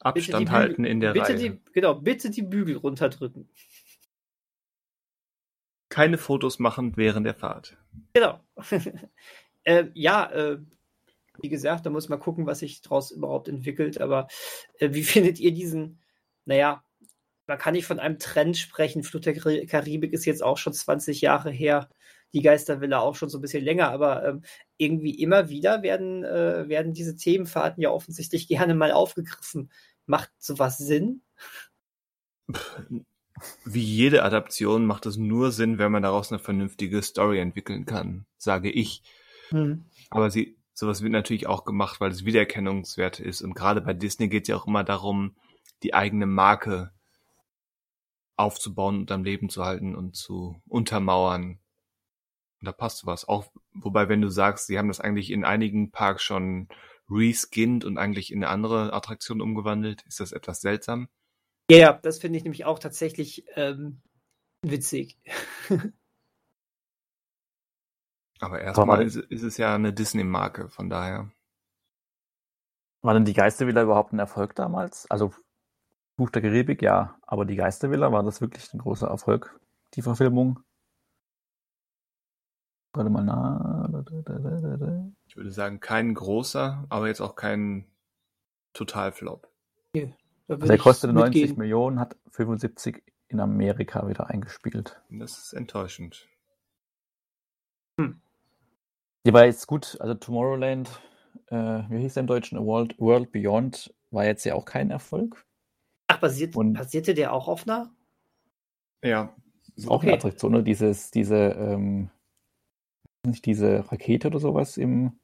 Abstand 0.07 0.51
halten 0.51 0.83
Bügel- 0.83 0.91
in 0.91 1.01
der 1.01 1.13
bitte 1.13 1.27
Reihe. 1.27 1.37
Die, 1.37 1.61
genau, 1.73 1.95
bitte 1.95 2.31
die 2.31 2.43
Bügel 2.43 2.77
runterdrücken. 2.77 3.49
Keine 5.89 6.19
Fotos 6.19 6.59
machen 6.59 6.97
während 6.97 7.27
der 7.27 7.35
Fahrt. 7.35 7.77
Genau. 8.15 8.41
Äh, 9.69 9.91
ja, 9.95 10.31
äh, 10.31 10.59
wie 11.41 11.49
gesagt, 11.49 11.85
da 11.85 11.91
muss 11.91 12.09
man 12.09 12.21
gucken, 12.21 12.47
was 12.47 12.61
sich 12.61 12.83
daraus 12.83 13.11
überhaupt 13.11 13.49
entwickelt. 13.49 14.01
Aber 14.01 14.29
äh, 14.79 14.91
wie 14.93 15.03
findet 15.03 15.41
ihr 15.41 15.51
diesen, 15.53 16.01
naja, 16.45 16.85
man 17.49 17.59
kann 17.59 17.75
nicht 17.75 17.87
von 17.87 17.99
einem 17.99 18.21
Trend 18.21 18.57
sprechen. 18.57 19.03
Flut 19.03 19.27
der 19.27 19.35
Karibik 19.35 20.13
ist 20.13 20.25
jetzt 20.25 20.45
auch 20.45 20.57
schon 20.57 20.73
20 20.73 21.21
Jahre 21.21 21.51
her. 21.51 21.89
Die 22.33 22.43
Geistervilla 22.43 23.01
auch 23.01 23.15
schon 23.15 23.29
so 23.29 23.39
ein 23.39 23.41
bisschen 23.41 23.65
länger, 23.65 23.91
aber 23.91 24.25
ähm, 24.25 24.43
irgendwie 24.77 25.21
immer 25.21 25.49
wieder 25.49 25.83
werden, 25.83 26.23
äh, 26.23 26.69
werden 26.69 26.93
diese 26.93 27.17
Themenfahrten 27.17 27.83
ja 27.83 27.91
offensichtlich 27.91 28.47
gerne 28.49 28.75
mal 28.75 28.93
aufgegriffen. 28.93 29.71
Macht 30.07 30.31
sowas 30.39 30.79
Sinn? 30.79 31.23
Wie 33.65 33.83
jede 33.83 34.23
Adaption 34.23 34.87
macht 34.87 35.07
es 35.07 35.17
nur 35.17 35.53
Sinn, 35.53 35.79
wenn 35.79 35.93
man 35.93 36.03
daraus 36.03 36.33
eine 36.33 36.39
vernünftige 36.39 37.03
Story 37.03 37.39
entwickeln 37.39 37.85
kann, 37.85 38.27
sage 38.39 38.71
ich. 38.71 39.03
Hm. 39.51 39.85
Aber 40.11 40.31
sie, 40.31 40.57
sowas 40.73 41.03
wird 41.03 41.13
natürlich 41.13 41.47
auch 41.47 41.65
gemacht, 41.65 42.01
weil 42.01 42.11
es 42.11 42.25
Wiedererkennungswert 42.25 43.21
ist. 43.21 43.43
Und 43.43 43.55
gerade 43.55 43.81
bei 43.81 43.93
Disney 43.93 44.29
geht 44.29 44.45
es 44.45 44.49
ja 44.49 44.57
auch 44.57 44.67
immer 44.67 44.85
darum, 44.85 45.37
die 45.83 45.93
eigene 45.93 46.27
Marke 46.27 46.93
aufzubauen 48.37 49.01
und 49.01 49.11
am 49.11 49.25
Leben 49.25 49.49
zu 49.49 49.65
halten 49.65 49.95
und 49.95 50.17
zu 50.17 50.61
untermauern. 50.69 51.59
Und 52.61 52.67
da 52.67 52.73
passt 52.73 53.07
was. 53.07 53.27
Auch, 53.29 53.51
wobei, 53.75 54.09
wenn 54.09 54.21
du 54.21 54.29
sagst, 54.29 54.67
sie 54.67 54.79
haben 54.79 54.89
das 54.89 55.01
eigentlich 55.01 55.31
in 55.31 55.45
einigen 55.45 55.91
Parks 55.91 56.23
schon 56.23 56.69
reskinned 57.09 57.85
und 57.85 57.99
eigentlich 57.99 58.33
in 58.33 58.43
eine 58.43 58.51
andere 58.53 58.93
Attraktion 58.93 59.41
umgewandelt, 59.41 60.03
ist 60.07 60.21
das 60.21 60.33
etwas 60.33 60.61
seltsam. 60.61 61.09
Ja, 61.71 61.79
ja, 61.79 61.93
das 61.93 62.19
finde 62.19 62.39
ich 62.39 62.45
nämlich 62.45 62.65
auch 62.65 62.79
tatsächlich 62.79 63.45
ähm, 63.55 64.01
witzig. 64.63 65.19
Aber 68.39 68.61
erstmal 68.61 69.03
ist, 69.03 69.17
ist, 69.17 69.43
es 69.43 69.57
ja 69.57 69.75
eine 69.75 69.93
Disney-Marke, 69.93 70.69
von 70.69 70.91
daher. 70.91 71.31
War 73.03 73.15
denn 73.15 73.25
die 73.25 73.33
Geistervilla 73.33 73.83
überhaupt 73.83 74.13
ein 74.13 74.19
Erfolg 74.19 74.55
damals? 74.55 75.11
Also 75.11 75.33
Buch 76.17 76.31
der 76.31 76.43
Karibik, 76.43 76.83
ja, 76.83 77.19
aber 77.23 77.45
die 77.45 77.57
Geistervilla, 77.57 78.13
war 78.13 78.23
das 78.23 78.41
wirklich 78.41 78.73
ein 78.73 78.79
großer 78.79 79.09
Erfolg, 79.09 79.59
die 79.95 80.03
Verfilmung? 80.03 80.61
Warte 82.93 83.11
mal 83.11 83.25
na. 83.25 83.89
Ich 85.37 85.39
würde 85.39 85.51
sagen, 85.51 85.80
kein 85.80 86.14
großer, 86.14 86.87
aber 86.89 87.09
jetzt 87.09 87.20
auch 87.20 87.37
kein 87.37 87.84
Totalflop. 88.72 89.47
Okay. 89.95 90.14
Also 90.49 90.66
der 90.66 90.78
kostete 90.78 91.12
90 91.12 91.59
Millionen, 91.59 92.01
hat 92.01 92.16
75 92.30 93.03
in 93.28 93.41
Amerika 93.41 94.09
wieder 94.09 94.30
eingespielt. 94.30 94.99
Das 95.11 95.37
ist 95.37 95.53
enttäuschend. 95.53 96.26
Hm. 98.01 98.22
Die 99.26 99.32
war 99.34 99.45
jetzt 99.45 99.66
gut, 99.66 99.99
also 100.01 100.14
Tomorrowland, 100.14 100.89
äh, 101.49 101.82
wie 101.91 101.99
hieß 101.99 102.14
der 102.14 102.22
im 102.22 102.26
Deutschen? 102.26 102.59
World, 102.64 102.99
World 102.99 103.30
Beyond 103.30 103.95
war 104.11 104.24
jetzt 104.24 104.45
ja 104.45 104.55
auch 104.55 104.64
kein 104.64 104.91
Erfolg. 104.91 105.45
Ach, 106.07 106.18
basiert, 106.18 106.57
Und 106.57 106.72
basierte 106.72 107.12
der 107.12 107.34
auch 107.34 107.47
auf 107.47 107.68
einer? 107.68 107.93
Ja. 109.05 109.37
Ist 109.74 109.87
auch 109.87 109.97
okay. 109.97 110.07
eine 110.07 110.16
Attraktion, 110.16 110.53
ne? 110.53 110.62
Dieses, 110.62 111.11
diese, 111.11 111.37
ähm, 111.37 112.09
nicht 113.26 113.45
diese 113.45 113.91
Rakete 113.93 114.28
oder 114.28 114.39
sowas 114.39 114.78
im, 114.78 115.18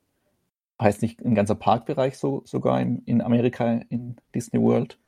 heißt 0.81 1.03
nicht 1.03 1.21
ein 1.21 1.35
ganzer 1.35 1.55
Parkbereich 1.55 2.19
so, 2.19 2.43
sogar 2.45 2.81
in, 2.81 3.03
in 3.05 3.23
Amerika 3.23 3.81
in 3.89 4.17
Disney 4.35 4.61
World. 4.61 4.99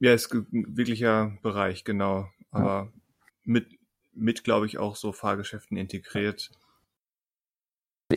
Ja, 0.00 0.12
ist 0.12 0.32
ein 0.32 0.46
wirklicher 0.76 1.36
Bereich, 1.42 1.84
genau. 1.84 2.28
Aber 2.50 2.90
ja. 2.92 2.92
mit, 3.44 3.78
mit 4.12 4.44
glaube 4.44 4.66
ich, 4.66 4.78
auch 4.78 4.96
so 4.96 5.12
Fahrgeschäften 5.12 5.76
integriert. 5.76 6.50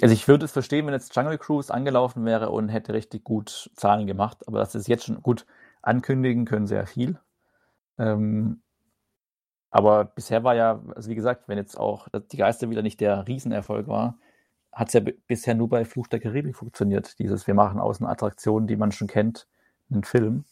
Also 0.02 0.14
ich 0.14 0.28
würde 0.28 0.46
es 0.46 0.52
verstehen, 0.52 0.86
wenn 0.86 0.94
jetzt 0.94 1.16
Jungle 1.16 1.38
Cruise 1.38 1.74
angelaufen 1.74 2.26
wäre 2.26 2.50
und 2.50 2.70
hätte 2.70 2.94
richtig 2.94 3.24
gut 3.24 3.72
Zahlen 3.76 4.06
gemacht, 4.06 4.48
aber 4.48 4.60
das 4.60 4.76
ist 4.76 4.88
jetzt 4.88 5.06
schon 5.06 5.22
gut. 5.22 5.46
Ankündigen 5.82 6.46
können 6.46 6.68
sehr 6.68 6.86
viel. 6.86 7.20
Ähm, 7.98 8.62
aber 9.70 10.06
bisher 10.06 10.44
war 10.44 10.56
ja, 10.56 10.84
also 10.96 11.10
wie 11.10 11.16
gesagt, 11.16 11.48
wenn 11.48 11.58
jetzt 11.58 11.78
auch 11.78 12.08
die 12.32 12.38
Geister 12.38 12.70
wieder 12.70 12.82
nicht 12.82 13.00
der 13.00 13.28
Riesenerfolg 13.28 13.88
war, 13.88 14.18
hat 14.78 14.90
es 14.90 14.94
ja 14.94 15.02
bisher 15.26 15.56
nur 15.56 15.70
bei 15.70 15.86
Fluch 15.86 16.08
der 16.08 16.20
Karibik 16.20 16.56
funktioniert. 16.56 17.18
Dieses, 17.18 17.48
wir 17.48 17.56
machen 17.56 17.80
aus 17.80 18.00
einer 18.00 18.12
Attraktion, 18.12 18.68
die 18.68 18.76
man 18.76 18.92
schon 18.92 19.08
kennt, 19.08 19.48
einen 19.90 20.04
Film. 20.04 20.46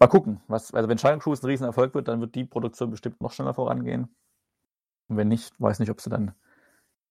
Mal 0.00 0.08
gucken. 0.08 0.40
Was, 0.48 0.74
also 0.74 0.88
wenn 0.88 0.98
Shining 0.98 1.20
Cruise 1.20 1.44
ein 1.44 1.50
Riesenerfolg 1.50 1.94
wird, 1.94 2.08
dann 2.08 2.20
wird 2.20 2.34
die 2.34 2.44
Produktion 2.44 2.90
bestimmt 2.90 3.20
noch 3.20 3.30
schneller 3.30 3.54
vorangehen. 3.54 4.08
Und 5.06 5.18
wenn 5.18 5.28
nicht, 5.28 5.54
weiß 5.60 5.78
nicht, 5.78 5.90
ob 5.90 6.00
sie 6.00 6.10
dann 6.10 6.34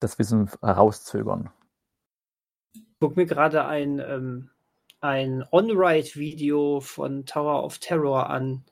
das 0.01 0.19
Wissen 0.19 0.51
herauszögern. 0.61 1.49
Guck 2.99 3.15
mir 3.15 3.25
gerade 3.25 3.65
ein, 3.65 3.99
ähm, 3.99 4.49
ein 4.99 5.45
On-Ride-Video 5.49 6.81
von 6.81 7.25
Tower 7.25 7.63
of 7.63 7.77
Terror 7.77 8.29
an. 8.29 8.65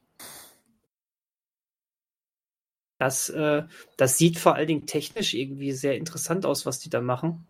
Das, 3.02 3.30
äh, 3.30 3.64
das 3.97 4.20
sieht 4.20 4.38
vor 4.38 4.54
allen 4.54 4.68
Dingen 4.68 4.86
technisch 4.86 5.34
irgendwie 5.34 5.72
sehr 5.72 5.97
interessant 5.97 6.45
aus, 6.45 6.68
was 6.68 6.78
die 6.78 6.91
da 6.91 7.02
machen. 7.02 7.47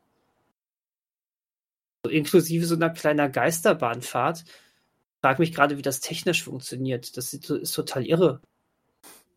So, 2.06 2.10
inklusive 2.10 2.66
so 2.66 2.76
einer 2.76 2.89
kleiner 2.89 3.28
Geisterbahnfahrt. 3.28 4.45
Frag 5.22 5.39
mich 5.39 5.52
gerade, 5.52 5.78
wie 5.78 5.82
das 5.82 5.99
technisch 5.99 6.41
funktioniert. 6.41 7.18
Das 7.18 7.34
ist 7.34 7.74
total 7.76 8.06
irre. 8.06 8.39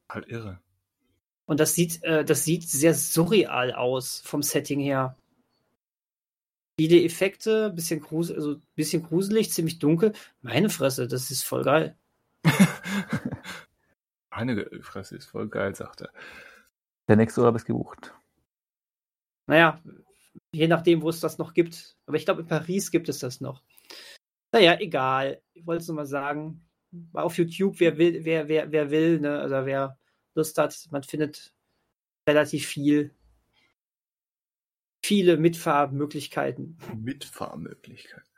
Halt 0.09 0.29
irre. 0.29 0.61
Und 1.47 1.59
das 1.59 1.75
sieht, 1.75 2.05
äh, 2.05 2.25
das 2.25 2.45
sieht 2.45 2.63
sehr 2.63 2.95
surreal 2.95 3.73
aus 3.73 4.21
vom 4.25 4.45
Setting 4.45 4.79
her. 4.79 5.17
Viele 6.79 7.03
Effekte, 7.03 7.71
bisschen, 7.71 7.99
grus 7.99 8.31
also 8.31 8.61
bisschen 8.77 9.03
gruselig, 9.03 9.51
ziemlich 9.51 9.81
dunkel. 9.81 10.13
Meine 10.43 10.71
Fresse, 10.71 11.09
das 11.09 11.33
ist 11.33 11.43
voll 11.43 11.65
geil. 11.65 11.99
Meine 14.37 14.69
Fresse 14.83 15.17
ist 15.17 15.27
voll 15.27 15.49
geil, 15.49 15.75
sagt 15.75 16.03
er. 16.03 16.11
Der 17.09 17.17
nächste 17.17 17.41
Urlaub 17.41 17.57
ist 17.57 17.67
gebucht. 17.67 18.15
Naja, 19.47 19.81
je 20.53 20.67
nachdem, 20.67 21.03
wo 21.03 21.11
es 21.11 21.21
das 21.21 21.39
noch 21.39 21.55
gibt. 21.55 21.97
Aber 22.07 22.17
ich 22.17 22.25
glaube, 22.25 22.43
in 22.43 22.49
Paris 22.49 22.91
gibt 22.91 23.09
es 23.09 23.19
das 23.19 23.41
noch. 23.41 23.63
Naja, 24.53 24.79
egal. 24.81 25.43
Ich 25.53 25.67
wollte 25.67 25.83
es 25.83 25.89
nur 25.89 25.97
mal 25.97 26.07
sagen. 26.07 26.67
Auf 27.13 27.39
YouTube, 27.39 27.81
wer 27.81 27.99
will, 27.99 28.25
wer, 28.25 28.49
wer, 28.49 28.71
wer 28.71 28.91
will, 28.91 29.21
ne? 29.21 29.41
also 29.41 29.67
wer 29.67 29.99
Lust 30.37 30.57
hat, 30.59 30.87
man 30.91 31.03
findet 31.03 31.53
relativ 32.29 32.67
viel. 32.67 33.15
Viele 35.05 35.37
Mitfahrmöglichkeiten. 35.37 36.79
Mitfahrmöglichkeiten. 36.97 38.34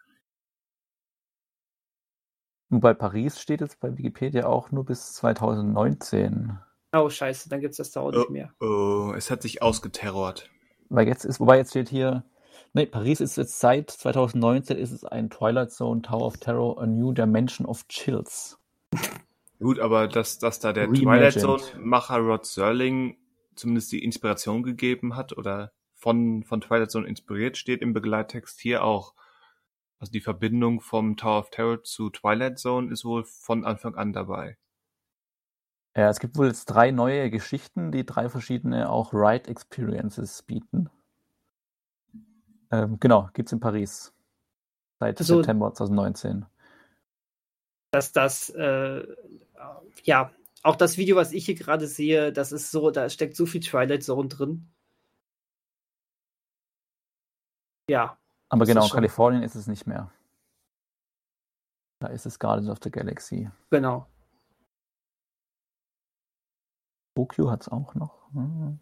Und 2.77 2.83
bei 2.83 2.93
Paris 2.93 3.41
steht 3.41 3.63
jetzt 3.63 3.81
bei 3.81 3.97
Wikipedia 3.97 4.45
auch 4.45 4.71
nur 4.71 4.85
bis 4.85 5.15
2019. 5.15 6.59
Oh, 6.93 7.09
scheiße, 7.09 7.49
dann 7.49 7.63
gibt 7.63 7.71
es 7.71 7.79
das 7.79 7.91
da 7.91 8.03
auch 8.03 8.13
oh, 8.13 8.19
nicht 8.19 8.29
mehr. 8.29 8.53
Oh, 8.61 9.15
es 9.17 9.31
hat 9.31 9.41
sich 9.41 9.63
ausgeterrort. 9.63 10.51
Weil 10.91 11.09
jetzt 11.09 11.25
ist, 11.25 11.41
wobei 11.41 11.57
jetzt 11.57 11.71
steht 11.71 11.89
hier, 11.89 12.23
nee, 12.75 12.85
Paris 12.85 13.23
ist 13.23 13.39
jetzt 13.39 13.61
seit 13.61 13.91
2019 13.91 14.77
ist 14.77 14.93
es 14.93 15.07
ein 15.07 15.31
Twilight 15.31 15.73
Zone 15.73 16.03
Tower 16.03 16.27
of 16.27 16.37
Terror, 16.37 16.79
a 16.79 16.85
new 16.85 17.13
dimension 17.13 17.67
of 17.67 17.89
chills. 17.89 18.59
Gut, 19.59 19.81
aber 19.81 20.07
dass, 20.07 20.39
dass 20.39 20.61
da 20.61 20.75
der 20.75 20.93
Twilight 20.93 21.41
Zone-Macher 21.41 22.19
Rod 22.19 22.45
Serling 22.45 23.17
zumindest 23.55 23.91
die 23.91 24.05
Inspiration 24.05 24.63
gegeben 24.63 25.17
hat 25.17 25.35
oder 25.35 25.73
von, 25.95 26.45
von 26.45 26.61
Twilight 26.61 26.91
Zone 26.91 27.09
inspiriert, 27.09 27.57
steht 27.57 27.81
im 27.81 27.95
Begleittext 27.95 28.61
hier 28.61 28.85
auch. 28.85 29.15
Also 29.99 30.13
die 30.13 30.21
Verbindung 30.21 30.81
vom 30.81 31.17
Tower 31.17 31.41
of 31.41 31.51
Terror 31.51 31.83
zu 31.83 32.11
Twilight 32.11 32.59
Zone 32.59 32.93
ist 32.93 33.05
wohl 33.05 33.25
von 33.25 33.65
Anfang 33.65 33.95
an 33.95 34.13
dabei. 34.13 34.59
Ja, 35.97 36.11
es 36.11 36.21
gibt 36.21 36.37
wohl 36.37 36.49
jetzt 36.49 36.67
drei 36.67 36.91
neue 36.91 37.31
Geschichten, 37.31 37.91
die 37.91 38.05
drei 38.05 38.29
verschiedene 38.29 38.91
auch 38.91 39.15
Ride 39.15 39.49
Experiences 39.49 40.43
bieten. 40.43 40.91
Ähm, 42.71 43.01
genau, 43.01 43.31
gibt's 43.33 43.53
in 43.53 43.61
Paris. 43.61 44.13
Seit 45.01 45.19
also, 45.19 45.37
September 45.37 45.73
2019. 45.73 46.45
Dass 47.93 48.13
das, 48.13 48.51
äh, 48.51 49.03
ja, 50.05 50.31
auch 50.63 50.77
das 50.77 50.99
Video, 50.99 51.17
was 51.17 51.33
ich 51.33 51.47
hier 51.47 51.55
gerade 51.55 51.87
sehe, 51.87 52.33
das 52.33 52.53
ist 52.53 52.71
so, 52.71 52.91
da 52.91 53.09
steckt 53.09 53.37
so 53.37 53.47
viel 53.47 53.63
Twilight 53.63 54.03
Zone 54.03 54.29
drin. 54.29 54.69
Ja. 57.89 58.19
Aber 58.49 58.65
genau, 58.65 58.85
in 58.85 58.91
Kalifornien 58.91 59.43
ist 59.43 59.55
es 59.55 59.67
nicht 59.67 59.87
mehr. 59.87 60.11
Da 62.01 62.09
ist 62.09 62.27
es 62.27 62.39
Guardians 62.39 62.69
of 62.69 62.79
the 62.83 62.91
Galaxy. 62.91 63.51
Genau. 63.71 64.07
Tokio 67.17 67.51
hat 67.51 67.63
es 67.63 67.69
auch 67.69 67.95
noch. 67.95 68.31
Hm. 68.33 68.79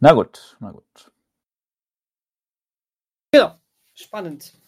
Na 0.00 0.12
gut, 0.12 0.56
na 0.60 0.70
gut. 0.72 1.12
Ja, 3.34 3.58
spannend. 3.94 4.61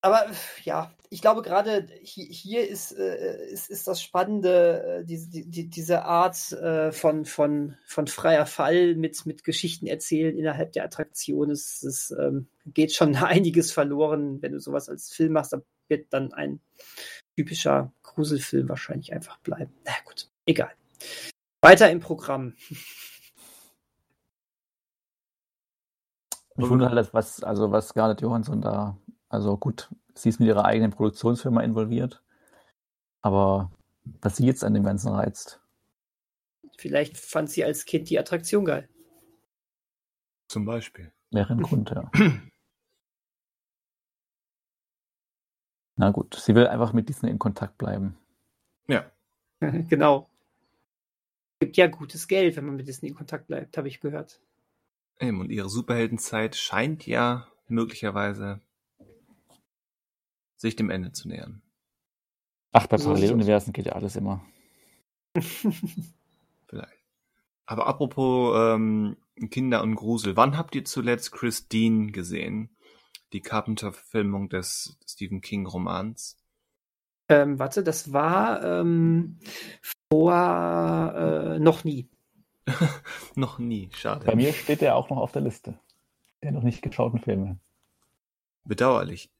Aber 0.00 0.26
ja, 0.64 0.92
ich 1.10 1.22
glaube 1.22 1.42
gerade 1.42 1.88
hier, 2.02 2.68
ist, 2.68 2.92
äh, 2.92 3.46
ist, 3.48 3.68
ist 3.68 3.88
das 3.88 4.02
Spannende, 4.02 5.00
äh, 5.00 5.04
diese, 5.04 5.28
die, 5.28 5.68
diese 5.68 6.04
Art 6.04 6.52
äh, 6.52 6.92
von, 6.92 7.24
von, 7.24 7.76
von 7.86 8.06
freier 8.06 8.46
Fall 8.46 8.94
mit, 8.94 9.26
mit 9.26 9.42
Geschichten 9.42 9.86
erzählen 9.86 10.36
innerhalb 10.36 10.72
der 10.72 10.84
Attraktion. 10.84 11.50
Es, 11.50 11.82
es 11.82 12.10
ähm, 12.12 12.48
geht 12.66 12.92
schon 12.92 13.16
einiges 13.16 13.72
verloren, 13.72 14.40
wenn 14.42 14.52
du 14.52 14.60
sowas 14.60 14.88
als 14.88 15.12
Film 15.12 15.32
machst. 15.32 15.52
Da 15.52 15.62
wird 15.88 16.12
dann 16.12 16.32
ein 16.32 16.60
typischer 17.36 17.92
Gruselfilm 18.02 18.68
wahrscheinlich 18.68 19.12
einfach 19.12 19.38
bleiben. 19.38 19.72
Na 19.84 19.92
gut, 20.04 20.28
egal. 20.46 20.70
Weiter 21.60 21.90
im 21.90 22.00
Programm. 22.00 22.54
Ich 26.60 26.68
wundere 26.68 26.90
halt, 26.90 27.14
was, 27.14 27.42
also 27.42 27.70
was 27.70 27.88
Scarlett 27.88 28.20
Johansson 28.20 28.60
da 28.60 28.96
also 29.28 29.56
gut, 29.56 29.90
sie 30.14 30.28
ist 30.28 30.40
mit 30.40 30.48
ihrer 30.48 30.64
eigenen 30.64 30.90
Produktionsfirma 30.90 31.62
involviert, 31.62 32.22
aber 33.20 33.70
was 34.20 34.36
sie 34.36 34.46
jetzt 34.46 34.64
an 34.64 34.74
dem 34.74 34.84
Ganzen 34.84 35.12
reizt. 35.12 35.60
Vielleicht 36.78 37.16
fand 37.16 37.50
sie 37.50 37.64
als 37.64 37.84
Kind 37.84 38.08
die 38.08 38.18
Attraktion 38.18 38.64
geil. 38.64 38.88
Zum 40.48 40.64
Beispiel. 40.64 41.12
Wäre 41.30 41.52
ein 41.52 41.60
Grund, 41.60 41.90
ja. 41.90 42.10
Na 45.96 46.10
gut, 46.10 46.36
sie 46.36 46.54
will 46.54 46.68
einfach 46.68 46.92
mit 46.92 47.08
Disney 47.08 47.28
in 47.28 47.40
Kontakt 47.40 47.76
bleiben. 47.76 48.16
Ja. 48.86 49.10
genau. 49.60 50.30
Gibt 51.60 51.76
ja 51.76 51.88
gutes 51.88 52.28
Geld, 52.28 52.56
wenn 52.56 52.66
man 52.66 52.76
mit 52.76 52.86
Disney 52.86 53.08
in 53.08 53.16
Kontakt 53.16 53.48
bleibt, 53.48 53.76
habe 53.76 53.88
ich 53.88 54.00
gehört. 54.00 54.40
Eben, 55.20 55.40
und 55.40 55.50
ihre 55.50 55.68
Superheldenzeit 55.68 56.54
scheint 56.54 57.04
ja 57.06 57.48
möglicherweise 57.66 58.60
sich 60.58 60.76
dem 60.76 60.90
Ende 60.90 61.12
zu 61.12 61.28
nähern. 61.28 61.62
Ach, 62.72 62.86
bei 62.86 62.98
Paralleluniversen 62.98 63.72
geht 63.72 63.86
ja 63.86 63.92
alles 63.92 64.16
immer. 64.16 64.44
Vielleicht. 65.34 67.04
Aber 67.64 67.86
apropos 67.86 68.54
ähm, 68.56 69.16
Kinder 69.50 69.82
und 69.82 69.94
Grusel, 69.94 70.36
wann 70.36 70.56
habt 70.56 70.74
ihr 70.74 70.84
zuletzt 70.84 71.32
Christine 71.32 72.12
gesehen? 72.12 72.70
Die 73.32 73.40
Carpenter-Verfilmung 73.40 74.48
des 74.48 74.98
Stephen 75.06 75.40
King-Romans. 75.40 76.38
Ähm, 77.28 77.58
warte, 77.58 77.82
das 77.82 78.12
war 78.12 78.64
ähm, 78.64 79.38
vor 80.10 81.14
äh, 81.14 81.58
noch 81.58 81.84
nie. 81.84 82.08
noch 83.34 83.58
nie, 83.58 83.90
schade. 83.92 84.24
Bei 84.24 84.34
mir 84.34 84.52
steht 84.52 84.80
der 84.80 84.96
auch 84.96 85.10
noch 85.10 85.18
auf 85.18 85.32
der 85.32 85.42
Liste. 85.42 85.78
Der 86.42 86.52
noch 86.52 86.62
nicht 86.62 86.82
geschauten 86.82 87.20
Filme. 87.20 87.58
Bedauerlich. 88.64 89.30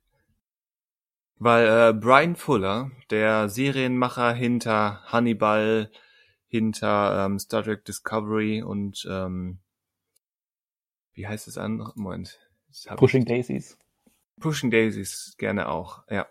Weil 1.39 1.67
äh, 1.67 1.93
Brian 1.93 2.37
Fuller, 2.37 2.91
der 3.11 3.49
Serienmacher 3.49 4.33
hinter 4.33 5.03
Hannibal, 5.05 5.91
hinter 6.49 7.27
ähm, 7.27 7.39
Star 7.39 7.63
Trek 7.63 7.85
Discovery 7.85 8.63
und 8.63 9.07
ähm, 9.09 9.59
wie 11.13 11.27
heißt 11.27 11.47
es 11.49 11.59
an? 11.59 11.91
Moment. 11.95 12.39
Pushing 12.97 13.25
Daisies. 13.25 13.77
Pushing 14.41 14.71
Daisies 14.71 15.35
gerne 15.37 15.69
auch, 15.69 16.05
ja. 16.09 16.27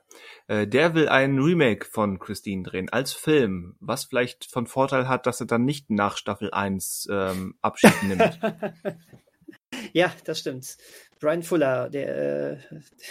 Äh, 0.47 0.65
der 0.65 0.93
will 0.95 1.09
ein 1.09 1.39
Remake 1.39 1.85
von 1.85 2.19
Christine 2.19 2.63
drehen 2.63 2.89
als 2.89 3.13
Film, 3.13 3.75
was 3.79 4.05
vielleicht 4.05 4.45
von 4.45 4.65
Vorteil 4.65 5.07
hat, 5.07 5.25
dass 5.25 5.41
er 5.41 5.47
dann 5.47 5.65
nicht 5.65 5.89
nach 5.89 6.17
Staffel 6.17 6.51
1 6.51 7.09
ähm, 7.11 7.55
Abschied 7.61 7.91
nimmt. 8.03 8.39
ja, 9.93 10.11
das 10.23 10.39
stimmt. 10.39 10.77
Brian 11.19 11.43
Fuller, 11.43 11.89
der, 11.89 12.53
äh, 12.53 12.57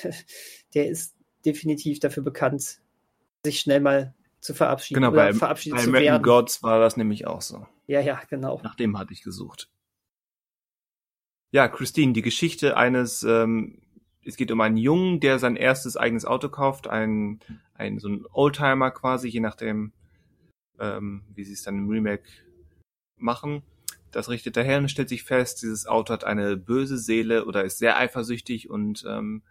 der 0.75 0.89
ist 0.89 1.16
definitiv 1.47 2.01
dafür 2.01 2.23
bekannt, 2.23 2.81
sich 3.45 3.61
schnell 3.61 3.81
mal 3.81 4.15
zu 4.41 4.55
verabschieden. 4.55 5.01
Genau, 5.01 5.13
bei, 5.13 5.33
verabschiedet 5.33 5.79
bei 5.79 5.85
zu 5.85 5.91
American 5.91 6.13
werden. 6.15 6.23
Gods 6.23 6.63
war 6.63 6.81
das 6.81 6.97
nämlich 6.97 7.27
auch 7.27 7.41
so. 7.41 7.67
Ja, 7.87 8.01
ja, 8.01 8.21
genau. 8.29 8.61
Nach 8.63 8.75
dem 8.75 8.99
hatte 8.99 9.13
ich 9.13 9.23
gesucht. 9.23 9.71
Ja, 11.53 11.69
Christine, 11.69 12.13
die 12.13 12.23
Geschichte 12.23 12.77
eines, 12.77 13.23
ähm, 13.23 13.81
es 14.25 14.37
geht 14.37 14.51
um 14.51 14.61
einen 14.61 14.77
Jungen, 14.77 15.21
der 15.21 15.39
sein 15.39 15.57
erstes 15.57 15.97
eigenes 15.97 16.25
Auto 16.25 16.49
kauft, 16.49 16.89
ein, 16.89 17.41
ein 17.75 17.99
so 17.99 18.09
ein 18.09 18.27
Oldtimer 18.33 18.91
quasi, 18.91 19.29
je 19.29 19.41
nachdem, 19.41 19.93
ähm, 20.79 21.23
wie 21.35 21.45
sie 21.45 21.53
es 21.53 21.63
dann 21.63 21.79
im 21.79 21.89
Remake 21.89 22.25
machen. 23.17 23.63
Das 24.11 24.29
richtet 24.29 24.57
er 24.57 24.65
her 24.65 24.79
und 24.79 24.91
stellt 24.91 25.09
sich 25.09 25.23
fest, 25.23 25.63
dieses 25.63 25.87
Auto 25.87 26.13
hat 26.13 26.25
eine 26.25 26.57
böse 26.57 26.99
Seele 26.99 27.45
oder 27.45 27.65
ist 27.65 27.79
sehr 27.79 27.97
eifersüchtig 27.97 28.69
und 28.69 29.05
ähm, 29.09 29.43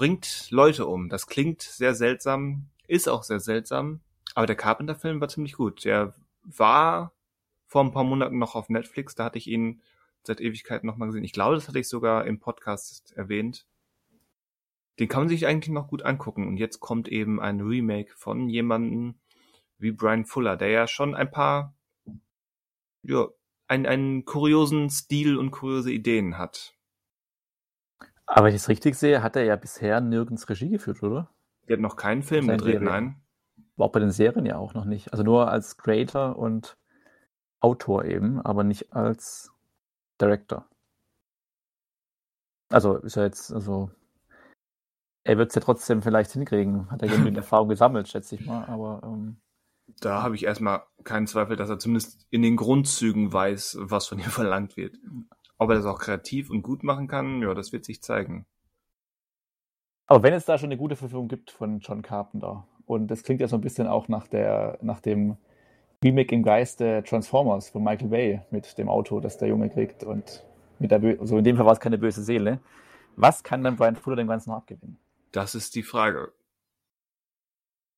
bringt 0.00 0.50
Leute 0.50 0.86
um. 0.86 1.10
Das 1.10 1.26
klingt 1.26 1.60
sehr 1.60 1.94
seltsam, 1.94 2.70
ist 2.86 3.06
auch 3.06 3.22
sehr 3.22 3.38
seltsam, 3.38 4.00
aber 4.34 4.46
der 4.46 4.56
Carpenter-Film 4.56 5.20
war 5.20 5.28
ziemlich 5.28 5.52
gut. 5.52 5.84
Der 5.84 6.14
war 6.42 7.12
vor 7.66 7.84
ein 7.84 7.92
paar 7.92 8.04
Monaten 8.04 8.38
noch 8.38 8.54
auf 8.54 8.70
Netflix, 8.70 9.14
da 9.14 9.24
hatte 9.24 9.36
ich 9.36 9.46
ihn 9.46 9.82
seit 10.22 10.40
Ewigkeiten 10.40 10.86
nochmal 10.86 11.08
gesehen. 11.08 11.24
Ich 11.24 11.34
glaube, 11.34 11.54
das 11.54 11.68
hatte 11.68 11.78
ich 11.78 11.86
sogar 11.86 12.24
im 12.24 12.40
Podcast 12.40 13.12
erwähnt. 13.14 13.66
Den 14.98 15.08
kann 15.08 15.20
man 15.20 15.28
sich 15.28 15.46
eigentlich 15.46 15.68
noch 15.68 15.88
gut 15.88 16.02
angucken. 16.02 16.48
Und 16.48 16.56
jetzt 16.56 16.80
kommt 16.80 17.06
eben 17.06 17.38
ein 17.38 17.60
Remake 17.60 18.14
von 18.16 18.48
jemandem 18.48 19.16
wie 19.76 19.90
Brian 19.90 20.24
Fuller, 20.24 20.56
der 20.56 20.68
ja 20.68 20.86
schon 20.86 21.14
ein 21.14 21.30
paar, 21.30 21.74
ja, 23.02 23.28
einen, 23.66 23.84
einen 23.84 24.24
kuriosen 24.24 24.88
Stil 24.88 25.36
und 25.36 25.50
kuriose 25.50 25.92
Ideen 25.92 26.38
hat. 26.38 26.74
Aber 28.32 28.46
wenn 28.46 28.54
ich 28.54 28.62
es 28.62 28.68
richtig 28.68 28.94
sehe, 28.94 29.24
hat 29.24 29.34
er 29.34 29.42
ja 29.42 29.56
bisher 29.56 30.00
nirgends 30.00 30.48
Regie 30.48 30.68
geführt, 30.70 31.02
oder? 31.02 31.28
Der 31.68 31.76
hat 31.76 31.82
noch 31.82 31.96
keinen 31.96 32.22
Film 32.22 32.46
Seine 32.46 32.58
gedreht, 32.58 32.74
Serie. 32.74 32.88
nein. 32.88 33.16
War 33.76 33.86
auch 33.88 33.92
bei 33.92 33.98
den 33.98 34.12
Serien 34.12 34.46
ja 34.46 34.56
auch 34.56 34.72
noch 34.72 34.84
nicht. 34.84 35.10
Also 35.12 35.24
nur 35.24 35.50
als 35.50 35.76
Creator 35.76 36.36
und 36.38 36.76
Autor 37.58 38.04
eben, 38.04 38.40
aber 38.40 38.62
nicht 38.62 38.92
als 38.92 39.52
Director. 40.20 40.68
Also 42.68 42.98
ist 42.98 43.16
er 43.16 43.24
jetzt, 43.24 43.52
also 43.52 43.90
er 45.24 45.36
wird 45.36 45.48
es 45.48 45.56
ja 45.56 45.60
trotzdem 45.60 46.00
vielleicht 46.00 46.30
hinkriegen. 46.30 46.88
Hat 46.88 47.02
er 47.02 47.08
genügend 47.08 47.36
Erfahrung 47.36 47.68
gesammelt, 47.68 48.06
schätze 48.06 48.36
ich 48.36 48.46
mal. 48.46 48.64
Aber 48.66 49.00
ähm, 49.02 49.40
Da 50.00 50.22
habe 50.22 50.36
ich 50.36 50.44
erstmal 50.44 50.84
keinen 51.02 51.26
Zweifel, 51.26 51.56
dass 51.56 51.68
er 51.68 51.80
zumindest 51.80 52.28
in 52.30 52.42
den 52.42 52.54
Grundzügen 52.54 53.32
weiß, 53.32 53.78
was 53.80 54.06
von 54.06 54.18
ihm 54.20 54.24
verlangt 54.30 54.76
wird. 54.76 54.96
Ob 55.60 55.68
er 55.68 55.76
das 55.76 55.84
auch 55.84 55.98
kreativ 55.98 56.48
und 56.48 56.62
gut 56.62 56.82
machen 56.84 57.06
kann, 57.06 57.42
ja, 57.42 57.52
das 57.52 57.70
wird 57.70 57.84
sich 57.84 58.02
zeigen. 58.02 58.46
Aber 60.06 60.22
wenn 60.22 60.32
es 60.32 60.46
da 60.46 60.56
schon 60.56 60.68
eine 60.68 60.78
gute 60.78 60.96
Verfügung 60.96 61.28
gibt 61.28 61.50
von 61.50 61.80
John 61.80 62.00
Carpenter, 62.00 62.66
und 62.86 63.08
das 63.08 63.22
klingt 63.22 63.42
ja 63.42 63.46
so 63.46 63.56
ein 63.56 63.60
bisschen 63.60 63.86
auch 63.86 64.08
nach, 64.08 64.26
der, 64.26 64.78
nach 64.80 65.00
dem 65.00 65.36
Remake 66.02 66.34
im 66.34 66.42
Geiste 66.42 67.04
Transformers 67.06 67.68
von 67.68 67.84
Michael 67.84 68.08
Bay 68.08 68.40
mit 68.50 68.78
dem 68.78 68.88
Auto, 68.88 69.20
das 69.20 69.36
der 69.36 69.48
Junge 69.48 69.68
kriegt 69.68 70.02
und 70.02 70.42
mit 70.78 70.90
der 70.90 70.98
Bö 70.98 71.18
also 71.20 71.36
in 71.36 71.44
dem 71.44 71.58
Fall 71.58 71.66
war 71.66 71.74
es 71.74 71.80
keine 71.80 71.98
böse 71.98 72.22
Seele. 72.22 72.60
Was 73.16 73.44
kann 73.44 73.62
dann 73.62 73.76
Brian 73.76 73.96
Fuller 73.96 74.16
dem 74.16 74.28
Ganzen 74.28 74.48
noch 74.48 74.56
abgewinnen? 74.56 74.98
Das 75.30 75.54
ist 75.54 75.74
die 75.74 75.82
Frage. 75.82 76.32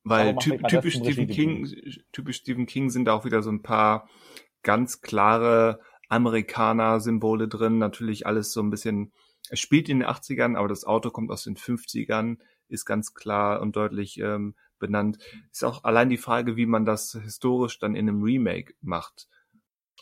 Weil 0.03 0.35
typ, 0.35 0.67
typisch 0.67 0.97
Stephen 0.97 1.29
King, 1.29 1.73
typisch 2.11 2.39
Stephen 2.39 2.67
King 2.67 2.91
sind 2.91 3.05
da 3.05 3.15
auch 3.15 3.25
wieder 3.25 3.41
so 3.41 3.53
ein 3.53 3.63
paar 3.63 4.09
ganz 4.65 5.01
klare 5.01 5.79
Amerikaner-Symbole 6.13 7.49
drin. 7.49 7.79
Natürlich 7.79 8.27
alles 8.27 8.53
so 8.53 8.61
ein 8.61 8.71
bisschen, 8.71 9.13
es 9.49 9.61
spielt 9.61 9.89
in 9.89 10.01
den 10.01 10.09
80ern, 10.09 10.57
aber 10.57 10.69
das 10.69 10.85
Auto 10.85 11.11
kommt 11.11 11.31
aus 11.31 11.45
den 11.45 11.57
50ern, 11.57 12.39
ist 12.69 12.85
ganz 12.85 13.15
klar 13.15 13.61
und 13.63 13.77
deutlich 13.77 14.19
ähm, 14.19 14.55
benannt. 14.79 15.19
Ist 15.51 15.65
auch 15.65 15.85
allein 15.85 16.11
die 16.11 16.19
Frage, 16.19 16.57
wie 16.57 16.67
man 16.67 16.85
das 16.85 17.13
historisch 17.13 17.79
dann 17.79 17.95
in 17.95 18.09
einem 18.09 18.23
Remake 18.23 18.75
macht. 18.83 19.29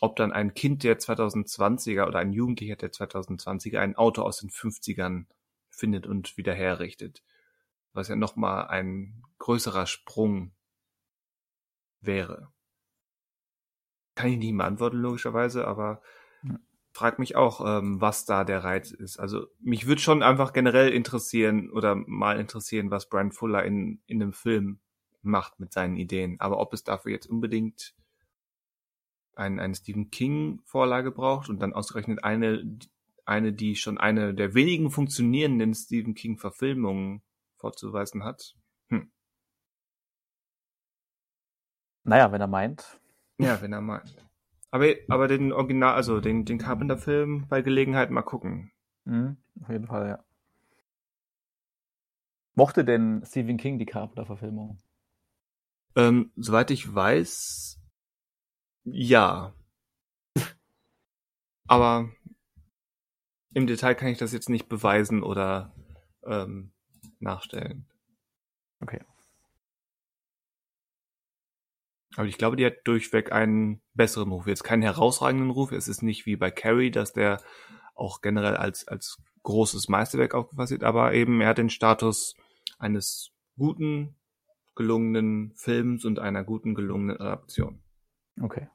Ob 0.01 0.17
dann 0.17 0.33
ein 0.33 0.53
Kind 0.53 0.83
der 0.83 0.99
2020er 0.99 2.07
oder 2.07 2.19
ein 2.19 2.33
Jugendlicher 2.33 2.75
der 2.75 2.91
2020er 2.91 3.79
ein 3.79 3.95
Auto 3.95 4.23
aus 4.23 4.37
den 4.37 4.49
50ern 4.49 5.25
findet 5.69 6.07
und 6.07 6.35
wieder 6.35 6.53
herrichtet. 6.53 7.23
Was 7.93 8.09
ja 8.09 8.15
nochmal 8.17 8.67
ein 8.67 9.23
größerer 9.39 9.85
Sprung 9.85 10.51
wäre. 12.01 12.51
Kann 14.15 14.29
ich 14.29 14.37
nicht 14.37 14.57
beantworten, 14.57 14.97
logischerweise, 14.97 15.67
aber 15.67 16.01
Ja. 16.43 16.59
frag 16.93 17.19
mich 17.19 17.35
auch, 17.35 17.61
ähm, 17.65 18.01
was 18.01 18.25
da 18.25 18.43
der 18.43 18.63
Reiz 18.63 18.91
ist. 18.91 19.19
Also 19.19 19.47
mich 19.59 19.87
würde 19.87 20.01
schon 20.01 20.23
einfach 20.23 20.53
generell 20.53 20.89
interessieren 20.89 21.69
oder 21.69 21.95
mal 21.95 22.39
interessieren, 22.39 22.91
was 22.91 23.09
Brian 23.09 23.31
Fuller 23.31 23.63
in, 23.63 24.01
in 24.07 24.21
einem 24.21 24.33
Film 24.33 24.79
macht 25.21 25.59
mit 25.59 25.71
seinen 25.71 25.97
Ideen. 25.97 26.39
Aber 26.39 26.59
ob 26.59 26.73
es 26.73 26.83
dafür 26.83 27.11
jetzt 27.11 27.27
unbedingt 27.27 27.93
ein, 29.35 29.59
eine 29.59 29.75
Stephen 29.75 30.11
King 30.11 30.61
Vorlage 30.65 31.11
braucht 31.11 31.49
und 31.49 31.61
dann 31.61 31.73
ausgerechnet 31.73 32.23
eine, 32.23 32.79
eine, 33.25 33.53
die 33.53 33.75
schon 33.75 33.97
eine 33.97 34.33
der 34.33 34.53
wenigen 34.53 34.91
funktionierenden 34.91 35.73
Stephen 35.73 36.13
King 36.15 36.37
Verfilmungen 36.37 37.21
vorzuweisen 37.55 38.23
hat. 38.23 38.55
Hm. 38.89 39.11
Naja, 42.03 42.31
wenn 42.31 42.41
er 42.41 42.47
meint. 42.47 43.00
Ja, 43.43 43.61
wenn 43.61 43.73
er 43.73 43.81
meint. 43.81 44.15
Aber, 44.71 44.87
aber 45.09 45.27
den 45.27 45.51
Original, 45.51 45.95
also 45.95 46.21
den, 46.21 46.45
den 46.45 46.57
Carpenter-Film 46.57 47.47
bei 47.49 47.61
Gelegenheit 47.61 48.09
mal 48.09 48.21
gucken. 48.21 48.71
Mhm, 49.05 49.37
auf 49.61 49.69
jeden 49.69 49.87
Fall, 49.87 50.07
ja. 50.07 50.23
Mochte 52.55 52.85
denn 52.85 53.23
Stephen 53.25 53.57
King 53.57 53.79
die 53.79 53.85
Carpenter-Verfilmung? 53.85 54.77
Ähm, 55.95 56.31
soweit 56.35 56.71
ich 56.71 56.93
weiß, 56.93 57.81
ja. 58.85 59.53
Aber 61.67 62.09
im 63.53 63.67
Detail 63.67 63.95
kann 63.95 64.09
ich 64.09 64.17
das 64.17 64.31
jetzt 64.31 64.49
nicht 64.49 64.69
beweisen 64.69 65.23
oder 65.23 65.73
ähm, 66.23 66.71
nachstellen. 67.19 67.87
Okay. 68.79 69.01
Aber 72.15 72.27
ich 72.27 72.37
glaube, 72.37 72.57
die 72.57 72.65
hat 72.65 72.75
durchweg 72.83 73.31
einen 73.31 73.81
besseren 73.93 74.31
Ruf. 74.31 74.47
Jetzt 74.47 74.63
keinen 74.63 74.81
herausragenden 74.81 75.49
Ruf. 75.49 75.71
Es 75.71 75.87
ist 75.87 76.01
nicht 76.01 76.25
wie 76.25 76.35
bei 76.35 76.51
Carrie, 76.51 76.91
dass 76.91 77.13
der 77.13 77.41
auch 77.95 78.21
generell 78.21 78.57
als, 78.57 78.87
als 78.87 79.21
großes 79.43 79.87
Meisterwerk 79.89 80.33
aufgefasst 80.33 80.71
wird, 80.71 80.83
aber 80.83 81.13
eben 81.13 81.41
er 81.41 81.49
hat 81.49 81.57
den 81.57 81.69
Status 81.69 82.35
eines 82.77 83.31
guten, 83.57 84.15
gelungenen 84.75 85.53
Films 85.55 86.05
und 86.05 86.19
einer 86.19 86.43
guten, 86.43 86.73
gelungenen 86.73 87.17
Adaption. 87.17 87.81
Okay. 88.41 88.69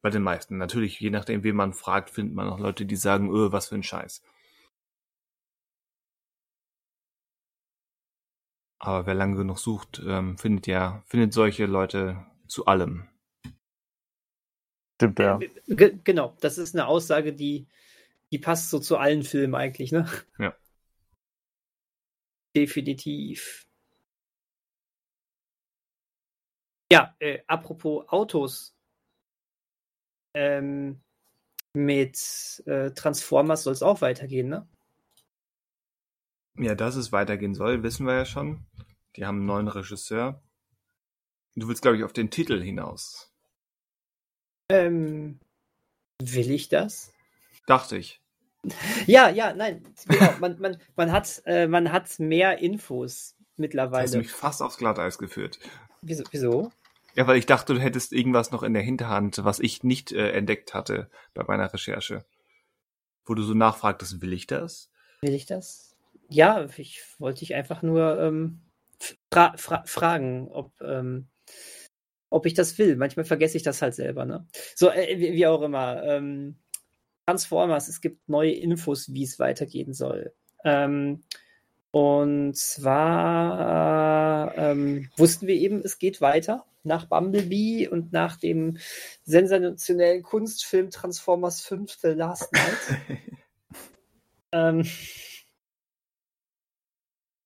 Bei 0.00 0.10
den 0.10 0.22
meisten. 0.22 0.58
Natürlich, 0.58 1.00
je 1.00 1.10
nachdem, 1.10 1.42
wen 1.42 1.56
man 1.56 1.72
fragt, 1.72 2.10
findet 2.10 2.34
man 2.34 2.48
auch 2.48 2.58
Leute, 2.58 2.86
die 2.86 2.96
sagen, 2.96 3.30
öh, 3.30 3.52
was 3.52 3.68
für 3.68 3.74
ein 3.74 3.82
Scheiß. 3.82 4.22
Aber 8.80 9.06
wer 9.06 9.14
lange 9.14 9.36
genug 9.36 9.58
sucht, 9.58 10.00
ähm, 10.06 10.38
findet 10.38 10.66
ja, 10.66 11.02
findet 11.06 11.32
solche 11.32 11.66
Leute 11.66 12.24
zu 12.46 12.66
allem. 12.66 13.08
Stimmt, 14.96 15.18
ja. 15.18 15.38
G 15.66 15.98
genau, 16.04 16.36
das 16.40 16.58
ist 16.58 16.74
eine 16.74 16.86
Aussage, 16.86 17.32
die, 17.32 17.66
die 18.32 18.38
passt 18.38 18.70
so 18.70 18.78
zu 18.78 18.98
allen 18.98 19.22
Filmen 19.22 19.54
eigentlich, 19.54 19.92
ne? 19.92 20.08
Ja. 20.38 20.54
Definitiv. 22.56 23.64
Ja, 26.90 27.14
äh, 27.18 27.40
apropos 27.46 28.08
Autos. 28.08 28.74
Ähm, 30.34 31.00
mit 31.74 32.62
äh, 32.66 32.90
Transformers 32.90 33.62
soll 33.62 33.72
es 33.72 33.82
auch 33.82 34.00
weitergehen, 34.00 34.48
ne? 34.48 34.68
Ja, 36.56 36.74
dass 36.74 36.96
es 36.96 37.12
weitergehen 37.12 37.54
soll, 37.54 37.82
wissen 37.82 38.06
wir 38.06 38.14
ja 38.14 38.24
schon. 38.24 38.66
Die 39.18 39.26
haben 39.26 39.38
einen 39.38 39.46
neuen 39.46 39.66
Regisseur. 39.66 40.40
Du 41.56 41.66
willst, 41.66 41.82
glaube 41.82 41.96
ich, 41.96 42.04
auf 42.04 42.12
den 42.12 42.30
Titel 42.30 42.62
hinaus. 42.62 43.32
Ähm, 44.70 45.40
will 46.22 46.52
ich 46.52 46.68
das? 46.68 47.12
Dachte 47.66 47.96
ich. 47.96 48.22
Ja, 49.06 49.28
ja, 49.28 49.52
nein, 49.54 49.84
genau. 50.06 50.32
Man, 50.38 50.60
man, 50.60 50.76
man, 50.94 51.10
hat, 51.10 51.42
äh, 51.46 51.66
man 51.66 51.90
hat 51.90 52.20
mehr 52.20 52.58
Infos 52.58 53.34
Du 53.34 53.42
hast 53.42 53.58
mittlerweile. 53.58 54.18
mich 54.18 54.30
fast 54.30 54.62
aufs 54.62 54.78
Glatteis 54.78 55.18
geführt. 55.18 55.58
Wieso? 56.00 56.22
wieso? 56.30 56.70
Ja, 57.16 57.26
weil 57.26 57.38
ich 57.38 57.46
dachte, 57.46 57.74
du 57.74 57.80
hättest 57.80 58.12
irgendwas 58.12 58.52
noch 58.52 58.62
in 58.62 58.72
der 58.72 58.82
Hinterhand, 58.82 59.42
was 59.44 59.58
ich 59.58 59.82
nicht 59.82 60.12
äh, 60.12 60.30
entdeckt 60.30 60.74
hatte 60.74 61.10
bei 61.34 61.42
meiner 61.42 61.72
Recherche. 61.72 62.24
Wo 63.24 63.34
du 63.34 63.42
so 63.42 63.54
nachfragtest, 63.54 64.20
will 64.20 64.32
ich 64.32 64.46
das? 64.46 64.92
Will 65.22 65.34
ich 65.34 65.46
das? 65.46 65.96
Ja, 66.28 66.68
ich 66.76 67.02
wollte 67.18 67.40
dich 67.40 67.56
einfach 67.56 67.82
nur 67.82 68.20
ähm, 68.20 68.60
fra 69.32 69.56
fra 69.56 69.84
fragen, 69.86 70.48
ob, 70.48 70.72
ähm, 70.80 71.28
ob 72.30 72.46
ich 72.46 72.54
das 72.54 72.78
will. 72.78 72.96
Manchmal 72.96 73.24
vergesse 73.24 73.56
ich 73.56 73.62
das 73.62 73.82
halt 73.82 73.94
selber, 73.94 74.24
ne? 74.24 74.46
So, 74.74 74.90
äh, 74.90 75.18
wie, 75.18 75.32
wie 75.32 75.46
auch 75.46 75.62
immer. 75.62 76.02
Ähm, 76.04 76.56
Transformers, 77.26 77.88
es 77.88 78.00
gibt 78.00 78.28
neue 78.28 78.52
Infos, 78.52 79.12
wie 79.12 79.24
es 79.24 79.38
weitergehen 79.38 79.92
soll. 79.92 80.32
Ähm, 80.64 81.22
und 81.90 82.56
zwar 82.56 84.56
ähm, 84.56 85.10
wussten 85.16 85.46
wir 85.46 85.54
eben, 85.54 85.82
es 85.84 85.98
geht 85.98 86.20
weiter 86.20 86.64
nach 86.84 87.06
Bumblebee 87.06 87.88
und 87.88 88.12
nach 88.12 88.36
dem 88.36 88.78
sensationellen 89.24 90.22
Kunstfilm 90.22 90.90
Transformers 90.90 91.60
5 91.62 91.98
The 92.00 92.08
Last 92.08 92.52
Night. 92.52 93.20
ähm, 94.52 94.84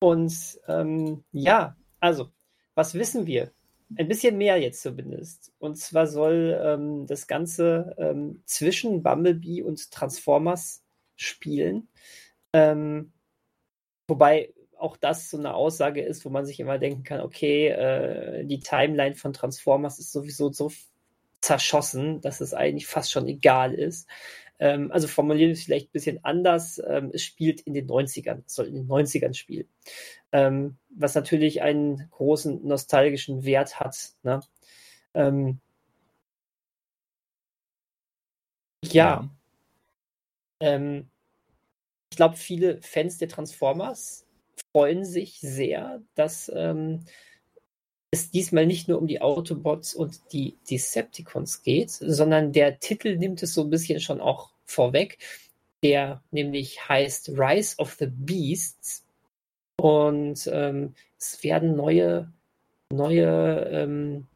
und 0.03 0.59
ähm, 0.67 1.23
ja, 1.31 1.77
also, 2.01 2.29
was 2.75 2.93
wissen 2.93 3.25
wir? 3.25 3.53
Ein 3.97 4.09
bisschen 4.09 4.37
mehr 4.37 4.57
jetzt 4.57 4.81
zumindest. 4.81 5.53
Und 5.59 5.77
zwar 5.77 6.07
soll 6.07 6.59
ähm, 6.61 7.07
das 7.07 7.25
Ganze 7.25 7.95
ähm, 7.97 8.43
zwischen 8.43 9.01
Bumblebee 9.01 9.61
und 9.61 9.91
Transformers 9.91 10.83
spielen. 11.15 11.87
Ähm, 12.51 13.13
wobei 14.05 14.53
auch 14.77 14.97
das 14.97 15.29
so 15.29 15.37
eine 15.37 15.53
Aussage 15.53 16.01
ist, 16.01 16.25
wo 16.25 16.29
man 16.29 16.45
sich 16.45 16.59
immer 16.59 16.79
denken 16.79 17.03
kann, 17.03 17.21
okay, 17.21 17.69
äh, 17.69 18.43
die 18.43 18.59
Timeline 18.59 19.15
von 19.15 19.31
Transformers 19.31 19.99
ist 19.99 20.11
sowieso 20.11 20.51
so 20.51 20.69
zerschossen, 21.39 22.19
dass 22.19 22.41
es 22.41 22.53
eigentlich 22.53 22.87
fast 22.87 23.09
schon 23.09 23.29
egal 23.29 23.73
ist. 23.73 24.09
Ähm, 24.63 24.93
also 24.93 25.09
formulieren 25.09 25.49
wir 25.49 25.55
es 25.55 25.63
vielleicht 25.65 25.89
ein 25.89 25.91
bisschen 25.91 26.23
anders. 26.23 26.81
Ähm, 26.87 27.11
es 27.13 27.21
spielt 27.21 27.59
in 27.61 27.73
den 27.73 27.85
90ern, 27.85 28.43
es 28.45 28.55
soll 28.55 28.67
in 28.67 28.75
den 28.75 28.87
90ern 28.87 29.33
spielen. 29.33 29.67
Ähm, 30.31 30.77
was 30.89 31.15
natürlich 31.15 31.61
einen 31.61 32.07
großen 32.11 32.65
nostalgischen 32.65 33.43
Wert 33.43 33.81
hat. 33.81 34.13
Ne? 34.23 34.39
Ähm, 35.15 35.59
ja. 38.85 39.29
Ähm, 40.61 41.09
ich 42.09 42.15
glaube, 42.15 42.37
viele 42.37 42.81
Fans 42.81 43.17
der 43.17 43.27
Transformers 43.27 44.25
freuen 44.71 45.03
sich 45.03 45.41
sehr, 45.41 46.01
dass 46.15 46.49
ähm, 46.55 47.03
es 48.11 48.31
diesmal 48.31 48.65
nicht 48.65 48.87
nur 48.87 48.99
um 48.99 49.07
die 49.07 49.19
Autobots 49.19 49.93
und 49.93 50.21
die 50.31 50.57
Decepticons 50.69 51.63
geht, 51.63 51.91
sondern 51.91 52.53
der 52.53 52.79
Titel 52.79 53.17
nimmt 53.17 53.43
es 53.43 53.53
so 53.53 53.63
ein 53.63 53.69
bisschen 53.69 53.99
schon 53.99 54.21
auch 54.21 54.52
vorweg, 54.65 55.17
der 55.83 56.21
nämlich 56.31 56.87
heißt 56.87 57.29
Rise 57.29 57.77
of 57.77 57.93
the 57.99 58.07
Beasts. 58.07 59.05
Und 59.77 60.49
ähm, 60.51 60.93
es 61.17 61.43
werden 61.43 61.75
neue, 61.75 62.31
neue 62.91 63.69
ähm, 63.71 64.27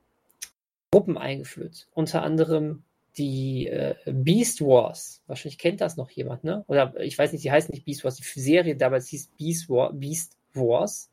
Gruppen 0.92 1.18
eingeführt. 1.18 1.88
Unter 1.94 2.24
anderem 2.24 2.84
die 3.18 3.68
äh, 3.68 3.96
Beast 4.06 4.62
Wars. 4.62 5.22
Wahrscheinlich 5.28 5.58
kennt 5.58 5.82
das 5.82 5.98
noch 5.98 6.12
jemand, 6.12 6.44
ne? 6.44 6.64
Oder 6.68 7.00
ich 7.00 7.18
weiß 7.18 7.32
nicht, 7.32 7.44
die 7.44 7.52
heißt 7.52 7.70
nicht 7.70 7.86
Beast 7.86 8.04
Wars, 8.04 8.18
die 8.18 8.40
Serie 8.40 8.76
damals 8.76 9.08
hieß 9.10 9.32
Beast, 9.38 9.70
War, 9.70 9.94
Beast 9.94 10.38
Wars. 10.54 11.10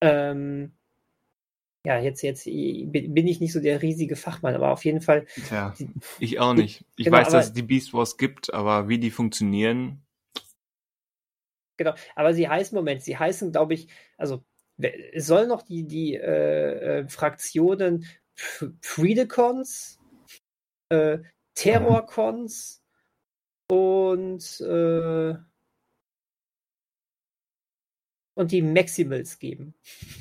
Ähm, 0.00 0.72
ja, 1.86 1.98
jetzt, 1.98 2.22
jetzt 2.22 2.44
bin 2.44 3.26
ich 3.26 3.40
nicht 3.40 3.52
so 3.52 3.60
der 3.60 3.80
riesige 3.82 4.16
Fachmann, 4.16 4.54
aber 4.54 4.70
auf 4.70 4.84
jeden 4.84 5.00
Fall. 5.00 5.26
Tja, 5.48 5.74
ich 6.18 6.38
auch 6.38 6.52
nicht. 6.54 6.84
Ich 6.96 7.06
Genau, 7.06 7.16
weiß, 7.18 7.28
aber- 7.28 7.36
dass 7.38 7.46
es 7.46 7.52
die 7.54 7.62
Beast 7.62 7.94
Wars 7.94 8.16
gibt, 8.18 8.52
aber 8.52 8.88
wie 8.88 8.98
die 8.98 9.10
funktionieren, 9.10 10.02
Genau, 11.78 11.94
aber 12.14 12.34
sie 12.34 12.46
heißen, 12.46 12.76
Moment, 12.76 13.00
sie 13.02 13.16
heißen, 13.16 13.52
glaube 13.52 13.72
ich, 13.72 13.88
also 14.18 14.44
es 14.76 15.26
soll 15.26 15.46
noch 15.46 15.62
die, 15.62 15.84
die 15.84 16.14
äh, 16.14 17.00
äh, 17.00 17.08
Fraktionen 17.08 18.04
Predacons, 18.82 19.98
äh, 20.90 21.20
Terrorcons 21.54 22.82
und, 23.70 24.60
äh, 24.60 25.34
und 28.34 28.52
die 28.52 28.60
Maximals 28.62 29.38
geben. 29.38 29.72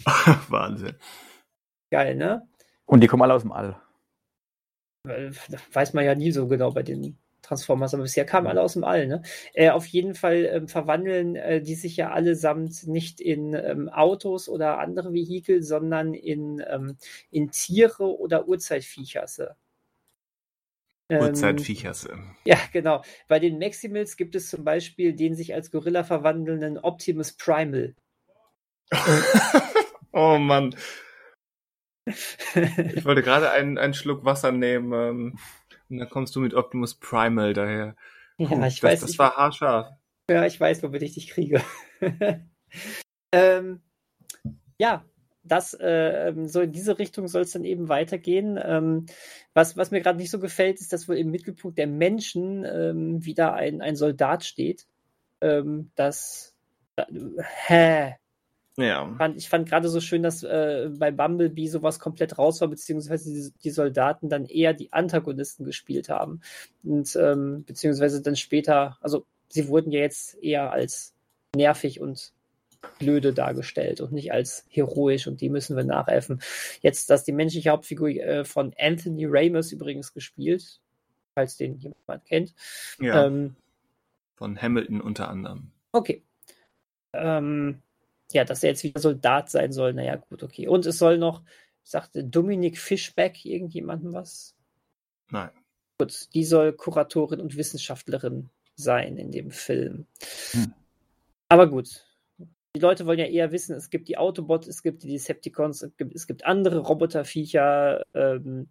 Wahnsinn. 0.48 0.95
Geil, 1.91 2.15
ne? 2.15 2.47
Und 2.85 3.01
die 3.01 3.07
kommen 3.07 3.23
alle 3.23 3.33
aus 3.33 3.43
dem 3.43 3.51
All. 3.51 3.79
Weiß 5.73 5.93
man 5.93 6.05
ja 6.05 6.15
nie 6.15 6.31
so 6.31 6.47
genau 6.47 6.71
bei 6.71 6.83
den 6.83 7.17
Transformers, 7.41 7.93
aber 7.93 8.03
bisher 8.03 8.25
kamen 8.25 8.47
alle 8.47 8.61
aus 8.61 8.73
dem 8.73 8.83
All. 8.83 9.07
Ne? 9.07 9.21
Äh, 9.53 9.69
auf 9.69 9.85
jeden 9.87 10.13
Fall 10.13 10.45
ähm, 10.45 10.67
verwandeln 10.67 11.35
äh, 11.35 11.61
die 11.61 11.75
sich 11.75 11.97
ja 11.97 12.11
allesamt 12.11 12.85
nicht 12.87 13.21
in 13.21 13.53
ähm, 13.53 13.89
Autos 13.89 14.49
oder 14.49 14.79
andere 14.79 15.13
Vehikel, 15.13 15.63
sondern 15.63 16.13
in, 16.13 16.63
ähm, 16.67 16.97
in 17.31 17.49
Tiere 17.51 18.19
oder 18.19 18.47
Urzeitviecher. 18.47 19.25
Ähm, 21.09 21.21
Urzeitviechers. 21.21 22.07
Ja, 22.45 22.57
genau. 22.71 23.03
Bei 23.27 23.39
den 23.39 23.57
Maximals 23.57 24.15
gibt 24.15 24.35
es 24.35 24.49
zum 24.49 24.63
Beispiel 24.63 25.13
den 25.13 25.33
sich 25.33 25.53
als 25.53 25.71
Gorilla 25.71 26.03
verwandelnden 26.03 26.77
Optimus 26.77 27.33
Primal. 27.33 27.95
oh 30.11 30.37
Mann. 30.37 30.75
Ich 32.95 33.06
wollte 33.06 33.22
gerade 33.22 33.52
einen, 33.52 33.77
einen 33.77 33.94
Schluck 33.94 34.26
Wasser 34.26 34.52
nehmen. 34.52 34.94
Ähm, 34.94 35.40
und 35.90 35.98
dann 35.98 36.10
kommst 36.10 36.36
du 36.36 36.40
mit 36.40 36.53
Optimus 36.53 36.95
Primal 36.95 37.53
daher. 37.53 37.95
ja, 38.38 38.48
Puh, 38.48 38.64
ich 38.65 38.81
das, 38.81 38.84
weiß, 38.84 38.99
Das 39.02 39.10
ich, 39.11 39.19
war 39.19 39.36
haarscharf. 39.36 39.90
Ja, 40.30 40.45
ich 40.45 40.60
weiß, 40.60 40.84
womit 40.84 41.02
ich 41.02 41.15
dich 41.15 41.30
kriege. 41.30 41.61
ähm, 43.31 43.81
ja, 44.77 45.03
das 45.44 45.73
äh, 45.73 46.27
ähm, 46.30 46.48
so 46.48 46.61
in 46.61 46.72
diese 46.72 46.99
Richtung 46.99 47.27
soll 47.27 47.41
es 47.41 47.52
dann 47.52 47.65
eben 47.65 47.90
weitergehen. 47.90 48.60
Ähm, 48.64 49.07
was, 49.53 49.76
was 49.77 49.91
mir 49.91 50.02
gerade 50.02 50.19
nicht 50.19 50.31
so 50.31 50.40
gefällt, 50.40 50.80
ist, 50.80 50.94
dass 50.94 51.10
wohl 51.10 51.18
im 51.18 51.31
Mittelpunkt 51.31 51.77
der 51.77 51.88
Menschen 51.88 52.64
ähm, 52.65 53.26
wieder 53.26 53.53
ein, 53.53 53.81
ein 53.81 53.95
Soldat 53.95 54.44
steht. 54.45 54.86
Ähm, 55.41 55.91
das 55.95 56.56
äh, 56.98 57.06
hä? 57.65 58.15
Ja. 58.81 59.14
Fand, 59.18 59.38
ich 59.38 59.49
fand 59.49 59.68
gerade 59.69 59.89
so 59.89 59.99
schön, 59.99 60.23
dass 60.23 60.43
äh, 60.43 60.89
bei 60.91 61.11
Bumblebee 61.11 61.68
sowas 61.68 61.99
komplett 61.99 62.38
raus 62.38 62.61
war, 62.61 62.68
beziehungsweise 62.68 63.34
die, 63.34 63.53
die 63.64 63.72
Soldaten 63.72 64.30
dann 64.30 64.45
eher 64.45 64.73
die 64.73 64.93
Antagonisten 64.93 65.65
gespielt 65.65 66.10
haben. 66.10 66.41
Und 66.84 67.15
ähm, 67.15 67.64
beziehungsweise 67.65 68.22
dann 68.22 68.35
später, 68.35 68.97
also 69.01 69.26
sie 69.49 69.68
wurden 69.68 69.91
ja 69.91 69.99
jetzt 69.99 70.35
eher 70.41 70.72
als 70.72 71.14
nervig 71.56 71.99
und 71.99 72.34
blöde 72.97 73.34
dargestellt 73.34 74.01
und 74.01 74.11
nicht 74.11 74.31
als 74.31 74.65
heroisch 74.69 75.27
und 75.27 75.41
die 75.41 75.49
müssen 75.49 75.76
wir 75.76 75.84
nachhelfen. 75.84 76.41
Jetzt, 76.81 77.10
dass 77.10 77.23
die 77.23 77.31
menschliche 77.31 77.72
Hauptfigur 77.72 78.10
äh, 78.10 78.45
von 78.45 78.73
Anthony 78.80 79.26
Ramos 79.27 79.72
übrigens 79.72 80.14
gespielt, 80.14 80.80
falls 81.34 81.57
den 81.57 81.77
jemand 81.77 82.26
kennt. 82.26 82.53
ja. 82.99 83.26
Ähm, 83.26 83.56
Von 84.35 84.61
Hamilton 84.61 85.01
unter 85.01 85.30
anderem. 85.30 85.72
okay. 85.91 86.23
Ähm, 87.14 87.81
ja, 88.31 88.43
dass 88.43 88.64
er 88.64 88.69
jetzt 88.69 88.84
wieder 88.84 88.99
Soldat 88.99 89.49
sein 89.49 89.72
soll, 89.72 89.93
naja, 89.93 90.15
gut, 90.15 90.43
okay. 90.43 90.68
Und 90.68 90.85
es 90.85 90.97
soll 90.97 91.18
noch, 91.18 91.43
sagte 91.84 92.23
Dominik 92.23 92.77
Fischbeck 92.77 93.45
irgendjemandem 93.45 94.14
was? 94.14 94.56
Nein. 95.30 95.49
Gut, 95.97 96.34
die 96.34 96.45
soll 96.45 96.73
Kuratorin 96.73 97.41
und 97.41 97.57
Wissenschaftlerin 97.57 98.49
sein 98.76 99.18
in 99.18 99.31
dem 99.31 99.51
Film. 99.51 100.06
Hm. 100.51 100.73
Aber 101.49 101.68
gut. 101.69 102.06
Die 102.76 102.81
Leute 102.81 103.07
wollen 103.07 103.19
ja 103.19 103.26
eher 103.26 103.51
wissen, 103.51 103.76
es 103.76 103.89
gibt 103.89 104.07
die 104.07 104.18
Autobots, 104.18 104.68
es 104.68 104.84
gibt 104.84 105.01
die 105.01 105.10
Decepticons, 105.10 105.81
es 105.81 105.97
gibt, 105.97 106.15
es 106.15 106.27
gibt 106.27 106.45
andere 106.45 106.80
Roboterviecher 106.80 108.03
ähm, 108.14 108.69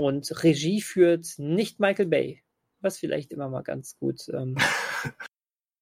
und 0.00 0.42
Regie 0.42 0.80
führt 0.80 1.34
nicht 1.36 1.78
Michael 1.78 2.06
Bay, 2.06 2.42
was 2.80 2.96
vielleicht 2.96 3.30
immer 3.30 3.50
mal 3.50 3.62
ganz 3.62 3.98
gut 3.98 4.28
ähm, 4.32 4.56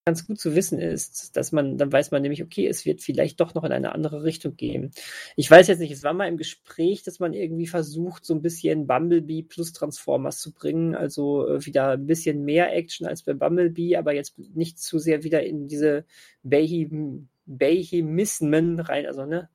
ganz 0.06 0.24
gut 0.24 0.38
zu 0.38 0.54
wissen 0.54 0.78
ist, 0.78 1.36
dass 1.36 1.50
man, 1.50 1.78
dann 1.78 1.90
weiß 1.90 2.12
man 2.12 2.22
nämlich, 2.22 2.40
okay, 2.40 2.68
es 2.68 2.86
wird 2.86 3.02
vielleicht 3.02 3.40
doch 3.40 3.54
noch 3.54 3.64
in 3.64 3.72
eine 3.72 3.92
andere 3.92 4.22
Richtung 4.22 4.56
gehen. 4.56 4.92
Ich 5.34 5.50
weiß 5.50 5.66
jetzt 5.66 5.80
nicht, 5.80 5.90
es 5.90 6.04
war 6.04 6.14
mal 6.14 6.28
im 6.28 6.36
Gespräch, 6.36 7.02
dass 7.02 7.18
man 7.18 7.32
irgendwie 7.32 7.66
versucht, 7.66 8.24
so 8.24 8.32
ein 8.32 8.40
bisschen 8.40 8.86
Bumblebee 8.86 9.42
plus 9.42 9.72
Transformers 9.72 10.38
zu 10.38 10.52
bringen, 10.52 10.94
also 10.94 11.48
äh, 11.48 11.66
wieder 11.66 11.90
ein 11.90 12.06
bisschen 12.06 12.44
mehr 12.44 12.72
Action 12.72 13.04
als 13.04 13.24
bei 13.24 13.34
Bumblebee, 13.34 13.96
aber 13.96 14.14
jetzt 14.14 14.38
nicht 14.54 14.78
zu 14.78 15.00
sehr 15.00 15.24
wieder 15.24 15.42
in 15.42 15.66
diese 15.66 16.04
Bayhem, 16.44 17.28
Bayhemismen 17.44 18.78
rein, 18.78 19.06
also 19.06 19.26
ne, 19.26 19.48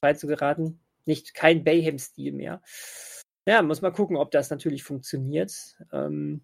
rein 0.00 0.16
zu 0.16 0.28
geraten. 0.28 0.78
Nicht 1.06 1.34
kein 1.34 1.64
Bayhem-Stil 1.64 2.32
mehr. 2.34 2.62
Ja, 3.48 3.62
muss 3.62 3.82
man 3.82 3.92
gucken, 3.92 4.16
ob 4.16 4.30
das 4.30 4.50
natürlich 4.50 4.84
funktioniert. 4.84 5.76
Ähm, 5.92 6.42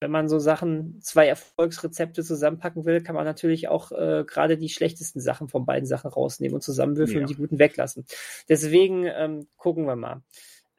wenn 0.00 0.10
man 0.10 0.28
so 0.28 0.38
Sachen, 0.38 1.00
zwei 1.00 1.26
Erfolgsrezepte 1.26 2.22
zusammenpacken 2.22 2.84
will, 2.84 3.02
kann 3.02 3.16
man 3.16 3.24
natürlich 3.24 3.68
auch 3.68 3.90
äh, 3.90 4.24
gerade 4.26 4.56
die 4.56 4.68
schlechtesten 4.68 5.20
Sachen 5.20 5.48
von 5.48 5.66
beiden 5.66 5.86
Sachen 5.86 6.10
rausnehmen 6.10 6.54
und 6.54 6.62
zusammenwürfeln 6.62 7.18
Ja. 7.18 7.22
und 7.22 7.30
die 7.30 7.34
guten 7.34 7.58
weglassen. 7.58 8.04
Deswegen 8.48 9.04
ähm, 9.06 9.48
gucken 9.56 9.86
wir 9.86 9.96
mal. 9.96 10.22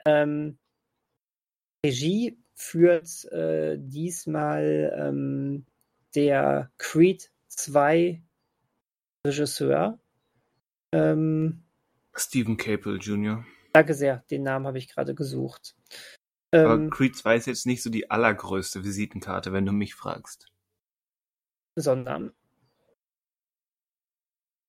Ähm, 0.05 0.57
Regie 1.85 2.37
führt 2.55 3.25
äh, 3.31 3.77
diesmal 3.79 4.93
ähm, 4.97 5.65
der 6.15 6.71
Creed 6.77 7.31
2 7.49 8.21
Regisseur. 9.25 9.99
Ähm, 10.93 11.63
Stephen 12.13 12.57
Capel 12.57 12.97
Jr. 12.97 13.45
danke 13.73 13.93
sehr, 13.93 14.23
den 14.31 14.43
Namen 14.43 14.65
habe 14.65 14.77
ich 14.77 14.89
gerade 14.89 15.13
gesucht. 15.13 15.75
Aber 16.51 16.73
Ähm, 16.75 16.89
Creed 16.89 17.15
2 17.15 17.35
ist 17.35 17.45
jetzt 17.45 17.65
nicht 17.65 17.83
so 17.83 17.89
die 17.89 18.09
allergrößte 18.09 18.83
Visitenkarte, 18.83 19.53
wenn 19.53 19.65
du 19.65 19.71
mich 19.71 19.95
fragst. 19.95 20.47
sondern. 21.75 22.33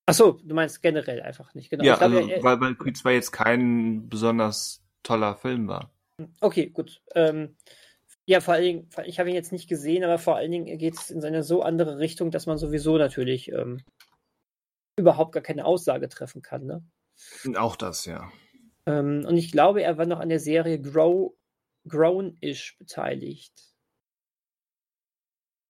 Achso, 0.07 0.33
du 0.45 0.55
meinst 0.55 0.83
generell 0.83 1.23
einfach 1.23 1.55
nicht, 1.55 1.71
genau. 1.71 1.85
ja, 1.85 1.95
Ich 1.95 1.99
glaube, 2.01 2.17
also, 2.17 2.29
er- 2.31 2.43
weil, 2.43 2.61
weil 2.61 2.75
Creed 2.75 2.97
2 2.97 3.15
jetzt 3.15 3.31
kein 3.33 4.09
besonders 4.09 4.83
toller 5.03 5.37
Film 5.37 5.69
war. 5.69 5.93
Okay, 6.41 6.67
gut. 6.69 7.01
Ähm, 7.15 7.57
ja, 8.27 8.41
vor 8.41 8.55
allen 8.55 8.65
Dingen, 8.65 8.91
ich 9.07 9.19
habe 9.19 9.29
ihn 9.31 9.35
jetzt 9.35 9.53
nicht 9.53 9.69
gesehen, 9.69 10.05
aber 10.05 10.19
vor 10.19 10.37
allen 10.37 10.51
Dingen 10.51 10.79
geht 10.79 10.95
es 10.97 11.11
in 11.11 11.21
seine 11.21 11.43
so 11.43 11.63
andere 11.63 11.99
Richtung, 11.99 12.31
dass 12.31 12.47
man 12.47 12.59
sowieso 12.59 12.99
natürlich 12.99 13.51
ähm, 13.53 13.83
überhaupt 14.97 15.33
gar 15.33 15.43
keine 15.43 15.65
Aussage 15.65 16.09
treffen 16.09 16.43
kann. 16.43 16.67
Ne? 16.67 16.85
Auch 17.57 17.77
das, 17.77 18.05
ja. 18.05 18.31
Ähm, 18.87 19.25
und 19.27 19.37
ich 19.37 19.53
glaube, 19.53 19.83
er 19.83 19.97
war 19.97 20.07
noch 20.07 20.21
an 20.21 20.29
der 20.29 20.41
Serie 20.41 20.81
Grow, 20.81 21.35
Grown-ish 21.89 22.77
beteiligt. 22.79 23.53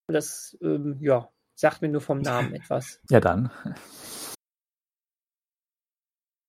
Das, 0.08 0.58
ähm, 0.60 0.98
ja, 1.00 1.30
sagt 1.54 1.82
mir 1.82 1.88
nur 1.88 2.00
vom 2.00 2.20
Namen 2.20 2.54
etwas. 2.54 3.00
Ja, 3.10 3.20
dann. 3.20 3.50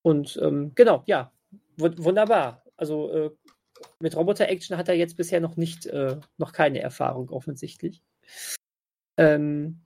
Und 0.03 0.39
ähm, 0.41 0.71
genau, 0.73 1.03
ja, 1.05 1.31
wu- 1.77 1.93
wunderbar. 2.03 2.63
Also 2.75 3.11
äh, 3.11 3.31
mit 3.99 4.15
Roboter-Action 4.15 4.77
hat 4.77 4.89
er 4.89 4.95
jetzt 4.95 5.15
bisher 5.15 5.39
noch 5.39 5.57
nicht, 5.57 5.85
äh, 5.85 6.19
noch 6.37 6.53
keine 6.53 6.81
Erfahrung 6.81 7.29
offensichtlich. 7.29 8.03
Ähm, 9.17 9.81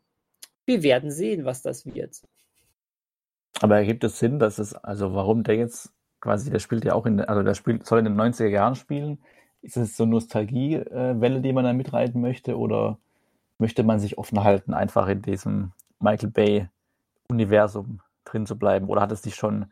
wir 0.65 0.83
werden 0.83 1.11
sehen, 1.11 1.43
was 1.43 1.61
das 1.61 1.85
wird. 1.85 2.21
Aber 3.61 3.75
ergibt 3.77 4.03
es 4.03 4.19
Sinn, 4.19 4.39
dass 4.39 4.57
es, 4.57 4.73
also 4.73 5.13
warum 5.13 5.43
der 5.43 5.55
jetzt 5.55 5.93
quasi, 6.21 6.49
der 6.49 6.59
spielt 6.59 6.85
ja 6.85 6.93
auch 6.93 7.05
in, 7.05 7.19
also 7.21 7.43
der 7.43 7.53
spielt, 7.53 7.85
soll 7.85 7.99
in 7.99 8.05
den 8.05 8.19
90er 8.19 8.47
Jahren 8.47 8.75
spielen. 8.75 9.23
Ist 9.65 9.77
es 9.77 9.97
so 9.97 10.05
Nostalgie-Welle, 10.05 11.41
die 11.41 11.51
man 11.51 11.63
da 11.63 11.73
mitreiten 11.73 12.21
möchte, 12.21 12.55
oder 12.55 12.99
möchte 13.57 13.81
man 13.81 13.99
sich 13.99 14.19
offen 14.19 14.43
halten, 14.43 14.75
einfach 14.75 15.07
in 15.07 15.23
diesem 15.23 15.71
Michael 15.99 16.29
Bay-Universum 16.29 18.01
drin 18.25 18.45
zu 18.45 18.59
bleiben? 18.59 18.87
Oder 18.89 19.01
hat 19.01 19.11
es 19.11 19.23
dich 19.23 19.33
schon, 19.33 19.65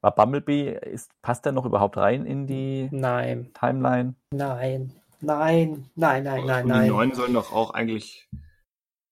war 0.00 0.14
Bumblebee, 0.16 0.76
ist, 0.82 1.12
passt 1.22 1.44
der 1.44 1.52
noch 1.52 1.64
überhaupt 1.64 1.96
rein 1.96 2.26
in 2.26 2.48
die 2.48 2.88
Nein, 2.90 3.50
Timeline? 3.54 4.14
nein, 4.32 4.90
nein, 5.20 5.84
nein, 5.94 6.24
nein, 6.24 6.24
nein, 6.24 6.44
Und 6.44 6.64
die 6.64 6.68
nein. 6.68 6.88
neuen 6.88 7.14
sollen 7.14 7.34
doch 7.34 7.52
auch 7.52 7.70
eigentlich 7.70 8.28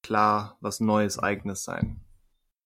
klar 0.02 0.56
was 0.60 0.80
Neues, 0.80 1.18
Eigenes 1.18 1.62
sein. 1.62 2.00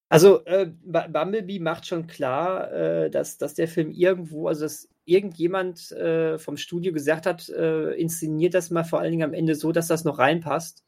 Also 0.08 0.42
äh, 0.46 0.64
Bu- 0.66 1.12
Bumblebee 1.12 1.58
macht 1.58 1.86
schon 1.86 2.06
klar, 2.06 2.72
äh, 2.72 3.10
dass, 3.10 3.36
dass 3.36 3.52
der 3.52 3.68
Film 3.68 3.90
irgendwo, 3.90 4.48
also 4.48 4.62
dass 4.64 4.88
irgendjemand 5.08 5.90
äh, 5.92 6.38
vom 6.38 6.56
Studio 6.56 6.92
gesagt 6.92 7.26
hat, 7.26 7.48
äh, 7.48 7.92
inszeniert 7.94 8.54
das 8.54 8.70
mal 8.70 8.84
vor 8.84 9.00
allen 9.00 9.10
Dingen 9.10 9.24
am 9.24 9.34
Ende 9.34 9.54
so, 9.54 9.72
dass 9.72 9.88
das 9.88 10.04
noch 10.04 10.18
reinpasst. 10.18 10.84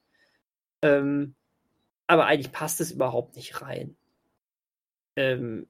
Ähm, 0.83 1.35
aber 2.07 2.27
eigentlich 2.27 2.53
passt 2.53 2.81
es 2.81 2.93
überhaupt 2.93 3.37
nicht 3.37 3.63
rein. 3.63 3.97
Ähm, 5.17 5.69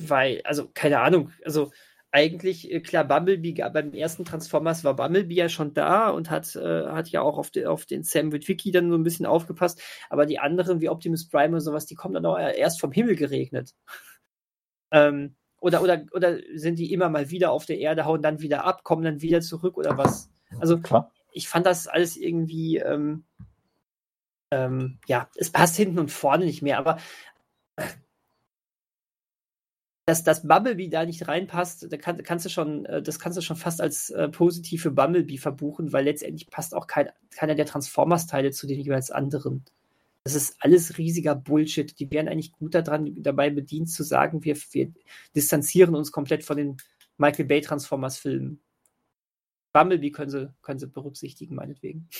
weil, 0.00 0.40
also 0.44 0.68
keine 0.72 1.00
Ahnung, 1.00 1.32
also 1.44 1.70
eigentlich, 2.10 2.70
äh, 2.70 2.80
klar, 2.80 3.04
Bumblebee, 3.04 3.52
beim 3.72 3.92
ersten 3.92 4.24
Transformers 4.24 4.82
war 4.84 4.96
Bumblebee 4.96 5.34
ja 5.34 5.48
schon 5.48 5.74
da 5.74 6.08
und 6.08 6.30
hat, 6.30 6.56
äh, 6.56 6.86
hat 6.86 7.08
ja 7.08 7.20
auch 7.22 7.36
auf, 7.38 7.50
de, 7.50 7.66
auf 7.66 7.86
den 7.86 8.02
Sam 8.02 8.32
Witwicky 8.32 8.70
dann 8.70 8.90
so 8.90 8.96
ein 8.96 9.02
bisschen 9.02 9.26
aufgepasst, 9.26 9.80
aber 10.08 10.26
die 10.26 10.38
anderen 10.38 10.80
wie 10.80 10.88
Optimus 10.88 11.28
Prime 11.28 11.54
und 11.54 11.60
sowas, 11.60 11.86
die 11.86 11.94
kommen 11.94 12.14
dann 12.14 12.26
auch 12.26 12.38
erst 12.38 12.80
vom 12.80 12.92
Himmel 12.92 13.16
geregnet. 13.16 13.74
ähm, 14.92 15.36
oder, 15.60 15.82
oder, 15.82 16.04
oder 16.12 16.38
sind 16.54 16.78
die 16.78 16.92
immer 16.92 17.08
mal 17.08 17.30
wieder 17.30 17.50
auf 17.50 17.66
der 17.66 17.78
Erde, 17.78 18.04
hauen 18.04 18.22
dann 18.22 18.40
wieder 18.40 18.64
ab, 18.64 18.84
kommen 18.84 19.02
dann 19.02 19.22
wieder 19.22 19.40
zurück 19.40 19.76
oder 19.76 19.96
was? 19.98 20.30
Also 20.60 20.78
Klar. 20.78 21.12
ich 21.32 21.48
fand 21.48 21.66
das 21.66 21.86
alles 21.86 22.16
irgendwie, 22.16 22.78
ähm, 22.78 23.24
ähm, 24.50 24.98
ja, 25.06 25.28
es 25.36 25.50
passt 25.50 25.76
hinten 25.76 25.98
und 25.98 26.10
vorne 26.10 26.44
nicht 26.44 26.62
mehr, 26.62 26.78
aber 26.78 26.98
äh, 27.76 27.84
dass 30.06 30.24
das 30.24 30.48
Bumblebee 30.48 30.88
da 30.88 31.04
nicht 31.04 31.28
reinpasst, 31.28 31.92
da 31.92 31.96
kann, 31.98 32.22
kannst 32.22 32.46
du 32.46 32.48
schon, 32.48 32.86
äh, 32.86 33.02
das 33.02 33.18
kannst 33.18 33.36
du 33.36 33.42
schon 33.42 33.56
fast 33.56 33.82
als 33.82 34.08
äh, 34.08 34.28
positiv 34.30 34.82
für 34.82 34.90
Bumblebee 34.90 35.36
verbuchen, 35.36 35.92
weil 35.92 36.04
letztendlich 36.04 36.48
passt 36.48 36.74
auch 36.74 36.86
kein, 36.86 37.10
keiner 37.30 37.54
der 37.54 37.66
Transformers-Teile 37.66 38.50
zu 38.50 38.66
den 38.66 38.80
jeweils 38.80 39.10
anderen. 39.10 39.66
Das 40.28 40.34
ist 40.34 40.56
alles 40.60 40.98
riesiger 40.98 41.34
Bullshit. 41.34 41.98
Die 41.98 42.10
wären 42.10 42.28
eigentlich 42.28 42.52
gut 42.52 42.74
daran, 42.74 43.14
dabei 43.22 43.48
bedient 43.48 43.88
zu 43.88 44.02
sagen, 44.02 44.44
wir, 44.44 44.58
wir 44.72 44.92
distanzieren 45.34 45.94
uns 45.94 46.12
komplett 46.12 46.44
von 46.44 46.58
den 46.58 46.76
Michael 47.16 47.46
Bay 47.46 47.62
Transformers-Filmen. 47.62 48.60
Bumblebee 49.72 50.10
können 50.10 50.30
sie, 50.30 50.52
können 50.60 50.78
sie 50.78 50.86
berücksichtigen, 50.86 51.54
meinetwegen. 51.54 52.10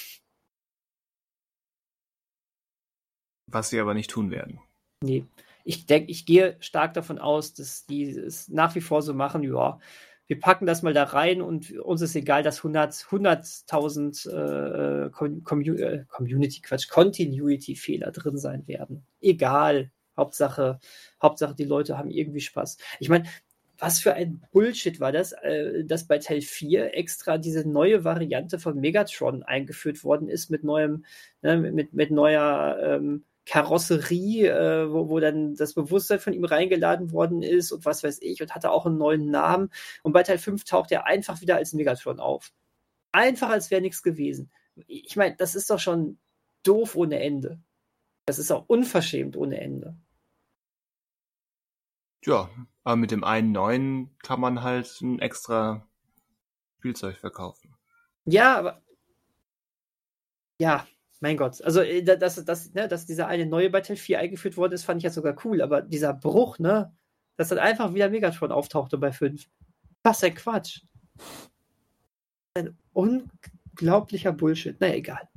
Was 3.47 3.68
sie 3.68 3.78
aber 3.78 3.93
nicht 3.93 4.09
tun 4.09 4.30
werden. 4.30 4.59
Nee. 5.02 5.26
Ich 5.64 5.85
denke, 5.85 6.10
ich 6.10 6.24
gehe 6.24 6.56
stark 6.60 6.94
davon 6.94 7.18
aus, 7.18 7.52
dass 7.52 7.85
die 7.85 8.09
es 8.09 8.48
nach 8.48 8.74
wie 8.74 8.80
vor 8.80 9.02
so 9.02 9.12
machen, 9.12 9.43
ja, 9.43 9.78
wir 10.28 10.38
packen 10.38 10.66
das 10.66 10.82
mal 10.82 10.92
da 10.92 11.05
rein 11.05 11.40
und 11.40 11.72
uns 11.78 12.02
ist 12.02 12.14
egal, 12.14 12.42
dass 12.42 12.59
100 12.59 12.92
100.000 12.92 15.06
äh, 15.06 15.10
Com 15.10 15.42
Commu 15.42 15.74
äh, 15.74 16.05
Community 16.09 16.60
Quatsch, 16.60 16.88
Continuity 16.88 17.74
Fehler 17.74 18.12
drin 18.12 18.38
sein 18.38 18.68
werden. 18.68 19.05
Egal. 19.20 19.90
Hauptsache, 20.16 20.80
Hauptsache 21.22 21.55
die 21.55 21.64
Leute 21.64 21.96
haben 21.96 22.10
irgendwie 22.10 22.40
Spaß. 22.40 22.76
Ich 22.98 23.09
meine, 23.09 23.24
was 23.78 24.00
für 24.00 24.14
ein 24.14 24.42
Bullshit 24.52 25.00
war 25.00 25.12
das, 25.12 25.32
äh, 25.32 25.84
dass 25.84 26.06
bei 26.06 26.18
Teil 26.18 26.42
4 26.42 26.96
extra 26.96 27.38
diese 27.38 27.66
neue 27.66 28.05
Variante 28.05 28.59
von 28.59 28.80
Megatron 28.80 29.44
eingeführt 29.44 30.05
worden 30.05 30.28
ist 30.28 30.50
mit 30.50 30.64
neuem, 30.64 31.05
ne, 31.42 31.56
mit, 31.56 31.94
mit 31.94 32.10
neuer 32.10 32.76
ähm, 32.82 33.24
Karosserie, 33.49 34.51
äh, 34.51 34.93
wo, 34.93 35.09
wo 35.09 35.20
dann 35.20 35.55
das 35.55 35.73
Bewusstsein 35.73 36.20
von 36.20 36.35
ihm 36.35 36.45
reingeladen 36.45 37.12
worden 37.12 37.43
ist 37.43 37.73
und 37.73 37.87
was 37.87 38.05
weiß 38.05 38.19
ich 38.20 38.43
und 38.43 38.55
hatte 38.55 38.70
auch 38.70 38.85
einen 38.85 38.99
neuen 38.99 39.31
Namen. 39.31 39.70
Und 40.03 40.12
bei 40.12 40.23
Teil 40.23 40.39
5 40.39 40.65
taucht 40.65 40.93
er 40.93 41.07
einfach 41.07 41.41
wieder 41.41 41.57
als 41.57 41.73
Megatron 41.73 42.20
auf. 42.20 42.53
Einfach 43.11 43.49
als 43.49 43.70
wäre 43.70 43.81
nichts 43.81 44.03
gewesen. 44.03 44.51
Ich 44.87 45.16
meine, 45.16 45.35
das 45.37 45.55
ist 45.55 45.70
doch 45.70 45.81
schon 45.81 46.19
doof 46.62 46.95
ohne 46.95 47.20
Ende. 47.20 47.59
Das 48.27 48.39
ist 48.39 48.53
auch 48.53 48.65
unverschämt 48.69 49.35
ohne 49.35 49.59
Ende. 49.59 49.97
Ja, 52.25 52.51
aber 52.85 52.97
mit 52.97 53.11
dem 53.11 53.25
einen 53.25 53.53
neuen 53.53 54.15
kann 54.19 54.41
man 54.41 54.62
halt 54.62 55.01
ein 55.01 55.20
extra 55.20 55.89
Spielzeug 56.79 57.16
verkaufen. 57.16 57.75
Ja, 58.27 58.59
aber. 58.59 58.83
Ja, 60.61 60.87
mein 61.20 61.36
Gott. 61.36 61.62
Also, 61.62 61.81
äh, 61.81 62.03
dass, 62.03 62.45
dass, 62.45 62.74
ne, 62.74 62.89
dass 62.89 63.07
dieser 63.07 63.27
eine 63.27 63.47
neue 63.47 63.70
bei 63.70 63.81
Teil 63.81 63.97
4 63.97 64.19
eingeführt 64.19 64.57
worden 64.57 64.73
ist, 64.73 64.85
fand 64.85 64.99
ich 64.99 65.05
ja 65.05 65.11
sogar 65.11 65.36
cool. 65.45 65.62
Aber 65.62 65.82
dieser 65.82 66.15
Bruch, 66.15 66.59
ne? 66.59 66.95
Dass 67.36 67.49
dann 67.49 67.59
einfach 67.59 67.95
wieder 67.95 68.11
Megatron 68.11 68.53
auftauchte 68.53 68.99
bei 68.99 69.12
5. 69.12 69.49
Was 70.03 70.24
ein 70.24 70.35
Quatsch. 70.35 70.82
Ein 72.55 72.77
unglaublicher 72.93 74.32
Bullshit. 74.32 74.81
Naja, 74.81 74.95
egal. 74.95 75.28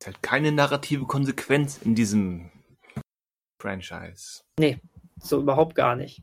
Es 0.00 0.06
hat 0.06 0.22
keine 0.22 0.50
narrative 0.50 1.04
Konsequenz 1.06 1.78
in 1.82 1.94
diesem 1.94 2.50
Franchise. 3.60 4.42
Nee, 4.58 4.80
so 5.20 5.40
überhaupt 5.40 5.74
gar 5.74 5.94
nicht. 5.94 6.22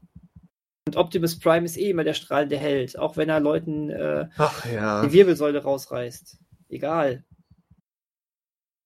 Und 0.88 0.95
Optimus 0.95 1.38
Prime 1.38 1.65
ist 1.65 1.76
eh 1.76 1.89
immer 1.89 2.05
der 2.05 2.14
strahlende 2.14 2.55
Held, 2.57 2.97
auch 2.97 3.18
wenn 3.18 3.27
er 3.27 3.41
Leuten 3.41 3.89
äh, 3.89 4.30
ja. 4.72 5.05
die 5.05 5.11
Wirbelsäule 5.11 5.61
rausreißt. 5.61 6.39
Egal. 6.69 7.26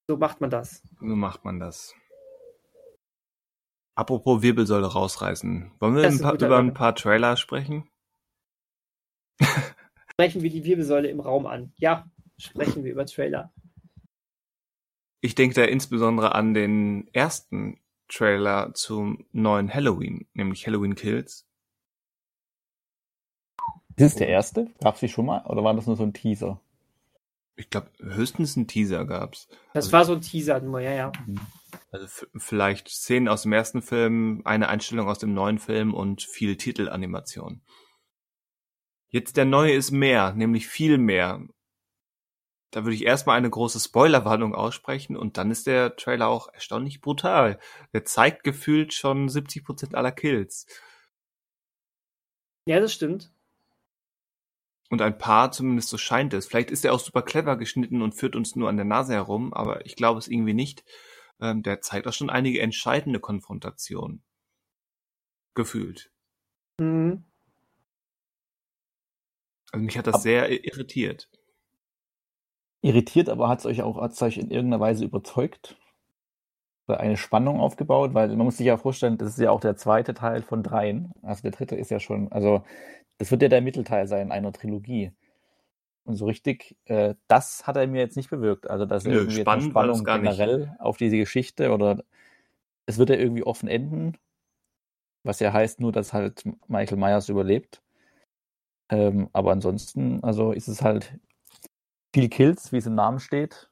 So 0.07 0.18
macht 0.18 0.41
man 0.41 0.49
das. 0.49 0.82
So 0.99 1.15
macht 1.15 1.45
man 1.45 1.60
das. 1.60 1.94
Apropos 3.94 4.41
Wirbelsäule 4.41 4.88
rausreißen. 4.88 5.73
Wollen 5.80 5.95
wir 5.95 6.07
ein 6.07 6.18
paar, 6.18 6.34
über 6.34 6.57
ein 6.57 6.73
paar 6.73 6.95
Trailer 6.95 7.38
sprechen? 7.38 7.88
Sprechen 10.11 10.41
wir 10.41 10.49
die 10.49 10.64
Wirbelsäule 10.64 11.07
im 11.07 11.19
Raum 11.19 11.45
an. 11.45 11.72
Ja, 11.76 12.10
sprechen 12.40 12.84
wir 12.84 12.94
über 12.94 13.06
Trailer. 13.06 13.53
Ich 15.22 15.36
denke 15.36 15.53
da 15.53 15.65
insbesondere 15.65 16.34
an 16.34 16.56
den 16.56 17.14
ersten 17.14 17.80
Trailer 18.07 18.73
zum 18.73 19.28
neuen 19.34 19.72
Halloween, 19.72 20.28
nämlich 20.34 20.65
Halloween 20.65 20.95
Kills. 20.95 21.48
Ist 23.96 24.06
es 24.06 24.16
der 24.16 24.28
erste? 24.28 24.68
Gab 24.82 24.96
es 24.96 25.02
die 25.02 25.10
schon 25.10 25.26
mal? 25.26 25.44
Oder 25.46 25.64
war 25.64 25.74
das 25.74 25.88
nur 25.88 25.96
so 25.96 26.04
ein 26.04 26.14
Teaser? 26.14 26.60
Ich 27.56 27.70
glaube, 27.70 27.92
höchstens 28.00 28.56
ein 28.56 28.68
Teaser 28.68 29.06
gab's. 29.06 29.48
Das 29.74 29.86
also, 29.86 29.92
war 29.92 30.06
so 30.06 30.14
ein 30.14 30.22
Teaser 30.22 30.60
nur, 30.62 30.80
ja, 30.80 30.92
ja. 30.92 31.12
Also 31.92 32.26
vielleicht 32.38 32.90
Szenen 32.90 33.28
aus 33.28 33.44
dem 33.44 33.54
ersten 33.54 33.82
Film, 33.82 34.42
eine 34.46 34.70
Einstellung 34.70 35.08
aus 35.08 35.20
dem 35.20 35.34
neuen 35.34 35.60
Film 35.60 35.94
und 35.94 36.24
viel 36.24 36.58
Titelanimation. 36.58 37.62
Jetzt 39.10 39.36
der 39.36 39.46
neue 39.46 39.74
ist 39.74 39.92
mehr, 39.92 40.34
nämlich 40.34 40.68
viel 40.68 40.98
mehr. 40.98 41.46
Da 42.72 42.86
würde 42.86 42.96
ich 42.96 43.06
erstmal 43.06 43.38
eine 43.38 43.50
große 43.50 43.82
Spoilerwarnung 43.82 44.56
aussprechen 44.56 45.18
und 45.18 45.38
dann 45.38 45.52
ist 45.52 45.68
der 45.68 45.98
Trailer 45.98 46.30
auch 46.30 46.48
erstaunlich 46.54 47.02
brutal. 47.02 47.60
Der 47.92 48.06
zeigt 48.06 48.46
gefühlt 48.46 48.94
schon 48.94 49.28
70% 49.28 49.94
aller 49.94 50.14
Kills. 50.14 50.66
Ja, 52.66 52.80
das 52.80 52.94
stimmt. 52.94 53.34
Und 54.92 55.02
ein 55.02 55.18
paar, 55.18 55.54
zumindest 55.54 55.88
so 55.88 55.98
scheint 55.98 56.34
es. 56.34 56.48
Vielleicht 56.48 56.70
ist 56.70 56.84
er 56.84 56.94
auch 56.94 57.00
super 57.00 57.22
clever 57.22 57.56
geschnitten 57.56 58.02
und 58.02 58.14
führt 58.14 58.36
uns 58.36 58.58
nur 58.58 58.68
an 58.68 58.76
der 58.76 58.86
Nase 58.86 59.14
herum, 59.14 59.54
aber 59.54 59.86
ich 59.86 59.96
glaube 59.96 60.20
es 60.20 60.28
irgendwie 60.28 60.54
nicht. 60.54 60.84
Ähm, 61.40 61.64
der 61.64 61.80
zeigt 61.80 62.08
auch 62.08 62.14
schon 62.14 62.30
einige 62.30 62.60
entscheidende 62.60 63.22
Konfrontationen. 63.22 64.22
Gefühlt. 65.54 66.12
Mhm. 66.78 67.24
Also 69.72 69.86
mich 69.86 69.98
hat 69.98 70.08
das 70.08 70.16
Ab 70.16 70.22
sehr 70.24 70.66
irritiert. 70.66 71.30
Irritiert, 72.82 73.30
aber 73.30 73.48
hat 73.48 73.60
es 73.60 73.66
euch 73.66 73.84
auch 73.84 73.96
hat's 73.96 74.22
euch 74.22 74.38
in 74.38 74.52
irgendeiner 74.52 74.82
Weise 74.82 75.06
überzeugt? 75.06 75.78
Oder 76.90 77.00
eine 77.00 77.16
Spannung 77.16 77.62
aufgebaut? 77.62 78.14
Weil 78.14 78.28
man 78.28 78.46
muss 78.46 78.58
sich 78.58 78.68
ja 78.68 78.76
vorstellen, 78.76 79.18
das 79.18 79.30
ist 79.30 79.40
ja 79.40 79.52
auch 79.52 79.62
der 79.62 79.78
zweite 79.78 80.14
Teil 80.14 80.42
von 80.42 80.64
dreien. 80.64 81.14
Also 81.22 81.44
der 81.44 81.52
dritte 81.52 81.78
ist 81.78 81.92
ja 81.92 82.02
schon, 82.02 82.30
also 82.34 82.66
das 83.22 83.30
wird 83.30 83.43
ja 83.43 83.49
der 83.49 83.61
Mittelteil 83.61 84.07
sein 84.07 84.31
einer 84.31 84.52
Trilogie. 84.52 85.11
Und 86.06 86.15
so 86.15 86.26
richtig, 86.26 86.76
äh, 86.85 87.14
das 87.27 87.68
hat 87.68 87.77
er 87.77 87.85
mir 87.85 88.02
jetzt 88.02 88.18
nicht 88.18 88.31
bewirkt. 88.31 88.68
Also, 88.68 88.88
dass 88.88 89.03
Nö, 89.03 89.11
irgendwie 89.11 89.41
spannend 89.41 89.65
Spannung 89.65 90.03
generell 90.03 90.57
nicht. 90.57 90.80
auf 90.80 90.98
diese 90.98 91.18
Geschichte 91.18 91.72
oder 91.72 92.03
es 92.88 92.98
wird 92.98 93.11
ja 93.11 93.18
irgendwie 93.18 93.43
offen 93.43 93.69
enden, 93.69 94.18
was 95.22 95.39
ja 95.39 95.53
heißt 95.53 95.81
nur, 95.81 95.91
dass 95.91 96.14
halt 96.14 96.45
Michael 96.68 96.98
Myers 96.98 97.30
überlebt. 97.30 97.84
Ähm, 98.89 99.30
aber 99.34 99.52
ansonsten, 99.52 100.23
also 100.23 100.52
ist 100.52 100.68
es 100.68 100.81
halt 100.81 101.15
viel 102.15 102.27
Kills, 102.27 102.72
wie 102.72 102.77
es 102.77 102.88
im 102.88 102.95
Namen 102.95 103.19
steht. 103.19 103.69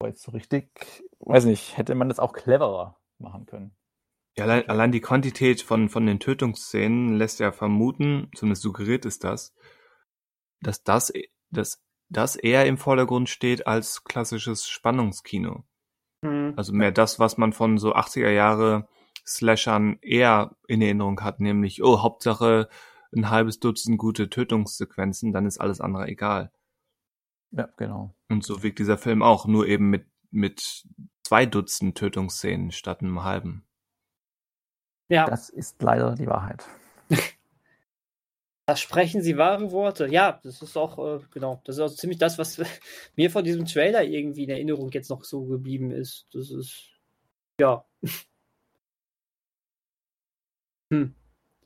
Aber 0.00 0.08
jetzt 0.08 0.22
so 0.24 0.32
richtig, 0.32 1.04
weiß 1.20 1.44
nicht, 1.44 1.76
hätte 1.76 1.94
man 1.94 2.08
das 2.08 2.18
auch 2.18 2.32
cleverer 2.32 2.98
machen 3.20 3.46
können. 3.46 3.70
Ja, 4.38 4.44
allein, 4.44 4.68
allein 4.68 4.92
die 4.92 5.00
Quantität 5.00 5.62
von, 5.62 5.88
von 5.88 6.06
den 6.06 6.20
Tötungsszenen 6.20 7.16
lässt 7.16 7.40
ja 7.40 7.50
vermuten, 7.50 8.30
zumindest 8.36 8.62
suggeriert 8.62 9.04
ist 9.04 9.24
das, 9.24 9.52
dass 10.60 10.84
das, 10.84 11.12
dass 11.50 11.82
das 12.08 12.36
eher 12.36 12.66
im 12.66 12.78
Vordergrund 12.78 13.28
steht 13.28 13.66
als 13.66 14.04
klassisches 14.04 14.68
Spannungskino. 14.68 15.64
Mhm. 16.22 16.54
Also 16.56 16.72
mehr 16.72 16.92
das, 16.92 17.18
was 17.18 17.36
man 17.36 17.52
von 17.52 17.78
so 17.78 17.96
80er 17.96 18.30
Jahre 18.30 18.88
Slashern 19.26 19.98
eher 20.02 20.56
in 20.68 20.82
Erinnerung 20.82 21.20
hat, 21.22 21.40
nämlich, 21.40 21.82
oh, 21.82 22.02
Hauptsache 22.02 22.68
ein 23.12 23.30
halbes 23.30 23.58
Dutzend 23.58 23.98
gute 23.98 24.30
Tötungssequenzen, 24.30 25.32
dann 25.32 25.46
ist 25.46 25.60
alles 25.60 25.80
andere 25.80 26.06
egal. 26.06 26.52
Ja, 27.50 27.68
genau. 27.76 28.14
Und 28.28 28.44
so 28.44 28.62
wirkt 28.62 28.78
dieser 28.78 28.98
Film 28.98 29.22
auch, 29.22 29.46
nur 29.46 29.66
eben 29.66 29.90
mit, 29.90 30.06
mit 30.30 30.84
zwei 31.24 31.44
Dutzend 31.44 31.98
Tötungsszenen 31.98 32.70
statt 32.70 33.00
einem 33.00 33.24
halben. 33.24 33.67
Ja. 35.08 35.26
Das 35.26 35.48
ist 35.48 35.82
leider 35.82 36.14
die 36.14 36.26
Wahrheit. 36.26 36.64
Da 38.66 38.76
sprechen 38.76 39.22
sie 39.22 39.38
wahre 39.38 39.72
Worte. 39.72 40.08
Ja, 40.08 40.40
das 40.42 40.60
ist 40.60 40.76
auch, 40.76 40.98
äh, 40.98 41.24
genau, 41.30 41.62
das 41.64 41.76
ist 41.76 41.80
auch 41.80 41.88
ziemlich 41.88 42.18
das, 42.18 42.36
was 42.36 42.60
mir 43.16 43.30
von 43.30 43.42
diesem 43.42 43.64
Trailer 43.64 44.04
irgendwie 44.04 44.44
in 44.44 44.50
Erinnerung 44.50 44.90
jetzt 44.90 45.08
noch 45.08 45.24
so 45.24 45.46
geblieben 45.46 45.90
ist. 45.90 46.26
Das 46.32 46.50
ist, 46.50 46.90
ja. 47.60 47.84
Hm. 50.90 51.14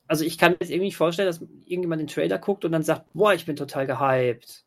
Also 0.09 0.25
ich 0.25 0.37
kann 0.37 0.51
mir 0.51 0.59
jetzt 0.61 0.71
irgendwie 0.71 0.87
nicht 0.87 0.97
vorstellen, 0.97 1.29
dass 1.29 1.41
irgendjemand 1.41 2.01
den 2.01 2.09
Trailer 2.09 2.39
guckt 2.39 2.65
und 2.65 2.73
dann 2.73 2.83
sagt, 2.83 3.13
boah, 3.13 3.35
ich 3.35 3.47
bin 3.47 3.55
total 3.55 3.87
gehypt. 3.87 4.65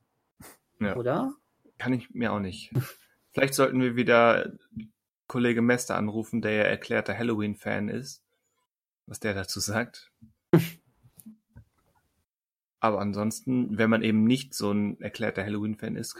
Ja. 0.79 0.95
Oder? 0.95 1.33
Kann 1.77 1.91
ich 1.91 2.09
mir 2.11 2.31
auch 2.31 2.39
nicht. 2.39 2.71
Vielleicht 3.33 3.53
sollten 3.53 3.81
wir 3.81 3.97
wieder 3.97 4.53
Kollege 5.27 5.61
Mester 5.61 5.97
anrufen, 5.97 6.41
der 6.41 6.51
ja 6.53 6.63
erklärter 6.63 7.17
Halloween-Fan 7.17 7.89
ist 7.89 8.24
was 9.07 9.19
der 9.19 9.33
dazu 9.33 9.59
sagt. 9.59 10.11
Aber 12.79 12.99
ansonsten, 12.99 13.77
wenn 13.77 13.89
man 13.89 14.03
eben 14.03 14.25
nicht 14.25 14.53
so 14.53 14.71
ein 14.71 15.01
erklärter 15.01 15.43
Halloween-Fan 15.43 15.95
ist, 15.95 16.17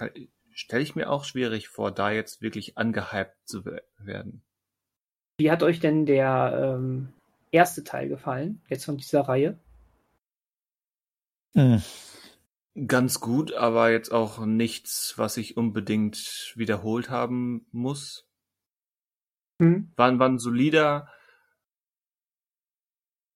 stelle 0.52 0.84
ich 0.84 0.96
mir 0.96 1.10
auch 1.10 1.24
schwierig 1.24 1.68
vor, 1.68 1.92
da 1.92 2.12
jetzt 2.12 2.42
wirklich 2.42 2.78
angehypt 2.78 3.36
zu 3.46 3.66
werden. 3.66 4.42
Wie 5.38 5.52
hat 5.52 5.64
euch 5.64 5.80
denn 5.80 6.06
der 6.06 6.78
ähm, 6.78 7.10
erste 7.52 7.84
Teil 7.84 8.08
gefallen, 8.08 8.62
jetzt 8.70 8.86
von 8.86 8.98
dieser 8.98 9.22
Reihe? 9.22 9.60
Hm. 11.56 11.82
Ganz 12.88 13.20
gut, 13.20 13.54
aber 13.54 13.92
jetzt 13.92 14.12
auch 14.12 14.46
nichts, 14.46 15.14
was 15.18 15.38
ich 15.38 15.56
unbedingt 15.56 16.54
wiederholt 16.56 17.10
haben 17.10 17.66
muss. 17.72 18.28
Hm. 19.62 19.92
War, 19.96 20.18
war 20.20 20.30
ein 20.30 20.40
solider, 20.40 21.10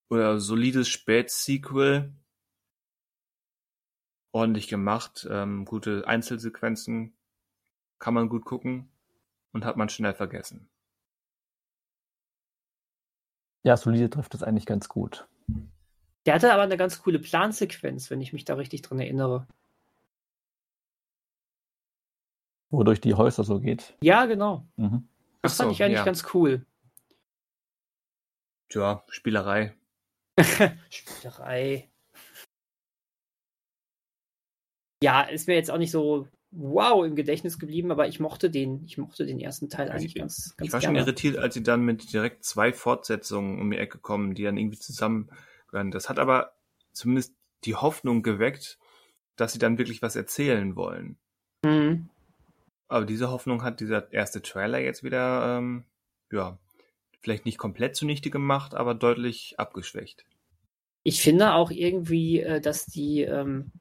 oder 0.09 0.39
solides 0.39 0.89
Spätsequel. 0.89 2.13
Ordentlich 4.31 4.67
gemacht, 4.67 5.27
ähm, 5.29 5.65
gute 5.65 6.07
Einzelsequenzen, 6.07 7.13
kann 7.97 8.13
man 8.13 8.29
gut 8.29 8.45
gucken 8.45 8.91
und 9.53 9.65
hat 9.65 9.75
man 9.75 9.89
schnell 9.89 10.13
vergessen. 10.13 10.69
Ja, 13.63 13.75
solide 13.75 14.09
trifft 14.09 14.35
es 14.35 14.43
eigentlich 14.43 14.65
ganz 14.65 14.87
gut. 14.87 15.27
Der 16.25 16.35
hatte 16.35 16.53
aber 16.53 16.61
eine 16.61 16.77
ganz 16.77 17.01
coole 17.01 17.19
Plansequenz, 17.19 18.09
wenn 18.09 18.21
ich 18.21 18.33
mich 18.33 18.45
da 18.45 18.53
richtig 18.53 18.83
dran 18.83 18.99
erinnere. 18.99 19.47
Wo 22.69 22.83
durch 22.83 23.01
die 23.01 23.15
Häuser 23.15 23.43
so 23.43 23.59
geht. 23.59 23.95
Ja, 24.01 24.25
genau. 24.25 24.67
Mhm. 24.75 25.07
Das 25.41 25.57
so, 25.57 25.63
fand 25.63 25.73
ich 25.75 25.83
eigentlich 25.83 25.97
ja. 25.97 26.05
ganz 26.05 26.23
cool. 26.33 26.65
Tja, 28.69 29.03
Spielerei. 29.09 29.75
Spielerei. 30.89 31.89
Ja, 35.03 35.21
ist 35.21 35.47
mir 35.47 35.55
jetzt 35.55 35.71
auch 35.71 35.77
nicht 35.77 35.91
so 35.91 36.27
wow 36.51 37.05
im 37.05 37.15
Gedächtnis 37.15 37.59
geblieben, 37.59 37.91
aber 37.91 38.07
ich 38.07 38.19
mochte 38.19 38.49
den, 38.49 38.83
ich 38.85 38.97
mochte 38.97 39.25
den 39.25 39.39
ersten 39.39 39.69
Teil 39.69 39.89
eigentlich 39.89 40.15
ich, 40.15 40.21
ganz, 40.21 40.55
ganz 40.57 40.67
Ich 40.67 40.73
war 40.73 40.79
gerne. 40.79 40.99
schon 40.99 41.07
irritiert, 41.07 41.37
als 41.37 41.53
sie 41.53 41.63
dann 41.63 41.83
mit 41.83 42.11
direkt 42.11 42.43
zwei 42.43 42.73
Fortsetzungen 42.73 43.59
um 43.59 43.69
die 43.71 43.77
Ecke 43.77 43.99
kommen, 43.99 44.33
die 44.33 44.43
dann 44.43 44.57
irgendwie 44.57 44.79
zusammengehören. 44.79 45.91
Das 45.91 46.09
hat 46.09 46.19
aber 46.19 46.53
zumindest 46.91 47.35
die 47.65 47.75
Hoffnung 47.75 48.23
geweckt, 48.23 48.79
dass 49.35 49.53
sie 49.53 49.59
dann 49.59 49.77
wirklich 49.77 50.01
was 50.01 50.15
erzählen 50.15 50.75
wollen. 50.75 51.17
Mhm. 51.63 52.09
Aber 52.87 53.05
diese 53.05 53.29
Hoffnung 53.29 53.63
hat 53.63 53.79
dieser 53.79 54.11
erste 54.11 54.41
Trailer 54.41 54.79
jetzt 54.79 55.03
wieder, 55.03 55.57
ähm, 55.57 55.85
ja, 56.31 56.57
vielleicht 57.21 57.45
nicht 57.45 57.57
komplett 57.57 57.95
zunichte 57.95 58.29
gemacht, 58.29 58.73
aber 58.73 58.95
deutlich 58.95 59.55
abgeschwächt. 59.57 60.25
Ich 61.03 61.21
finde 61.21 61.53
auch 61.53 61.71
irgendwie, 61.71 62.41
äh, 62.41 62.61
dass 62.61 62.85
die, 62.85 63.21
ähm, 63.21 63.71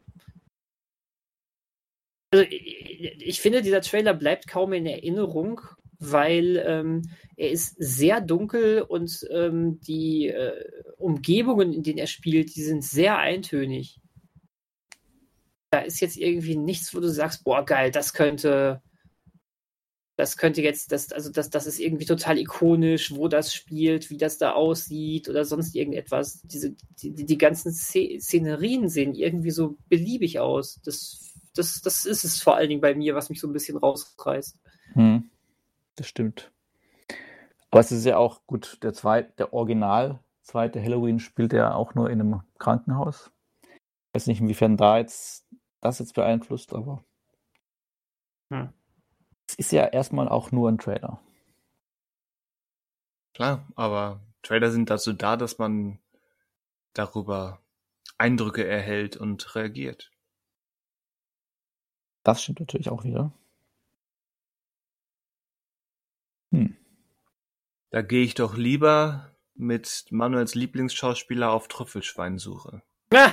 also 2.33 2.45
ich, 2.49 3.41
finde, 3.41 3.63
dieser 3.63 3.81
Trailer 3.81 4.15
bleibt 4.15 4.47
kaum 4.47 4.73
in 4.73 4.87
Erinnerung, 4.87 5.61
weil 5.99 6.63
ähm, 6.65 7.11
er 7.37 7.51
ist 7.51 7.75
sehr 7.79 8.21
dunkel 8.21 8.83
und 8.83 9.27
ähm, 9.31 9.81
die 9.81 10.29
äh, 10.29 10.65
Umgebungen, 10.99 11.73
in 11.73 11.83
denen 11.83 11.99
er 11.99 12.07
spielt, 12.07 12.55
die 12.55 12.63
sind 12.63 12.85
sehr 12.85 13.19
eintönig. 13.19 14.01
Da 15.71 15.81
ist 15.81 16.01
jetzt 16.01 16.17
irgendwie 16.17 16.57
nichts, 16.57 16.95
wo 16.95 17.01
du 17.01 17.09
sagst, 17.09 17.45
boah, 17.45 17.65
geil, 17.65 17.91
das 17.91 18.13
könnte, 18.13 18.81
das 20.19 20.37
könnte 20.37 20.63
jetzt, 20.63 20.91
das, 20.91 21.13
also 21.13 21.31
das, 21.31 21.49
das 21.49 21.69
ist 21.69 21.79
irgendwie 21.79 22.05
total 22.05 22.39
ikonisch, 22.39 23.15
wo 23.15 23.29
das 23.29 23.55
spielt, 23.55 24.11
wie 24.11 24.17
das 24.17 24.37
da 24.37 24.51
aussieht 24.53 25.29
oder 25.29 25.45
sonst 25.45 25.77
irgendetwas. 25.77 26.43
Diese, 26.43 26.75
die, 27.01 27.25
die 27.25 27.39
ganzen 27.39 27.73
Szenerien 27.73 28.89
sehen 28.89 29.15
irgendwie 29.15 29.53
so 29.53 29.77
beliebig 29.89 30.41
aus. 30.41 30.81
Das, 30.85 31.33
das, 31.55 31.83
das 31.83 32.05
ist 32.05 32.25
es 32.25 32.43
vor 32.43 32.57
allen 32.57 32.69
Dingen 32.69 32.81
bei 32.81 32.97
mir, 32.97 33.15
was 33.15 33.31
mich 33.31 33.41
so 33.41 33.47
ein 33.47 33.53
bisschen 33.53 33.77
rausreißt. 33.77 34.59
Hm, 34.95 35.31
das 35.95 36.09
stimmt. 36.09 36.51
Aber 37.71 37.81
es 37.81 37.93
ist 37.93 38.05
ja 38.05 38.17
auch 38.17 38.41
gut, 38.49 38.79
der 38.83 38.95
zweite, 38.95 39.33
der 39.39 39.53
Original 39.53 40.19
zweite 40.43 40.83
Halloween 40.83 41.21
spielt 41.21 41.53
ja 41.53 41.75
auch 41.75 41.95
nur 41.95 42.11
in 42.11 42.21
einem 42.21 42.41
Krankenhaus. 42.59 43.31
Ich 43.63 44.15
weiß 44.15 44.27
nicht, 44.27 44.41
inwiefern 44.41 44.77
da 44.77 44.99
jetzt 44.99 45.47
das 45.81 46.01
jetzt 46.01 46.15
beeinflusst, 46.15 46.73
aber 46.73 47.05
Hm. 48.51 48.73
Ist 49.59 49.73
ja 49.73 49.85
erstmal 49.85 50.29
auch 50.29 50.53
nur 50.53 50.71
ein 50.71 50.79
Trailer. 50.79 51.21
Klar, 53.35 53.67
aber 53.75 54.21
Trailer 54.43 54.71
sind 54.71 54.89
dazu 54.89 55.13
da, 55.13 55.37
dass 55.37 55.59
man 55.59 55.99
darüber 56.95 57.61
Eindrücke 58.17 58.67
erhält 58.67 59.17
und 59.17 59.55
reagiert. 59.55 60.11
Das 62.25 62.43
stimmt 62.43 62.61
natürlich 62.61 62.89
auch 62.89 63.05
wieder. 63.05 63.33
Hm. 66.53 66.77
Da 67.91 68.03
gehe 68.03 68.25
ich 68.25 68.35
doch 68.35 68.57
lieber 68.57 69.37
mit 69.55 70.07
Manuels 70.11 70.55
Lieblingsschauspieler 70.55 71.51
auf 71.51 71.69
Trüffelschweinsuche. 71.69 72.83
Ah! 73.13 73.33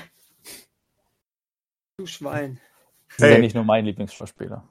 Du 1.97 2.05
Schwein. 2.07 2.59
Das 3.09 3.17
ist 3.17 3.21
ja 3.21 3.27
Hey. 3.27 3.39
nicht 3.39 3.55
nur 3.55 3.63
mein 3.63 3.85
Lieblingsschauspieler. 3.85 4.67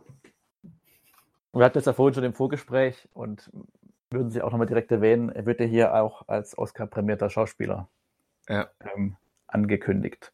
Wir 1.55 1.65
hatten 1.65 1.79
es 1.79 1.85
ja 1.85 1.93
vorhin 1.93 2.15
schon 2.15 2.25
im 2.25 2.35
Vorgespräch 2.35 3.09
und 3.13 3.51
würden 4.11 4.31
Sie 4.31 4.43
auch 4.43 4.51
nochmal 4.51 4.67
direkt 4.67 4.91
erwähnen, 4.93 5.29
er 5.31 5.47
wird 5.47 5.61
ja 5.61 5.67
hier 5.67 5.95
auch 5.95 6.29
als 6.29 6.57
Oscar-prämierter 6.57 7.31
Schauspieler 7.31 7.89
Ja. 8.49 8.71
ähm, 8.81 9.17
angekündigt. 9.47 10.33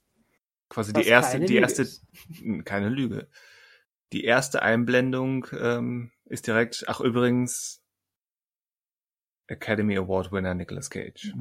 Quasi 0.69 0.95
Was 0.95 1.03
die 1.03 1.09
erste, 1.09 1.41
die 1.41 1.47
Lüge 1.47 1.61
erste, 1.61 1.83
ist. 1.83 2.07
Hm, 2.39 2.65
keine 2.65 2.89
Lüge. 2.89 3.29
Die 4.13 4.25
erste 4.25 4.63
Einblendung 4.63 5.47
ähm, 5.59 6.11
ist 6.27 6.47
direkt, 6.47 6.85
ach 6.87 7.01
übrigens, 7.01 7.83
Academy 9.47 9.97
Award 9.97 10.33
Winner 10.33 10.55
Nicolas 10.55 10.91
Cage. 10.91 11.35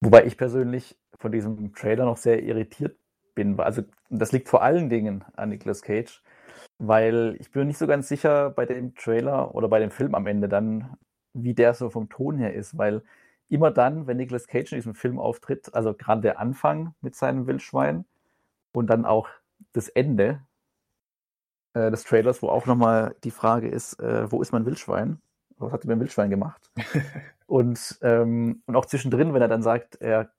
Wobei 0.00 0.24
ich 0.24 0.36
persönlich 0.36 0.98
von 1.18 1.32
diesem 1.32 1.74
Trailer 1.74 2.04
noch 2.04 2.16
sehr 2.16 2.42
irritiert 2.42 2.98
bin. 3.34 3.58
Also 3.60 3.82
das 4.10 4.32
liegt 4.32 4.48
vor 4.48 4.62
allen 4.62 4.88
Dingen 4.88 5.24
an 5.34 5.50
Nicolas 5.50 5.82
Cage, 5.82 6.22
weil 6.78 7.36
ich 7.40 7.50
bin 7.50 7.62
mir 7.62 7.66
nicht 7.66 7.78
so 7.78 7.86
ganz 7.86 8.08
sicher 8.08 8.50
bei 8.50 8.66
dem 8.66 8.94
Trailer 8.94 9.54
oder 9.54 9.68
bei 9.68 9.78
dem 9.78 9.90
Film 9.90 10.14
am 10.14 10.26
Ende 10.26 10.48
dann, 10.48 10.96
wie 11.32 11.54
der 11.54 11.74
so 11.74 11.90
vom 11.90 12.08
Ton 12.08 12.38
her 12.38 12.54
ist, 12.54 12.76
weil 12.76 13.02
immer 13.48 13.70
dann, 13.70 14.06
wenn 14.06 14.16
Nicolas 14.16 14.46
Cage 14.46 14.72
in 14.72 14.78
diesem 14.78 14.94
Film 14.94 15.18
auftritt, 15.18 15.74
also 15.74 15.94
gerade 15.94 16.22
der 16.22 16.38
Anfang 16.40 16.94
mit 17.00 17.14
seinem 17.14 17.46
Wildschwein 17.46 18.04
und 18.72 18.88
dann 18.88 19.04
auch 19.04 19.28
das 19.72 19.88
Ende 19.88 20.42
äh, 21.74 21.90
des 21.90 22.04
Trailers, 22.04 22.42
wo 22.42 22.48
auch 22.48 22.66
nochmal 22.66 23.14
die 23.24 23.30
Frage 23.30 23.68
ist, 23.68 24.00
äh, 24.00 24.30
wo 24.30 24.42
ist 24.42 24.52
mein 24.52 24.66
Wildschwein? 24.66 25.20
Was 25.58 25.72
hat 25.72 25.84
er 25.84 25.88
mit 25.88 25.96
dem 25.96 26.00
Wildschwein 26.00 26.30
gemacht? 26.30 26.70
Und, 27.46 28.00
ähm, 28.02 28.60
und 28.66 28.74
auch 28.74 28.86
zwischendrin, 28.86 29.32
wenn 29.32 29.40
er 29.40 29.46
dann 29.46 29.62
sagt, 29.62 29.94
er, 30.00 30.32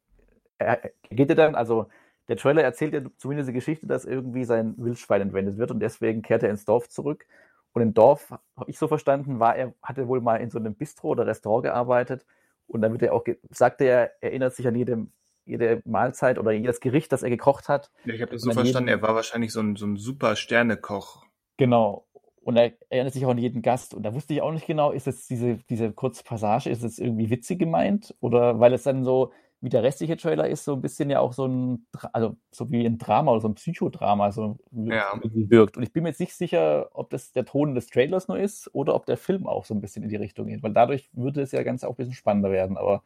er 0.57 0.83
er 0.83 1.15
geht 1.15 1.29
ja 1.29 1.35
dann, 1.35 1.55
also 1.55 1.87
der 2.27 2.37
Trailer 2.37 2.63
erzählt 2.63 2.93
ja 2.93 3.01
zumindest 3.17 3.49
die 3.49 3.53
Geschichte, 3.53 3.87
dass 3.87 4.05
irgendwie 4.05 4.43
sein 4.43 4.75
Wildschwein 4.77 5.21
entwendet 5.21 5.57
wird 5.57 5.71
und 5.71 5.79
deswegen 5.79 6.21
kehrt 6.21 6.43
er 6.43 6.49
ins 6.49 6.65
Dorf 6.65 6.89
zurück. 6.89 7.25
Und 7.73 7.81
im 7.81 7.93
Dorf, 7.93 8.31
habe 8.31 8.69
ich 8.69 8.77
so 8.77 8.87
verstanden, 8.87 9.39
war 9.39 9.55
er, 9.55 9.73
hat 9.83 9.97
er 9.97 10.07
wohl 10.07 10.19
mal 10.19 10.37
in 10.37 10.49
so 10.49 10.57
einem 10.57 10.73
Bistro 10.73 11.09
oder 11.09 11.27
Restaurant 11.27 11.63
gearbeitet 11.63 12.25
und 12.67 12.81
dann 12.81 12.91
wird 12.91 13.03
er 13.03 13.13
auch, 13.13 13.23
sagt 13.51 13.81
er, 13.81 13.87
er 13.87 14.13
erinnert 14.21 14.55
sich 14.55 14.67
an 14.67 14.75
jede, 14.75 15.05
jede 15.45 15.81
Mahlzeit 15.85 16.39
oder 16.39 16.51
jedes 16.51 16.79
Gericht, 16.79 17.11
das 17.11 17.23
er 17.23 17.29
gekocht 17.29 17.69
hat. 17.69 17.91
Ja, 18.05 18.13
ich 18.15 18.21
habe 18.21 18.31
das 18.31 18.41
so 18.41 18.49
an 18.49 18.55
verstanden, 18.55 18.89
jedem- 18.89 19.01
er 19.03 19.07
war 19.07 19.15
wahrscheinlich 19.15 19.53
so 19.53 19.61
ein, 19.61 19.75
so 19.75 19.85
ein 19.85 19.95
super 19.95 20.35
Sternekoch. 20.35 21.25
Genau. 21.57 22.05
Und 22.41 22.55
er 22.55 22.71
erinnert 22.89 23.13
sich 23.13 23.25
auch 23.25 23.31
an 23.31 23.37
jeden 23.37 23.61
Gast. 23.61 23.93
Und 23.93 24.03
da 24.03 24.13
wusste 24.13 24.33
ich 24.33 24.41
auch 24.41 24.53
nicht 24.53 24.65
genau, 24.65 24.91
ist 24.91 25.05
jetzt 25.05 25.29
diese, 25.29 25.57
diese 25.69 25.91
kurze 25.91 26.23
Passage, 26.23 26.69
ist 26.69 26.81
es 26.83 26.97
irgendwie 26.97 27.29
witzig 27.29 27.59
gemeint? 27.59 28.15
Oder 28.21 28.59
weil 28.59 28.73
es 28.73 28.83
dann 28.83 29.03
so, 29.03 29.33
wie 29.59 29.69
der 29.69 29.83
restliche 29.83 30.17
Trailer 30.17 30.47
ist, 30.47 30.65
so 30.65 30.73
ein 30.73 30.81
bisschen 30.81 31.09
ja 31.09 31.19
auch 31.19 31.33
so 31.33 31.47
ein, 31.47 31.87
also 32.13 32.37
so 32.51 32.69
wie 32.71 32.85
ein 32.85 32.99
Drama 32.99 33.31
oder 33.31 33.41
so 33.41 33.47
ein 33.47 33.55
Psychodrama 33.55 34.31
so 34.31 34.59
Ja. 34.71 35.19
wirkt. 35.23 35.77
Und 35.77 35.83
ich 35.83 35.91
bin 35.91 36.03
mir 36.03 36.09
jetzt 36.09 36.19
nicht 36.19 36.35
sicher, 36.35 36.89
ob 36.93 37.09
das 37.09 37.31
der 37.31 37.45
Ton 37.45 37.73
des 37.73 37.87
Trailers 37.87 38.27
nur 38.27 38.39
ist 38.39 38.69
oder 38.73 38.93
ob 38.93 39.05
der 39.07 39.17
Film 39.17 39.47
auch 39.47 39.65
so 39.65 39.73
ein 39.73 39.81
bisschen 39.81 40.03
in 40.03 40.09
die 40.09 40.15
Richtung 40.15 40.47
geht. 40.47 40.61
Weil 40.61 40.73
dadurch 40.73 41.09
würde 41.13 41.41
es 41.41 41.51
ja 41.51 41.63
ganz 41.63 41.83
auch 41.83 41.91
ein 41.91 41.95
bisschen 41.95 42.13
spannender 42.13 42.51
werden. 42.51 42.77
Aber 42.77 43.03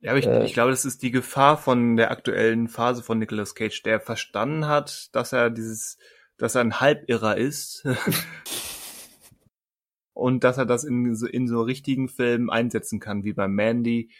Ja, 0.00 0.10
aber 0.10 0.20
ich, 0.20 0.26
Äh, 0.26 0.44
ich 0.44 0.54
glaube, 0.54 0.70
das 0.70 0.84
ist 0.84 1.02
die 1.02 1.10
Gefahr 1.10 1.56
von 1.56 1.96
der 1.96 2.10
aktuellen 2.12 2.68
Phase 2.68 3.02
von 3.02 3.18
Nicolas 3.18 3.54
Cage, 3.54 3.82
der 3.82 4.00
verstanden 4.00 4.68
hat, 4.68 5.14
dass 5.14 5.32
er 5.32 5.50
dieses, 5.50 5.98
dass 6.38 6.54
er 6.54 6.60
ein 6.62 6.80
Halbirrer 6.80 7.36
ist. 7.36 7.84
und 10.14 10.44
dass 10.44 10.58
er 10.58 10.66
das 10.66 10.84
in 10.84 11.14
so, 11.16 11.26
in 11.26 11.48
so 11.48 11.62
richtigen 11.62 12.08
Filmen 12.08 12.50
einsetzen 12.50 13.00
kann, 13.00 13.24
wie 13.24 13.32
bei 13.32 13.48
Mandy, 13.48 14.10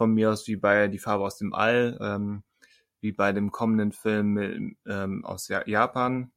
von 0.00 0.14
mir 0.14 0.30
aus 0.30 0.46
wie 0.46 0.56
bei 0.56 0.88
Die 0.88 0.98
Farbe 0.98 1.24
aus 1.24 1.36
dem 1.36 1.52
All, 1.52 1.98
ähm, 2.00 2.42
wie 3.02 3.12
bei 3.12 3.34
dem 3.34 3.52
kommenden 3.52 3.92
Film 3.92 4.74
ähm, 4.86 5.24
aus 5.26 5.48
ja 5.48 5.62
Japan 5.68 6.32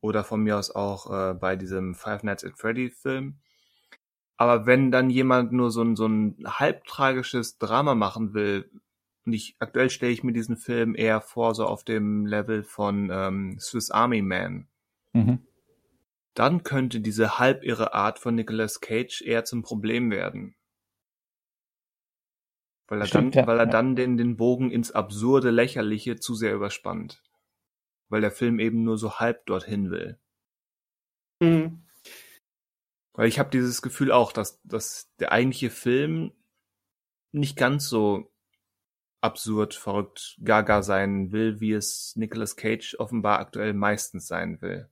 oder 0.00 0.24
von 0.24 0.42
mir 0.42 0.58
aus 0.58 0.72
auch 0.74 1.08
äh, 1.12 1.34
bei 1.34 1.54
diesem 1.54 1.94
Five 1.94 2.24
Nights 2.24 2.44
at 2.44 2.58
Freddy 2.58 2.90
Film. 2.90 3.38
Aber 4.36 4.66
wenn 4.66 4.90
dann 4.90 5.10
jemand 5.10 5.52
nur 5.52 5.70
so 5.70 5.82
ein, 5.82 5.94
so 5.94 6.06
ein 6.06 6.36
halbtragisches 6.44 7.58
Drama 7.58 7.94
machen 7.94 8.34
will, 8.34 8.68
und 9.24 9.32
ich 9.32 9.54
aktuell 9.60 9.88
stelle 9.88 10.10
ich 10.10 10.24
mir 10.24 10.32
diesen 10.32 10.56
Film 10.56 10.96
eher 10.96 11.20
vor, 11.20 11.54
so 11.54 11.66
auf 11.66 11.84
dem 11.84 12.26
Level 12.26 12.64
von 12.64 13.10
ähm, 13.12 13.60
Swiss 13.60 13.92
Army 13.92 14.22
Man, 14.22 14.66
mhm. 15.12 15.38
dann 16.34 16.64
könnte 16.64 16.98
diese 16.98 17.38
halbirre 17.38 17.94
Art 17.94 18.18
von 18.18 18.34
Nicolas 18.34 18.80
Cage 18.80 19.22
eher 19.22 19.44
zum 19.44 19.62
Problem 19.62 20.10
werden. 20.10 20.56
Weil 22.88 23.00
er 23.00 23.06
Stimmt, 23.06 23.34
dann, 23.36 23.42
ja, 23.42 23.46
weil 23.46 23.58
er 23.58 23.66
dann 23.66 23.96
den, 23.96 24.16
den 24.16 24.36
Bogen 24.36 24.70
ins 24.70 24.92
absurde, 24.92 25.50
lächerliche 25.50 26.16
zu 26.16 26.34
sehr 26.34 26.54
überspannt. 26.54 27.22
Weil 28.08 28.20
der 28.20 28.30
Film 28.30 28.58
eben 28.58 28.84
nur 28.84 28.98
so 28.98 29.18
halb 29.18 29.46
dorthin 29.46 29.90
will. 29.90 30.18
Mhm. 31.40 31.82
Weil 33.14 33.28
ich 33.28 33.38
habe 33.38 33.50
dieses 33.50 33.82
Gefühl 33.82 34.10
auch, 34.10 34.32
dass, 34.32 34.60
dass 34.62 35.14
der 35.16 35.32
eigentliche 35.32 35.70
Film 35.70 36.32
nicht 37.32 37.56
ganz 37.56 37.88
so 37.88 38.30
absurd, 39.22 39.74
verrückt, 39.74 40.38
gaga 40.42 40.82
sein 40.82 41.30
will, 41.32 41.60
wie 41.60 41.72
es 41.72 42.14
Nicolas 42.16 42.56
Cage 42.56 42.96
offenbar 42.98 43.38
aktuell 43.38 43.72
meistens 43.72 44.26
sein 44.26 44.60
will. 44.60 44.88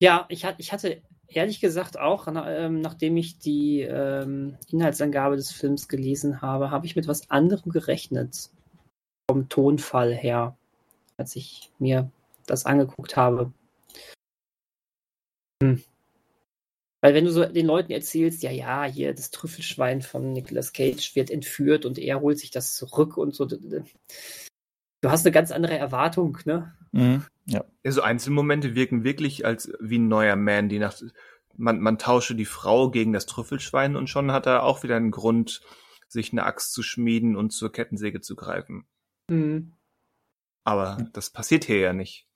Ja, 0.00 0.26
ich, 0.28 0.44
ich 0.58 0.72
hatte 0.72 1.02
ehrlich 1.36 1.60
gesagt 1.60 1.98
auch, 1.98 2.26
na, 2.26 2.50
ähm, 2.50 2.80
nachdem 2.80 3.16
ich 3.16 3.38
die 3.38 3.80
ähm, 3.80 4.56
Inhaltsangabe 4.70 5.36
des 5.36 5.52
Films 5.52 5.88
gelesen 5.88 6.42
habe, 6.42 6.70
habe 6.70 6.86
ich 6.86 6.96
mit 6.96 7.08
was 7.08 7.30
anderem 7.30 7.70
gerechnet. 7.70 8.50
Vom 9.30 9.48
Tonfall 9.48 10.14
her, 10.14 10.56
als 11.16 11.36
ich 11.36 11.70
mir 11.78 12.10
das 12.46 12.66
angeguckt 12.66 13.16
habe. 13.16 13.52
Hm. 15.62 15.82
Weil 17.02 17.14
wenn 17.14 17.24
du 17.24 17.32
so 17.32 17.44
den 17.44 17.66
Leuten 17.66 17.90
erzählst, 17.90 18.42
ja, 18.42 18.50
ja, 18.50 18.84
hier 18.84 19.12
das 19.12 19.30
Trüffelschwein 19.30 20.02
von 20.02 20.32
Nicolas 20.32 20.72
Cage 20.72 21.16
wird 21.16 21.30
entführt 21.30 21.84
und 21.84 21.98
er 21.98 22.20
holt 22.20 22.38
sich 22.38 22.50
das 22.50 22.74
zurück 22.74 23.16
und 23.16 23.34
so, 23.34 23.44
du 23.44 23.84
hast 25.04 25.26
eine 25.26 25.32
ganz 25.32 25.50
andere 25.50 25.76
Erwartung, 25.76 26.38
ne? 26.44 26.74
Mhm. 26.92 27.24
Ja. 27.46 27.64
Also 27.84 28.02
Einzelmomente 28.02 28.74
wirken 28.74 29.04
wirklich 29.04 29.44
als 29.44 29.72
wie 29.80 29.98
ein 29.98 30.08
neuer 30.08 30.36
Man, 30.36 30.68
die 30.68 30.78
nach 30.78 30.94
man, 31.56 31.80
man 31.80 31.98
tausche 31.98 32.34
die 32.34 32.44
Frau 32.44 32.90
gegen 32.90 33.12
das 33.12 33.26
Trüffelschwein 33.26 33.96
und 33.96 34.08
schon 34.08 34.32
hat 34.32 34.46
er 34.46 34.62
auch 34.62 34.82
wieder 34.82 34.96
einen 34.96 35.10
Grund, 35.10 35.60
sich 36.08 36.32
eine 36.32 36.44
Axt 36.44 36.72
zu 36.72 36.82
schmieden 36.82 37.36
und 37.36 37.50
zur 37.50 37.72
Kettensäge 37.72 38.20
zu 38.20 38.36
greifen. 38.36 38.86
Mhm. 39.28 39.72
Aber 40.64 40.98
das 41.12 41.30
passiert 41.30 41.64
hier 41.64 41.78
ja 41.78 41.92
nicht. 41.92 42.28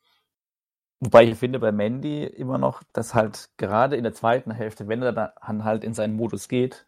Wobei 0.99 1.25
ich 1.25 1.37
finde 1.37 1.59
bei 1.59 1.73
Mandy 1.73 2.25
immer 2.25 2.59
noch, 2.59 2.83
dass 2.93 3.15
halt 3.15 3.51
gerade 3.59 3.97
in 3.97 4.03
der 4.03 4.15
zweiten 4.15 4.51
Hälfte, 4.51 4.89
wenn 4.89 5.03
er 5.03 5.13
dann 5.13 5.65
halt 5.65 5.85
in 5.85 5.93
seinen 5.93 6.17
Modus 6.17 6.49
geht, 6.49 6.87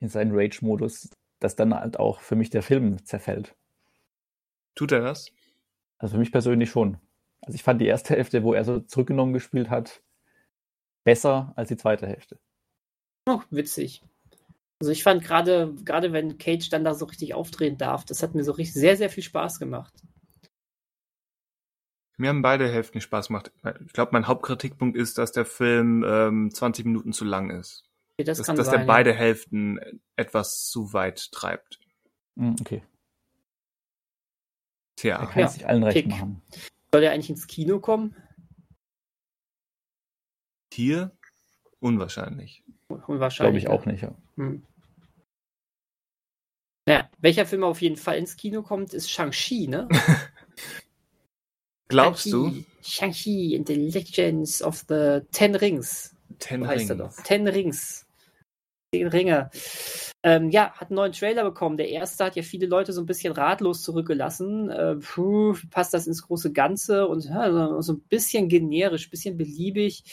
in 0.00 0.08
seinen 0.08 0.32
Rage-Modus, 0.34 1.10
dass 1.38 1.54
dann 1.54 1.74
halt 1.74 1.98
auch 1.98 2.20
für 2.20 2.36
mich 2.36 2.50
der 2.50 2.62
Film 2.62 3.04
zerfällt. 3.04 3.54
Tut 4.74 4.92
er 4.92 5.00
das? 5.00 5.30
Also 5.98 6.14
für 6.14 6.20
mich 6.20 6.32
persönlich 6.32 6.70
schon. 6.70 6.98
Also 7.44 7.56
ich 7.56 7.62
fand 7.62 7.80
die 7.80 7.86
erste 7.86 8.14
Hälfte, 8.14 8.42
wo 8.44 8.54
er 8.54 8.64
so 8.64 8.80
zurückgenommen 8.80 9.32
gespielt 9.32 9.68
hat, 9.68 10.02
besser 11.04 11.52
als 11.56 11.68
die 11.68 11.76
zweite 11.76 12.06
Hälfte. 12.06 12.38
Oh, 13.28 13.40
witzig. 13.50 14.02
Also 14.80 14.90
ich 14.90 15.02
fand 15.02 15.22
gerade, 15.22 15.74
gerade 15.84 16.12
wenn 16.12 16.38
Cage 16.38 16.68
dann 16.70 16.84
da 16.84 16.94
so 16.94 17.04
richtig 17.04 17.34
aufdrehen 17.34 17.78
darf, 17.78 18.04
das 18.04 18.22
hat 18.22 18.34
mir 18.34 18.42
so 18.42 18.52
richtig 18.52 18.74
sehr, 18.80 18.96
sehr 18.96 19.10
viel 19.10 19.22
Spaß 19.22 19.58
gemacht. 19.58 19.92
Mir 22.18 22.28
haben 22.28 22.42
beide 22.42 22.70
Hälften 22.70 23.00
Spaß 23.00 23.28
gemacht. 23.28 23.52
Ich 23.86 23.92
glaube, 23.92 24.10
mein 24.12 24.26
Hauptkritikpunkt 24.28 24.96
ist, 24.96 25.18
dass 25.18 25.32
der 25.32 25.44
Film 25.44 26.04
ähm, 26.06 26.50
20 26.52 26.84
Minuten 26.84 27.12
zu 27.12 27.24
lang 27.24 27.50
ist. 27.50 27.84
Okay, 28.18 28.24
das 28.24 28.38
dass 28.38 28.46
dass 28.46 28.66
sein, 28.66 28.80
der 28.80 28.86
beide 28.86 29.12
Hälften 29.12 29.80
etwas 30.16 30.68
zu 30.68 30.92
weit 30.92 31.32
treibt. 31.32 31.80
Mhm, 32.36 32.56
Okay. 32.60 32.82
Er 32.84 32.86
Tja, 34.96 35.26
kann 35.26 35.40
Ja, 35.40 35.46
es 35.46 35.54
sich 35.54 35.66
allen 35.66 35.82
recht 35.82 35.96
Kick. 35.96 36.08
machen. 36.08 36.42
Soll 36.92 37.00
der 37.00 37.12
eigentlich 37.12 37.30
ins 37.30 37.46
Kino 37.46 37.80
kommen? 37.80 38.14
hier 40.72 41.12
unwahrscheinlich. 41.80 42.62
Unwahrscheinlich. 42.88 43.36
Glaube 43.36 43.58
ich 43.58 43.68
auch 43.68 43.86
nicht. 43.86 44.02
Ja. 44.02 44.14
Hm. 44.36 44.62
Naja, 46.86 47.10
welcher 47.18 47.46
Film 47.46 47.64
auf 47.64 47.80
jeden 47.80 47.96
Fall 47.96 48.18
ins 48.18 48.36
Kino 48.36 48.62
kommt, 48.62 48.92
ist 48.92 49.10
Shang-Chi, 49.10 49.68
ne? 49.68 49.88
Glaubst 51.88 52.32
du? 52.32 52.64
Shang-Chi. 52.82 53.56
And 53.56 53.68
the 53.68 53.74
Legends 53.74 54.62
of 54.62 54.84
the 54.88 55.20
Ten 55.30 55.54
Rings. 55.54 56.14
Ten 56.38 56.62
So 56.62 56.68
Rings. 56.68 57.16
Ten 57.24 57.46
Rings. 57.46 58.06
Zehn 58.94 59.06
Ringe. 59.08 59.48
Ähm, 60.22 60.50
ja, 60.50 60.70
hat 60.72 60.90
einen 60.90 60.96
neuen 60.96 61.12
Trailer 61.12 61.44
bekommen. 61.44 61.78
Der 61.78 61.88
erste 61.88 62.26
hat 62.26 62.36
ja 62.36 62.42
viele 62.42 62.66
Leute 62.66 62.92
so 62.92 63.00
ein 63.00 63.06
bisschen 63.06 63.32
ratlos 63.32 63.82
zurückgelassen. 63.82 64.68
Äh, 64.68 64.96
puh, 64.96 65.54
wie 65.54 65.66
passt 65.68 65.94
das 65.94 66.06
ins 66.06 66.22
große 66.22 66.52
Ganze? 66.52 67.08
Und 67.08 67.24
ja, 67.24 67.80
so- 67.80 67.94
ein 67.94 68.00
bisschen 68.10 68.48
generisch, 68.50 69.08
bisschen 69.10 69.38
beliebig. 69.38 70.04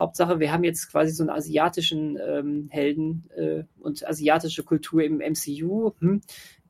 Hauptsache, 0.00 0.40
wir 0.40 0.50
haben 0.52 0.64
jetzt 0.64 0.90
quasi 0.90 1.12
so 1.12 1.22
einen 1.22 1.30
asiatischen 1.30 2.18
ähm, 2.20 2.66
Helden 2.70 3.30
äh, 3.36 3.62
und 3.78 4.04
asiatische 4.06 4.64
Kultur 4.64 5.04
im 5.04 5.20
MCU. 5.20 5.92
Hm. 6.00 6.20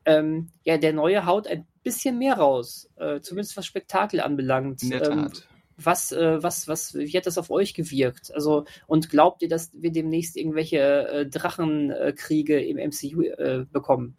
Ähm, 0.04 0.48
ja, 0.62 0.76
der 0.76 0.92
neue 0.92 1.24
haut 1.24 1.48
ein 1.48 1.66
bisschen 1.82 2.18
mehr 2.18 2.34
raus, 2.34 2.90
äh, 2.96 3.20
zumindest 3.20 3.56
was 3.56 3.64
Spektakel 3.66 4.20
anbelangt. 4.20 4.82
In 4.82 4.90
der 4.90 5.10
Ähm, 5.10 5.22
Tat. 5.22 5.48
Was, 5.76 6.12
äh, 6.12 6.42
was, 6.42 6.68
was, 6.68 6.94
wie 6.94 7.16
hat 7.16 7.26
das 7.26 7.38
auf 7.38 7.50
euch 7.50 7.74
gewirkt? 7.74 8.32
Also, 8.34 8.64
und 8.86 9.10
glaubt 9.10 9.42
ihr, 9.42 9.48
dass 9.48 9.70
wir 9.74 9.92
demnächst 9.92 10.36
irgendwelche 10.36 11.08
äh, 11.08 11.26
Drachenkriege 11.26 12.60
im 12.64 12.76
MCU 12.76 13.22
äh, 13.22 13.66
bekommen? 13.70 14.16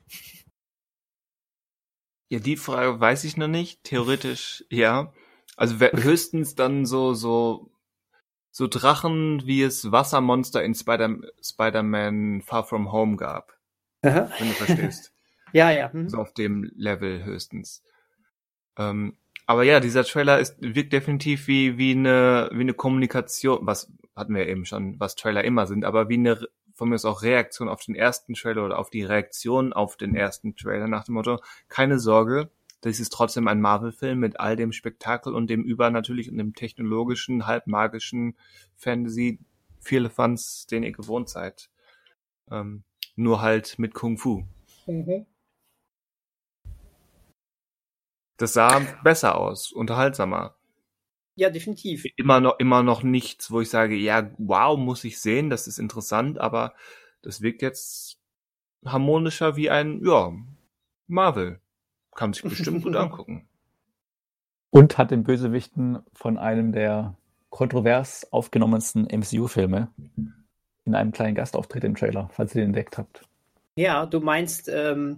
Ja, 2.29 2.39
die 2.39 2.57
Frage 2.57 2.99
weiß 2.99 3.23
ich 3.23 3.37
noch 3.37 3.47
nicht. 3.47 3.83
Theoretisch 3.83 4.65
ja. 4.69 5.13
Also 5.55 5.79
höchstens 5.79 6.55
dann 6.55 6.85
so 6.85 7.13
so 7.13 7.71
so 8.51 8.67
Drachen, 8.67 9.45
wie 9.45 9.63
es 9.63 9.91
Wassermonster 9.91 10.63
in 10.63 10.75
Spider 10.75 11.17
Spider-Man 11.41 12.41
Far 12.41 12.63
From 12.65 12.91
Home 12.91 13.15
gab, 13.15 13.57
wenn 14.01 14.27
du 14.29 14.53
verstehst. 14.53 15.13
ja, 15.53 15.71
ja. 15.71 15.91
Hm. 15.91 16.09
so 16.09 16.17
auf 16.17 16.33
dem 16.33 16.69
Level 16.75 17.23
höchstens. 17.23 17.81
Ähm, 18.77 19.17
aber 19.47 19.63
ja, 19.63 19.79
dieser 19.79 20.03
Trailer 20.03 20.39
ist 20.39 20.57
wirkt 20.59 20.93
definitiv 20.93 21.47
wie 21.47 21.77
wie 21.77 21.91
eine 21.91 22.49
wie 22.53 22.61
eine 22.61 22.73
Kommunikation, 22.73 23.59
was 23.61 23.91
hatten 24.15 24.35
wir 24.35 24.47
eben 24.47 24.65
schon, 24.65 24.99
was 24.99 25.15
Trailer 25.15 25.43
immer 25.43 25.65
sind, 25.65 25.85
aber 25.85 26.09
wie 26.09 26.15
eine 26.15 26.39
von 26.73 26.89
mir 26.89 26.95
ist 26.95 27.05
auch 27.05 27.23
Reaktion 27.23 27.69
auf 27.69 27.83
den 27.83 27.95
ersten 27.95 28.35
Trailer 28.35 28.65
oder 28.65 28.77
auf 28.77 28.91
die 28.91 29.03
Reaktion 29.03 29.73
auf 29.73 29.97
den 29.97 30.15
ersten 30.15 30.55
Trailer 30.55 30.87
nach 30.87 31.05
dem 31.05 31.15
Motto, 31.15 31.39
keine 31.69 31.97
Sorge, 31.97 32.51
das 32.81 32.99
ist 32.99 33.13
trotzdem 33.13 33.47
ein 33.47 33.61
Marvel-Film 33.61 34.19
mit 34.19 34.39
all 34.39 34.55
dem 34.55 34.71
Spektakel 34.71 35.33
und 35.33 35.49
dem 35.49 35.63
übernatürlichen 35.63 36.33
und 36.33 36.37
dem 36.37 36.53
technologischen, 36.53 37.47
halbmagischen 37.47 38.35
Fantasy, 38.75 39.39
viele 39.79 40.09
Fans, 40.09 40.67
den 40.67 40.83
ihr 40.83 40.91
gewohnt 40.91 41.29
seid. 41.29 41.69
Ähm, 42.51 42.83
nur 43.15 43.41
halt 43.41 43.79
mit 43.79 43.93
Kung 43.95 44.17
Fu. 44.17 44.43
Das 48.37 48.53
sah 48.53 48.81
besser 49.03 49.37
aus, 49.37 49.71
unterhaltsamer. 49.71 50.55
Ja, 51.35 51.49
definitiv. 51.49 52.05
Immer 52.15 52.39
noch, 52.39 52.59
immer 52.59 52.81
noch 52.83 53.03
nichts, 53.03 53.51
wo 53.51 53.61
ich 53.61 53.69
sage, 53.69 53.95
ja, 53.95 54.31
wow, 54.37 54.77
muss 54.77 55.03
ich 55.03 55.19
sehen, 55.19 55.49
das 55.49 55.67
ist 55.67 55.77
interessant, 55.77 56.39
aber 56.39 56.73
das 57.21 57.41
wirkt 57.41 57.61
jetzt 57.61 58.17
harmonischer 58.85 59.55
wie 59.55 59.69
ein, 59.69 60.03
ja, 60.03 60.33
Marvel. 61.07 61.59
Kann 62.15 62.33
sich 62.33 62.43
bestimmt 62.43 62.83
gut 62.83 62.95
angucken. 62.95 63.47
Und 64.69 64.97
hat 64.97 65.11
den 65.11 65.23
Bösewichten 65.23 65.99
von 66.13 66.37
einem 66.37 66.71
der 66.71 67.15
kontrovers 67.49 68.31
aufgenommensten 68.31 69.03
MCU-Filme 69.03 69.89
in 70.85 70.95
einem 70.95 71.11
kleinen 71.11 71.35
Gastauftritt 71.35 71.83
im 71.83 71.95
Trailer, 71.95 72.29
falls 72.33 72.55
ihr 72.55 72.61
den 72.61 72.69
entdeckt 72.69 72.97
habt. 72.97 73.27
Ja, 73.75 74.05
du 74.05 74.19
meinst 74.19 74.69
ähm, 74.69 75.17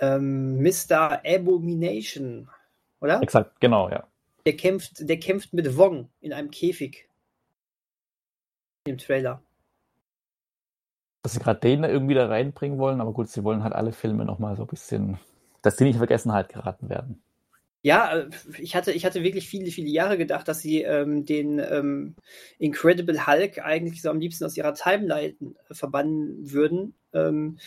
ähm, 0.00 0.62
Mr. 0.62 1.22
Abomination, 1.24 2.48
oder? 3.06 3.22
Exakt, 3.22 3.60
genau, 3.60 3.88
ja. 3.88 4.06
Der 4.44 4.56
kämpft, 4.56 5.08
der 5.08 5.18
kämpft 5.18 5.52
mit 5.52 5.76
Wong 5.76 6.10
in 6.20 6.32
einem 6.32 6.50
Käfig. 6.50 7.08
Im 8.84 8.98
Trailer. 8.98 9.42
Dass 11.22 11.32
sie 11.32 11.40
gerade 11.40 11.60
den 11.60 11.82
irgendwie 11.82 12.14
da 12.14 12.26
reinbringen 12.26 12.78
wollen, 12.78 13.00
aber 13.00 13.12
gut, 13.12 13.28
sie 13.28 13.42
wollen 13.42 13.64
halt 13.64 13.74
alle 13.74 13.92
Filme 13.92 14.24
nochmal 14.24 14.56
so 14.56 14.62
ein 14.62 14.68
bisschen, 14.68 15.18
dass 15.62 15.76
die 15.76 15.84
nicht 15.84 15.94
in 15.94 15.98
Vergessenheit 16.00 16.48
geraten 16.48 16.88
werden. 16.88 17.22
Ja, 17.82 18.16
äh, 18.16 18.30
ich 18.58 18.74
hatte, 18.74 18.92
ich 18.92 19.04
hatte 19.04 19.22
wirklich 19.22 19.48
viele, 19.48 19.70
viele 19.70 19.88
Jahre 19.88 20.18
gedacht, 20.18 20.48
dass 20.48 20.60
sie 20.60 20.82
ähm, 20.82 21.24
den 21.24 21.60
ähm, 21.60 22.16
Incredible 22.58 23.26
Hulk 23.26 23.64
eigentlich 23.64 24.02
so 24.02 24.10
am 24.10 24.18
liebsten 24.18 24.44
aus 24.44 24.56
ihrer 24.56 24.74
Timeline 24.74 25.36
äh, 25.40 25.74
verbannen 25.74 26.50
würden. 26.52 26.94
Ähm, 27.12 27.58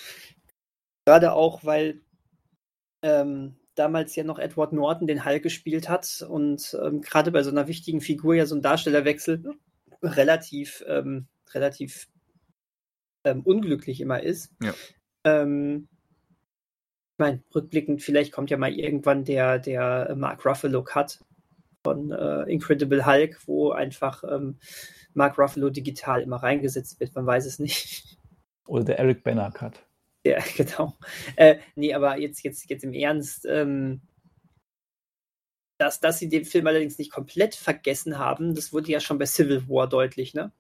gerade 1.06 1.34
auch, 1.34 1.64
weil 1.64 2.02
ähm, 3.02 3.56
damals 3.80 4.16
ja 4.16 4.24
noch 4.24 4.40
Edward 4.40 4.74
Norton 4.74 5.08
den 5.08 5.26
Hulk 5.26 5.42
gespielt 5.44 5.90
hat 5.90 6.26
und 6.28 6.78
ähm, 6.84 7.02
gerade 7.02 7.32
bei 7.32 7.44
so 7.44 7.50
einer 7.50 7.68
wichtigen 7.68 8.02
Figur 8.02 8.36
ja 8.36 8.46
so 8.46 8.56
ein 8.56 8.62
Darstellerwechsel 8.62 9.56
relativ, 10.04 10.84
ähm, 10.88 11.28
relativ 11.54 12.08
ähm, 13.24 13.42
unglücklich 13.42 14.02
immer 14.02 14.22
ist. 14.22 14.54
Ja. 14.62 14.74
Ähm, 15.24 15.88
ich 17.14 17.20
meine, 17.20 17.44
rückblickend, 17.54 18.02
vielleicht 18.02 18.32
kommt 18.32 18.50
ja 18.50 18.58
mal 18.58 18.74
irgendwann 18.74 19.26
der, 19.26 19.60
der 19.60 20.16
Mark 20.16 20.46
Ruffalo 20.46 20.84
Cut 20.84 21.20
von 21.84 22.12
äh, 22.12 22.44
Incredible 22.44 23.06
Hulk, 23.06 23.40
wo 23.46 23.72
einfach 23.72 24.24
ähm, 24.24 24.58
Mark 25.14 25.38
Ruffalo 25.38 25.70
digital 25.70 26.22
immer 26.22 26.38
reingesetzt 26.38 27.00
wird, 27.00 27.16
man 27.16 27.26
weiß 27.26 27.46
es 27.46 27.60
nicht. 27.60 28.18
Oder 28.68 28.84
der 28.84 29.00
Eric 29.00 29.24
Banner 29.24 29.52
Cut. 29.52 29.89
Ja, 30.26 30.40
genau. 30.58 30.98
Äh, 31.36 31.60
nee, 31.76 31.94
aber 31.94 32.18
jetzt, 32.20 32.44
jetzt, 32.44 32.70
jetzt 32.70 32.84
im 32.84 32.94
Ernst, 32.94 33.46
ähm, 33.46 34.02
dass, 35.80 36.00
dass 36.00 36.20
sie 36.20 36.28
den 36.28 36.46
Film 36.46 36.68
allerdings 36.68 36.98
nicht 36.98 37.12
komplett 37.12 37.56
vergessen 37.56 38.18
haben, 38.18 38.54
das 38.54 38.74
wurde 38.74 38.92
ja 38.92 39.00
schon 39.00 39.18
bei 39.18 39.26
Civil 39.26 39.68
War 39.70 39.88
deutlich, 39.88 40.34
ne? 40.34 40.52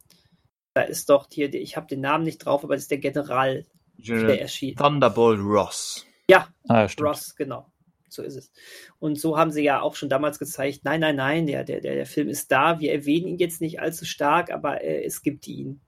Da 0.74 0.84
ist 0.84 1.10
doch 1.10 1.28
hier, 1.32 1.54
ich 1.54 1.76
habe 1.76 1.88
den 1.88 2.00
Namen 2.00 2.24
nicht 2.24 2.38
drauf, 2.40 2.64
aber 2.64 2.76
das 2.76 2.84
ist 2.84 2.92
der 2.92 3.00
General, 3.00 3.66
der 3.98 4.16
General 4.16 4.38
erschien. 4.38 4.76
Thunderbolt 4.76 5.40
Ross. 5.42 6.06
Ja, 6.30 6.48
Ah. 6.70 6.88
Ross, 7.02 7.36
genau. 7.36 7.72
So 8.08 8.24
ist 8.24 8.36
es. 8.36 8.52
Und 9.00 9.20
so 9.20 9.38
haben 9.38 9.52
sie 9.52 9.64
ja 9.64 9.82
auch 9.82 9.96
schon 9.96 10.10
damals 10.10 10.40
gezeigt, 10.40 10.82
nein, 10.84 11.00
nein, 11.00 11.16
nein, 11.16 11.48
der, 11.48 11.64
der, 11.64 11.82
der, 11.82 11.96
der 11.96 12.06
Film 12.06 12.30
ist 12.30 12.52
da. 12.52 12.80
Wir 12.80 12.94
erwähnen 12.94 13.28
ihn 13.28 13.38
jetzt 13.38 13.62
nicht 13.62 13.80
allzu 13.80 14.06
stark, 14.06 14.52
aber 14.52 14.84
äh, 14.84 15.04
es 15.04 15.22
gibt 15.22 15.48
ihn. 15.48 15.82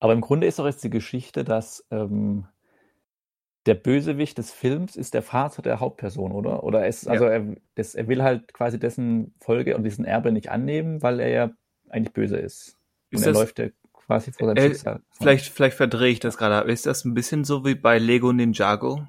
Aber 0.00 0.12
im 0.12 0.20
Grunde 0.20 0.46
ist 0.46 0.58
doch 0.58 0.66
jetzt 0.66 0.84
die 0.84 0.90
Geschichte, 0.90 1.44
dass 1.44 1.84
ähm, 1.90 2.46
der 3.66 3.74
Bösewicht 3.74 4.38
des 4.38 4.52
Films 4.52 4.96
ist 4.96 5.14
der 5.14 5.22
Vater 5.22 5.60
der 5.62 5.80
Hauptperson, 5.80 6.32
oder? 6.32 6.62
Oder 6.64 6.86
es, 6.86 7.02
Ja. 7.02 7.12
also 7.12 7.24
er, 7.26 7.56
das, 7.74 7.94
er 7.94 8.08
will 8.08 8.22
halt 8.22 8.54
quasi 8.54 8.78
dessen 8.78 9.34
Folge 9.40 9.76
und 9.76 9.82
diesen 9.84 10.04
Erbe 10.04 10.32
nicht 10.32 10.50
annehmen, 10.50 11.02
weil 11.02 11.20
er 11.20 11.28
ja 11.28 11.50
eigentlich 11.88 12.12
böse 12.12 12.36
ist. 12.36 12.78
Und 13.12 13.18
Ist 13.18 13.22
er 13.26 13.32
das- 13.32 13.38
läuft 13.40 13.58
ja 13.58 13.68
quasi 13.92 14.32
vor 14.32 14.46
seinem 14.48 14.56
Äh, 14.56 14.68
Schicksal. 14.68 15.02
Vielleicht, 15.10 15.46
vielleicht 15.52 15.76
verdrehe 15.76 16.12
ich 16.12 16.20
das 16.20 16.38
gerade. 16.38 16.54
aber 16.54 16.68
Ist 16.68 16.86
das 16.86 17.04
ein 17.04 17.14
bisschen 17.14 17.44
so 17.44 17.64
wie 17.64 17.74
bei 17.74 17.98
Lego 17.98 18.32
Ninjago? 18.32 19.06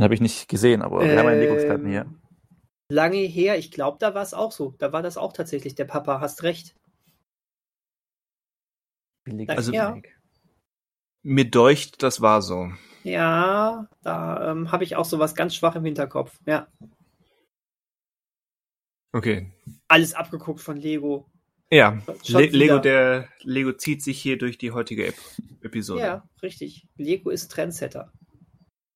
Habe 0.00 0.14
ich 0.14 0.20
nicht 0.20 0.48
gesehen, 0.48 0.82
aber 0.82 1.02
wir 1.02 1.18
haben 1.18 1.26
einen 1.28 1.40
Lego-Experten 1.40 1.86
hier. 1.88 2.02
Ähm, 2.02 2.18
Lange 2.88 3.16
her, 3.18 3.56
ich 3.56 3.70
glaube, 3.70 3.96
da 4.00 4.14
war 4.14 4.22
es 4.22 4.34
auch 4.34 4.52
so. 4.52 4.74
Da 4.78 4.92
war 4.92 5.02
das 5.02 5.16
auch 5.16 5.32
tatsächlich 5.32 5.74
der 5.74 5.86
Papa, 5.86 6.20
hast 6.20 6.42
recht. 6.42 6.74
Billig 9.24 9.48
Also- 9.50 9.72
Ja. 9.72 9.96
Mir 11.24 11.48
deucht, 11.48 12.02
das 12.02 12.20
war 12.20 12.42
so. 12.42 12.72
Ja, 13.04 13.88
da 14.02 14.50
ähm, 14.50 14.72
habe 14.72 14.82
ich 14.84 14.96
auch 14.96 15.04
sowas 15.04 15.34
ganz 15.36 15.54
schwach 15.54 15.76
im 15.76 15.84
Hinterkopf. 15.84 16.36
Ja, 16.46 16.66
Okay. 19.12 19.52
alles 19.88 20.14
abgeguckt 20.14 20.60
von 20.60 20.76
Lego. 20.76 21.26
Ja, 21.70 22.02
Le 22.28 22.46
Lego, 22.46 22.78
der 22.78 23.28
Lego 23.42 23.72
zieht 23.72 24.02
sich 24.02 24.20
hier 24.20 24.36
durch 24.36 24.58
die 24.58 24.72
heutige 24.72 25.06
Ep 25.06 25.14
Episode. 25.62 26.00
Ja, 26.00 26.28
richtig. 26.42 26.86
Lego 26.96 27.30
ist 27.30 27.50
Trendsetter. 27.50 28.12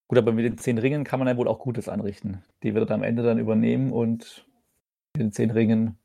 Gut, 0.08 0.18
aber 0.18 0.32
mit 0.32 0.44
den 0.44 0.58
zehn 0.58 0.78
Ringen 0.78 1.04
kann 1.04 1.18
man 1.18 1.28
ja 1.28 1.36
wohl 1.36 1.48
auch 1.48 1.58
Gutes 1.58 1.88
anrichten. 1.88 2.42
Die 2.62 2.74
wird 2.74 2.90
er 2.90 2.94
am 2.96 3.02
Ende 3.02 3.22
dann 3.22 3.38
übernehmen 3.38 3.92
und 3.92 4.46
mit 5.14 5.22
den 5.22 5.32
zehn 5.32 5.50
Ringen 5.50 5.98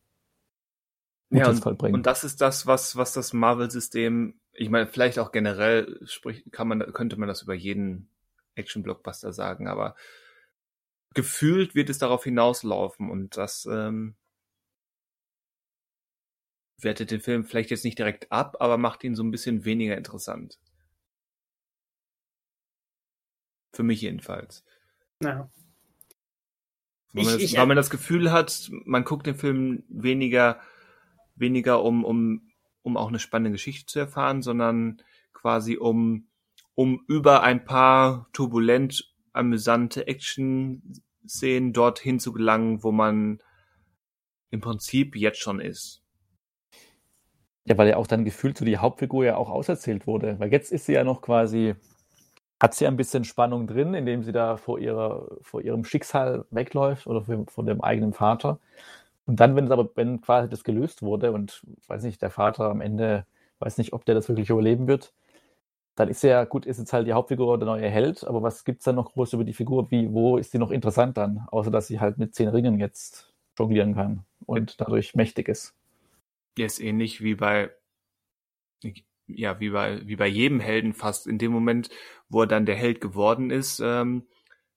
Gutes 1.31 1.47
und, 1.47 1.61
vollbringen. 1.63 1.95
und 1.95 2.05
das 2.05 2.23
ist 2.23 2.41
das, 2.41 2.67
was, 2.67 2.95
was 2.95 3.13
das 3.13 3.33
Marvel-System, 3.33 4.39
ich 4.53 4.69
meine, 4.69 4.85
vielleicht 4.87 5.17
auch 5.17 5.31
generell 5.31 5.99
sprich, 6.05 6.43
kann 6.51 6.67
man, 6.67 6.79
könnte 6.93 7.17
man 7.17 7.27
das 7.27 7.41
über 7.41 7.53
jeden 7.53 8.09
Action-Blockbuster 8.55 9.31
sagen, 9.33 9.67
aber 9.67 9.95
gefühlt 11.13 11.73
wird 11.73 11.89
es 11.89 11.97
darauf 11.97 12.23
hinauslaufen 12.25 13.09
und 13.09 13.37
das 13.37 13.65
ähm, 13.65 14.15
wertet 16.81 17.11
den 17.11 17.21
Film 17.21 17.43
vielleicht 17.45 17.69
jetzt 17.71 17.85
nicht 17.85 17.97
direkt 17.99 18.31
ab, 18.31 18.57
aber 18.59 18.77
macht 18.77 19.03
ihn 19.03 19.15
so 19.15 19.23
ein 19.23 19.31
bisschen 19.31 19.65
weniger 19.65 19.97
interessant. 19.97 20.59
Für 23.73 23.83
mich 23.83 24.01
jedenfalls. 24.01 24.63
Ja. 25.23 25.49
Weil 27.13 27.23
man, 27.23 27.35
Ich- 27.35 27.41
das, 27.41 27.41
ich- 27.51 27.57
weil 27.57 27.65
man 27.67 27.77
das 27.77 27.89
Gefühl 27.89 28.31
hat, 28.31 28.69
man 28.85 29.03
guckt 29.03 29.27
den 29.27 29.35
Film 29.35 29.83
weniger, 29.89 30.59
weniger 31.41 31.83
um, 31.83 32.05
um, 32.05 32.49
um 32.81 32.95
auch 32.95 33.09
eine 33.09 33.19
spannende 33.19 33.51
Geschichte 33.51 33.85
zu 33.85 33.99
erfahren, 33.99 34.41
sondern 34.41 35.01
quasi 35.33 35.77
um, 35.77 36.27
um 36.75 37.03
über 37.07 37.43
ein 37.43 37.65
paar 37.65 38.29
turbulent 38.31 39.13
amüsante 39.33 40.07
Action-Szenen 40.07 41.73
dorthin 41.73 42.19
zu 42.19 42.31
gelangen, 42.31 42.83
wo 42.83 42.91
man 42.91 43.41
im 44.49 44.61
Prinzip 44.61 45.15
jetzt 45.15 45.39
schon 45.39 45.59
ist. 45.59 46.01
Ja, 47.65 47.77
weil 47.77 47.89
ja 47.89 47.97
auch 47.97 48.07
dann 48.07 48.25
gefühlt 48.25 48.57
so 48.57 48.65
die 48.65 48.77
Hauptfigur 48.77 49.23
ja 49.23 49.37
auch 49.37 49.49
auserzählt 49.49 50.07
wurde. 50.07 50.39
Weil 50.39 50.51
jetzt 50.51 50.71
ist 50.71 50.85
sie 50.85 50.93
ja 50.93 51.03
noch 51.03 51.21
quasi, 51.21 51.75
hat 52.59 52.73
sie 52.73 52.87
ein 52.87 52.97
bisschen 52.97 53.23
Spannung 53.23 53.67
drin, 53.67 53.93
indem 53.93 54.23
sie 54.23 54.31
da 54.31 54.57
vor 54.57 54.79
ihrer, 54.79 55.27
vor 55.41 55.61
ihrem 55.61 55.85
Schicksal 55.85 56.45
wegläuft 56.49 57.07
oder 57.07 57.23
vor 57.23 57.65
dem 57.65 57.81
eigenen 57.81 58.13
Vater. 58.13 58.59
Und 59.31 59.39
dann, 59.39 59.55
wenn 59.55 59.63
es 59.63 59.71
aber, 59.71 59.89
wenn 59.95 60.19
quasi 60.19 60.49
das 60.49 60.65
gelöst 60.65 61.03
wurde 61.03 61.31
und 61.31 61.65
weiß 61.87 62.03
nicht, 62.03 62.21
der 62.21 62.31
Vater 62.31 62.69
am 62.69 62.81
Ende 62.81 63.25
weiß 63.59 63.77
nicht, 63.77 63.93
ob 63.93 64.03
der 64.03 64.13
das 64.13 64.27
wirklich 64.27 64.49
überleben 64.49 64.87
wird, 64.87 65.13
dann 65.95 66.09
ist 66.09 66.21
ja 66.21 66.43
gut, 66.43 66.65
ist 66.65 66.79
jetzt 66.79 66.91
halt 66.91 67.07
die 67.07 67.13
Hauptfigur 67.13 67.57
der 67.57 67.65
neue 67.65 67.89
Held, 67.89 68.25
aber 68.25 68.43
was 68.43 68.65
gibt's 68.65 68.83
dann 68.83 68.95
noch 68.95 69.13
groß 69.13 69.31
über 69.31 69.45
die 69.45 69.53
Figur? 69.53 69.89
Wie, 69.89 70.11
wo 70.11 70.35
ist 70.35 70.51
sie 70.51 70.57
noch 70.57 70.69
interessant 70.69 71.15
dann? 71.15 71.45
Außer 71.49 71.71
dass 71.71 71.87
sie 71.87 72.01
halt 72.01 72.17
mit 72.17 72.35
zehn 72.35 72.49
Ringen 72.49 72.77
jetzt 72.77 73.33
jonglieren 73.57 73.95
kann 73.95 74.25
und 74.45 74.81
dadurch 74.81 75.15
mächtig 75.15 75.47
ist. 75.47 75.77
Der 76.57 76.65
ist 76.65 76.81
ähnlich 76.81 77.21
wie 77.21 77.35
bei, 77.35 77.71
ja, 79.27 79.61
wie 79.61 79.69
bei, 79.69 80.05
wie 80.05 80.17
bei 80.17 80.27
jedem 80.27 80.59
Helden 80.59 80.91
fast. 80.91 81.25
In 81.25 81.37
dem 81.37 81.53
Moment, 81.53 81.89
wo 82.27 82.41
er 82.41 82.47
dann 82.47 82.65
der 82.65 82.75
Held 82.75 82.99
geworden 82.99 83.49
ist, 83.49 83.79
ähm, 83.79 84.27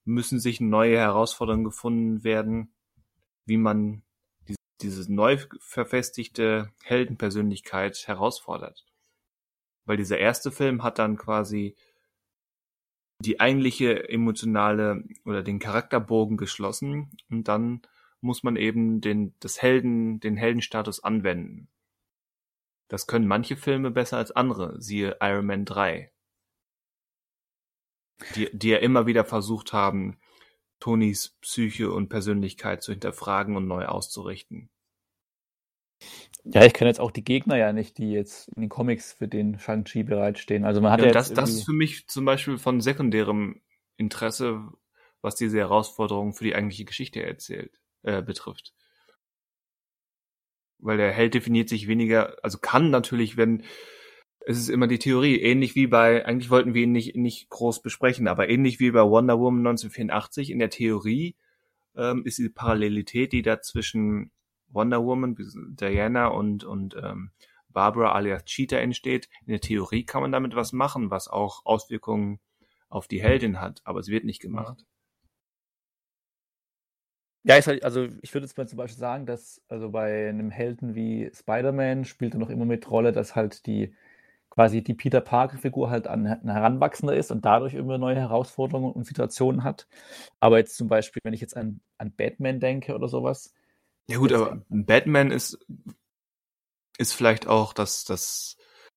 müssen 0.04 0.38
sich 0.38 0.60
neue 0.60 0.98
Herausforderungen 0.98 1.64
gefunden 1.64 2.22
werden, 2.22 2.72
wie 3.46 3.56
man 3.56 4.04
diese 4.84 5.12
neu 5.12 5.38
verfestigte 5.60 6.72
Heldenpersönlichkeit 6.82 8.06
herausfordert. 8.06 8.84
Weil 9.86 9.96
dieser 9.96 10.18
erste 10.18 10.52
Film 10.52 10.82
hat 10.82 10.98
dann 10.98 11.16
quasi 11.16 11.76
die 13.18 13.40
eigentliche 13.40 14.08
emotionale 14.08 15.04
oder 15.24 15.42
den 15.42 15.58
Charakterbogen 15.58 16.36
geschlossen 16.36 17.16
und 17.30 17.48
dann 17.48 17.82
muss 18.20 18.42
man 18.42 18.56
eben 18.56 19.00
den, 19.00 19.34
das 19.40 19.62
Helden, 19.62 20.20
den 20.20 20.36
Heldenstatus 20.36 21.02
anwenden. 21.02 21.68
Das 22.88 23.06
können 23.06 23.26
manche 23.26 23.56
Filme 23.56 23.90
besser 23.90 24.18
als 24.18 24.30
andere, 24.30 24.80
siehe 24.80 25.16
Iron 25.20 25.46
Man 25.46 25.64
3. 25.64 26.12
Die, 28.34 28.48
die 28.52 28.68
ja 28.68 28.78
immer 28.78 29.06
wieder 29.06 29.24
versucht 29.24 29.72
haben, 29.72 30.18
Tonys 30.80 31.30
Psyche 31.40 31.90
und 31.90 32.08
Persönlichkeit 32.08 32.82
zu 32.82 32.92
hinterfragen 32.92 33.56
und 33.56 33.66
neu 33.66 33.86
auszurichten. 33.86 34.70
Ja, 36.44 36.64
ich 36.64 36.74
kenne 36.74 36.90
jetzt 36.90 37.00
auch 37.00 37.10
die 37.10 37.24
Gegner 37.24 37.56
ja 37.56 37.72
nicht, 37.72 37.96
die 37.96 38.12
jetzt 38.12 38.48
in 38.48 38.62
den 38.62 38.68
Comics 38.68 39.14
für 39.14 39.28
den 39.28 39.58
Shang-Chi 39.58 40.02
bereitstehen. 40.02 40.64
Also 40.64 40.80
man 40.82 40.92
hat 40.92 41.00
Ja, 41.00 41.06
ja, 41.06 41.12
das, 41.12 41.32
das 41.32 41.50
ist 41.50 41.64
für 41.64 41.72
mich 41.72 42.06
zum 42.06 42.26
Beispiel 42.26 42.58
von 42.58 42.82
sekundärem 42.82 43.62
Interesse, 43.96 44.68
was 45.22 45.36
diese 45.36 45.58
Herausforderung 45.58 46.34
für 46.34 46.44
die 46.44 46.54
eigentliche 46.54 46.84
Geschichte 46.84 47.22
erzählt, 47.22 47.80
äh, 48.02 48.20
betrifft. 48.20 48.74
Weil 50.78 50.98
der 50.98 51.12
Held 51.12 51.32
definiert 51.32 51.70
sich 51.70 51.88
weniger, 51.88 52.36
also 52.42 52.58
kann 52.58 52.90
natürlich, 52.90 53.38
wenn, 53.38 53.64
es 54.46 54.58
ist 54.58 54.68
immer 54.68 54.86
die 54.86 54.98
Theorie, 54.98 55.40
ähnlich 55.40 55.74
wie 55.74 55.86
bei, 55.86 56.26
eigentlich 56.26 56.50
wollten 56.50 56.74
wir 56.74 56.82
ihn 56.82 56.92
nicht, 56.92 57.16
nicht 57.16 57.48
groß 57.48 57.80
besprechen, 57.80 58.28
aber 58.28 58.50
ähnlich 58.50 58.80
wie 58.80 58.90
bei 58.90 59.02
Wonder 59.02 59.38
Woman 59.38 59.66
1984, 59.66 60.50
in 60.50 60.58
der 60.58 60.68
Theorie 60.68 61.36
ähm, 61.96 62.22
ist 62.26 62.36
die 62.36 62.50
Parallelität, 62.50 63.32
die 63.32 63.40
da 63.40 63.62
zwischen 63.62 64.30
Wonder 64.74 65.04
Woman, 65.04 65.36
Diana 65.80 66.26
und, 66.28 66.64
und 66.64 66.96
ähm, 67.02 67.30
Barbara 67.68 68.12
alias 68.12 68.44
Cheetah 68.44 68.78
entsteht. 68.78 69.28
In 69.46 69.52
der 69.52 69.60
Theorie 69.60 70.04
kann 70.04 70.22
man 70.22 70.32
damit 70.32 70.54
was 70.54 70.72
machen, 70.72 71.10
was 71.10 71.28
auch 71.28 71.64
Auswirkungen 71.64 72.40
auf 72.88 73.08
die 73.08 73.22
Heldin 73.22 73.60
hat, 73.60 73.80
aber 73.84 74.00
es 74.00 74.08
wird 74.08 74.24
nicht 74.24 74.40
gemacht. 74.40 74.84
Ja, 77.46 77.56
halt, 77.60 77.84
also 77.84 78.08
ich 78.22 78.32
würde 78.32 78.46
jetzt 78.46 78.56
mal 78.56 78.66
zum 78.66 78.78
Beispiel 78.78 78.98
sagen, 78.98 79.26
dass 79.26 79.60
also 79.68 79.90
bei 79.90 80.30
einem 80.30 80.50
Helden 80.50 80.94
wie 80.94 81.30
Spider-Man 81.34 82.06
spielt 82.06 82.34
er 82.34 82.40
noch 82.40 82.48
immer 82.48 82.64
mit 82.64 82.90
Rolle, 82.90 83.12
dass 83.12 83.36
halt 83.36 83.66
die 83.66 83.94
quasi 84.48 84.82
die 84.82 84.94
Peter 84.94 85.20
Parker-Figur 85.20 85.90
halt 85.90 86.06
an, 86.06 86.26
ein 86.26 86.48
Heranwachsender 86.48 87.16
ist 87.16 87.32
und 87.32 87.44
dadurch 87.44 87.74
immer 87.74 87.98
neue 87.98 88.16
Herausforderungen 88.16 88.92
und 88.92 89.04
Situationen 89.04 89.64
hat. 89.64 89.88
Aber 90.40 90.58
jetzt 90.58 90.76
zum 90.76 90.88
Beispiel, 90.88 91.20
wenn 91.24 91.34
ich 91.34 91.40
jetzt 91.40 91.56
an, 91.56 91.80
an 91.98 92.12
Batman 92.12 92.60
denke 92.60 92.94
oder 92.94 93.08
sowas, 93.08 93.52
Ja 94.06 94.18
gut, 94.18 94.32
aber 94.32 94.62
Batman 94.68 95.30
ist, 95.30 95.58
ist 96.98 97.12
vielleicht 97.12 97.46
auch 97.46 97.72
das, 97.72 98.04
das 98.04 98.56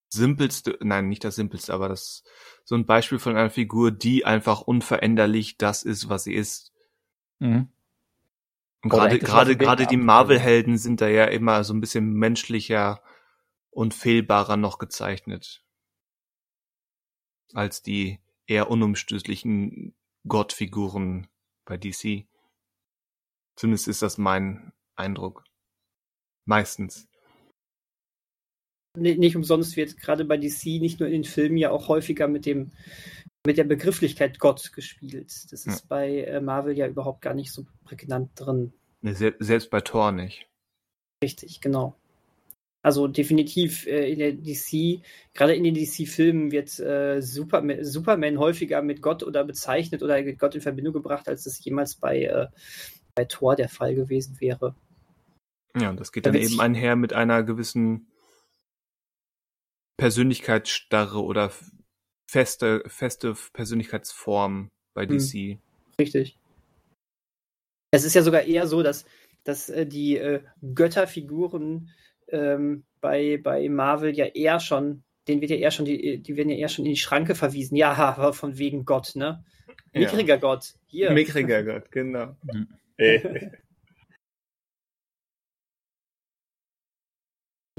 simpelste, 0.10 0.78
nein, 0.82 1.08
nicht 1.08 1.24
das 1.24 1.36
simpelste, 1.36 1.74
aber 1.74 1.90
das, 1.90 2.24
so 2.64 2.76
ein 2.76 2.86
Beispiel 2.86 3.20
von 3.20 3.36
einer 3.36 3.50
Figur, 3.50 3.92
die 3.92 4.26
einfach 4.26 4.62
unveränderlich 4.62 5.58
das 5.58 5.84
ist, 5.84 6.10
was 6.10 6.24
sie 6.24 6.34
ist. 6.34 6.74
mhm. 7.40 7.70
Und 8.84 8.92
gerade, 8.92 9.18
gerade, 9.18 9.58
gerade 9.58 9.88
die 9.88 9.98
Marvel-Helden 9.98 10.78
sind 10.78 11.02
da 11.02 11.08
ja 11.08 11.26
immer 11.26 11.64
so 11.64 11.74
ein 11.74 11.82
bisschen 11.82 12.14
menschlicher 12.14 13.02
und 13.72 13.94
fehlbarer 13.94 14.56
noch 14.56 14.78
gezeichnet. 14.78 15.64
Als 17.54 17.82
die 17.82 18.20
eher 18.46 18.70
unumstößlichen 18.70 19.96
Gottfiguren 20.28 21.28
bei 21.66 21.78
DC. 21.78 22.28
Zumindest 23.56 23.88
ist 23.88 24.04
das 24.04 24.18
mein 24.18 24.72
Eindruck. 24.98 25.44
Meistens. 26.46 27.08
Nicht 28.98 29.36
umsonst 29.36 29.78
wird 29.78 29.98
gerade 29.98 30.26
bei 30.26 30.38
DC 30.38 30.82
nicht 30.82 31.00
nur 31.00 31.08
in 31.08 31.22
den 31.22 31.24
Filmen 31.24 31.58
ja 31.58 31.70
auch 31.70 31.88
häufiger 31.88 32.28
mit 32.28 32.46
dem 32.46 32.72
mit 33.46 33.58
der 33.58 33.64
Begrifflichkeit 33.64 34.40
Gott 34.40 34.74
gespielt. 34.74 35.32
Das 35.52 35.66
ist 35.66 35.88
bei 35.88 36.24
äh, 36.24 36.42
Marvel 36.42 36.76
ja 36.78 36.88
überhaupt 36.88 37.22
gar 37.22 37.34
nicht 37.34 37.52
so 37.52 37.66
prägnant 37.86 38.32
drin. 38.36 38.74
Se- 39.04 39.36
Selbst 39.40 39.70
bei 39.70 39.80
Thor 39.82 40.12
nicht. 40.12 40.50
Richtig, 41.24 41.62
genau. 41.62 41.96
Also 42.84 43.08
definitiv 43.08 43.86
äh, 43.88 44.12
in 44.12 44.20
der 44.20 44.34
DC, 44.34 45.02
gerade 45.34 45.56
in 45.56 45.64
den 45.64 45.76
DC-Filmen 45.76 46.52
wird 46.52 46.78
äh, 46.80 47.22
Superman, 47.22 47.84
Superman 47.84 48.38
häufiger 48.40 48.82
mit 48.82 49.02
Gott 49.02 49.24
oder 49.24 49.44
bezeichnet 49.44 50.04
oder 50.04 50.22
mit 50.22 50.40
Gott 50.40 50.56
in 50.56 50.62
Verbindung 50.62 50.94
gebracht, 50.94 51.28
als 51.28 51.44
das 51.44 51.64
jemals 51.64 51.96
bei, 51.96 52.24
äh, 52.24 52.48
bei 53.16 53.26
Thor 53.26 53.56
der 53.56 53.70
Fall 53.70 53.96
gewesen 53.96 54.40
wäre. 54.42 54.76
Ja, 55.76 55.90
und 55.90 56.00
das 56.00 56.12
geht 56.12 56.26
Da 56.26 56.32
dann 56.32 56.42
eben 56.42 56.60
einher 56.60 56.96
mit 56.96 57.14
einer 57.14 57.44
gewissen 57.44 58.12
Persönlichkeitsstarre 59.98 61.24
oder 61.24 61.52
feste, 62.30 62.84
feste 62.88 63.36
Persönlichkeitsform 63.54 64.70
bei 64.94 65.06
Hm. 65.06 65.18
DC. 65.18 65.60
Richtig. 66.00 66.40
Es 67.92 68.04
ist 68.04 68.14
ja 68.14 68.22
sogar 68.22 68.44
eher 68.44 68.68
so, 68.68 68.84
dass, 68.84 69.06
dass 69.44 69.70
äh, 69.70 69.86
die 69.86 70.18
äh, 70.18 70.44
Götterfiguren 70.76 71.90
ähm, 72.28 72.86
bei, 73.02 73.40
bei 73.42 73.68
Marvel 73.70 74.16
ja 74.16 74.26
eher 74.26 74.60
schon, 74.60 75.04
denen 75.28 75.42
wird 75.42 75.52
ja 75.52 75.58
eher 75.58 75.72
schon, 75.72 75.86
die, 75.86 76.22
die 76.22 76.36
werden 76.36 76.50
ja 76.50 76.58
eher 76.58 76.70
schon 76.70 76.86
in 76.86 76.92
die 76.92 76.98
Schranke 76.98 77.34
verwiesen. 77.34 77.76
Ja, 77.76 77.94
aber 77.94 78.34
von 78.34 78.58
wegen 78.58 78.86
Gott, 78.86 79.16
ne? 79.16 79.44
Mickriger 79.94 80.38
Gott. 80.38 80.76
Hier. 80.86 81.12
Mickriger 81.12 81.64
Gott, 81.64 81.92
genau. 81.92 82.36
Mhm. 82.54 82.68
Äh, 83.00 83.52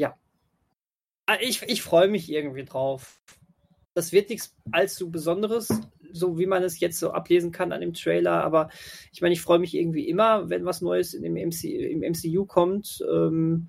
Ah, 0.00 0.14
Ich, 1.40 1.62
ich 1.62 1.82
freue 1.82 2.08
mich 2.08 2.30
irgendwie 2.30 2.64
drauf. 2.64 3.20
Das 3.94 4.12
wird 4.12 4.30
nichts 4.30 4.54
allzu 4.70 5.10
Besonderes, 5.10 5.68
so 6.12 6.38
wie 6.38 6.46
man 6.46 6.62
es 6.62 6.80
jetzt 6.80 6.98
so 6.98 7.10
ablesen 7.10 7.52
kann 7.52 7.72
an 7.72 7.80
dem 7.80 7.94
Trailer, 7.94 8.44
aber 8.44 8.70
ich 9.12 9.20
meine, 9.20 9.34
ich 9.34 9.42
freue 9.42 9.58
mich 9.58 9.74
irgendwie 9.74 10.08
immer, 10.08 10.48
wenn 10.48 10.64
was 10.64 10.80
Neues 10.80 11.14
in 11.14 11.22
dem 11.22 11.34
MC, 11.34 11.64
im 11.64 12.00
MCU 12.00 12.46
kommt. 12.46 13.04
Ähm, 13.10 13.68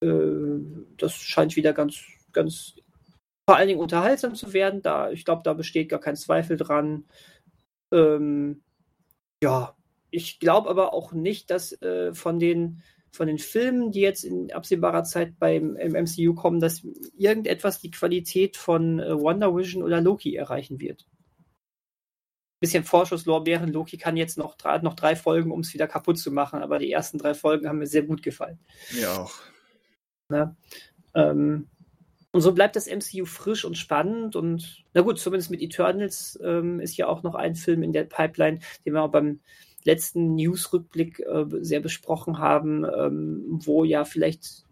äh, 0.00 0.58
das 0.96 1.14
scheint 1.14 1.56
wieder 1.56 1.72
ganz, 1.72 2.02
ganz 2.32 2.74
vor 3.48 3.56
allen 3.56 3.68
Dingen 3.68 3.80
unterhaltsam 3.80 4.34
zu 4.34 4.52
werden. 4.52 4.82
Da, 4.82 5.10
ich 5.10 5.24
glaube, 5.24 5.42
da 5.44 5.54
besteht 5.54 5.88
gar 5.88 6.00
kein 6.00 6.16
Zweifel 6.16 6.56
dran. 6.56 7.04
Ähm, 7.92 8.62
ja, 9.42 9.76
ich 10.10 10.38
glaube 10.40 10.68
aber 10.68 10.92
auch 10.92 11.12
nicht, 11.12 11.50
dass 11.50 11.80
äh, 11.82 12.12
von 12.14 12.38
den 12.38 12.82
von 13.12 13.26
den 13.26 13.38
Filmen, 13.38 13.90
die 13.92 14.00
jetzt 14.00 14.24
in 14.24 14.52
absehbarer 14.52 15.04
Zeit 15.04 15.38
beim 15.38 15.76
im 15.76 15.92
MCU 15.92 16.34
kommen, 16.34 16.60
dass 16.60 16.86
irgendetwas 17.16 17.80
die 17.80 17.90
Qualität 17.90 18.56
von 18.56 19.00
äh, 19.00 19.18
Wonder 19.20 19.54
Vision 19.56 19.82
oder 19.82 20.00
Loki 20.00 20.36
erreichen 20.36 20.80
wird. 20.80 21.06
Bisschen 22.60 22.84
Vorschusslorbeeren. 22.84 23.72
Loki 23.72 23.96
kann 23.96 24.16
jetzt 24.16 24.36
noch, 24.36 24.54
drei- 24.54 24.78
noch 24.78 24.94
drei 24.94 25.16
Folgen, 25.16 25.50
um 25.50 25.60
es 25.60 25.72
wieder 25.72 25.88
kaputt 25.88 26.18
zu 26.18 26.30
machen, 26.30 26.60
aber 26.62 26.78
die 26.78 26.92
ersten 26.92 27.18
drei 27.18 27.34
Folgen 27.34 27.68
haben 27.68 27.78
mir 27.78 27.86
sehr 27.86 28.02
gut 28.02 28.22
gefallen. 28.22 28.60
Mir 28.92 29.10
auch. 29.10 29.32
Ähm, 31.14 31.68
und 32.32 32.40
so 32.42 32.52
bleibt 32.52 32.76
das 32.76 32.86
MCU 32.86 33.24
frisch 33.24 33.64
und 33.64 33.76
spannend 33.76 34.36
und 34.36 34.84
na 34.94 35.00
gut, 35.00 35.18
zumindest 35.18 35.50
mit 35.50 35.60
Eternals 35.62 36.38
ähm, 36.44 36.78
ist 36.78 36.96
ja 36.96 37.08
auch 37.08 37.24
noch 37.24 37.34
ein 37.34 37.56
Film 37.56 37.82
in 37.82 37.92
der 37.92 38.04
Pipeline, 38.04 38.60
den 38.84 38.92
wir 38.94 39.02
auch 39.02 39.10
beim 39.10 39.40
letzten 39.84 40.34
News-Rückblick 40.34 41.20
äh, 41.20 41.46
sehr 41.60 41.80
besprochen 41.80 42.38
haben, 42.38 42.84
ähm, 42.84 43.44
wo 43.64 43.84
ja 43.84 44.04
vielleicht 44.04 44.64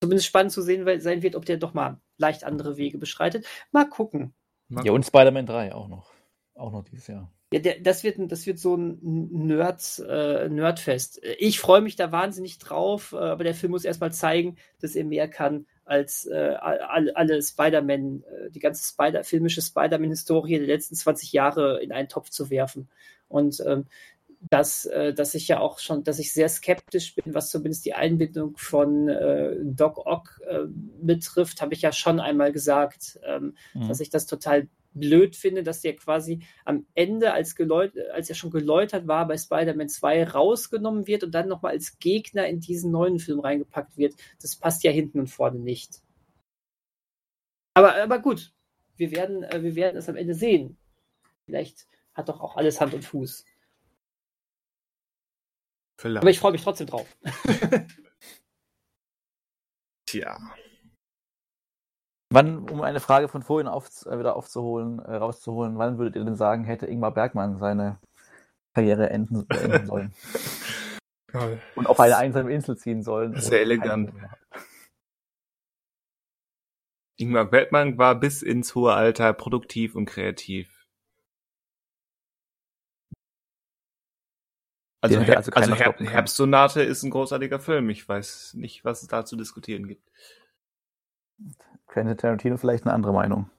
zumindest 0.00 0.26
spannend 0.26 0.52
zu 0.52 0.62
sehen 0.62 1.00
sein 1.00 1.22
wird, 1.22 1.36
ob 1.36 1.44
der 1.44 1.56
doch 1.56 1.74
mal 1.74 2.00
leicht 2.18 2.44
andere 2.44 2.76
Wege 2.76 2.98
beschreitet. 2.98 3.46
Mal 3.72 3.88
gucken. 3.88 4.34
Ja, 4.68 4.92
und 4.92 5.04
Spider-Man 5.04 5.46
3 5.46 5.74
auch 5.74 5.88
noch. 5.88 6.12
Auch 6.54 6.72
noch 6.72 6.84
dieses 6.84 7.06
Jahr. 7.08 7.32
Ja, 7.52 7.60
der, 7.60 7.80
das, 7.80 8.02
wird, 8.02 8.16
das 8.32 8.46
wird 8.46 8.58
so 8.58 8.76
ein 8.76 8.98
Nerd, 9.02 10.02
äh, 10.08 10.48
Nerdfest. 10.48 11.20
Ich 11.38 11.60
freue 11.60 11.82
mich 11.82 11.94
da 11.96 12.10
wahnsinnig 12.10 12.58
drauf, 12.58 13.12
äh, 13.12 13.16
aber 13.16 13.44
der 13.44 13.54
Film 13.54 13.72
muss 13.72 13.84
erstmal 13.84 14.12
zeigen, 14.12 14.56
dass 14.80 14.96
er 14.96 15.04
mehr 15.04 15.28
kann 15.28 15.66
als 15.84 16.26
äh, 16.26 16.56
alle, 16.58 17.14
alle 17.14 17.42
Spider-Man, 17.42 18.24
äh, 18.24 18.50
die 18.50 18.58
ganze 18.58 18.88
Spider 18.88 19.22
filmische 19.22 19.62
Spider-Man-Historie 19.62 20.58
der 20.58 20.66
letzten 20.66 20.94
20 20.96 21.32
Jahre 21.32 21.82
in 21.82 21.92
einen 21.92 22.08
Topf 22.08 22.30
zu 22.30 22.50
werfen. 22.50 22.88
Und 23.28 23.62
ähm, 23.66 23.86
dass, 24.50 24.84
äh, 24.86 25.14
dass 25.14 25.34
ich 25.34 25.48
ja 25.48 25.60
auch 25.60 25.78
schon, 25.78 26.04
dass 26.04 26.18
ich 26.18 26.32
sehr 26.32 26.48
skeptisch 26.48 27.14
bin, 27.14 27.34
was 27.34 27.50
zumindest 27.50 27.84
die 27.84 27.94
Einbindung 27.94 28.56
von 28.56 29.08
äh, 29.08 29.56
Doc 29.62 30.06
Ock 30.06 30.40
äh, 30.46 30.64
betrifft, 31.02 31.60
habe 31.60 31.74
ich 31.74 31.82
ja 31.82 31.92
schon 31.92 32.20
einmal 32.20 32.52
gesagt. 32.52 33.18
Ähm, 33.24 33.54
Mhm. 33.74 33.88
dass 33.88 34.00
ich 34.00 34.10
das 34.10 34.26
total 34.26 34.68
blöd 34.92 35.34
finde, 35.36 35.62
dass 35.62 35.80
der 35.80 35.96
quasi 35.96 36.42
am 36.64 36.86
Ende, 36.94 37.32
als, 37.32 37.56
als 38.12 38.28
er 38.28 38.34
schon 38.34 38.50
geläutert 38.50 39.06
war, 39.08 39.26
bei 39.26 39.36
Spider-Man 39.36 39.88
2 39.88 40.28
rausgenommen 40.30 41.06
wird 41.06 41.24
und 41.24 41.32
dann 41.32 41.48
nochmal 41.48 41.72
als 41.72 41.98
Gegner 41.98 42.46
in 42.46 42.60
diesen 42.60 42.92
neuen 42.92 43.18
Film 43.18 43.40
reingepackt 43.40 43.96
wird. 43.96 44.14
Das 44.40 44.56
passt 44.56 44.84
ja 44.84 44.90
hinten 44.90 45.18
und 45.18 45.28
vorne 45.28 45.58
nicht. 45.58 46.00
Aber, 47.74 47.96
aber 47.96 48.20
gut, 48.20 48.52
wir 48.96 49.10
werden, 49.10 49.42
äh, 49.42 49.62
wir 49.62 49.74
werden 49.74 49.96
es 49.96 50.08
am 50.08 50.16
Ende 50.16 50.34
sehen. 50.34 50.76
Vielleicht 51.46 51.88
hat 52.14 52.28
doch 52.28 52.40
auch 52.40 52.56
alles 52.56 52.80
Hand 52.80 52.94
und 52.94 53.04
Fuß. 53.04 53.44
Vielleicht. 56.04 56.22
Aber 56.22 56.30
ich 56.30 56.38
freue 56.38 56.52
mich 56.52 56.62
trotzdem 56.62 56.86
drauf. 56.86 57.06
Tja. 60.06 60.36
Wann, 62.30 62.68
um 62.68 62.82
eine 62.82 63.00
Frage 63.00 63.28
von 63.28 63.42
vorhin 63.42 63.68
auf, 63.68 63.88
äh, 64.04 64.18
wieder 64.18 64.36
aufzuholen, 64.36 64.98
äh, 64.98 65.14
rauszuholen, 65.14 65.78
wann 65.78 65.96
würdet 65.96 66.16
ihr 66.16 66.24
denn 66.26 66.36
sagen, 66.36 66.64
hätte 66.64 66.84
Ingmar 66.84 67.14
Bergmann 67.14 67.56
seine 67.56 68.00
Karriere 68.74 69.08
enden, 69.08 69.46
beenden 69.46 69.86
sollen 69.86 70.12
Toll. 71.32 71.58
und 71.74 71.86
auf 71.86 71.98
eine 71.98 72.18
einsame 72.18 72.52
Insel 72.52 72.76
ziehen 72.76 73.02
sollen? 73.02 73.40
Sehr 73.40 73.62
elegant. 73.62 74.12
Ingmar 77.16 77.46
Bergmann 77.46 77.96
war 77.96 78.14
bis 78.14 78.42
ins 78.42 78.74
hohe 78.74 78.92
Alter 78.92 79.32
produktiv 79.32 79.94
und 79.94 80.04
kreativ. 80.04 80.73
Also, 85.04 85.16
Den 85.16 85.26
hätte 85.26 85.32
Her 85.32 85.56
also 85.56 85.74
also, 85.74 85.74
Her. 85.74 85.94
Herbstsonate 85.98 86.82
ist 86.82 87.02
ein 87.02 87.10
großartiger 87.10 87.60
Film. 87.60 87.90
Ich 87.90 88.08
weiß 88.08 88.54
nicht, 88.54 88.86
was 88.86 89.02
es 89.02 89.08
da 89.08 89.26
zu 89.26 89.36
diskutieren 89.36 89.86
gibt. 89.86 90.10
Quentin 91.86 92.16
Tarantino 92.16 92.56
vielleicht 92.56 92.84
eine 92.84 92.94
andere 92.94 93.12
Meinung. 93.12 93.50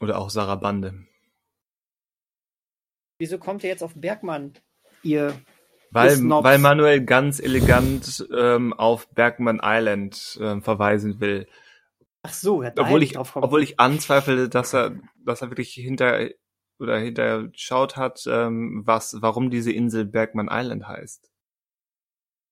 Oder 0.00 0.16
auch 0.16 0.30
Sarah 0.30 0.54
Bande. 0.54 1.04
Wieso 3.18 3.36
kommt 3.36 3.62
ihr 3.62 3.68
jetzt 3.68 3.82
auf 3.82 3.92
Bergmann, 3.94 4.54
ihr 5.02 5.34
Weil, 5.90 6.18
weil 6.18 6.58
Manuel 6.58 7.04
ganz 7.04 7.38
elegant 7.38 8.26
ähm, 8.34 8.72
auf 8.72 9.10
Bergman 9.10 9.60
Island 9.62 10.38
ähm, 10.40 10.62
verweisen 10.62 11.20
will. 11.20 11.46
Ach 12.22 12.32
so, 12.32 12.62
ja, 12.62 12.70
Obwohl 12.70 13.00
nein, 13.00 13.02
ich, 13.02 13.18
obwohl 13.18 13.62
ich 13.62 13.78
anzweifle, 13.78 14.48
dass 14.48 14.72
er, 14.72 14.96
dass 15.26 15.42
er 15.42 15.50
wirklich 15.50 15.74
hinter 15.74 16.30
oder 16.78 16.98
hinter 16.98 17.48
schaut 17.54 17.96
hat, 17.96 18.24
ähm, 18.26 18.82
was, 18.84 19.16
warum 19.20 19.50
diese 19.50 19.72
Insel 19.72 20.04
Bergman 20.04 20.48
Island 20.50 20.88
heißt. 20.88 21.30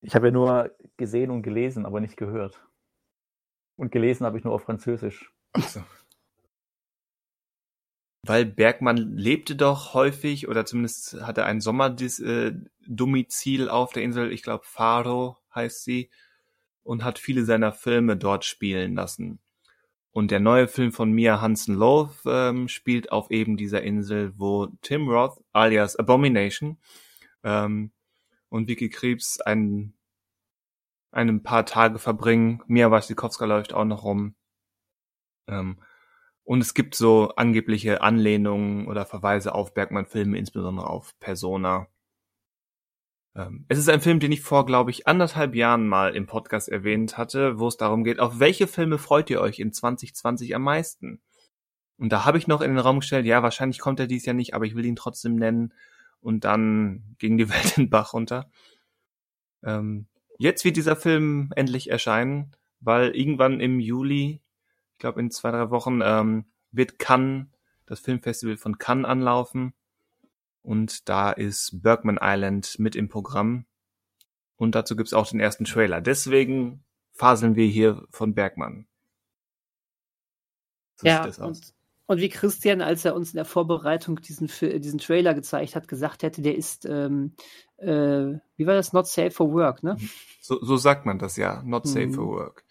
Ich 0.03 0.15
habe 0.15 0.28
ja 0.28 0.32
nur 0.32 0.70
gesehen 0.97 1.31
und 1.31 1.43
gelesen, 1.43 1.85
aber 1.86 2.01
nicht 2.01 2.16
gehört. 2.16 2.65
Und 3.77 3.93
gelesen 3.93 4.27
habe 4.27 4.39
ich 4.39 4.44
nur 4.44 4.55
auf 4.55 4.62
Französisch. 4.62 5.32
Ach 5.53 5.69
so. 5.69 5.82
Weil 8.24 8.44
Bergmann 8.44 9.16
lebte 9.16 9.57
doch 9.57 9.94
häufig, 9.94 10.47
oder 10.47 10.65
zumindest 10.65 11.20
hatte 11.23 11.44
ein 11.44 11.61
Sommerdomizil 11.61 13.69
auf 13.69 13.93
der 13.93 14.05
Insel, 14.05 14.31
ich 14.31 14.44
glaube 14.44 14.62
Faro 14.65 15.39
heißt 15.55 15.82
sie, 15.82 16.09
und 16.85 17.03
hat 17.03 17.19
viele 17.19 17.44
seiner 17.44 17.73
Filme 17.73 18.16
dort 18.16 18.44
spielen 18.44 18.94
lassen. 18.94 19.40
Und 20.12 20.30
der 20.30 20.40
neue 20.40 20.68
Film 20.68 20.93
von 20.93 21.10
Mia 21.10 21.40
Hansen-Loth 21.40 22.20
ähm, 22.26 22.68
spielt 22.68 23.10
auf 23.10 23.30
eben 23.30 23.56
dieser 23.56 23.82
Insel, 23.82 24.34
wo 24.36 24.66
Tim 24.82 25.09
Roth 25.09 25.43
alias 25.52 25.97
Abomination 25.97 26.78
ähm, 27.43 27.93
und 28.51 28.68
Vicky 28.68 28.90
Krebs 28.90 29.40
ein, 29.40 29.94
ein 31.12 31.43
paar 31.43 31.64
Tage 31.64 31.98
verbringen. 31.98 32.62
Mia 32.66 32.90
Wasikowska 32.90 33.47
läuft 33.47 33.72
auch 33.72 33.86
noch 33.86 34.05
rum. 34.05 34.34
Ähm, 35.48 35.78
und 36.44 36.60
es 36.60 36.74
gibt 36.74 36.94
so 36.94 37.30
angebliche 37.36 38.02
Anlehnungen 38.02 38.89
oder 38.89 39.06
Verweise 39.06 39.55
auf 39.55 39.72
Bergmann-Filme, 39.72 40.36
insbesondere 40.36 40.89
auf 40.89 41.18
Persona. 41.20 41.86
Ähm, 43.34 43.64
es 43.68 43.78
ist 43.78 43.88
ein 43.88 44.00
Film, 44.00 44.20
den 44.20 44.32
ich 44.32 44.42
vor, 44.42 44.66
glaube 44.66 44.90
ich, 44.90 45.06
anderthalb 45.06 45.54
Jahren 45.54 45.86
mal 45.88 46.14
im 46.14 46.26
Podcast 46.26 46.68
erwähnt 46.68 47.16
hatte, 47.16 47.59
wo 47.59 47.68
es 47.68 47.76
darum 47.76 48.04
geht, 48.04 48.20
auf 48.20 48.38
welche 48.38 48.66
Filme 48.66 48.98
freut 48.98 49.30
ihr 49.30 49.40
euch 49.40 49.59
in 49.59 49.72
2020 49.72 50.54
am 50.54 50.62
meisten? 50.62 51.20
Und 51.98 52.10
da 52.12 52.24
habe 52.24 52.38
ich 52.38 52.46
noch 52.46 52.60
in 52.60 52.70
den 52.70 52.78
Raum 52.78 53.00
gestellt, 53.00 53.26
ja, 53.26 53.42
wahrscheinlich 53.42 53.78
kommt 53.78 54.00
er 54.00 54.06
dies 54.06 54.26
Jahr 54.26 54.34
nicht, 54.34 54.54
aber 54.54 54.64
ich 54.64 54.74
will 54.74 54.84
ihn 54.84 54.96
trotzdem 54.96 55.36
nennen. 55.36 55.72
Und 56.20 56.44
dann 56.44 57.16
ging 57.18 57.36
die 57.36 57.48
Welt 57.50 57.76
den 57.76 57.90
Bach 57.90 58.12
runter. 58.12 58.50
Ähm, 59.62 60.06
jetzt 60.38 60.64
wird 60.64 60.76
dieser 60.76 60.96
Film 60.96 61.50
endlich 61.56 61.90
erscheinen, 61.90 62.56
weil 62.80 63.16
irgendwann 63.16 63.60
im 63.60 63.80
Juli 63.80 64.42
ich 64.92 64.98
glaube 64.98 65.20
in 65.20 65.30
zwei, 65.30 65.50
drei 65.50 65.70
Wochen 65.70 66.00
ähm, 66.02 66.44
wird 66.70 66.98
Cannes, 66.98 67.46
das 67.86 68.00
Filmfestival 68.00 68.56
von 68.56 68.78
Cannes 68.78 69.06
anlaufen. 69.09 69.74
Und 70.62 71.09
da 71.09 71.30
ist 71.32 71.82
Bergman 71.82 72.18
Island 72.20 72.78
mit 72.78 72.94
im 72.97 73.09
Programm. 73.09 73.66
Und 74.56 74.74
dazu 74.74 74.94
gibt's 74.97 75.12
auch 75.12 75.28
den 75.28 75.40
ersten 75.40 75.64
Trailer. 75.64 76.01
Deswegen 76.01 76.84
faseln 77.14 77.56
wir 77.56 77.66
hier 77.66 78.06
von 78.10 78.34
Bergmann. 78.34 78.86
So 80.97 81.06
ja, 81.09 81.24
und, 81.40 81.74
und 82.06 82.18
wie 82.20 82.28
Christian, 82.28 82.80
als 82.80 83.05
er 83.05 83.16
uns 83.16 83.30
in 83.32 83.36
der 83.36 83.44
Vorbereitung 83.44 84.20
diesen, 84.20 84.47
Fi- 84.47 84.78
diesen 84.78 85.01
Trailer 85.01 85.34
gezeigt 85.34 85.74
hat, 85.74 85.89
gesagt 85.89 86.22
hätte, 86.22 86.43
der 86.43 86.55
ist, 86.56 86.84
ähm, 86.84 87.34
äh, 87.78 88.39
wie 88.56 88.66
war 88.66 88.74
das, 88.74 88.93
not 88.93 89.09
safe 89.09 89.32
for 89.32 89.52
work, 89.52 89.82
ne? 89.82 89.97
So, 90.40 90.62
so 90.64 90.76
sagt 90.76 91.06
man 91.06 91.18
das 91.18 91.36
ja. 91.36 91.62
Not 91.64 91.86
safe 91.89 92.06
Mhm. 92.06 92.14
for 92.14 92.28
work. 92.28 92.64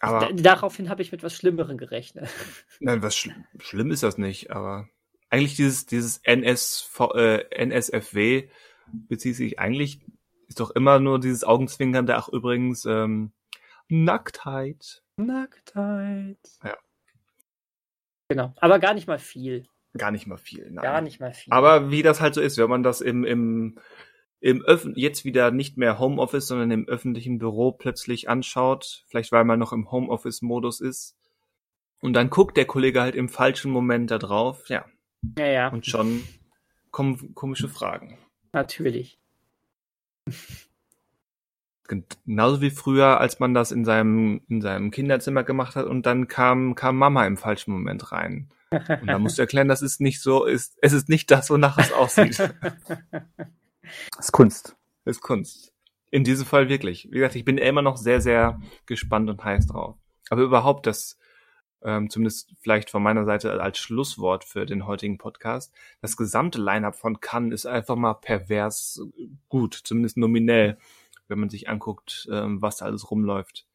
Aber 0.00 0.20
Da, 0.20 0.32
daraufhin 0.32 0.88
habe 0.88 1.02
ich 1.02 1.12
mit 1.12 1.22
was 1.22 1.34
Schlimmerem 1.34 1.76
gerechnet. 1.76 2.28
nein, 2.80 3.02
was 3.02 3.16
schl 3.16 3.34
schlimm 3.58 3.90
ist 3.90 4.02
das 4.02 4.16
nicht, 4.18 4.50
aber 4.50 4.88
eigentlich 5.34 5.56
dieses, 5.56 5.86
dieses 5.86 6.18
NSV, 6.18 7.00
äh, 7.16 7.64
NSFW 7.66 8.48
bezieht 8.86 9.34
sich 9.34 9.58
eigentlich, 9.58 10.00
ist 10.48 10.60
doch 10.60 10.70
immer 10.70 11.00
nur 11.00 11.18
dieses 11.18 11.42
Augenzwinkernde, 11.42 12.16
ach 12.16 12.28
übrigens, 12.28 12.84
ähm, 12.84 13.32
Nacktheit. 13.88 15.02
Nacktheit. 15.16 16.38
Ja. 16.62 16.76
Genau, 18.28 18.54
aber 18.56 18.78
gar 18.78 18.94
nicht 18.94 19.08
mal 19.08 19.18
viel. 19.18 19.66
Gar 19.98 20.12
nicht 20.12 20.28
mal 20.28 20.38
viel. 20.38 20.70
Nein. 20.70 20.82
Gar 20.82 21.00
nicht 21.00 21.18
mal 21.18 21.34
viel. 21.34 21.52
Aber 21.52 21.90
wie 21.90 22.02
das 22.02 22.20
halt 22.20 22.34
so 22.34 22.40
ist, 22.40 22.56
wenn 22.56 22.70
man 22.70 22.84
das 22.84 23.00
im, 23.00 23.24
im, 23.24 23.78
im 24.40 24.62
Öff 24.62 24.86
jetzt 24.94 25.24
wieder 25.24 25.50
nicht 25.50 25.76
mehr 25.76 25.98
Homeoffice, 25.98 26.46
sondern 26.46 26.70
im 26.70 26.86
öffentlichen 26.86 27.38
Büro 27.38 27.72
plötzlich 27.72 28.28
anschaut, 28.28 29.04
vielleicht 29.08 29.32
weil 29.32 29.44
man 29.44 29.58
noch 29.58 29.72
im 29.72 29.90
Homeoffice-Modus 29.90 30.80
ist, 30.80 31.16
und 32.00 32.12
dann 32.12 32.30
guckt 32.30 32.56
der 32.56 32.66
Kollege 32.66 33.00
halt 33.00 33.16
im 33.16 33.28
falschen 33.28 33.72
Moment 33.72 34.12
da 34.12 34.18
drauf, 34.18 34.68
ja. 34.68 34.84
Ja, 35.38 35.46
ja, 35.46 35.68
Und 35.68 35.86
schon 35.86 36.22
kommen 36.90 37.34
komische 37.34 37.68
Fragen. 37.68 38.18
natürlich. 38.52 39.18
Genauso 41.86 42.62
wie 42.62 42.70
früher, 42.70 43.20
als 43.20 43.40
man 43.40 43.52
das 43.52 43.70
in 43.70 43.84
seinem, 43.84 44.40
in 44.48 44.62
seinem 44.62 44.90
Kinderzimmer 44.90 45.44
gemacht 45.44 45.76
hat 45.76 45.84
und 45.86 46.06
dann 46.06 46.28
kam, 46.28 46.74
kam 46.74 46.96
Mama 46.96 47.26
im 47.26 47.36
falschen 47.36 47.72
Moment 47.72 48.10
rein. 48.10 48.48
Und 48.70 49.06
da 49.06 49.18
musst 49.18 49.36
du 49.36 49.42
erklären, 49.42 49.68
das 49.68 49.82
ist 49.82 50.00
nicht 50.00 50.22
so, 50.22 50.46
ist, 50.46 50.78
es 50.80 50.94
ist 50.94 51.10
nicht 51.10 51.30
das, 51.30 51.50
wonach 51.50 51.76
es 51.76 51.92
aussieht. 51.92 52.38
Das 52.38 52.50
ist 54.18 54.32
Kunst. 54.32 54.76
ist 55.04 55.20
Kunst. 55.20 55.72
In 56.10 56.24
diesem 56.24 56.46
Fall 56.46 56.68
wirklich. 56.70 57.08
Wie 57.10 57.18
gesagt, 57.18 57.36
ich 57.36 57.44
bin 57.44 57.58
immer 57.58 57.82
noch 57.82 57.98
sehr, 57.98 58.20
sehr 58.22 58.60
gespannt 58.86 59.28
und 59.28 59.44
heiß 59.44 59.66
drauf. 59.66 59.96
Aber 60.30 60.42
überhaupt 60.42 60.86
das, 60.86 61.18
ähm, 61.84 62.10
zumindest 62.10 62.54
vielleicht 62.60 62.90
von 62.90 63.02
meiner 63.02 63.24
Seite 63.24 63.60
als 63.60 63.78
Schlusswort 63.78 64.44
für 64.44 64.66
den 64.66 64.86
heutigen 64.86 65.18
Podcast, 65.18 65.72
das 66.00 66.16
gesamte 66.16 66.60
Line-up 66.60 66.96
von 66.96 67.20
Cannes 67.20 67.52
ist 67.52 67.66
einfach 67.66 67.96
mal 67.96 68.14
pervers 68.14 69.02
gut, 69.48 69.74
zumindest 69.74 70.16
nominell, 70.16 70.78
wenn 71.28 71.38
man 71.38 71.50
sich 71.50 71.68
anguckt, 71.68 72.28
ähm, 72.32 72.60
was 72.62 72.78
da 72.78 72.86
alles 72.86 73.10
rumläuft. 73.10 73.66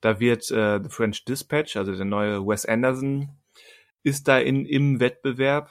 Da 0.00 0.20
wird 0.20 0.50
äh, 0.50 0.80
The 0.82 0.90
French 0.90 1.24
Dispatch, 1.24 1.76
also 1.76 1.94
der 1.94 2.04
neue 2.04 2.46
Wes 2.46 2.66
Anderson, 2.66 3.28
ist 4.02 4.28
da 4.28 4.38
in, 4.38 4.66
im 4.66 5.00
Wettbewerb. 5.00 5.70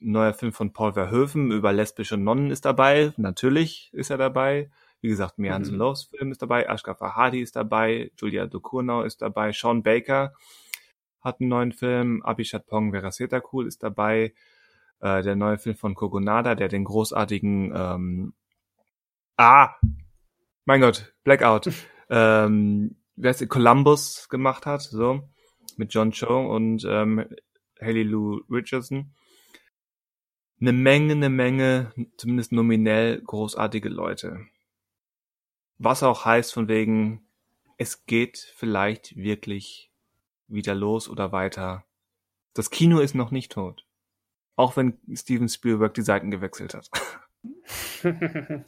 Ein 0.00 0.12
neuer 0.12 0.34
Film 0.34 0.52
von 0.52 0.72
Paul 0.72 0.94
Verhoeven 0.94 1.50
über 1.50 1.72
lesbische 1.72 2.16
Nonnen 2.16 2.50
ist 2.50 2.64
dabei. 2.64 3.12
Natürlich 3.16 3.90
ist 3.92 4.10
er 4.10 4.18
dabei. 4.18 4.70
Wie 5.02 5.08
gesagt, 5.08 5.38
Mia 5.38 5.52
Hansen 5.52 5.74
Mhm. 5.74 5.80
Loves 5.80 6.04
Film 6.04 6.30
ist 6.30 6.40
dabei. 6.42 6.68
Ashka 6.68 6.94
Fahadi 6.94 7.42
ist 7.42 7.56
dabei. 7.56 8.12
Julia 8.16 8.46
Ducournau 8.46 9.02
ist 9.02 9.20
dabei. 9.20 9.52
Sean 9.52 9.82
Baker 9.82 10.32
hat 11.20 11.40
einen 11.40 11.50
neuen 11.50 11.72
Film. 11.72 12.22
Abhishek 12.22 12.66
Pong 12.66 12.92
Verasetakul 12.92 13.66
ist 13.66 13.82
dabei. 13.82 14.32
Äh, 15.00 15.22
der 15.22 15.34
neue 15.34 15.58
Film 15.58 15.74
von 15.74 15.96
Kogonada, 15.96 16.54
der 16.54 16.68
den 16.68 16.84
großartigen 16.84 17.72
ähm, 17.74 18.34
Ah! 19.36 19.74
Mein 20.64 20.80
Gott, 20.80 21.12
Blackout. 21.24 21.70
ähm, 22.08 22.96
wer 23.16 23.32
ist 23.32 23.48
Columbus 23.48 24.28
gemacht 24.28 24.66
hat, 24.66 24.82
so 24.82 25.28
mit 25.76 25.92
John 25.92 26.12
Cho 26.12 26.54
und 26.54 26.84
ähm, 26.88 27.26
Haley 27.80 28.04
Lou 28.04 28.42
Richardson. 28.48 29.12
Eine 30.60 30.72
Menge, 30.72 31.14
eine 31.14 31.28
Menge, 31.28 31.92
zumindest 32.16 32.52
nominell 32.52 33.20
großartige 33.20 33.88
Leute. 33.88 34.46
Was 35.84 36.04
auch 36.04 36.24
heißt 36.24 36.52
von 36.52 36.68
wegen, 36.68 37.26
es 37.76 38.06
geht 38.06 38.38
vielleicht 38.38 39.16
wirklich 39.16 39.90
wieder 40.46 40.76
los 40.76 41.08
oder 41.08 41.32
weiter. 41.32 41.84
Das 42.54 42.70
Kino 42.70 43.00
ist 43.00 43.16
noch 43.16 43.32
nicht 43.32 43.50
tot. 43.50 43.84
Auch 44.54 44.76
wenn 44.76 44.96
Steven 45.12 45.48
Spielberg 45.48 45.92
die 45.94 46.02
Seiten 46.02 46.30
gewechselt 46.30 46.74
hat. 46.74 46.88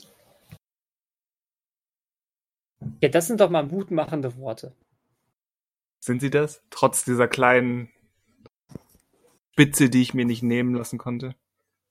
ja, 3.01 3.09
das 3.09 3.29
sind 3.29 3.41
doch 3.41 3.51
mal 3.51 3.65
mutmachende 3.65 4.37
Worte. 4.39 4.75
Sind 6.01 6.21
sie 6.21 6.31
das? 6.31 6.65
Trotz 6.71 7.05
dieser 7.05 7.29
kleinen 7.29 7.91
Spitze, 9.53 9.89
die 9.89 10.03
ich 10.03 10.15
mir 10.15 10.25
nicht 10.25 10.43
nehmen 10.43 10.75
lassen 10.75 10.99
konnte? 10.99 11.37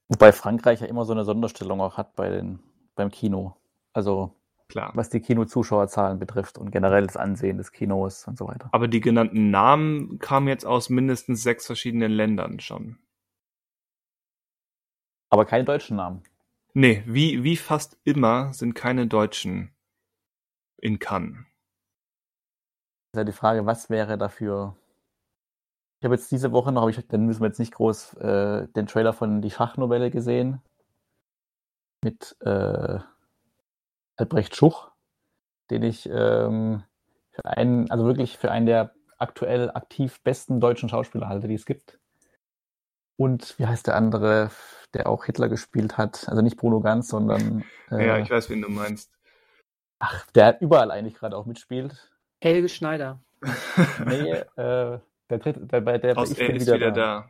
Wobei 0.10 0.34
Frankreich 0.34 0.82
ja 0.82 0.88
immer 0.88 1.06
so 1.06 1.14
eine 1.14 1.24
Sonderstellung 1.24 1.80
auch 1.80 1.96
hat 1.96 2.14
bei 2.18 2.28
den, 2.28 2.60
beim 2.96 3.10
Kino. 3.10 3.56
Also 3.94 4.36
Klar. 4.74 4.92
was 4.96 5.10
die 5.10 5.20
Kinozuschauerzahlen 5.20 6.18
betrifft 6.18 6.58
und 6.58 6.72
generell 6.72 7.06
das 7.06 7.16
Ansehen 7.16 7.60
des 7.60 7.72
Kinos 7.72 8.28
und 8.28 8.40
so 8.40 8.48
weiter. 8.48 8.70
Aber 8.72 8.88
die 8.88 9.02
genannten 9.02 9.52
Namen 9.52 10.18
kamen 10.18 10.48
jetzt 10.48 10.66
aus 10.66 10.90
mindestens 10.90 11.44
sechs 11.44 11.68
verschiedenen 11.68 12.12
Ländern 12.12 12.60
schon. 12.60 12.98
Aber 15.30 15.46
keine 15.46 15.64
deutschen 15.64 15.98
Namen. 15.98 16.24
Nee, 16.74 17.04
wie, 17.06 17.44
wie 17.44 17.56
fast 17.56 18.00
immer 18.04 18.52
sind 18.52 18.74
keine 18.74 19.06
Deutschen 19.06 19.76
in 20.78 20.98
Cannes. 20.98 21.38
ist 23.12 23.18
ja 23.18 23.24
die 23.24 23.32
Frage, 23.32 23.68
was 23.68 23.92
wäre 23.92 24.18
dafür. 24.18 24.76
Ich 26.00 26.06
habe 26.06 26.16
jetzt 26.16 26.32
diese 26.32 26.52
Woche 26.52 26.72
noch, 26.72 26.90
ich, 26.90 27.08
dann 27.08 27.28
müssen 27.28 27.42
wir 27.42 27.48
jetzt 27.48 27.60
nicht 27.60 27.76
groß 27.76 28.16
äh, 28.16 28.68
den 28.70 28.88
Trailer 28.88 29.14
von 29.14 29.44
Die 29.44 29.52
Schachnovelle 29.52 30.10
gesehen. 30.10 30.64
Mit 32.04 32.36
äh, 32.42 32.98
Albrecht 34.18 34.56
Schuch, 34.56 34.92
den 35.70 35.84
ich 35.84 36.08
ähm, 36.10 36.84
für 37.32 37.46
einen, 37.46 37.90
also 37.92 38.06
wirklich 38.06 38.38
für 38.38 38.52
einen 38.52 38.66
der 38.66 38.94
aktuell 39.18 39.72
aktiv 39.72 40.22
besten 40.24 40.60
deutschen 40.60 40.90
Schauspieler 40.90 41.28
halte, 41.28 41.48
die 41.48 41.56
es 41.56 41.66
gibt. 41.66 42.00
Und 43.16 43.58
wie 43.60 43.66
heißt 43.68 43.88
der 43.88 43.96
andere, 43.96 44.50
der 44.94 45.08
auch 45.08 45.26
Hitler 45.26 45.48
gespielt 45.50 45.98
hat? 45.98 46.28
Also 46.28 46.42
nicht 46.42 46.58
Bruno 46.58 46.82
Ganz, 46.82 47.08
sondern 47.08 47.64
äh, 47.92 48.06
Ja, 48.06 48.18
ich 48.18 48.30
weiß, 48.30 48.50
wen 48.50 48.62
du 48.62 48.70
meinst. 48.70 49.12
ach, 50.00 50.26
der 50.32 50.60
überall 50.62 50.92
eigentlich 50.92 51.16
gerade 51.16 51.38
auch 51.38 51.46
mitspielt. 51.46 52.12
Helge 52.42 52.70
Schneider. 52.70 53.20
Nee, 54.06 54.32
äh, 54.32 55.00
der 55.30 55.40
dritte, 55.40 55.60
der, 55.66 55.82
bei 55.82 55.98
der 55.98 56.18
Aus, 56.18 56.32
ich 56.32 56.40
er 56.40 56.48
bin 56.48 56.56
ist 56.58 56.62
wieder, 56.64 56.76
wieder 56.76 56.92
da. 56.92 57.20
da. 57.22 57.30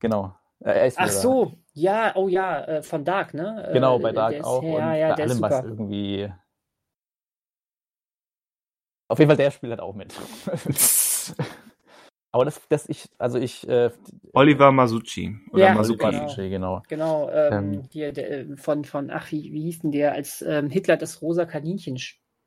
Genau. 0.00 0.34
Äh, 0.60 0.70
er 0.70 0.86
ist 0.86 0.98
Ach 0.98 1.04
wieder 1.04 1.12
so, 1.12 1.58
ja, 1.74 2.12
oh 2.14 2.28
ja, 2.28 2.64
äh, 2.64 2.82
von 2.82 3.04
Dark, 3.04 3.34
ne? 3.34 3.62
Da. 3.66 3.72
Genau, 3.72 3.98
Äh, 3.98 4.02
bei 4.02 4.12
Dark 4.12 4.34
ist- 4.34 4.44
auch. 4.44 4.62
Ja, 4.62 4.68
und 4.92 4.96
ja, 4.96 5.14
bei 5.14 5.22
allem, 5.22 5.40
was 5.42 5.64
irgendwie. 5.64 6.32
Auf 9.08 9.18
jeden 9.18 9.28
Fall, 9.28 9.36
der 9.36 9.50
spielt 9.50 9.70
halt 9.70 9.80
auch 9.80 9.94
mit. 9.94 10.14
Aber 12.32 12.44
das, 12.44 12.60
das 12.68 12.88
ich, 12.88 13.08
also 13.18 13.38
ich, 13.38 13.68
äh, 13.68 13.90
Oliver 14.32 14.72
Masucci. 14.72 15.38
Oder 15.52 15.66
Ja, 15.66 15.74
Masucci. 15.74 16.48
genau. 16.48 16.82
Genau. 16.88 17.28
Genau, 17.28 17.30
ähm, 17.30 17.52
Ähm. 17.74 17.82
hier 17.92 18.12
der, 18.12 18.30
äh, 18.40 18.56
von, 18.56 18.84
von, 18.84 19.10
ach, 19.10 19.30
wie, 19.30 19.52
wie 19.52 19.62
hieß 19.62 19.80
denn 19.82 19.92
der, 19.92 20.12
als 20.12 20.42
ähm, 20.42 20.68
Hitler 20.68 20.96
das 20.96 21.22
rosa 21.22 21.44
Kaninchen 21.44 21.96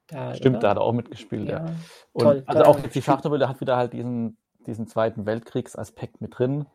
da. 0.08 0.34
Stimmt, 0.36 0.58
da 0.58 0.60
oder? 0.60 0.70
hat 0.72 0.78
er 0.78 0.82
auch 0.82 0.92
mitgespielt, 0.94 1.48
ja. 1.48 1.66
ja. 1.68 1.76
Und 2.12 2.24
toll, 2.24 2.44
also 2.48 2.64
toll. 2.64 2.72
auch 2.74 2.80
die 2.82 3.02
Schachnovelle 3.02 3.48
hat 3.48 3.62
wieder 3.62 3.78
halt 3.78 3.94
diesen, 3.94 4.38
diesen 4.66 4.88
Zweiten 4.88 5.26
Weltkriegsaspekt 5.26 6.20
mit 6.20 6.38
drin. 6.38 6.66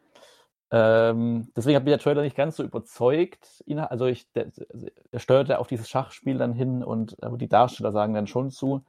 Ähm, 0.74 1.48
deswegen 1.54 1.76
hat 1.76 1.84
mich 1.84 1.92
der 1.92 1.98
Trailer 1.98 2.22
nicht 2.22 2.34
ganz 2.34 2.56
so 2.56 2.62
überzeugt. 2.62 3.62
Also 3.68 4.06
ich, 4.06 4.26
der, 4.32 4.46
der 5.12 5.18
steuert 5.18 5.48
ja 5.48 5.58
auf 5.58 5.66
dieses 5.66 5.88
Schachspiel 5.88 6.38
dann 6.38 6.54
hin 6.54 6.82
und 6.82 7.16
die 7.36 7.48
Darsteller 7.48 7.92
sagen 7.92 8.14
dann 8.14 8.26
schon 8.26 8.50
zu. 8.50 8.82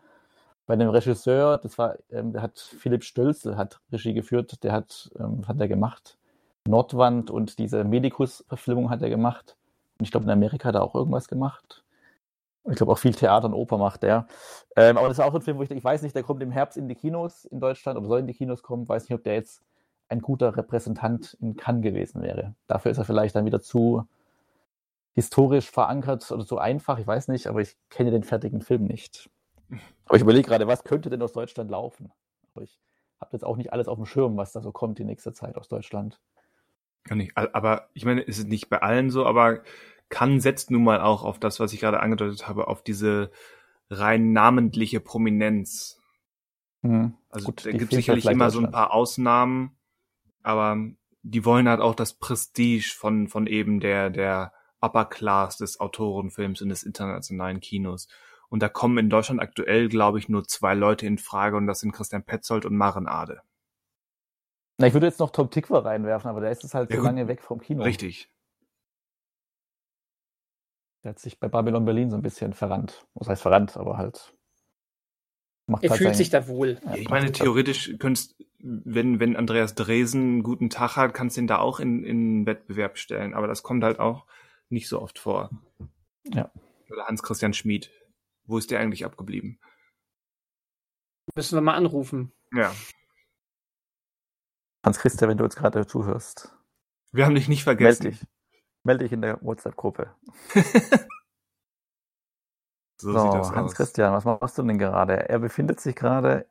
Bei 0.66 0.78
dem 0.78 0.88
Regisseur, 0.88 1.58
das 1.58 1.78
war, 1.78 1.98
ähm, 2.10 2.32
der 2.32 2.42
hat 2.42 2.58
Philipp 2.58 3.04
Stölzel 3.04 3.58
hat 3.58 3.82
Regie 3.92 4.14
geführt, 4.14 4.64
der 4.64 4.72
hat, 4.72 5.12
ähm, 5.20 5.46
hat 5.46 5.60
er 5.60 5.68
gemacht? 5.68 6.18
Nordwand 6.66 7.30
und 7.30 7.60
diese 7.60 7.84
Medikus-Verfilmung 7.84 8.90
hat 8.90 9.02
er 9.02 9.10
gemacht. 9.10 9.58
Und 10.00 10.06
ich 10.06 10.12
glaube, 10.12 10.24
in 10.24 10.30
Amerika 10.30 10.70
hat 10.70 10.76
er 10.76 10.84
auch 10.84 10.96
irgendwas 10.96 11.28
gemacht. 11.28 11.84
Und 12.64 12.72
ich 12.72 12.78
glaube 12.78 12.94
auch 12.94 12.98
viel 12.98 13.14
Theater 13.14 13.48
und 13.48 13.54
Oper 13.56 13.78
macht 13.78 14.06
er. 14.06 14.26
Ähm, 14.78 14.98
aber 14.98 15.10
das 15.10 15.18
ist 15.18 15.24
auch 15.24 15.36
ein 15.36 15.42
Film, 15.42 15.58
wo 15.58 15.64
ich, 15.64 15.72
ich 15.72 15.84
weiß 15.84 16.02
nicht, 16.02 16.16
der 16.16 16.24
kommt 16.24 16.42
im 16.42 16.52
Herbst 16.52 16.78
in 16.78 16.88
die 16.88 16.96
Kinos 16.96 17.44
in 17.44 17.60
Deutschland 17.60 18.00
oder 18.00 18.08
soll 18.08 18.20
in 18.22 18.28
die 18.28 18.34
Kinos 18.34 18.64
kommen. 18.64 18.88
Weiß 18.88 19.04
nicht, 19.04 19.14
ob 19.14 19.24
der 19.26 19.34
jetzt 19.34 19.62
ein 20.14 20.22
guter 20.22 20.56
Repräsentant 20.56 21.36
in 21.42 21.58
Cannes 21.58 21.84
gewesen 21.84 22.22
wäre. 22.22 22.56
Dafür 22.68 22.92
ist 22.92 23.00
er 23.00 23.06
vielleicht 23.06 23.36
dann 23.36 23.46
wieder 23.46 23.62
zu 23.62 24.08
historisch 25.14 25.70
verankert 25.70 26.32
oder 26.32 26.46
zu 26.46 26.58
einfach. 26.58 27.00
Ich 27.00 27.08
weiß 27.08 27.28
nicht, 27.28 27.48
aber 27.48 27.62
ich 27.62 27.76
kenne 27.90 28.12
den 28.12 28.24
fertigen 28.24 28.62
Film 28.62 28.86
nicht. 28.86 29.30
Aber 30.06 30.16
ich 30.16 30.22
überlege 30.22 30.48
gerade, 30.48 30.68
was 30.68 30.84
könnte 30.84 31.10
denn 31.10 31.22
aus 31.22 31.34
Deutschland 31.34 31.70
laufen? 31.70 32.12
Aber 32.54 32.64
ich 32.64 32.80
habe 33.20 33.32
jetzt 33.34 33.44
auch 33.44 33.58
nicht 33.58 33.74
alles 33.74 33.88
auf 33.88 33.98
dem 33.98 34.06
Schirm, 34.06 34.38
was 34.38 34.52
da 34.52 34.62
so 34.62 34.72
kommt 34.72 35.00
in 35.00 35.08
nächster 35.08 35.34
Zeit 35.34 35.58
aus 35.58 35.68
Deutschland. 35.68 36.20
Kann 37.04 37.20
ich, 37.20 37.36
aber 37.36 37.90
ich 37.94 38.06
meine, 38.06 38.22
ist 38.22 38.38
es 38.38 38.46
nicht 38.46 38.70
bei 38.70 38.82
allen 38.82 39.10
so, 39.10 39.26
aber 39.26 39.62
kann 40.10 40.40
setzt 40.40 40.72
nun 40.72 40.84
mal 40.84 41.02
auch 41.02 41.24
auf 41.24 41.40
das, 41.40 41.60
was 41.60 41.74
ich 41.74 41.80
gerade 41.80 42.00
angedeutet 42.00 42.48
habe, 42.48 42.68
auf 42.68 42.84
diese 42.84 43.32
rein 43.90 44.32
namentliche 44.32 45.00
Prominenz. 45.00 46.00
Mhm. 46.82 47.16
Also 47.30 47.48
Gut, 47.48 47.66
da 47.66 47.72
die 47.72 47.78
gibt 47.78 47.94
sicherlich 47.94 48.26
immer 48.26 48.52
so 48.52 48.60
ein 48.60 48.72
paar 48.72 48.94
Ausnahmen, 48.94 49.76
aber 50.44 50.78
die 51.24 51.46
wollen 51.46 51.68
halt 51.70 51.80
auch 51.82 51.96
das 51.96 52.14
Prestige 52.14 52.94
von, 52.96 53.28
von 53.28 53.48
eben 53.48 53.80
der, 53.80 54.10
der 54.10 54.54
Upper 54.82 55.06
Class 55.06 55.58
des 55.58 55.80
Autorenfilms 55.80 56.62
und 56.62 56.70
des 56.70 56.84
internationalen 56.84 57.60
Kinos. 57.62 58.08
Und 58.50 58.62
da 58.62 58.70
kommen 58.70 58.98
in 58.98 59.10
Deutschland 59.10 59.42
aktuell, 59.42 59.88
glaube 59.90 60.20
ich, 60.20 60.30
nur 60.30 60.44
zwei 60.44 60.74
Leute 60.76 61.06
in 61.08 61.18
Frage 61.18 61.58
und 61.58 61.66
das 61.66 61.80
sind 61.80 61.92
Christian 61.94 62.24
Petzold 62.24 62.66
und 62.66 62.76
Maren 62.76 63.08
Ade. 63.08 63.42
Na, 64.78 64.88
ich 64.88 64.94
würde 64.94 65.08
jetzt 65.08 65.20
noch 65.20 65.32
Tom 65.32 65.50
Tikva 65.50 65.80
reinwerfen, 65.80 66.30
aber 66.30 66.42
der 66.42 66.52
ist 66.52 66.64
es 66.64 66.74
halt 66.74 66.90
Ja, 66.92 66.98
so 66.98 67.04
lange 67.04 67.28
weg 67.28 67.42
vom 67.42 67.62
Kino. 67.62 67.84
Richtig. 67.84 68.30
Der 71.04 71.10
hat 71.10 71.20
sich 71.20 71.40
bei 71.40 71.48
Babylon 71.48 71.86
Berlin 71.86 72.10
so 72.10 72.16
ein 72.16 72.22
bisschen 72.22 72.54
verrannt. 72.54 73.06
Was 73.14 73.28
heißt 73.28 73.42
verrannt, 73.42 73.76
aber 73.78 73.98
halt. 73.98 74.34
Macht 75.68 75.84
Er 75.84 75.90
halt 75.92 75.98
fühlt 75.98 76.10
sein- 76.12 76.18
sich 76.18 76.30
da 76.30 76.48
wohl. 76.48 76.80
Ja, 76.86 76.96
ich 76.96 77.10
meine, 77.10 77.32
theoretisch 77.32 77.94
könntest, 78.00 78.36
wenn, 78.66 79.20
wenn 79.20 79.36
Andreas 79.36 79.76
Dresen 79.76 80.22
einen 80.22 80.44
guten 80.44 80.70
Tag 80.70 80.96
hat, 80.96 81.14
kannst 81.14 81.36
du 81.36 81.42
ihn 81.42 81.48
da 81.48 81.60
auch 81.60 81.80
in, 81.82 82.04
in 82.04 82.46
Wettbewerb 82.46 82.98
stellen. 82.98 83.34
Aber 83.34 83.48
das 83.48 83.62
kommt 83.62 83.84
halt 83.84 84.00
auch 84.00 84.26
nicht 84.70 84.88
so 84.88 85.02
oft 85.02 85.20
vor. 85.20 85.50
Ja. 86.26 86.50
Oder 86.90 87.06
Hans-Christian 87.08 87.54
Schmid. 87.54 87.92
Wo 88.46 88.58
ist 88.58 88.72
der 88.72 88.80
eigentlich 88.80 89.04
abgeblieben? 89.06 89.60
Müssen 91.36 91.58
wir 91.58 91.62
mal 91.62 91.76
anrufen. 91.76 92.32
Ja. 92.54 92.74
Hans-Christian, 94.86 95.30
wenn 95.30 95.38
du 95.38 95.44
uns 95.44 95.56
gerade 95.56 95.86
zuhörst, 95.86 96.56
Wir 97.12 97.26
haben 97.26 97.36
dich 97.36 97.48
nicht 97.50 97.66
melde 97.66 97.82
vergessen. 97.82 98.04
dich. 98.12 98.26
Melde 98.84 99.04
dich 99.06 99.12
in 99.14 99.22
der 99.22 99.42
WhatsApp-Gruppe. 99.42 100.14
So, 102.98 103.12
So, 103.14 103.20
sieht 103.20 103.34
das 103.34 103.50
aus. 103.50 103.56
Hans-Christian, 103.56 104.14
was 104.14 104.26
machst 104.26 104.58
du 104.58 104.64
denn 104.64 104.78
gerade? 104.78 105.28
Er 105.30 105.40
befindet 105.40 105.80
sich 105.82 105.96
gerade 105.96 106.46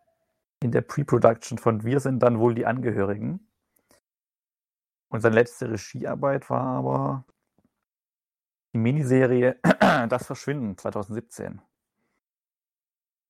in 0.63 0.73
der 0.73 0.83
Pre-Production 0.83 1.59
von 1.59 1.85
Wir 1.85 2.01
sind 2.01 2.21
dann 2.21 2.39
wohl 2.39 2.55
die 2.55 2.67
Angehörigen. 2.67 3.47
Und 5.09 5.21
seine 5.21 5.35
letzte 5.35 5.71
Regiearbeit 5.71 6.49
war 6.49 6.65
aber 6.65 7.25
die 8.73 8.79
Miniserie 8.79 9.59
Das 10.09 10.27
Verschwinden 10.27 10.79
2017. 10.79 11.61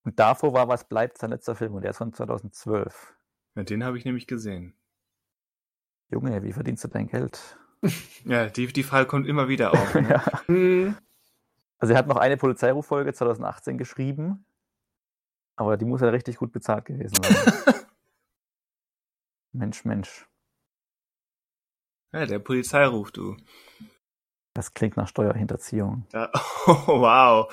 Und 0.05 0.19
davor 0.19 0.53
war 0.53 0.69
Was 0.69 0.89
bleibt 0.89 1.19
sein 1.19 1.31
letzter 1.31 1.55
Film 1.55 1.75
und 1.75 1.83
der 1.83 1.91
ist 1.91 1.99
von 1.99 2.13
2012. 2.13 3.17
Ja, 3.55 3.63
den 3.63 3.85
habe 3.85 3.99
ich 3.99 4.05
nämlich 4.05 4.27
gesehen. 4.27 4.75
Junge, 6.09 6.43
wie 6.43 6.53
verdienst 6.53 6.85
du 6.85 6.89
dein 6.89 7.09
Geld? 7.09 7.59
Ja, 8.25 8.47
die, 8.47 8.69
die 8.69 8.85
Frage 8.85 9.09
kommt 9.09 9.27
immer 9.27 9.49
wieder 9.49 9.73
auf. 9.73 9.95
Ne? 9.97 10.09
ja. 10.49 10.95
Also 11.79 11.95
er 11.95 11.99
hat 11.99 12.07
noch 12.07 12.17
eine 12.17 12.37
Polizeiruffolge 12.37 13.13
2018 13.13 13.77
geschrieben, 13.77 14.45
aber 15.63 15.77
die 15.77 15.85
muss 15.85 16.01
ja 16.01 16.09
richtig 16.09 16.37
gut 16.37 16.53
bezahlt 16.53 16.85
gewesen 16.85 17.17
sein. 17.23 17.75
Mensch, 19.53 19.85
Mensch. 19.85 20.27
ja, 22.13 22.27
der 22.27 22.39
Polizeiruf, 22.39 23.11
du. 23.11 23.37
Das 24.55 24.75
klingt 24.75 24.97
nach 24.97 25.09
Steuerhinterziehung. 25.09 26.07
Ja, 26.13 26.31
oh, 26.67 27.01
wow. 27.01 27.53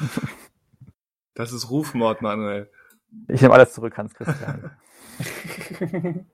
Das 1.33 1.51
ist 1.53 1.69
Rufmord, 1.69 2.21
Manuel. 2.21 2.71
Ich 3.27 3.41
nehme 3.41 3.53
alles 3.53 3.73
zurück, 3.73 3.97
Hans 3.97 4.13
Christian. 4.13 4.71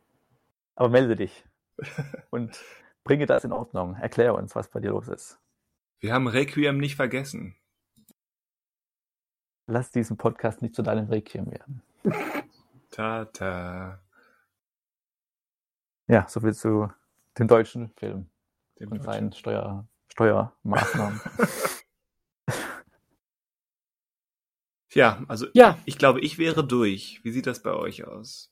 Aber 0.76 0.90
melde 0.90 1.16
dich 1.16 1.46
und 2.30 2.60
bringe 3.04 3.26
das 3.26 3.44
in 3.44 3.52
Ordnung. 3.52 3.96
Erklär 3.96 4.36
uns, 4.36 4.56
was 4.56 4.70
bei 4.70 4.80
dir 4.80 4.90
los 4.90 5.08
ist. 5.08 5.40
Wir 6.00 6.14
haben 6.14 6.28
Requiem 6.28 6.78
nicht 6.78 6.96
vergessen. 6.96 7.56
Lass 9.68 9.92
diesen 9.92 10.18
Podcast 10.18 10.62
nicht 10.62 10.76
zu 10.76 10.84
deinem 10.84 11.08
Requiem 11.08 11.48
werden. 11.52 11.82
Ta, 12.92 13.26
ta. 13.26 14.00
Ja, 16.08 16.28
soviel 16.30 16.54
zu 16.54 16.90
dem 17.38 17.48
deutschen 17.48 17.90
Film 17.98 18.30
Dem 18.80 18.92
und 18.92 19.00
Deutschen. 19.00 19.12
seinen 19.12 19.34
Steuer, 19.34 19.88
Steuermaßnahmen. 20.12 21.20
Ja, 24.94 25.26
also 25.28 25.48
ja, 25.54 25.78
ich 25.84 25.98
glaube, 25.98 26.22
ich 26.22 26.38
wäre 26.38 26.66
durch. 26.66 27.20
Wie 27.24 27.32
sieht 27.32 27.48
das 27.48 27.62
bei 27.62 27.74
euch 27.74 28.06
aus? 28.06 28.50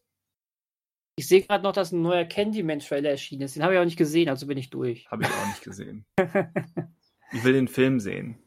ich 1.15 1.25
sehe 1.27 1.41
gerade 1.41 1.63
noch, 1.63 1.71
dass 1.71 1.93
ein 1.93 2.01
neuer 2.01 2.25
Candyman-Trailer 2.25 3.11
erschienen 3.11 3.43
ist. 3.43 3.55
Den 3.55 3.63
habe 3.63 3.75
ich 3.75 3.79
auch 3.79 3.85
nicht 3.85 3.97
gesehen, 3.97 4.27
also 4.27 4.45
bin 4.47 4.57
ich 4.57 4.69
durch. 4.69 5.09
Habe 5.09 5.23
ich 5.23 5.29
auch 5.29 5.47
nicht 5.47 5.63
gesehen. 5.63 6.05
Ich 7.31 7.43
will 7.43 7.53
den 7.53 7.67
Film 7.67 7.99
sehen. 7.99 8.37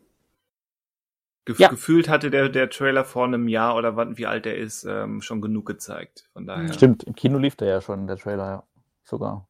Gef 1.46 1.60
Ja. 1.60 1.68
Gefühlt 1.68 2.08
hatte 2.08 2.30
der, 2.30 2.48
der 2.48 2.68
Trailer 2.68 3.04
vor 3.04 3.24
einem 3.24 3.48
Jahr 3.48 3.76
oder 3.76 3.96
wann, 3.96 4.18
wie 4.18 4.26
alt 4.26 4.46
er 4.46 4.56
ist, 4.56 4.84
ähm, 4.84 5.22
schon 5.22 5.40
genug 5.40 5.64
gezeigt. 5.64 6.28
Von 6.32 6.46
daher. 6.46 6.72
Stimmt, 6.72 7.04
im 7.04 7.14
Kino 7.14 7.38
lief 7.38 7.56
der 7.56 7.68
ja 7.68 7.80
schon, 7.80 8.06
der 8.06 8.16
Trailer, 8.16 8.46
ja. 8.46 8.62
Sogar. 9.04 9.48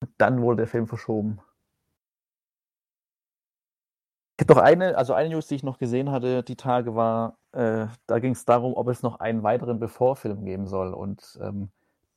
Und 0.00 0.10
dann 0.18 0.42
wurde 0.42 0.58
der 0.58 0.66
Film 0.66 0.88
verschoben. 0.88 1.40
Ich 4.36 4.44
habe 4.44 4.54
noch 4.54 4.62
eine, 4.62 4.98
also 4.98 5.14
eine 5.14 5.28
News, 5.28 5.46
die 5.46 5.54
ich 5.54 5.62
noch 5.62 5.78
gesehen 5.78 6.10
hatte, 6.10 6.42
die 6.42 6.56
Tage 6.56 6.96
war, 6.96 7.38
äh, 7.52 7.86
da 8.08 8.18
ging 8.18 8.32
es 8.32 8.44
darum, 8.44 8.74
ob 8.74 8.88
es 8.88 9.02
noch 9.04 9.20
einen 9.20 9.44
weiteren 9.44 9.78
Before-Film 9.78 10.44
geben 10.44 10.66
soll. 10.66 10.92
Und 10.92 11.38
ähm, 11.40 11.70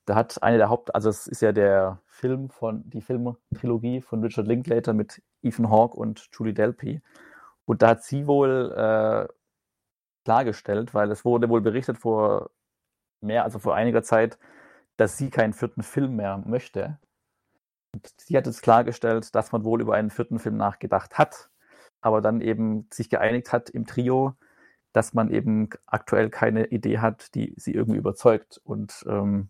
da 0.06 0.16
hat 0.16 0.42
eine 0.42 0.58
der 0.58 0.70
Haupt, 0.70 0.96
also 0.96 1.10
es 1.10 1.28
ist 1.28 1.44
ja 1.44 1.52
der 1.52 2.02
Film 2.08 2.50
von, 2.50 2.90
die 2.90 3.02
Filmtrilogie 3.02 4.02
von 4.02 4.24
Richard 4.24 4.48
Linklater 4.48 4.94
mit 4.94 5.22
Ethan 5.44 5.70
Hawke 5.70 5.96
und 5.96 6.28
Julie 6.32 6.56
Delpy. 6.56 7.02
Und 7.68 7.82
da 7.82 7.90
hat 7.90 8.04
sie 8.04 8.28
wohl 8.28 8.72
äh, 8.76 9.28
klargestellt, 10.26 10.94
weil 10.94 11.12
es 11.12 11.26
wurde 11.26 11.50
wohl 11.50 11.62
berichtet 11.62 11.98
vor 11.98 12.50
mehr, 13.22 13.44
also 13.44 13.60
vor 13.60 13.76
einiger 13.76 14.04
Zeit, 14.04 14.40
dass 14.96 15.18
sie 15.18 15.30
keinen 15.30 15.54
vierten 15.54 15.84
Film 15.84 16.16
mehr 16.16 16.38
möchte. 16.46 17.00
Und 17.94 18.10
sie 18.18 18.38
hat 18.38 18.46
jetzt 18.46 18.62
klargestellt, 18.62 19.36
dass 19.36 19.52
man 19.52 19.64
wohl 19.64 19.82
über 19.82 19.96
einen 19.96 20.10
vierten 20.10 20.40
Film 20.40 20.56
nachgedacht 20.58 21.18
hat, 21.18 21.50
aber 22.02 22.22
dann 22.22 22.42
eben 22.42 22.88
sich 22.94 23.10
geeinigt 23.10 23.52
hat 23.52 23.70
im 23.70 23.86
Trio, 23.86 24.36
dass 24.94 25.14
man 25.14 25.30
eben 25.30 25.70
aktuell 25.86 26.30
keine 26.30 26.68
Idee 26.68 27.00
hat, 27.00 27.36
die 27.36 27.54
sie 27.58 27.74
irgendwie 27.74 27.98
überzeugt 27.98 28.62
und 28.64 29.06
ähm, 29.08 29.50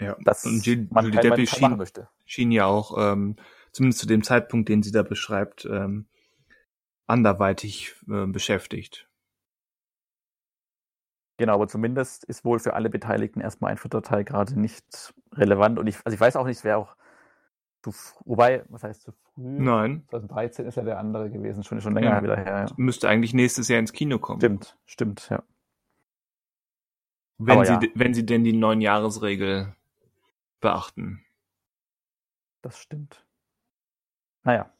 Ja. 0.00 0.16
dass 0.24 0.44
Und 0.44 0.64
Ju- 0.64 0.86
man 0.90 1.04
Julie 1.04 1.30
machen 1.30 1.46
schien, 1.46 1.84
schien 2.26 2.52
ja 2.52 2.66
auch, 2.66 2.96
ähm, 2.98 3.36
zumindest 3.72 4.00
zu 4.00 4.06
dem 4.06 4.22
Zeitpunkt, 4.22 4.68
den 4.68 4.82
sie 4.82 4.92
da 4.92 5.02
beschreibt, 5.02 5.64
ähm, 5.64 6.07
anderweitig 7.08 7.94
äh, 8.08 8.26
beschäftigt. 8.26 9.08
Genau, 11.38 11.54
aber 11.54 11.68
zumindest 11.68 12.24
ist 12.24 12.44
wohl 12.44 12.58
für 12.58 12.74
alle 12.74 12.90
Beteiligten 12.90 13.40
erstmal 13.40 13.70
ein 13.70 13.78
vierter 13.78 14.02
Teil 14.02 14.24
gerade 14.24 14.58
nicht 14.58 15.14
relevant. 15.32 15.78
Und 15.78 15.86
ich, 15.86 15.96
also 16.04 16.14
ich 16.14 16.20
weiß 16.20 16.36
auch 16.36 16.46
nicht, 16.46 16.64
wer 16.64 16.78
auch 16.78 16.96
zu, 17.82 17.92
wobei, 18.24 18.64
was 18.68 18.82
heißt 18.82 19.02
zu 19.02 19.12
früh? 19.12 19.42
Nein, 19.42 20.04
2013 20.10 20.66
ist 20.66 20.74
ja 20.74 20.82
der 20.82 20.98
andere 20.98 21.30
gewesen, 21.30 21.62
schon, 21.62 21.80
schon 21.80 21.94
länger 21.94 22.16
Ja. 22.16 22.22
wieder 22.22 22.36
her. 22.36 22.66
Ja. 22.68 22.74
müsste 22.76 23.08
eigentlich 23.08 23.34
nächstes 23.34 23.68
Jahr 23.68 23.78
ins 23.78 23.92
Kino 23.92 24.18
kommen. 24.18 24.40
Stimmt, 24.40 24.76
stimmt, 24.84 25.28
ja. 25.30 25.44
Wenn 27.38 27.54
Aber 27.58 27.66
sie, 27.66 27.72
ja. 27.74 27.80
wenn 27.94 28.14
sie 28.14 28.26
denn 28.26 28.42
die 28.42 28.52
neun 28.52 28.80
Jahresregel 28.80 29.76
beachten. 30.60 31.24
Das 32.62 32.80
stimmt. 32.80 33.24
Naja. 34.42 34.72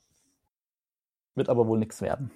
Wird 1.38 1.48
aber 1.48 1.66
wohl 1.66 1.78
nichts 1.78 2.02
werden. 2.02 2.30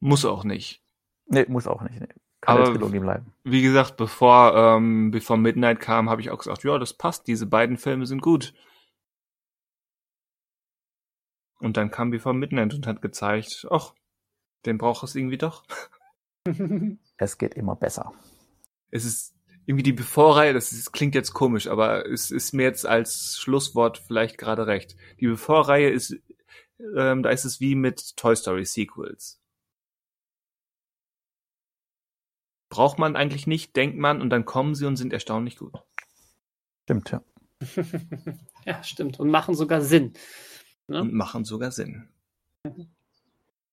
Muss 0.00 0.24
auch 0.24 0.44
nicht. 0.44 0.82
Nee, 1.26 1.46
muss 1.48 1.66
auch 1.66 1.82
nicht. 1.82 2.00
Nee. 2.00 2.06
Kann 2.40 2.56
Aber- 2.56 2.64
der 2.66 2.74
Trilogie 2.74 3.00
bleiben. 3.00 3.34
Wie 3.44 3.62
gesagt, 3.62 3.96
bevor, 3.96 4.54
ähm, 4.54 5.10
bevor 5.10 5.36
Midnight 5.36 5.80
kam, 5.80 6.08
habe 6.08 6.20
ich 6.20 6.30
auch 6.30 6.38
gesagt, 6.38 6.62
ja, 6.64 6.78
das 6.78 6.94
passt, 6.94 7.26
diese 7.26 7.46
beiden 7.46 7.76
Filme 7.76 8.06
sind 8.06 8.22
gut. 8.22 8.54
Und 11.60 11.76
dann 11.76 11.90
kam 11.90 12.10
Before 12.10 12.34
Midnight 12.34 12.74
und 12.74 12.86
hat 12.86 13.02
gezeigt, 13.02 13.66
ach, 13.70 13.92
den 14.66 14.78
braucht 14.78 15.02
es 15.04 15.14
irgendwie 15.14 15.38
doch. 15.38 15.64
Es 17.18 17.36
geht 17.36 17.54
immer 17.54 17.74
besser. 17.76 18.14
Es 18.90 19.04
ist 19.04 19.34
irgendwie 19.66 19.82
die 19.82 19.92
Before-Reihe, 19.92 20.54
das 20.54 20.72
ist, 20.72 20.92
klingt 20.92 21.14
jetzt 21.14 21.34
komisch, 21.34 21.66
aber 21.66 22.06
es 22.06 22.30
ist 22.30 22.54
mir 22.54 22.62
jetzt 22.62 22.86
als 22.86 23.36
Schlusswort 23.38 23.98
vielleicht 23.98 24.38
gerade 24.38 24.66
recht. 24.66 24.96
Die 25.20 25.26
Before-Reihe 25.26 25.90
ist, 25.90 26.16
ähm, 26.96 27.22
da 27.22 27.30
ist 27.30 27.44
es 27.44 27.60
wie 27.60 27.74
mit 27.74 28.16
Toy 28.16 28.36
Story 28.36 28.64
Sequels. 28.64 29.40
Braucht 32.70 32.98
man 32.98 33.16
eigentlich 33.16 33.46
nicht, 33.46 33.76
denkt 33.76 33.96
man, 33.96 34.20
und 34.20 34.30
dann 34.30 34.44
kommen 34.44 34.74
sie 34.74 34.86
und 34.86 34.96
sind 34.96 35.12
erstaunlich 35.12 35.56
gut. 35.56 35.74
Stimmt, 36.84 37.10
ja. 37.10 37.22
ja, 38.66 38.82
stimmt. 38.82 39.18
Und 39.18 39.30
machen 39.30 39.54
sogar 39.54 39.80
Sinn. 39.80 40.12
Ne? 40.86 41.00
Und 41.00 41.12
machen 41.12 41.44
sogar 41.44 41.70
Sinn. 41.70 42.08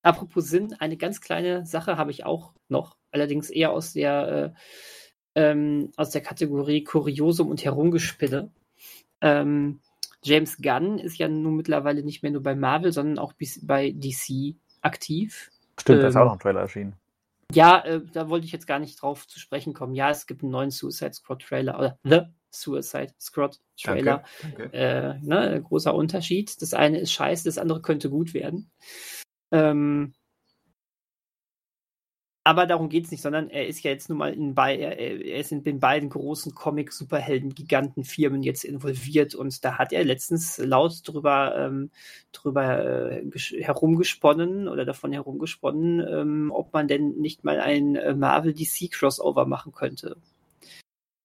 Apropos 0.02 0.46
Sinn, 0.46 0.74
eine 0.80 0.98
ganz 0.98 1.20
kleine 1.20 1.66
Sache 1.66 1.98
habe 1.98 2.12
ich 2.12 2.26
auch 2.26 2.54
noch, 2.70 2.96
allerdings 3.12 3.50
eher 3.50 3.72
aus 3.72 3.94
der, 3.94 4.56
äh, 5.36 5.50
ähm, 5.52 5.92
aus 5.98 6.12
der 6.12 6.22
Kategorie 6.22 6.84
Kuriosum 6.84 7.50
und 7.50 7.64
Herumgespinne. 7.64 8.52
Ähm, 9.22 9.80
James 10.26 10.58
Gunn 10.58 10.98
ist 11.00 11.18
ja 11.18 11.28
nun 11.28 11.56
mittlerweile 11.56 12.04
nicht 12.04 12.24
mehr 12.24 12.32
nur 12.32 12.44
bei 12.44 12.56
Marvel, 12.56 12.92
sondern 12.92 13.20
auch 13.20 13.34
bis- 13.34 13.66
bei 13.66 13.92
DC 13.92 14.56
aktiv. 14.82 15.52
Stimmt, 15.80 16.04
da 16.04 16.08
ist 16.08 16.16
Ähm, 16.16 16.22
auch 16.22 16.26
noch 16.26 16.34
ein 16.34 16.40
Trailer 16.40 16.62
erschienen. 16.62 16.94
Ja, 17.54 17.80
äh, 17.86 18.02
da 18.12 18.28
wollte 18.30 18.46
ich 18.46 18.52
jetzt 18.52 18.66
gar 18.68 18.80
nicht 18.80 19.02
drauf 19.02 19.28
zu 19.28 19.40
sprechen 19.40 19.74
kommen. 19.74 19.94
Ja, 19.94 20.10
es 20.10 20.26
gibt 20.26 20.42
einen 20.42 20.52
neuen 20.52 20.72
Suicide 20.72 21.14
Squad 21.14 21.44
Trailer 21.44 21.78
oder 21.78 22.00
The 22.04 22.22
Suicide 22.50 23.14
Squad 23.20 23.60
Trailer. 23.82 24.24
Danke. 24.42 24.70
danke. 24.72 24.74
Äh, 24.78 25.20
ne, 25.22 25.62
großer 25.62 25.94
Unterschied. 25.94 26.60
Das 26.62 26.74
eine 26.74 27.00
ist 27.00 27.12
scheiße, 27.12 27.44
das 27.44 27.58
andere 27.58 27.82
könnte 27.82 28.10
gut 28.10 28.34
werden. 28.34 28.72
Ähm, 29.52 30.14
aber 32.46 32.68
darum 32.68 32.90
geht 32.90 33.06
es 33.06 33.12
nicht, 33.12 33.24
sondern 33.24 33.50
er 33.50 33.68
ist 33.68 33.82
ja 33.82 33.90
jetzt 33.90 34.08
nun 34.08 34.20
mal 34.20 34.32
in, 34.32 34.54
bei, 34.54 34.78
er, 34.78 35.00
er 35.00 35.40
ist 35.40 35.52
in 35.52 35.64
den 35.64 35.80
beiden 35.80 36.10
großen 36.10 36.54
Comic-Superhelden-Gigantenfirmen 36.54 38.44
jetzt 38.44 38.64
involviert 38.64 39.34
und 39.34 39.66
da 39.66 39.80
hat 39.80 39.92
er 39.92 40.04
letztens 40.04 40.60
laut 40.60 41.02
drüber, 41.08 41.56
ähm, 41.58 41.90
drüber 42.32 43.10
äh, 43.12 43.24
herumgesponnen 43.64 44.68
oder 44.68 44.86
davon 44.86 45.12
herumgesponnen, 45.12 46.08
ähm, 46.08 46.52
ob 46.54 46.72
man 46.72 46.88
denn 46.88 47.16
nicht 47.18 47.44
mal 47.44 47.60
ein 47.60 47.96
äh, 47.96 48.14
Marvel-DC-Crossover 48.14 49.48
machen 49.48 49.72
könnte. 49.72 50.16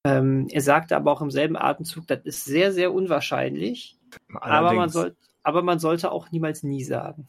Ähm, 0.06 0.48
er 0.50 0.62
sagte 0.62 0.96
aber 0.96 1.12
auch 1.12 1.20
im 1.20 1.30
selben 1.30 1.58
Atemzug, 1.58 2.06
das 2.06 2.20
ist 2.24 2.46
sehr, 2.46 2.72
sehr 2.72 2.94
unwahrscheinlich. 2.94 3.98
Aber 4.32 4.72
man, 4.72 4.88
soll, 4.88 5.14
aber 5.42 5.60
man 5.60 5.80
sollte 5.80 6.12
auch 6.12 6.30
niemals 6.30 6.62
nie 6.62 6.82
sagen. 6.82 7.26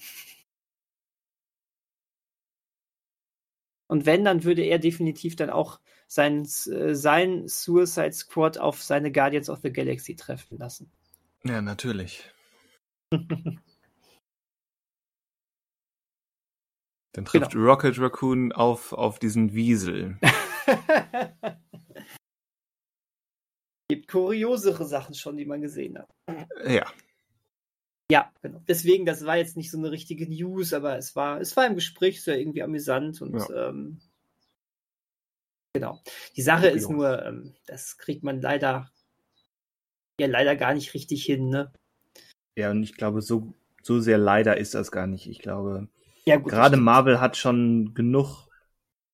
Und 3.91 4.05
wenn, 4.05 4.23
dann 4.23 4.45
würde 4.45 4.61
er 4.61 4.79
definitiv 4.79 5.35
dann 5.35 5.49
auch 5.49 5.81
sein, 6.07 6.43
äh, 6.43 6.95
sein 6.95 7.45
Suicide 7.49 8.13
Squad 8.13 8.57
auf 8.57 8.81
seine 8.81 9.11
Guardians 9.11 9.49
of 9.49 9.59
the 9.63 9.73
Galaxy 9.73 10.15
treffen 10.15 10.57
lassen. 10.57 10.89
Ja, 11.43 11.61
natürlich. 11.61 12.31
Dann 17.13 17.25
trifft 17.25 17.53
Rocket 17.53 17.99
Raccoon 17.99 18.53
auf, 18.53 18.93
auf 18.93 19.19
diesen 19.19 19.53
Wiesel. 19.53 20.17
Gibt 23.89 24.07
kuriosere 24.07 24.85
Sachen 24.85 25.13
schon, 25.15 25.35
die 25.35 25.43
man 25.43 25.59
gesehen 25.59 25.99
hat. 25.99 26.07
Ja. 26.65 26.89
Ja, 28.11 28.29
genau. 28.41 28.61
Deswegen, 28.67 29.05
das 29.05 29.25
war 29.25 29.37
jetzt 29.37 29.55
nicht 29.55 29.71
so 29.71 29.77
eine 29.77 29.89
richtige 29.89 30.27
News, 30.27 30.73
aber 30.73 30.97
es 30.97 31.15
war, 31.15 31.39
es 31.39 31.55
war 31.55 31.65
im 31.65 31.75
Gespräch, 31.75 32.17
es 32.17 32.27
war 32.27 32.35
irgendwie 32.35 32.61
amüsant 32.61 33.21
und 33.21 33.41
ähm, 33.55 34.01
genau. 35.71 36.01
Die 36.35 36.41
Sache 36.41 36.67
ist 36.67 36.89
nur, 36.89 37.25
ähm, 37.25 37.55
das 37.67 37.97
kriegt 37.97 38.21
man 38.21 38.41
leider 38.41 38.91
ja 40.19 40.27
leider 40.27 40.57
gar 40.57 40.73
nicht 40.73 40.93
richtig 40.93 41.23
hin, 41.23 41.47
ne? 41.47 41.71
Ja, 42.57 42.71
und 42.71 42.83
ich 42.83 42.95
glaube, 42.97 43.21
so, 43.21 43.53
so 43.81 44.01
sehr 44.01 44.17
leider 44.17 44.57
ist 44.57 44.75
das 44.75 44.91
gar 44.91 45.07
nicht. 45.07 45.27
Ich 45.27 45.39
glaube, 45.39 45.87
Ja, 46.25 46.35
gut. 46.35 46.51
gerade. 46.51 46.75
Marvel 46.75 47.21
hat 47.21 47.37
schon 47.37 47.93
genug 47.93 48.49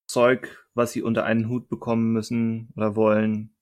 Zeug, 0.07 0.67
was 0.73 0.91
sie 0.91 1.03
unter 1.03 1.23
einen 1.23 1.49
Hut 1.49 1.69
bekommen 1.69 2.13
müssen 2.13 2.69
oder 2.75 2.95
wollen. 2.95 3.55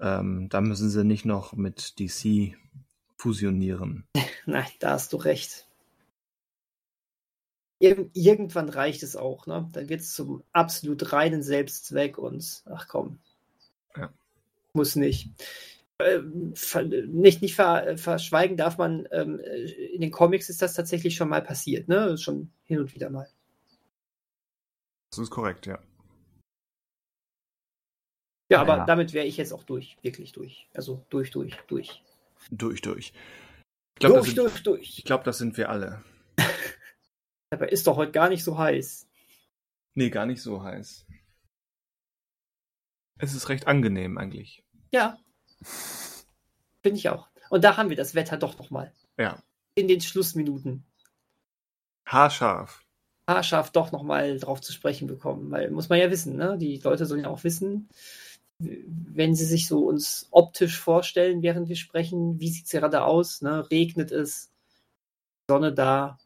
Ähm, 0.00 0.48
da 0.48 0.60
müssen 0.60 0.90
sie 0.90 1.04
nicht 1.04 1.24
noch 1.24 1.54
mit 1.54 1.98
DC 1.98 2.56
fusionieren. 3.16 4.06
Nein, 4.46 4.66
da 4.80 4.90
hast 4.90 5.12
du 5.12 5.16
recht. 5.16 5.66
Ir 7.80 8.08
irgendwann 8.12 8.68
reicht 8.68 9.02
es 9.02 9.16
auch, 9.16 9.46
ne? 9.46 9.68
Dann 9.72 9.88
wird 9.88 10.00
es 10.00 10.14
zum 10.14 10.42
absolut 10.52 11.12
reinen 11.12 11.42
Selbstzweck 11.42 12.18
und 12.18 12.62
ach 12.66 12.88
komm. 12.88 13.18
Ja. 13.96 14.12
Muss 14.72 14.96
nicht. 14.96 15.30
Ähm, 16.00 16.54
nicht 17.06 17.40
nicht 17.40 17.54
ver 17.54 17.96
verschweigen 17.96 18.56
darf 18.56 18.78
man, 18.78 19.06
ähm, 19.12 19.38
in 19.38 20.00
den 20.00 20.10
Comics 20.10 20.48
ist 20.48 20.60
das 20.60 20.74
tatsächlich 20.74 21.14
schon 21.14 21.28
mal 21.28 21.42
passiert, 21.42 21.88
ne? 21.88 22.18
Schon 22.18 22.50
hin 22.64 22.80
und 22.80 22.94
wieder 22.94 23.10
mal. 23.10 23.28
Das 25.10 25.20
ist 25.20 25.30
korrekt, 25.30 25.66
ja. 25.66 25.78
Ja, 28.50 28.60
aber 28.60 28.76
Ja. 28.78 28.84
damit 28.86 29.12
wäre 29.12 29.26
ich 29.26 29.36
jetzt 29.36 29.52
auch 29.52 29.64
durch, 29.64 29.96
wirklich 30.02 30.32
durch. 30.32 30.68
Also 30.74 31.04
durch, 31.10 31.30
durch, 31.30 31.56
durch. 31.66 32.02
Durch, 32.50 32.80
durch. 32.82 33.12
Ich 33.94 34.00
glaube, 34.00 34.16
das, 34.16 34.24
durch, 34.24 34.34
sind- 34.34 34.38
durch, 34.38 34.62
durch. 34.62 34.98
ich 34.98 35.04
glaub, 35.04 35.24
das 35.24 35.38
sind 35.38 35.56
wir 35.56 35.70
alle. 35.70 36.02
Aber 37.50 37.70
ist 37.72 37.86
doch 37.86 37.96
heute 37.96 38.12
gar 38.12 38.28
nicht 38.28 38.44
so 38.44 38.58
heiß. 38.58 39.06
Nee, 39.94 40.10
gar 40.10 40.26
nicht 40.26 40.42
so 40.42 40.62
heiß. 40.62 41.06
Es 43.18 43.34
ist 43.34 43.48
recht 43.48 43.66
angenehm 43.66 44.18
eigentlich. 44.18 44.64
Ja. 44.92 45.18
Finde 46.82 46.98
ich 46.98 47.08
auch. 47.08 47.28
Und 47.50 47.62
da 47.64 47.76
haben 47.76 47.88
wir 47.90 47.96
das 47.96 48.14
Wetter 48.14 48.36
doch 48.36 48.58
noch 48.58 48.70
mal. 48.70 48.92
Ja. 49.18 49.42
In 49.76 49.88
den 49.88 50.00
Schlussminuten. 50.00 50.84
Haarscharf. 52.06 52.84
haarscharf 53.28 53.70
doch 53.70 53.92
nochmal 53.92 54.38
drauf 54.38 54.60
zu 54.60 54.72
sprechen 54.72 55.06
bekommen. 55.06 55.50
Weil 55.50 55.70
muss 55.70 55.88
man 55.88 55.98
ja 55.98 56.10
wissen, 56.10 56.36
ne? 56.36 56.58
Die 56.58 56.78
Leute 56.78 57.06
sollen 57.06 57.22
ja 57.22 57.28
auch 57.30 57.44
wissen, 57.44 57.88
wenn 58.64 59.34
sie 59.34 59.44
sich 59.44 59.68
so 59.68 59.86
uns 59.86 60.28
optisch 60.30 60.78
vorstellen, 60.78 61.42
während 61.42 61.68
wir 61.68 61.76
sprechen, 61.76 62.40
wie 62.40 62.48
sieht 62.48 62.66
es 62.66 62.70
gerade 62.70 63.04
aus? 63.04 63.42
Ne? 63.42 63.68
Regnet 63.70 64.10
es? 64.10 64.50
Sonne 65.48 65.72
da? 65.72 66.18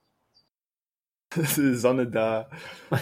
Sonne 1.35 2.09
da. 2.11 2.51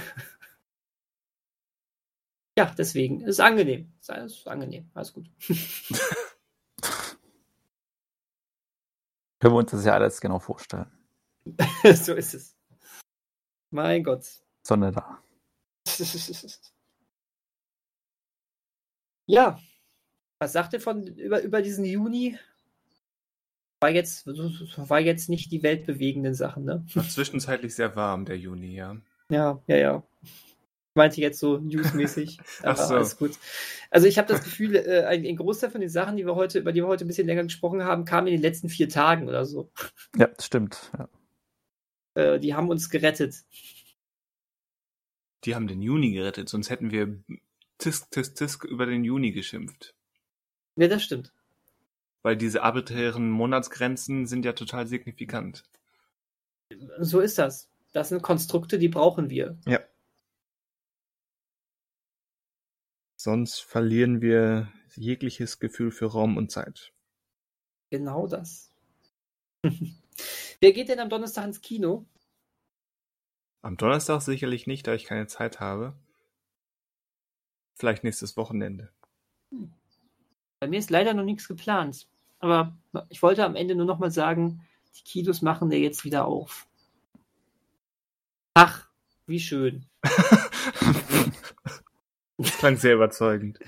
Ja, 2.58 2.74
deswegen. 2.76 3.20
Ist 3.20 3.38
angenehm. 3.38 3.92
Ist 4.00 4.46
angenehm. 4.48 4.90
Alles 4.94 5.12
gut. 5.12 5.30
Können 9.38 9.54
wir 9.54 9.58
uns 9.58 9.70
das 9.70 9.84
ja 9.84 9.92
alles 9.92 10.20
genau 10.20 10.38
vorstellen. 10.38 10.90
so 11.94 12.14
ist 12.14 12.32
es. 12.34 12.56
Mein 13.70 14.02
Gott. 14.02 14.26
Sonne 14.66 14.90
da. 14.90 15.22
Ja. 19.26 19.58
Was 20.38 20.52
sagt 20.52 20.72
ihr 20.74 20.80
von 20.80 21.06
über, 21.06 21.42
über 21.42 21.62
diesen 21.62 21.84
Juni? 21.84 22.38
War 23.80 23.90
jetzt, 23.90 24.26
war 24.26 25.00
jetzt 25.00 25.28
nicht 25.28 25.52
die 25.52 25.62
weltbewegenden 25.62 26.34
Sachen, 26.34 26.64
ne? 26.64 26.84
War 26.94 27.08
zwischenzeitlich 27.08 27.74
sehr 27.74 27.94
warm, 27.94 28.24
der 28.24 28.38
Juni, 28.38 28.74
ja. 28.74 28.96
Ja, 29.28 29.62
ja, 29.66 29.76
ja. 29.76 30.02
Ich 30.22 30.94
meinte 30.94 31.20
jetzt 31.20 31.38
so 31.38 31.58
newsmäßig. 31.58 32.38
Ach 32.62 32.78
aber 32.78 32.86
so. 32.86 32.94
alles 32.94 33.18
gut. 33.18 33.32
Also 33.90 34.06
ich 34.06 34.16
habe 34.16 34.28
das 34.28 34.42
Gefühl, 34.42 34.76
äh, 34.76 35.04
ein, 35.04 35.26
ein 35.26 35.36
Großteil 35.36 35.70
von 35.70 35.82
den 35.82 35.90
Sachen, 35.90 36.16
die 36.16 36.24
wir 36.24 36.34
heute, 36.34 36.58
über 36.58 36.72
die 36.72 36.80
wir 36.80 36.86
heute 36.86 37.04
ein 37.04 37.08
bisschen 37.08 37.26
länger 37.26 37.42
gesprochen 37.42 37.84
haben, 37.84 38.06
kam 38.06 38.26
in 38.26 38.32
den 38.32 38.42
letzten 38.42 38.70
vier 38.70 38.88
Tagen 38.88 39.28
oder 39.28 39.44
so. 39.44 39.70
Ja, 40.16 40.26
das 40.26 40.46
stimmt. 40.46 40.90
Ja. 40.96 41.08
Äh, 42.14 42.40
die 42.40 42.54
haben 42.54 42.70
uns 42.70 42.88
gerettet. 42.88 43.44
Die 45.44 45.54
haben 45.54 45.66
den 45.68 45.82
Juni 45.82 46.12
gerettet, 46.12 46.48
sonst 46.48 46.70
hätten 46.70 46.90
wir 46.90 47.22
tisk, 47.78 48.10
tisk, 48.10 48.36
tisk 48.36 48.64
über 48.64 48.86
den 48.86 49.04
Juni 49.04 49.32
geschimpft. 49.32 49.94
Ja, 50.76 50.88
das 50.88 51.02
stimmt. 51.02 51.32
Weil 52.22 52.36
diese 52.36 52.62
arbiträren 52.62 53.30
Monatsgrenzen 53.30 54.26
sind 54.26 54.44
ja 54.44 54.52
total 54.52 54.86
signifikant. 54.86 55.64
So 56.98 57.20
ist 57.20 57.38
das. 57.38 57.70
Das 57.92 58.08
sind 58.08 58.22
Konstrukte, 58.22 58.78
die 58.78 58.88
brauchen 58.88 59.30
wir. 59.30 59.56
Ja. 59.66 59.80
Sonst 63.16 63.60
verlieren 63.60 64.20
wir 64.20 64.72
jegliches 64.94 65.58
Gefühl 65.58 65.90
für 65.90 66.06
Raum 66.06 66.36
und 66.36 66.50
Zeit. 66.50 66.92
Genau 67.90 68.26
das. 68.26 68.72
Wer 70.60 70.72
geht 70.72 70.88
denn 70.88 71.00
am 71.00 71.08
Donnerstag 71.08 71.44
ins 71.44 71.60
Kino? 71.60 72.06
Am 73.62 73.76
Donnerstag 73.76 74.20
sicherlich 74.22 74.66
nicht, 74.66 74.86
da 74.86 74.94
ich 74.94 75.04
keine 75.04 75.26
Zeit 75.26 75.60
habe. 75.60 75.96
Vielleicht 77.76 78.04
nächstes 78.04 78.36
Wochenende. 78.36 78.90
Bei 80.60 80.66
mir 80.66 80.78
ist 80.78 80.90
leider 80.90 81.14
noch 81.14 81.24
nichts 81.24 81.46
geplant. 81.46 82.08
Aber 82.38 82.76
ich 83.08 83.22
wollte 83.22 83.44
am 83.44 83.56
Ende 83.56 83.74
nur 83.74 83.86
noch 83.86 83.98
mal 83.98 84.10
sagen, 84.10 84.66
die 84.96 85.02
Kinos 85.02 85.42
machen 85.42 85.70
ja 85.70 85.78
jetzt 85.78 86.04
wieder 86.04 86.24
auf. 86.26 86.66
Ach, 88.54 88.88
wie 89.26 89.40
schön. 89.40 89.86
Das 92.38 92.56
klang 92.58 92.76
sehr 92.76 92.94
überzeugend. 92.94 93.58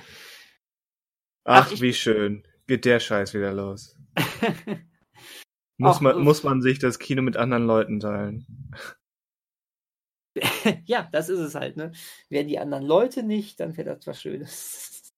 Ach, 1.45 1.71
Ach, 1.71 1.81
wie 1.81 1.93
schön. 1.93 2.47
Geht 2.67 2.85
der 2.85 3.01
Scheiß 3.01 3.35
wieder 3.35 3.53
los. 3.53 3.97
Muss, 5.81 5.97
Ach, 5.97 6.01
man, 6.01 6.25
muss 6.25 6.43
man 6.43 6.61
sich 6.61 6.81
das 6.81 6.99
Kino 6.99 7.23
mit 7.23 7.37
anderen 7.37 7.65
Leuten 7.65 8.01
teilen. 8.01 8.73
ja, 10.87 11.09
das 11.13 11.29
ist 11.29 11.39
es 11.41 11.55
halt, 11.55 11.77
ne? 11.77 11.93
Wären 12.29 12.49
die 12.49 12.59
anderen 12.59 12.85
Leute 12.85 13.23
nicht, 13.23 13.61
dann 13.61 13.77
wäre 13.77 13.97
das 13.97 14.07
was 14.07 14.21
Schönes. 14.21 15.13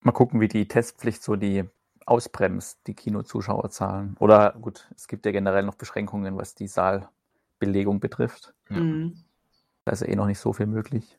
Mal 0.00 0.12
gucken, 0.12 0.40
wie 0.40 0.48
die 0.48 0.68
Testpflicht 0.68 1.22
so 1.22 1.36
die 1.36 1.64
ausbremst, 2.06 2.80
die 2.86 2.94
Kinozuschauerzahlen. 2.94 4.16
Oder 4.20 4.52
gut, 4.60 4.90
es 4.96 5.08
gibt 5.08 5.24
ja 5.24 5.32
generell 5.32 5.62
noch 5.62 5.76
Beschränkungen, 5.76 6.36
was 6.36 6.54
die 6.54 6.66
Saalbelegung 6.66 8.00
betrifft. 8.00 8.54
Ja. 8.68 8.76
Mhm. 8.76 9.24
Da 9.84 9.92
ist 9.92 10.00
ja 10.00 10.08
eh 10.08 10.16
noch 10.16 10.26
nicht 10.26 10.38
so 10.38 10.52
viel 10.52 10.66
möglich. 10.66 11.18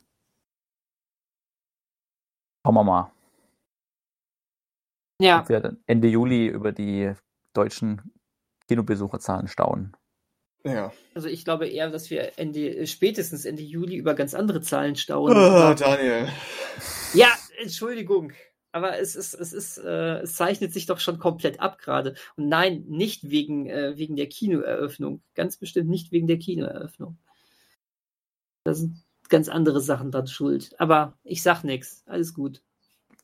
Schauen 2.64 2.74
wir 2.74 2.84
mal. 2.84 3.12
Ja, 5.20 5.48
wir 5.48 5.76
Ende 5.86 6.08
Juli 6.08 6.46
über 6.46 6.72
die 6.72 7.12
deutschen 7.54 8.12
Kinobesucherzahlen 8.68 9.48
staunen. 9.48 9.96
Ja. 10.66 10.92
also 11.14 11.28
ich 11.28 11.44
glaube 11.44 11.68
eher, 11.68 11.90
dass 11.90 12.10
wir 12.10 12.38
Ende, 12.38 12.86
spätestens 12.86 13.44
Ende 13.44 13.62
Juli 13.62 13.96
über 13.96 14.14
ganz 14.14 14.34
andere 14.34 14.60
Zahlen 14.60 14.96
staunen. 14.96 15.36
Oh, 15.36 15.74
Daniel. 15.74 16.28
Ja, 17.14 17.28
Entschuldigung. 17.60 18.32
Aber 18.72 18.98
es 18.98 19.16
ist, 19.16 19.32
es 19.32 19.54
ist, 19.54 19.78
äh, 19.78 20.18
es 20.18 20.34
zeichnet 20.34 20.72
sich 20.72 20.84
doch 20.84 21.00
schon 21.00 21.18
komplett 21.18 21.60
ab 21.60 21.78
gerade. 21.78 22.14
Und 22.36 22.48
nein, 22.48 22.84
nicht 22.88 23.30
wegen, 23.30 23.70
äh, 23.70 23.96
wegen 23.96 24.16
der 24.16 24.28
Kinoeröffnung. 24.28 25.22
Ganz 25.34 25.56
bestimmt 25.56 25.88
nicht 25.88 26.12
wegen 26.12 26.26
der 26.26 26.38
Kinoeröffnung. 26.38 27.16
Da 28.64 28.74
sind 28.74 29.02
ganz 29.30 29.48
andere 29.48 29.80
Sachen 29.80 30.10
dran 30.10 30.26
schuld. 30.26 30.78
Aber 30.78 31.16
ich 31.24 31.42
sag 31.42 31.64
nichts. 31.64 32.02
Alles 32.06 32.34
gut. 32.34 32.62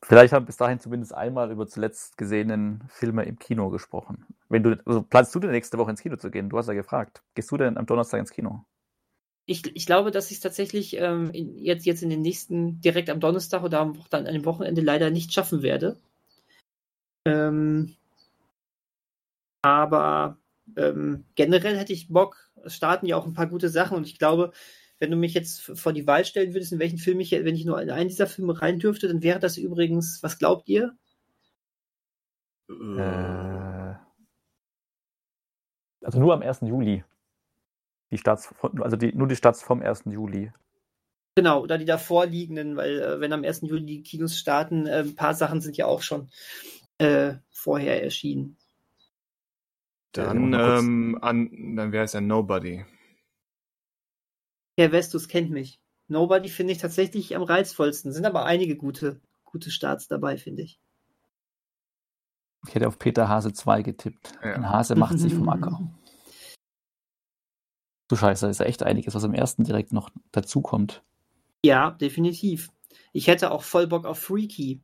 Vielleicht 0.04 0.32
haben 0.32 0.46
bis 0.46 0.56
dahin 0.56 0.80
zumindest 0.80 1.14
einmal 1.14 1.50
über 1.50 1.66
zuletzt 1.66 2.18
gesehenen 2.18 2.82
Filme 2.88 3.24
im 3.24 3.38
Kino 3.38 3.70
gesprochen. 3.70 4.26
Wenn 4.48 4.62
du, 4.62 4.82
also 4.84 5.02
planst 5.02 5.34
du 5.34 5.38
denn 5.38 5.52
nächste 5.52 5.78
Woche 5.78 5.90
ins 5.92 6.00
Kino 6.00 6.16
zu 6.16 6.30
gehen? 6.30 6.48
Du 6.48 6.58
hast 6.58 6.66
ja 6.66 6.74
gefragt. 6.74 7.22
Gehst 7.34 7.50
du 7.52 7.56
denn 7.56 7.78
am 7.78 7.86
Donnerstag 7.86 8.18
ins 8.18 8.32
Kino? 8.32 8.64
ich, 9.46 9.74
ich 9.74 9.86
glaube, 9.86 10.10
dass 10.10 10.30
ich 10.30 10.36
es 10.36 10.42
tatsächlich 10.42 10.96
ähm, 10.96 11.30
jetzt, 11.32 11.84
jetzt 11.84 12.02
in 12.02 12.10
den 12.10 12.22
nächsten, 12.22 12.80
direkt 12.80 13.10
am 13.10 13.20
Donnerstag 13.20 13.62
oder 13.64 13.80
am, 13.80 13.98
dann 14.10 14.26
an 14.26 14.44
Wochenende 14.44 14.80
leider 14.80 15.10
nicht 15.10 15.32
schaffen 15.32 15.62
werde. 15.62 15.96
Ähm, 17.26 17.96
aber 19.62 20.38
ähm, 20.76 21.24
generell 21.34 21.76
hätte 21.76 21.92
ich 21.92 22.08
Bock. 22.08 22.50
Es 22.64 22.76
starten 22.76 23.06
ja 23.06 23.16
auch 23.16 23.26
ein 23.26 23.34
paar 23.34 23.48
gute 23.48 23.68
Sachen 23.68 23.96
und 23.96 24.06
ich 24.06 24.18
glaube, 24.18 24.52
wenn 25.02 25.10
du 25.10 25.16
mich 25.16 25.34
jetzt 25.34 25.62
vor 25.62 25.92
die 25.92 26.06
Wahl 26.06 26.24
stellen 26.24 26.54
würdest, 26.54 26.72
in 26.72 26.78
welchen 26.78 26.96
Film 26.96 27.18
ich, 27.18 27.32
wenn 27.32 27.56
ich 27.56 27.64
nur 27.64 27.82
in 27.82 27.90
einen 27.90 28.08
dieser 28.08 28.28
Filme 28.28 28.62
rein 28.62 28.78
dürfte, 28.78 29.08
dann 29.08 29.20
wäre 29.20 29.40
das 29.40 29.56
übrigens, 29.56 30.22
was 30.22 30.38
glaubt 30.38 30.68
ihr? 30.68 30.96
Äh, 32.70 33.94
also 36.04 36.20
nur 36.20 36.32
am 36.32 36.42
1. 36.42 36.60
Juli. 36.60 37.02
Die 38.12 38.18
Starts, 38.18 38.54
also 38.78 38.96
die, 38.96 39.12
nur 39.12 39.26
die 39.26 39.34
Starts 39.34 39.64
vom 39.64 39.82
1. 39.82 40.04
Juli. 40.04 40.52
Genau, 41.34 41.62
oder 41.62 41.78
die 41.78 41.84
davor 41.84 42.26
liegenden, 42.26 42.76
weil 42.76 43.00
äh, 43.00 43.20
wenn 43.20 43.32
am 43.32 43.42
1. 43.42 43.62
Juli 43.62 43.84
die 43.84 44.02
Kinos 44.04 44.38
starten, 44.38 44.86
äh, 44.86 45.00
ein 45.00 45.16
paar 45.16 45.34
Sachen 45.34 45.60
sind 45.60 45.76
ja 45.76 45.86
auch 45.86 46.02
schon 46.02 46.30
äh, 46.98 47.34
vorher 47.50 48.04
erschienen. 48.04 48.56
Dann, 50.12 50.52
ähm, 50.52 51.18
an, 51.20 51.74
dann 51.74 51.90
wäre 51.90 52.04
es 52.04 52.12
ja 52.12 52.20
Nobody. 52.20 52.84
Herr 54.77 54.90
Vestus 54.90 55.28
kennt 55.28 55.51
mich. 55.51 55.81
Nobody 56.09 56.49
finde 56.49 56.73
ich 56.73 56.78
tatsächlich 56.78 57.36
am 57.36 57.43
reizvollsten. 57.43 58.12
Sind 58.12 58.27
aber 58.27 58.44
einige 58.44 58.77
gute, 58.77 59.20
gute 59.44 59.70
Starts 59.70 60.09
dabei, 60.09 60.36
finde 60.36 60.62
ich. 60.62 60.81
Ich 62.66 62.74
hätte 62.74 62.89
auf 62.89 62.99
Peter 62.99 63.28
Hase 63.28 63.53
2 63.53 63.82
getippt. 63.82 64.32
Ja. 64.43 64.55
Ein 64.55 64.69
Hase 64.69 64.94
macht 64.94 65.19
sich 65.19 65.35
vom 65.35 65.49
Acker. 65.49 65.81
Du 68.09 68.16
Scheiße, 68.16 68.44
da 68.44 68.51
ist 68.51 68.61
ja 68.61 68.66
echt 68.66 68.82
einiges, 68.82 69.15
was 69.15 69.24
am 69.24 69.32
ersten 69.32 69.65
direkt 69.65 69.94
noch 69.94 70.11
dazukommt. 70.32 71.03
Ja, 71.65 71.93
definitiv. 71.93 72.70
Ich 73.15 73.27
hätte 73.27 73.51
auch 73.53 73.62
voll 73.62 73.86
Bock 73.86 74.05
auf 74.05 74.19
Freaky. 74.19 74.82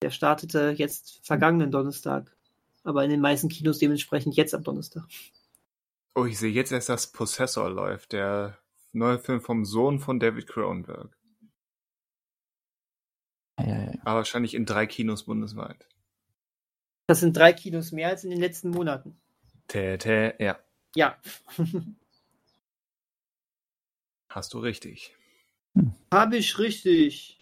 Der 0.00 0.08
startete 0.08 0.70
jetzt 0.74 1.20
vergangenen 1.26 1.70
Donnerstag. 1.70 2.34
Aber 2.82 3.04
in 3.04 3.10
den 3.10 3.20
meisten 3.20 3.50
Kinos 3.50 3.80
dementsprechend 3.80 4.34
jetzt 4.36 4.54
am 4.54 4.62
Donnerstag. 4.62 5.04
Oh, 6.14 6.24
ich 6.24 6.38
sehe 6.38 6.52
jetzt 6.52 6.72
erst, 6.72 6.88
dass 6.88 7.12
Possessor 7.12 7.68
läuft, 7.68 8.12
der 8.12 8.56
neue 8.94 9.18
Film 9.18 9.40
vom 9.40 9.64
Sohn 9.64 9.98
von 10.00 10.20
David 10.20 10.46
Cronenberg. 10.46 11.16
Ja, 13.58 13.66
ja, 13.66 13.82
ja. 13.84 13.92
Aber 14.02 14.16
wahrscheinlich 14.16 14.54
in 14.54 14.66
drei 14.66 14.86
Kinos 14.86 15.24
bundesweit. 15.24 15.88
Das 17.06 17.20
sind 17.20 17.36
drei 17.36 17.52
Kinos 17.52 17.92
mehr 17.92 18.08
als 18.08 18.24
in 18.24 18.30
den 18.30 18.40
letzten 18.40 18.70
Monaten. 18.70 19.20
Tä, 19.68 19.98
tä, 19.98 20.34
ja. 20.38 20.58
Ja. 20.96 21.18
Hast 24.28 24.54
du 24.54 24.58
richtig. 24.58 25.14
Hm. 25.74 25.94
Habe 26.12 26.36
ich 26.36 26.58
richtig. 26.58 27.38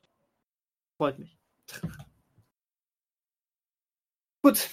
Freut 0.99 1.19
mich. 1.19 1.39
Gut. 4.43 4.69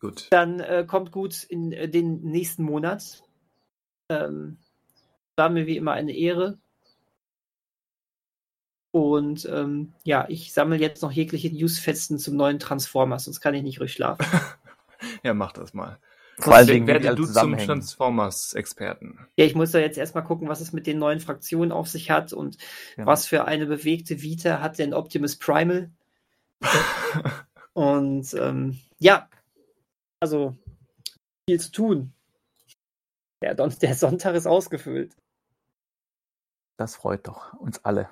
Gut. 0.00 0.26
Dann 0.30 0.60
äh, 0.60 0.84
kommt 0.86 1.12
gut 1.12 1.44
in 1.44 1.72
äh, 1.72 1.88
den 1.88 2.22
nächsten 2.22 2.64
Monat. 2.64 3.22
Ähm, 4.08 4.58
war 5.36 5.48
mir 5.48 5.66
wie 5.66 5.76
immer 5.76 5.92
eine 5.92 6.12
Ehre. 6.12 6.58
Und 8.90 9.48
ähm, 9.50 9.94
ja, 10.04 10.26
ich 10.28 10.52
sammle 10.52 10.76
jetzt 10.76 11.02
noch 11.02 11.12
jegliche 11.12 11.50
Newsfetzen 11.50 12.18
zum 12.18 12.36
neuen 12.36 12.58
Transformers, 12.58 13.24
sonst 13.24 13.40
kann 13.40 13.54
ich 13.54 13.62
nicht 13.62 13.80
ruhig 13.80 13.92
schlafen. 13.92 14.24
ja, 15.22 15.32
mach 15.32 15.52
das 15.52 15.72
mal. 15.72 15.98
Vor 16.38 16.54
allen 16.54 16.66
Dingen 16.66 16.86
werde 16.86 17.14
du 17.14 17.24
zum 17.24 17.56
Transformers-Experten. 17.56 19.18
Ja, 19.36 19.44
ich 19.44 19.54
muss 19.54 19.70
da 19.70 19.78
jetzt 19.78 19.98
erstmal 19.98 20.24
gucken, 20.24 20.48
was 20.48 20.60
es 20.60 20.72
mit 20.72 20.86
den 20.86 20.98
neuen 20.98 21.20
Fraktionen 21.20 21.72
auf 21.72 21.88
sich 21.88 22.10
hat 22.10 22.32
und 22.32 22.58
ja. 22.96 23.06
was 23.06 23.26
für 23.26 23.44
eine 23.44 23.66
bewegte 23.66 24.22
Vita 24.22 24.60
hat 24.60 24.78
denn 24.78 24.94
Optimus 24.94 25.36
Primal. 25.36 25.90
und 27.72 28.34
ähm, 28.34 28.78
ja, 28.98 29.28
also 30.20 30.56
viel 31.48 31.60
zu 31.60 31.72
tun. 31.72 32.12
Der, 33.42 33.54
der 33.54 33.94
Sonntag 33.94 34.34
ist 34.34 34.46
ausgefüllt. 34.46 35.14
Das 36.82 36.96
freut 36.96 37.28
doch 37.28 37.52
uns 37.60 37.78
alle. 37.84 38.10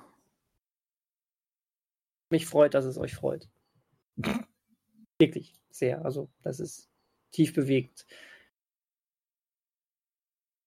Mich 2.31 2.47
freut, 2.47 2.75
dass 2.75 2.85
es 2.85 2.99
euch 2.99 3.17
freut. 3.17 3.49
Wirklich 5.19 5.61
sehr. 5.71 6.05
Also, 6.05 6.31
das 6.43 6.61
ist 6.61 6.89
tief 7.33 7.53
bewegt. 7.53 8.07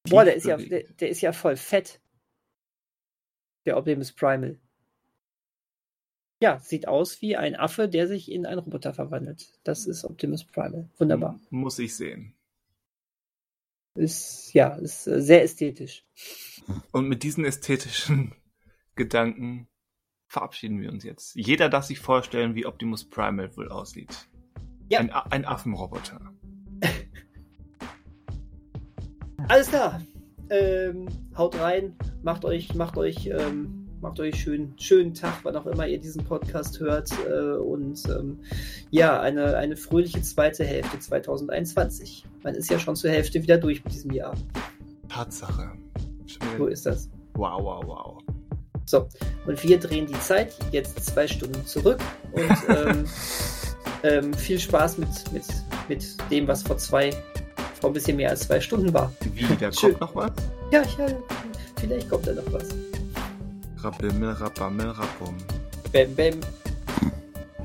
Tief 0.04 0.12
Boah, 0.12 0.26
der 0.26 0.36
ist, 0.36 0.46
ja, 0.46 0.58
der, 0.58 0.84
der, 0.84 1.08
ist 1.08 1.22
ja 1.22 1.32
voll 1.32 1.56
fett. 1.56 2.02
Der 3.66 3.78
Optimus 3.78 4.12
Primal. 4.12 4.60
Ja, 6.42 6.60
sieht 6.60 6.90
aus 6.90 7.22
wie 7.22 7.38
ein 7.38 7.56
Affe, 7.56 7.88
der 7.88 8.10
sich 8.10 8.30
in 8.30 8.46
einen 8.46 8.60
Roboter 8.60 8.94
verwandelt. 8.94 9.58
Das 9.64 9.86
ist 9.86 10.04
Optimus 10.04 10.44
Primal. 10.44 10.90
Wunderbar. 10.98 11.40
Muss 11.52 11.80
ich 11.80 11.96
sehen. 11.96 12.36
Ist, 13.95 14.53
ja, 14.53 14.76
ist 14.76 15.07
äh, 15.07 15.22
sehr 15.22 15.44
ästhetisch. 15.44 16.03
Und 16.91 17.07
mit 17.07 17.24
diesen 17.24 17.45
ästhetischen 17.45 18.34
Gedanken 18.95 19.68
verabschieden 20.28 20.82
wir 20.82 20.91
uns 20.91 21.03
jetzt. 21.03 21.36
Jeder 21.36 21.70
darf 21.70 21.86
sich 21.86 21.99
vorstellen, 21.99 22.56
wie 22.56 22.65
Optimus 22.65 23.07
Primal 23.07 23.56
wohl 23.56 23.70
aussieht. 23.70 24.28
Ja. 24.90 24.99
Ein, 24.99 25.11
ein 25.11 25.45
Affenroboter. 25.45 26.34
Alles 29.48 29.70
klar. 29.70 30.02
Ähm, 30.49 31.07
haut 31.38 31.60
rein, 31.60 31.95
macht 32.24 32.45
euch, 32.45 32.74
macht 32.74 32.98
euch 32.98 33.28
ähm, 33.28 33.83
macht 34.04 34.20
euch 34.20 34.36
schönen, 34.36 34.76
schönen 34.78 35.14
Tag, 35.14 35.40
wann 35.44 35.56
auch 35.56 35.66
immer 35.66 35.88
ihr 35.88 35.98
diesen 35.98 36.26
Podcast 36.26 36.80
hört. 36.82 37.10
Äh, 37.26 37.58
und 37.58 38.04
ähm, 38.10 38.38
ja, 38.92 39.20
eine, 39.20 39.56
eine 39.56 39.78
fröhliche 39.78 40.22
zweite 40.22 40.66
Hälfte 40.66 41.00
2021. 41.00 42.26
Man 42.44 42.54
ist 42.54 42.70
ja 42.70 42.78
schon 42.78 42.98
zur 42.98 43.10
Hälfte 43.10 43.42
wieder 43.42 43.58
durch 43.58 43.84
mit 43.84 43.94
diesem 43.94 44.12
Jahr. 44.12 44.36
Tatsache. 45.08 45.72
So 46.58 46.68
ist 46.68 46.86
das. 46.86 47.10
Wow, 47.36 47.64
wow, 47.64 47.84
wow. 47.86 48.24
So, 48.86 49.08
und 49.48 49.64
wir 49.64 49.80
drehen 49.80 50.06
die 50.06 50.20
Zeit 50.20 50.54
jetzt 50.74 51.02
zwei 51.04 51.26
Stunden 51.26 51.66
zurück 51.66 52.00
und 52.34 52.52
ähm, 52.68 53.06
ähm, 54.04 54.34
viel 54.34 54.60
Spaß 54.60 54.98
mit, 54.98 55.32
mit, 55.32 55.46
mit 55.88 56.06
dem, 56.30 56.46
was 56.50 56.62
vor 56.62 56.78
zwei, 56.78 57.12
vor 57.80 57.92
ein 57.92 57.94
bisschen 57.94 58.18
mehr 58.18 58.32
als 58.32 58.42
zwei 58.42 58.60
Stunden 58.60 58.94
war. 58.94 59.14
Wie, 59.34 59.46
da 59.56 59.70
kommt 59.76 60.02
noch 60.02 60.14
was? 60.14 60.32
Ja, 60.72 60.82
ja, 60.98 61.08
vielleicht 61.80 62.10
kommt 62.10 62.28
da 62.28 62.34
noch 62.34 62.52
was. 62.52 62.68
Rabimmel, 63.84 64.32
rabammel, 64.32 64.92
rabum. 64.92 65.36
Bäm, 65.92 66.16
bäm. 66.16 66.40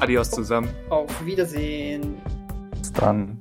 Adios 0.01 0.33
zusammen. 0.33 0.69
Auf 0.91 1.25
Wiedersehen. 1.25 2.21
Bis 2.73 2.93
dann. 2.93 3.39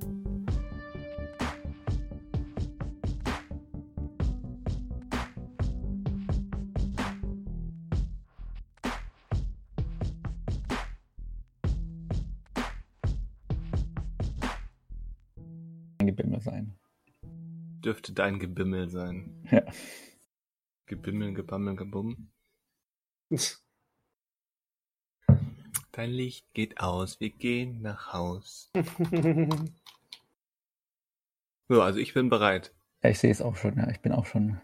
Gebimmel 15.98 16.42
sein. 16.42 16.78
Dürfte 17.84 18.14
dein 18.14 18.38
Gebimmel 18.38 18.88
sein. 18.90 19.44
Ja. 19.50 19.64
Gebimmel, 20.86 21.34
gebammel, 21.34 21.76
gebumm. 21.76 22.30
Dein 25.92 26.12
Licht 26.12 26.54
geht 26.54 26.80
aus, 26.80 27.20
wir 27.20 27.30
gehen 27.30 27.82
nach 27.82 28.14
Haus. 28.14 28.72
so, 31.68 31.82
also 31.82 32.00
ich 32.00 32.14
bin 32.14 32.30
bereit. 32.30 32.74
Ja, 33.04 33.10
ich 33.10 33.20
sehe 33.20 33.32
es 33.32 33.42
auch 33.42 33.56
schon, 33.56 33.78
ja. 33.78 33.90
Ich 33.90 34.00
bin 34.02 34.12
auch 34.12 34.26
schon. 34.26 34.62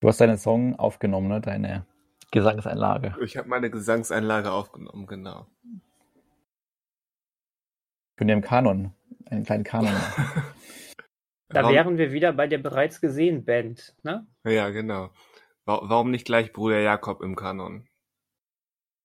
Du 0.00 0.08
hast 0.08 0.20
deinen 0.20 0.38
Song 0.38 0.76
aufgenommen, 0.76 1.28
ne? 1.28 1.40
Deine 1.40 1.86
Gesangseinlage. 2.30 3.16
Ich 3.22 3.36
habe 3.36 3.48
meine 3.48 3.70
Gesangseinlage 3.70 4.52
aufgenommen, 4.52 5.06
genau. 5.06 5.46
Können 8.16 8.28
wir 8.28 8.34
im 8.34 8.42
Kanon, 8.42 8.92
einen 9.30 9.44
kleinen 9.44 9.64
Kanon 9.64 9.94
Da 11.48 11.68
wären 11.70 11.96
wir 11.96 12.12
wieder 12.12 12.32
bei 12.32 12.48
der 12.48 12.58
bereits 12.58 13.00
gesehen 13.00 13.44
Band, 13.44 13.94
ne? 14.02 14.26
Ja, 14.44 14.70
genau. 14.70 15.10
Warum 15.66 16.12
nicht 16.12 16.24
gleich 16.24 16.52
Bruder 16.52 16.80
Jakob 16.80 17.22
im 17.22 17.34
Kanon? 17.34 17.88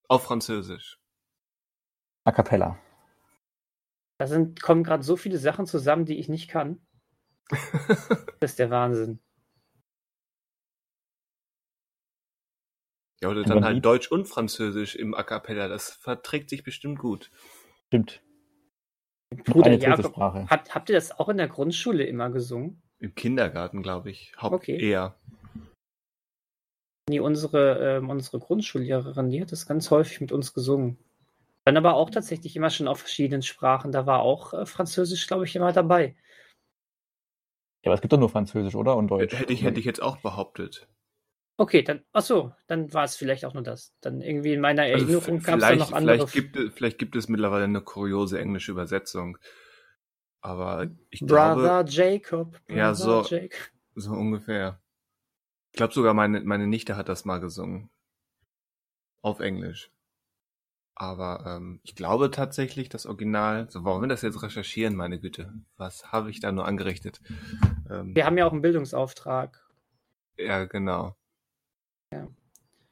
Auf 0.08 0.24
Französisch. 0.24 1.00
A 2.24 2.32
cappella. 2.32 2.78
Da 4.20 4.28
sind, 4.28 4.62
kommen 4.62 4.84
gerade 4.84 5.02
so 5.02 5.18
viele 5.18 5.40
Sachen 5.40 5.66
zusammen, 5.66 6.06
die 6.06 6.20
ich 6.20 6.30
nicht 6.30 6.50
kann. 6.50 6.86
das 8.40 8.52
ist 8.52 8.60
der 8.60 8.70
Wahnsinn. 8.70 9.20
Ja, 13.22 13.30
oder 13.30 13.44
dann 13.44 13.66
halt 13.66 13.84
Deutsch 13.84 14.12
und 14.12 14.26
Französisch 14.26 14.96
im 14.96 15.16
A 15.16 15.24
cappella. 15.24 15.68
Das 15.68 15.90
verträgt 15.90 16.52
sich 16.52 16.64
bestimmt 16.64 17.00
gut. 17.00 17.32
Stimmt. 17.88 18.22
Bruder 19.46 19.74
Jakob, 19.74 20.16
habt, 20.18 20.76
habt 20.76 20.90
ihr 20.90 20.96
das 20.96 21.18
auch 21.20 21.30
in 21.30 21.38
der 21.38 21.48
Grundschule 21.48 22.04
immer 22.04 22.30
gesungen? 22.30 22.84
Im 23.00 23.16
Kindergarten, 23.16 23.82
glaube 23.82 24.12
ich. 24.12 24.34
Haupt 24.38 24.54
Okay. 24.54 24.78
eher. 24.78 25.20
Nee, 27.12 27.20
unsere, 27.20 27.98
ähm, 27.98 28.10
unsere 28.10 28.40
Grundschullehrerin, 28.40 29.30
die 29.30 29.42
hat 29.42 29.52
das 29.52 29.66
ganz 29.68 29.92
häufig 29.92 30.22
mit 30.22 30.32
uns 30.32 30.54
gesungen. 30.54 30.98
Dann 31.66 31.76
aber 31.76 31.96
auch 31.96 32.10
tatsächlich 32.10 32.56
immer 32.56 32.70
schon 32.70 32.88
auf 32.88 33.00
verschiedenen 33.00 33.42
Sprachen. 33.42 33.92
Da 33.92 34.06
war 34.06 34.22
auch 34.22 34.54
äh, 34.54 34.66
Französisch, 34.66 35.28
glaube 35.28 35.44
ich, 35.44 35.54
immer 35.58 35.74
dabei. 35.74 36.16
Ja, 37.84 37.90
aber 37.90 37.96
es 37.96 38.02
gibt 38.02 38.14
doch 38.14 38.18
nur 38.18 38.30
Französisch, 38.30 38.76
oder? 38.76 38.96
Und 38.96 39.10
Deutsch. 39.10 39.38
Hätte 39.38 39.52
ich, 39.52 39.62
hätte 39.64 39.78
ich 39.82 39.86
jetzt 39.86 40.02
auch 40.02 40.18
behauptet. 40.22 40.88
Okay, 41.58 41.82
dann, 41.84 42.02
ach 42.14 42.22
so, 42.22 42.54
dann 42.68 42.94
war 42.94 43.04
es 43.04 43.18
vielleicht 43.18 43.44
auch 43.44 43.54
nur 43.54 43.64
das. 43.64 43.94
Dann 44.00 44.22
irgendwie 44.22 44.54
in 44.54 44.62
meiner 44.62 44.84
Also 44.84 45.04
Erinnerung 45.04 45.42
gab 45.44 45.56
es 45.60 45.68
da 45.68 45.76
noch 45.76 45.92
andere. 45.92 46.16
vielleicht, 46.30 46.34
gibt, 46.34 46.56
es- 46.56 46.74
vielleicht 46.74 46.98
gibt 46.98 47.18
es 47.18 47.28
mittlerweile 47.28 47.66
eine 47.66 47.82
kuriose 47.82 48.40
englische 48.40 48.72
Übersetzung. 48.72 49.38
Aber 50.40 50.88
ich 51.10 51.20
Brother 51.20 51.84
glaube, 51.84 51.92
Jacob. 51.92 52.52
Brother 52.68 52.78
Ja, 52.80 52.94
so- 52.94 53.24
Jacob. 53.24 53.60
so 53.96 54.12
ungefähr. 54.14 54.80
Ich 55.72 55.78
glaube 55.78 55.94
sogar 55.94 56.14
meine, 56.14 56.42
meine 56.42 56.68
Nichte 56.68 56.98
hat 56.98 57.08
das 57.08 57.24
mal 57.24 57.40
gesungen. 57.40 57.90
Auf 59.22 59.40
Englisch. 59.40 59.90
Aber 60.96 61.46
ähm, 61.48 61.80
ich 61.84 61.96
glaube 61.96 62.30
tatsächlich, 62.30 62.90
das 62.90 63.06
Original, 63.06 63.70
so 63.70 63.84
wollen 63.84 64.02
wir 64.02 64.08
das 64.08 64.22
jetzt 64.22 64.44
recherchieren, 64.44 64.96
meine 64.96 65.20
Güte. 65.20 65.54
Was 65.78 66.12
habe 66.12 66.30
ich 66.30 66.42
da 66.42 66.52
nur 66.52 66.68
angerichtet? 66.68 67.22
Ähm, 67.90 68.14
Wir 68.14 68.26
haben 68.26 68.38
ja 68.38 68.46
auch 68.46 68.52
einen 68.52 68.62
Bildungsauftrag. 68.62 69.66
Ja, 70.38 70.66
genau. 70.66 71.16
Ja. 72.12 72.28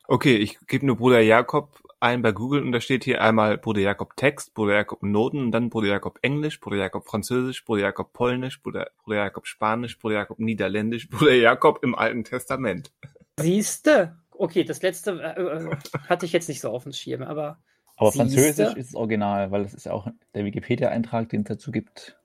Okay, 0.08 0.38
ich 0.38 0.58
gebe 0.68 0.86
nur 0.86 0.96
Bruder 0.96 1.20
Jakob 1.20 1.84
ein 2.00 2.22
bei 2.22 2.32
Google 2.32 2.64
und 2.64 2.72
da 2.72 2.80
steht 2.82 3.04
hier 3.04 3.22
einmal 3.22 3.58
Bruder 3.58 3.82
Jakob 3.82 4.16
Text, 4.16 4.54
Bruder 4.54 4.76
Jakob 4.76 5.04
Noten 5.04 5.40
und 5.40 5.52
dann 5.52 5.70
Bruder 5.70 5.88
Jakob 5.90 6.20
Englisch, 6.22 6.60
Bruder 6.60 6.78
Jakob 6.78 7.06
Französisch, 7.06 7.66
Bruder 7.66 7.82
Jakob 7.82 8.14
Polnisch, 8.14 8.62
Bruder, 8.62 8.90
Bruder 9.04 9.18
Jakob 9.18 9.48
Spanisch, 9.48 10.00
Bruder 10.00 10.16
Jakob 10.16 10.40
Niederländisch, 10.40 11.10
Bruder 11.10 11.34
Jakob 11.34 11.84
im 11.84 11.96
Alten 11.96 12.24
Testament. 12.24 12.92
Siehste? 13.40 14.18
Okay, 14.32 14.64
das 14.64 14.82
letzte 14.82 15.12
äh, 15.22 15.42
äh, 15.42 15.76
hatte 16.08 16.26
ich 16.26 16.32
jetzt 16.32 16.48
nicht 16.48 16.62
so 16.62 16.70
auf 16.70 16.84
dem 16.84 16.94
Schirm, 16.94 17.24
aber 17.24 17.60
Aber 17.98 18.12
Siehste? 18.12 18.26
Französisch 18.26 18.76
ist 18.76 18.90
das 18.90 18.96
Original, 18.96 19.52
weil 19.52 19.66
es 19.66 19.74
ist 19.74 19.86
ja 19.86 19.92
auch 19.92 20.08
der 20.34 20.46
Wikipedia-Eintrag, 20.46 21.30
den 21.30 21.42
es 21.42 21.48
dazu 21.48 21.72
gibt, 21.72 22.18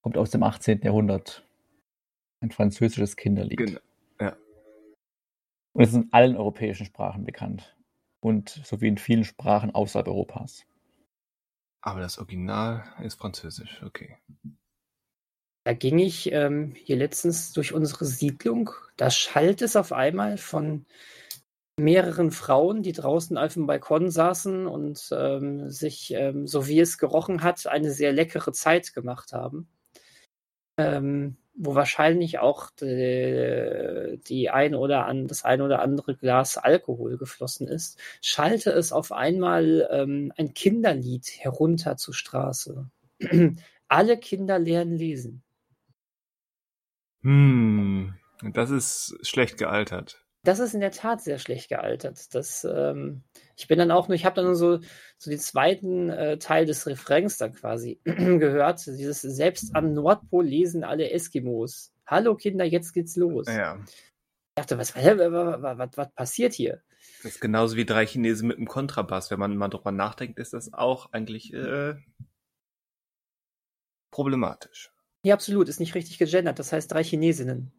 kommt 0.00 0.18
aus 0.18 0.30
dem 0.30 0.42
18. 0.42 0.80
Jahrhundert. 0.82 1.46
Ein 2.40 2.50
französisches 2.50 3.14
Kinderlied. 3.14 3.58
Genau. 3.58 3.80
Ja. 4.20 4.36
Und 5.74 5.82
es 5.82 5.90
ist 5.90 5.94
in 5.94 6.08
allen 6.10 6.36
europäischen 6.36 6.86
Sprachen 6.86 7.24
bekannt. 7.24 7.76
Und 8.22 8.60
sowie 8.64 8.88
in 8.88 8.98
vielen 8.98 9.24
Sprachen 9.24 9.74
außerhalb 9.74 10.06
Europas. 10.06 10.64
Aber 11.82 12.00
das 12.00 12.18
Original 12.18 12.84
ist 13.02 13.18
Französisch, 13.18 13.82
okay. 13.82 14.16
Da 15.64 15.74
ging 15.74 15.98
ich 15.98 16.30
ähm, 16.32 16.74
hier 16.76 16.96
letztens 16.96 17.52
durch 17.52 17.72
unsere 17.72 18.04
Siedlung. 18.04 18.70
Da 18.96 19.10
schallt 19.10 19.62
es 19.62 19.76
auf 19.76 19.92
einmal 19.92 20.38
von 20.38 20.86
mehreren 21.78 22.30
Frauen, 22.30 22.82
die 22.82 22.92
draußen 22.92 23.36
auf 23.36 23.54
dem 23.54 23.66
Balkon 23.66 24.10
saßen 24.10 24.66
und 24.66 25.08
ähm, 25.12 25.70
sich, 25.70 26.12
ähm, 26.12 26.46
so 26.46 26.66
wie 26.68 26.80
es 26.80 26.98
gerochen 26.98 27.42
hat, 27.42 27.66
eine 27.66 27.90
sehr 27.90 28.12
leckere 28.12 28.52
Zeit 28.52 28.92
gemacht 28.92 29.32
haben. 29.32 29.68
Ähm, 30.78 31.36
wo 31.54 31.74
wahrscheinlich 31.74 32.38
auch 32.38 32.70
die, 32.80 34.18
die 34.26 34.50
ein 34.50 34.74
oder 34.74 35.06
an, 35.06 35.26
das 35.26 35.44
ein 35.44 35.60
oder 35.60 35.80
andere 35.82 36.16
Glas 36.16 36.56
Alkohol 36.56 37.18
geflossen 37.18 37.68
ist, 37.68 37.98
schallte 38.20 38.70
es 38.70 38.92
auf 38.92 39.12
einmal 39.12 39.88
ähm, 39.90 40.32
ein 40.36 40.54
Kinderlied 40.54 41.26
herunter 41.38 41.96
zur 41.96 42.14
Straße. 42.14 42.90
Alle 43.88 44.16
Kinder 44.18 44.58
lernen 44.58 44.96
lesen. 44.96 45.42
Hm, 47.22 48.14
das 48.52 48.70
ist 48.70 49.18
schlecht 49.22 49.58
gealtert. 49.58 50.24
Das 50.44 50.58
ist 50.58 50.74
in 50.74 50.80
der 50.80 50.90
Tat 50.90 51.22
sehr 51.22 51.38
schlecht 51.38 51.68
gealtert. 51.68 52.34
Das, 52.34 52.64
ähm, 52.64 53.22
ich 53.62 53.68
bin 53.68 53.78
dann 53.78 53.92
auch 53.92 54.08
nur, 54.08 54.16
ich 54.16 54.24
habe 54.24 54.34
dann 54.34 54.46
nur 54.46 54.56
so, 54.56 54.80
so 55.18 55.30
den 55.30 55.38
zweiten 55.38 56.10
äh, 56.10 56.36
Teil 56.38 56.66
des 56.66 56.84
Refrains 56.88 57.38
dann 57.38 57.52
quasi 57.52 58.00
gehört. 58.04 58.84
Dieses 58.86 59.22
selbst 59.22 59.76
am 59.76 59.94
Nordpol 59.94 60.44
lesen 60.44 60.82
alle 60.82 61.10
Eskimos. 61.10 61.92
Hallo 62.04 62.34
Kinder, 62.34 62.64
jetzt 62.64 62.92
geht's 62.92 63.14
los. 63.14 63.46
Ja, 63.46 63.78
Ich 63.86 64.54
dachte, 64.56 64.78
was, 64.78 64.96
was, 64.96 65.06
was, 65.06 65.78
was, 65.78 65.90
was 65.96 66.12
passiert 66.14 66.54
hier? 66.54 66.82
das 67.22 67.34
ist 67.34 67.40
genauso 67.40 67.76
wie 67.76 67.84
drei 67.84 68.04
Chinesen 68.04 68.48
mit 68.48 68.56
einem 68.56 68.66
Kontrabass. 68.66 69.30
Wenn 69.30 69.38
man 69.38 69.56
mal 69.56 69.68
drüber 69.68 69.92
nachdenkt, 69.92 70.40
ist 70.40 70.54
das 70.54 70.72
auch 70.72 71.12
eigentlich 71.12 71.54
äh, 71.54 71.94
problematisch. 74.10 74.92
Ja, 75.24 75.34
absolut, 75.34 75.68
ist 75.68 75.78
nicht 75.78 75.94
richtig 75.94 76.18
gegendert. 76.18 76.58
Das 76.58 76.72
heißt 76.72 76.90
drei 76.90 77.04
Chinesinnen. 77.04 77.70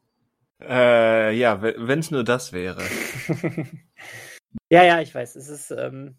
Äh, 0.62 1.36
ja, 1.36 1.62
wenn 1.62 2.00
es 2.00 2.10
nur 2.10 2.24
das 2.24 2.54
wäre. 2.54 2.82
ja, 4.70 4.84
ja, 4.84 5.02
ich 5.02 5.14
weiß. 5.14 5.36
Es 5.36 5.50
ist, 5.50 5.72
ähm, 5.72 6.18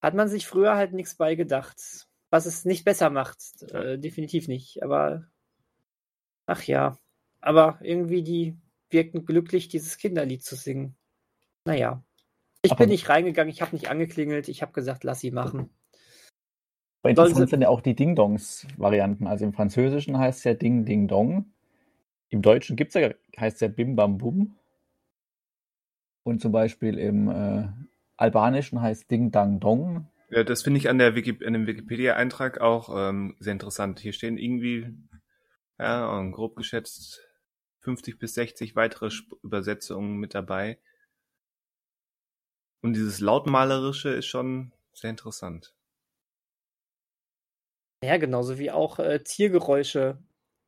hat 0.00 0.14
man 0.14 0.28
sich 0.28 0.46
früher 0.46 0.76
halt 0.76 0.92
nichts 0.92 1.16
bei 1.16 1.34
gedacht. 1.34 2.06
Was 2.30 2.46
es 2.46 2.64
nicht 2.64 2.84
besser 2.84 3.08
macht. 3.10 3.62
Äh, 3.72 3.98
definitiv 3.98 4.48
nicht. 4.48 4.82
Aber, 4.82 5.26
ach 6.46 6.62
ja. 6.64 6.98
Aber 7.40 7.78
irgendwie 7.82 8.22
die 8.22 8.56
wirkten 8.90 9.24
glücklich, 9.24 9.68
dieses 9.68 9.96
Kinderlied 9.96 10.42
zu 10.44 10.54
singen. 10.56 10.96
Naja. 11.64 12.04
Ich 12.62 12.72
Aber- 12.72 12.80
bin 12.84 12.90
nicht 12.90 13.08
reingegangen, 13.08 13.50
ich 13.52 13.62
habe 13.62 13.74
nicht 13.74 13.88
angeklingelt, 13.88 14.48
ich 14.48 14.62
habe 14.62 14.72
gesagt, 14.72 15.04
lass 15.04 15.20
sie 15.20 15.30
machen. 15.30 15.70
Aber 17.02 17.10
interessant 17.10 17.36
sie- 17.48 17.50
sind 17.50 17.62
ja 17.62 17.68
auch 17.68 17.80
die 17.80 17.94
Ding-Dongs-Varianten. 17.94 19.26
Also 19.26 19.44
im 19.44 19.52
Französischen 19.52 20.18
heißt 20.18 20.38
es 20.38 20.44
ja 20.44 20.54
Ding 20.54 20.84
Ding 20.84 21.06
Dong. 21.08 21.52
Im 22.28 22.42
Deutschen 22.42 22.76
gibt's 22.76 22.94
ja, 22.94 23.10
heißt 23.38 23.56
es 23.56 23.60
ja 23.60 23.68
Bim 23.68 23.94
Bam 23.96 24.18
Bum. 24.18 24.57
Und 26.22 26.40
zum 26.40 26.52
Beispiel 26.52 26.98
im 26.98 27.28
äh, 27.30 27.68
Albanischen 28.16 28.80
heißt 28.82 29.10
Ding 29.10 29.30
Dang 29.30 29.60
Dong. 29.60 30.08
Ja, 30.30 30.44
das 30.44 30.62
finde 30.62 30.78
ich 30.78 30.88
an, 30.88 30.98
der 30.98 31.14
Wiki 31.14 31.44
an 31.44 31.54
dem 31.54 31.66
Wikipedia-Eintrag 31.66 32.60
auch 32.60 32.90
ähm, 32.94 33.36
sehr 33.40 33.52
interessant. 33.54 34.00
Hier 34.00 34.12
stehen 34.12 34.36
irgendwie, 34.36 34.94
ja, 35.78 36.22
grob 36.30 36.56
geschätzt 36.56 37.20
50 37.80 38.18
bis 38.18 38.34
60 38.34 38.76
weitere 38.76 39.06
Sp 39.08 39.40
Übersetzungen 39.42 40.18
mit 40.18 40.34
dabei. 40.34 40.78
Und 42.80 42.94
dieses 42.94 43.20
Lautmalerische 43.20 44.08
ist 44.10 44.26
schon 44.26 44.72
sehr 44.92 45.10
interessant. 45.10 45.74
Ja, 48.02 48.16
genauso 48.16 48.58
wie 48.58 48.70
auch 48.70 48.98
äh, 48.98 49.20
Tiergeräusche 49.22 50.18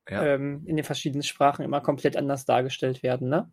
Ja. 0.09 0.25
ähm, 0.25 0.65
in 0.67 0.77
den 0.77 0.85
verschiedenen 0.85 1.23
Sprachen 1.23 1.65
immer 1.65 1.81
komplett 1.81 2.17
anders 2.17 2.45
dargestellt 2.45 3.03
werden, 3.03 3.29
ne? 3.29 3.51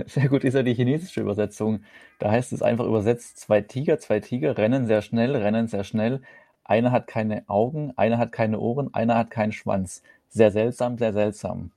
Sehr 0.06 0.28
gut 0.28 0.44
ist 0.44 0.54
ja 0.54 0.62
die 0.62 0.74
chinesische 0.74 1.20
Übersetzung. 1.20 1.84
Da 2.18 2.30
heißt 2.30 2.52
es 2.52 2.62
einfach 2.62 2.86
übersetzt, 2.86 3.38
zwei 3.38 3.60
Tiger, 3.60 3.98
zwei 3.98 4.20
Tiger 4.20 4.56
rennen 4.56 4.86
sehr 4.86 5.02
schnell, 5.02 5.36
rennen 5.36 5.66
sehr 5.68 5.84
schnell. 5.84 6.22
Einer 6.64 6.92
hat 6.92 7.06
keine 7.06 7.48
Augen, 7.48 7.92
einer 7.96 8.18
hat 8.18 8.32
keine 8.32 8.58
Ohren, 8.58 8.92
einer 8.94 9.16
hat 9.16 9.30
keinen 9.30 9.52
Schwanz. 9.52 10.02
Sehr 10.28 10.50
seltsam, 10.50 10.98
sehr 10.98 11.12
seltsam. 11.12 11.72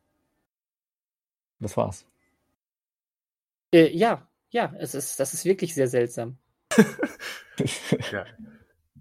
Das 1.59 1.75
war's. 1.75 2.05
Äh, 3.73 3.89
ja, 3.95 4.27
ja, 4.49 4.73
es 4.79 4.95
ist, 4.95 5.19
das 5.19 5.33
ist 5.33 5.45
wirklich 5.45 5.73
sehr 5.73 5.87
seltsam. 5.87 6.37
ja. 8.11 8.25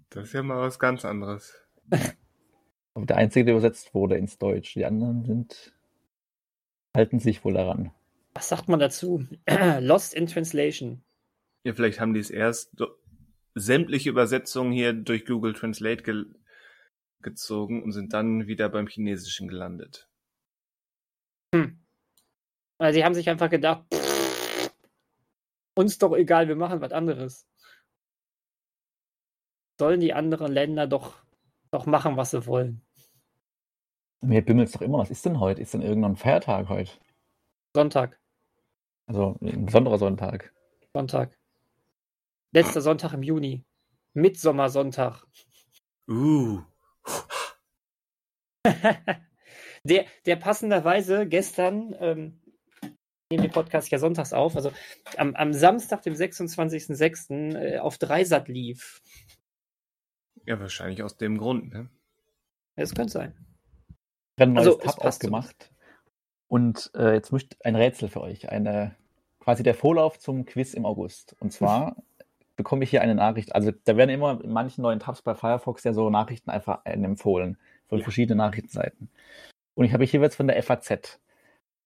Das 0.09 0.25
ist 0.25 0.33
ja 0.33 0.43
mal 0.43 0.59
was 0.59 0.79
ganz 0.79 1.05
anderes. 1.05 1.53
Aber 2.93 3.05
der 3.05 3.17
einzige, 3.17 3.45
der 3.45 3.53
übersetzt 3.53 3.93
wurde 3.93 4.17
ins 4.17 4.37
Deutsch. 4.37 4.73
Die 4.73 4.85
anderen 4.85 5.23
sind, 5.23 5.73
halten 6.95 7.19
sich 7.19 7.45
wohl 7.45 7.53
daran. 7.53 7.91
Was 8.37 8.49
sagt 8.49 8.69
man 8.69 8.79
dazu? 8.79 9.25
Lost 9.79 10.13
in 10.13 10.27
Translation. 10.27 11.03
Ja, 11.63 11.73
vielleicht 11.73 11.99
haben 11.99 12.13
die 12.13 12.19
es 12.19 12.29
erst 12.29 12.79
do- 12.79 12.95
sämtliche 13.55 14.11
Übersetzungen 14.11 14.71
hier 14.71 14.93
durch 14.93 15.25
Google 15.25 15.53
Translate 15.53 16.03
ge 16.03 16.25
gezogen 17.23 17.81
und 17.81 17.93
sind 17.93 18.13
dann 18.13 18.45
wieder 18.45 18.69
beim 18.69 18.85
Chinesischen 18.85 19.47
gelandet. 19.47 20.07
Hm. 21.55 21.83
Also 22.77 22.99
sie 22.99 23.03
haben 23.03 23.15
sich 23.15 23.27
einfach 23.27 23.49
gedacht, 23.49 23.91
pff, 23.91 24.71
uns 25.73 25.97
doch 25.97 26.15
egal, 26.15 26.47
wir 26.47 26.55
machen 26.55 26.79
was 26.79 26.91
anderes. 26.91 27.49
Sollen 29.79 29.99
die 29.99 30.13
anderen 30.13 30.51
Länder 30.51 30.85
doch, 30.85 31.15
doch 31.71 31.87
machen, 31.87 32.17
was 32.17 32.29
sie 32.29 32.45
wollen. 32.45 32.85
Mir 34.21 34.45
bimmelt 34.45 34.75
doch 34.75 34.81
immer, 34.81 34.99
was 34.99 35.09
ist 35.09 35.25
denn 35.25 35.39
heute? 35.39 35.59
Ist 35.59 35.73
denn 35.73 35.81
irgendein 35.81 36.17
Feiertag 36.17 36.69
heute? 36.69 36.91
Sonntag, 37.75 38.19
Also 39.07 39.37
ein 39.41 39.65
besonderer 39.65 39.97
Sonntag. 39.97 40.53
Sonntag. 40.93 41.35
Letzter 42.51 42.81
Sonntag 42.81 43.13
im 43.13 43.23
Juni. 43.23 43.65
Mitsommersonntag. 44.13 45.23
Uh. 46.09 46.61
der, 49.83 50.05
der 50.25 50.35
passenderweise 50.35 51.27
gestern, 51.27 51.95
ähm, 51.99 52.41
nehmen 53.29 53.43
den 53.43 53.51
Podcast 53.51 53.89
ja 53.91 53.99
sonntags 53.99 54.33
auf, 54.33 54.55
also 54.55 54.71
am, 55.17 55.35
am 55.35 55.53
Samstag, 55.53 56.01
dem 56.01 56.13
26.06. 56.13 57.55
Äh, 57.55 57.79
auf 57.79 57.97
Dreisat 57.97 58.49
lief. 58.49 59.01
Ja, 60.45 60.59
wahrscheinlich 60.59 61.03
aus 61.03 61.17
dem 61.17 61.37
Grund, 61.37 61.73
ne? 61.73 61.89
Das 62.75 62.93
könnte 62.93 63.13
sein. 63.13 63.45
ein 64.37 64.53
neues 64.53 64.67
Also, 64.67 64.79
es 64.79 64.95
Tab 64.95 65.05
aufgemacht. 65.05 65.71
Und 66.47 66.91
äh, 66.95 67.13
jetzt 67.13 67.31
möchte 67.31 67.57
ein 67.63 67.75
Rätsel 67.75 68.09
für 68.09 68.21
euch. 68.21 68.49
Eine, 68.49 68.95
quasi 69.39 69.63
der 69.63 69.75
Vorlauf 69.75 70.19
zum 70.19 70.45
Quiz 70.45 70.73
im 70.73 70.85
August. 70.85 71.35
Und 71.39 71.51
zwar 71.51 71.95
bekomme 72.55 72.83
ich 72.83 72.89
hier 72.89 73.01
eine 73.01 73.15
Nachricht. 73.15 73.53
Also 73.53 73.71
da 73.83 73.97
werden 73.97 74.09
immer 74.09 74.41
in 74.43 74.51
manchen 74.51 74.81
neuen 74.81 74.99
Tabs 74.99 75.21
bei 75.21 75.35
Firefox 75.35 75.83
ja 75.83 75.93
so 75.93 76.09
Nachrichten 76.09 76.49
einfach 76.49 76.85
empfohlen 76.85 77.57
von 77.87 77.99
Ja. 77.99 78.03
verschiedenen 78.03 78.37
Nachrichtenseiten. 78.37 79.09
Und 79.75 79.85
ich 79.85 79.93
habe 79.93 80.05
hier 80.05 80.21
jetzt 80.21 80.35
von 80.35 80.47
der 80.47 80.61
FAZ. 80.63 81.19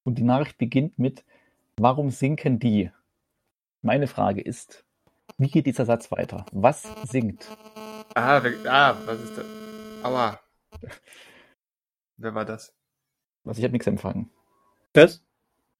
Und 0.04 0.18
die 0.18 0.24
Nachricht 0.24 0.58
beginnt 0.58 0.98
mit, 0.98 1.24
warum 1.78 2.10
sinken 2.10 2.60
die? 2.60 2.92
Meine 3.82 4.08
Frage 4.08 4.42
ist, 4.42 4.86
wie 5.38 5.50
geht 5.50 5.66
dieser 5.66 5.86
Satz 5.86 6.12
weiter? 6.12 6.46
Was 6.52 6.84
sinkt? 7.04 7.48
Ah, 8.16 8.42
ah, 8.68 8.96
was 9.06 9.20
ist 9.22 9.38
das? 9.38 9.46
Aua. 10.04 10.40
Wer 12.18 12.36
war 12.36 12.46
das? 12.46 12.74
Was 13.44 13.58
ich 13.58 13.64
habe 13.64 13.72
nichts 13.74 13.88
empfangen. 13.88 14.30
Was? 14.94 15.24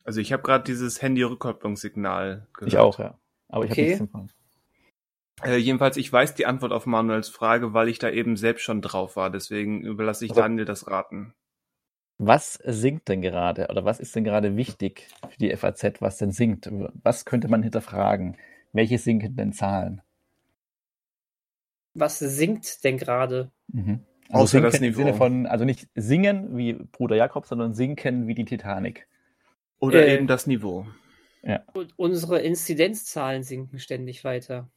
Also 0.04 0.20
ich 0.20 0.34
habe 0.34 0.44
gerade 0.44 0.64
dieses 0.64 1.02
Handy-Rückkopplungssignal 1.02 2.48
gehört. 2.54 2.72
Ich 2.74 2.78
auch, 2.78 3.00
ja. 3.00 3.18
Aber 3.50 3.66
ich 3.66 3.72
habe 3.72 3.82
Okay. 3.82 3.86
nichts 3.90 4.02
empfangen. 4.02 4.32
Äh, 5.44 5.58
jedenfalls, 5.58 5.98
ich 5.98 6.12
weiß 6.12 6.36
die 6.36 6.46
Antwort 6.46 6.72
auf 6.72 6.86
Manuels 6.86 7.30
Frage, 7.30 7.74
weil 7.74 7.90
ich 7.90 8.00
da 8.00 8.10
eben 8.10 8.38
selbst 8.38 8.62
schon 8.64 8.82
drauf 8.82 9.16
war. 9.16 9.30
Deswegen 9.30 9.82
überlasse 9.82 10.26
ich 10.26 10.32
Also- 10.32 10.42
Daniel 10.42 10.66
das 10.66 10.88
Raten. 10.88 11.34
Was 12.24 12.54
sinkt 12.64 13.08
denn 13.10 13.24
gerade 13.24 13.68
oder 13.70 13.84
was 13.84 14.00
ist 14.00 14.16
denn 14.16 14.24
gerade 14.24 14.56
wichtig 14.56 15.08
für 15.28 15.38
die 15.40 15.50
FAZ, 15.58 16.02
was 16.02 16.18
denn 16.18 16.32
sinkt? 16.32 16.70
Was 17.02 17.26
könnte 17.26 17.48
man 17.48 17.64
hinterfragen? 17.64 18.38
Welche 18.74 19.00
sinkenden 19.00 19.54
Zahlen? 19.54 20.04
Was 21.96 22.20
singt 22.20 22.84
denn 22.84 22.98
gerade? 22.98 23.52
Mhm. 23.70 24.06
Also 24.32 24.44
Außer 24.44 24.62
das 24.62 24.74
sinken 24.74 24.86
im 24.86 24.92
Niveau. 24.92 25.04
Sinne 25.04 25.14
von, 25.18 25.46
also 25.46 25.66
nicht 25.66 25.90
singen 25.96 26.58
wie 26.58 26.74
Bruder 26.74 27.16
Jakob, 27.16 27.46
sondern 27.46 27.74
sinken 27.74 28.28
wie 28.28 28.36
die 28.36 28.46
Titanic. 28.46 29.08
Oder 29.80 30.06
Äh. 30.08 30.16
eben 30.16 30.28
das 30.28 30.48
Niveau. 30.48 30.88
Und 31.74 31.98
unsere 31.98 32.40
Inzidenzzahlen 32.40 33.44
sinken 33.44 33.80
ständig 33.80 34.24
weiter. 34.24 34.70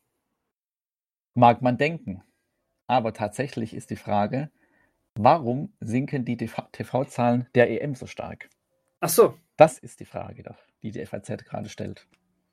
Mag 1.34 1.60
man 1.62 1.76
denken. 1.76 2.22
Aber 2.86 3.12
tatsächlich 3.12 3.74
ist 3.74 3.90
die 3.90 3.96
Frage, 3.96 4.50
warum 5.14 5.72
sinken 5.80 6.24
die 6.24 6.36
TV-Zahlen 6.36 7.48
der 7.54 7.70
EM 7.70 7.94
so 7.94 8.06
stark? 8.06 8.48
Ach 9.00 9.08
so. 9.08 9.36
Das 9.56 9.78
ist 9.78 10.00
die 10.00 10.04
Frage, 10.04 10.42
doch, 10.42 10.58
die 10.82 10.90
die 10.90 11.04
FAZ 11.04 11.44
gerade 11.44 11.68
stellt. 11.68 12.06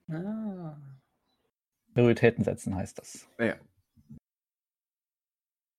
Ah. 0.10 0.78
Prioritäten 1.94 2.44
setzen 2.44 2.76
heißt 2.76 3.00
das. 3.00 3.28
Ja. 3.40 3.56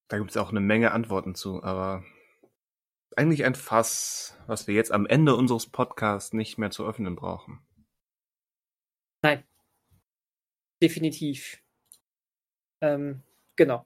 Da 0.09 0.17
gibt 0.17 0.29
es 0.29 0.37
auch 0.37 0.49
eine 0.49 0.59
Menge 0.59 0.91
Antworten 0.91 1.35
zu, 1.35 1.63
aber 1.63 2.03
eigentlich 3.15 3.45
ein 3.45 3.55
Fass, 3.55 4.37
was 4.47 4.67
wir 4.67 4.75
jetzt 4.75 4.91
am 4.91 5.05
Ende 5.05 5.35
unseres 5.35 5.67
Podcasts 5.67 6.33
nicht 6.33 6.57
mehr 6.57 6.71
zu 6.71 6.85
öffnen 6.85 7.15
brauchen. 7.15 7.65
Definitiv. 10.83 11.63
Ähm, 12.81 13.21
genau. 13.55 13.85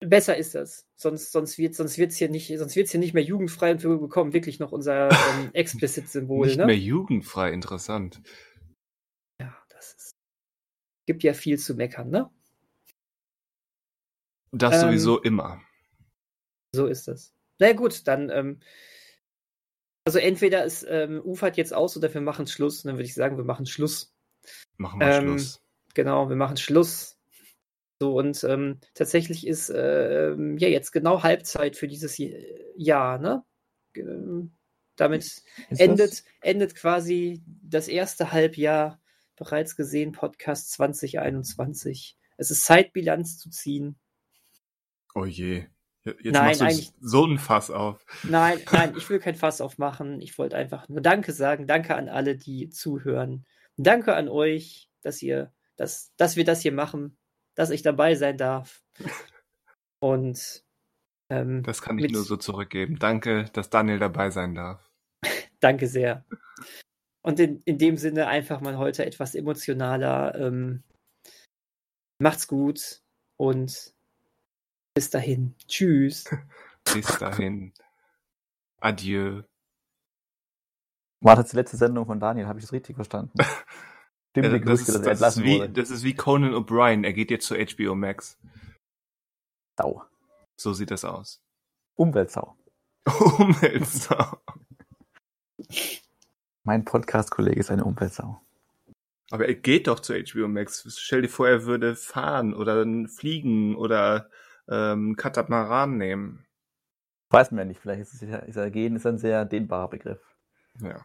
Besser 0.00 0.36
ist 0.36 0.54
das. 0.54 0.86
Sonst, 0.96 1.32
sonst 1.32 1.56
wird 1.56 1.74
sonst 1.74 1.96
wird's 1.96 2.16
hier 2.16 2.28
nicht, 2.28 2.48
sonst 2.58 2.76
wird's 2.76 2.90
hier 2.90 3.00
nicht 3.00 3.14
mehr 3.14 3.22
jugendfrei 3.22 3.70
und 3.72 3.82
wir 3.82 3.96
bekommen 3.96 4.34
wirklich 4.34 4.58
noch 4.58 4.70
unser 4.70 5.08
ähm, 5.10 5.50
Explicit-Symbol, 5.54 6.46
nicht 6.46 6.58
ne? 6.58 6.66
mehr 6.66 6.76
jugendfrei, 6.76 7.52
interessant. 7.52 8.20
Ja, 9.40 9.56
das 9.70 9.94
ist. 9.94 10.12
Gibt 11.06 11.22
ja 11.22 11.32
viel 11.32 11.58
zu 11.58 11.74
meckern, 11.74 12.10
ne? 12.10 12.30
Das 14.56 14.74
Ähm, 14.74 14.80
sowieso 14.88 15.20
immer. 15.20 15.60
So 16.72 16.86
ist 16.86 17.08
das. 17.08 17.32
Na 17.58 17.68
ja, 17.68 17.72
gut, 17.72 18.06
dann, 18.08 18.30
ähm, 18.30 18.60
also 20.04 20.18
entweder 20.18 20.64
es 20.64 20.84
ähm, 20.88 21.20
ufert 21.24 21.56
jetzt 21.56 21.72
aus 21.72 21.96
oder 21.96 22.12
wir 22.12 22.20
machen 22.20 22.46
Schluss. 22.46 22.82
Dann 22.82 22.96
würde 22.96 23.04
ich 23.04 23.14
sagen, 23.14 23.36
wir 23.36 23.44
machen 23.44 23.66
Schluss. 23.66 24.14
Machen 24.76 25.00
wir 25.00 25.06
ähm, 25.08 25.22
Schluss. 25.38 25.62
Genau, 25.94 26.28
wir 26.28 26.36
machen 26.36 26.56
Schluss. 26.56 27.16
So, 28.00 28.18
und 28.18 28.42
ähm, 28.44 28.80
tatsächlich 28.94 29.46
ist 29.46 29.70
äh, 29.70 30.30
ja 30.34 30.68
jetzt 30.68 30.90
genau 30.90 31.22
Halbzeit 31.22 31.76
für 31.76 31.86
dieses 31.86 32.20
Jahr, 32.76 33.18
ne? 33.18 33.44
Damit 34.96 35.22
Ist 35.22 35.44
das- 35.70 35.78
endet, 35.80 36.24
endet 36.40 36.74
quasi 36.74 37.42
das 37.62 37.86
erste 37.88 38.32
Halbjahr 38.32 39.00
bereits 39.36 39.76
gesehen, 39.76 40.12
Podcast 40.12 40.72
2021. 40.72 42.18
Es 42.36 42.50
ist 42.50 42.64
Zeit, 42.64 42.92
Bilanz 42.92 43.38
zu 43.38 43.48
ziehen. 43.50 43.96
Oh 45.14 45.24
je. 45.24 45.66
Jetzt 46.04 46.24
Nein, 46.24 46.46
machst 46.48 46.60
du 46.60 46.64
eigentlich- 46.64 46.92
so 47.00 47.24
ein 47.24 47.38
Fass 47.38 47.70
auf. 47.70 48.04
Nein, 48.24 48.58
nein, 48.72 48.94
ich 48.96 49.08
will 49.08 49.18
kein 49.20 49.36
Fass 49.36 49.60
aufmachen. 49.60 50.20
Ich 50.20 50.36
wollte 50.38 50.56
einfach 50.56 50.88
nur 50.88 51.00
Danke 51.00 51.32
sagen. 51.32 51.66
Danke 51.66 51.94
an 51.94 52.08
alle, 52.08 52.36
die 52.36 52.68
zuhören. 52.68 53.46
Danke 53.76 54.14
an 54.14 54.28
euch, 54.28 54.90
dass 55.02 55.22
ihr, 55.22 55.52
dass, 55.76 56.12
dass 56.16 56.36
wir 56.36 56.44
das 56.44 56.60
hier 56.60 56.72
machen, 56.72 57.16
dass 57.54 57.70
ich 57.70 57.82
dabei 57.82 58.14
sein 58.16 58.36
darf. 58.36 58.82
Und 60.00 60.64
ähm, 61.30 61.62
Das 61.62 61.80
kann 61.80 61.96
ich 61.98 62.02
Mit- 62.02 62.12
nur 62.12 62.24
so 62.24 62.36
zurückgeben. 62.36 62.98
Danke, 62.98 63.44
dass 63.54 63.70
Daniel 63.70 63.98
dabei 63.98 64.30
sein 64.30 64.54
darf. 64.54 64.90
danke 65.60 65.86
sehr. 65.86 66.24
Und 67.22 67.40
in, 67.40 67.60
in 67.64 67.78
dem 67.78 67.96
Sinne 67.96 68.26
einfach 68.26 68.60
mal 68.60 68.76
heute 68.76 69.06
etwas 69.06 69.34
emotionaler. 69.34 70.34
Ähm, 70.34 70.82
macht's 72.18 72.46
gut 72.46 73.00
und 73.38 73.94
bis 74.94 75.10
dahin. 75.10 75.54
Tschüss. 75.66 76.24
Bis 76.92 77.06
dahin. 77.18 77.72
Adieu. 78.78 79.42
War 81.20 81.36
das 81.36 81.48
die 81.50 81.56
letzte 81.56 81.78
Sendung 81.78 82.04
von 82.04 82.20
Daniel? 82.20 82.46
Habe 82.46 82.58
ich 82.58 82.64
das 82.66 82.72
richtig 82.72 82.96
verstanden? 82.96 83.32
Stimmt, 84.30 84.46
Ja, 84.46 84.52
die 84.52 84.60
das, 84.60 84.60
Grüße, 84.60 84.82
ist, 84.82 84.88
dass 84.88 84.94
er 84.96 85.00
das, 85.00 85.06
ist 85.06 85.06
entlassen 85.06 85.44
wie, 85.44 85.58
wurde. 85.60 85.72
das 85.72 85.90
ist 85.90 86.04
wie 86.04 86.14
Conan 86.14 86.54
O'Brien. 86.54 87.04
Er 87.04 87.14
geht 87.14 87.30
jetzt 87.30 87.46
zu 87.46 87.54
HBO 87.54 87.94
Max. 87.94 88.38
Sau. 89.78 90.02
So 90.56 90.74
sieht 90.74 90.90
das 90.90 91.04
aus. 91.04 91.42
Umweltsau. 91.94 92.54
Umweltsau. 93.38 94.38
Mein 96.64 96.84
Podcast-Kollege 96.84 97.60
ist 97.60 97.70
eine 97.70 97.84
Umweltsau. 97.84 98.40
Aber 99.30 99.46
er 99.48 99.54
geht 99.54 99.86
doch 99.86 100.00
zu 100.00 100.12
HBO 100.12 100.48
Max. 100.48 100.84
Stell 100.98 101.22
dir 101.22 101.28
vor, 101.28 101.48
er 101.48 101.64
würde 101.64 101.96
fahren 101.96 102.52
oder 102.52 102.84
fliegen 103.08 103.74
oder 103.76 104.28
ähm, 104.68 105.16
Katamaran 105.16 105.96
nehmen. 105.96 106.46
Weiß 107.30 107.50
man 107.50 107.58
ja 107.58 107.64
nicht, 107.64 107.80
vielleicht 107.80 108.02
ist, 108.02 108.14
es 108.14 108.20
ja, 108.20 108.38
ist 108.38 108.56
er 108.56 108.70
gehen, 108.70 108.96
ist 108.96 109.06
ein 109.06 109.18
sehr 109.18 109.44
dehnbarer 109.44 109.88
Begriff. 109.88 110.20
Ja. 110.80 111.04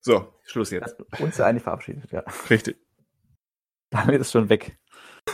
So, 0.00 0.32
Schluss 0.44 0.70
jetzt. 0.70 0.96
Uns 1.20 1.36
ja 1.36 1.46
eigentlich 1.46 1.64
verabschiedet, 1.64 2.10
ja. 2.12 2.20
Richtig. 2.48 2.78
Damit 3.90 4.20
ist 4.20 4.32
schon 4.32 4.48
weg. 4.48 4.78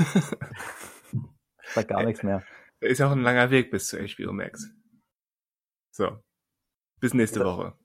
Sagt 1.75 1.89
gar 1.89 2.05
nichts 2.05 2.23
mehr. 2.23 2.43
Ist 2.81 2.99
ja 2.99 3.09
auch 3.09 3.13
ein 3.13 3.23
langer 3.23 3.51
Weg 3.51 3.71
bis 3.71 3.89
zu 3.89 3.99
HBO 3.99 4.33
Max. 4.33 4.71
So. 5.93 6.23
Bis 7.01 7.15
nächste 7.15 7.41
Ja. 7.41 7.45
Woche. 7.47 7.79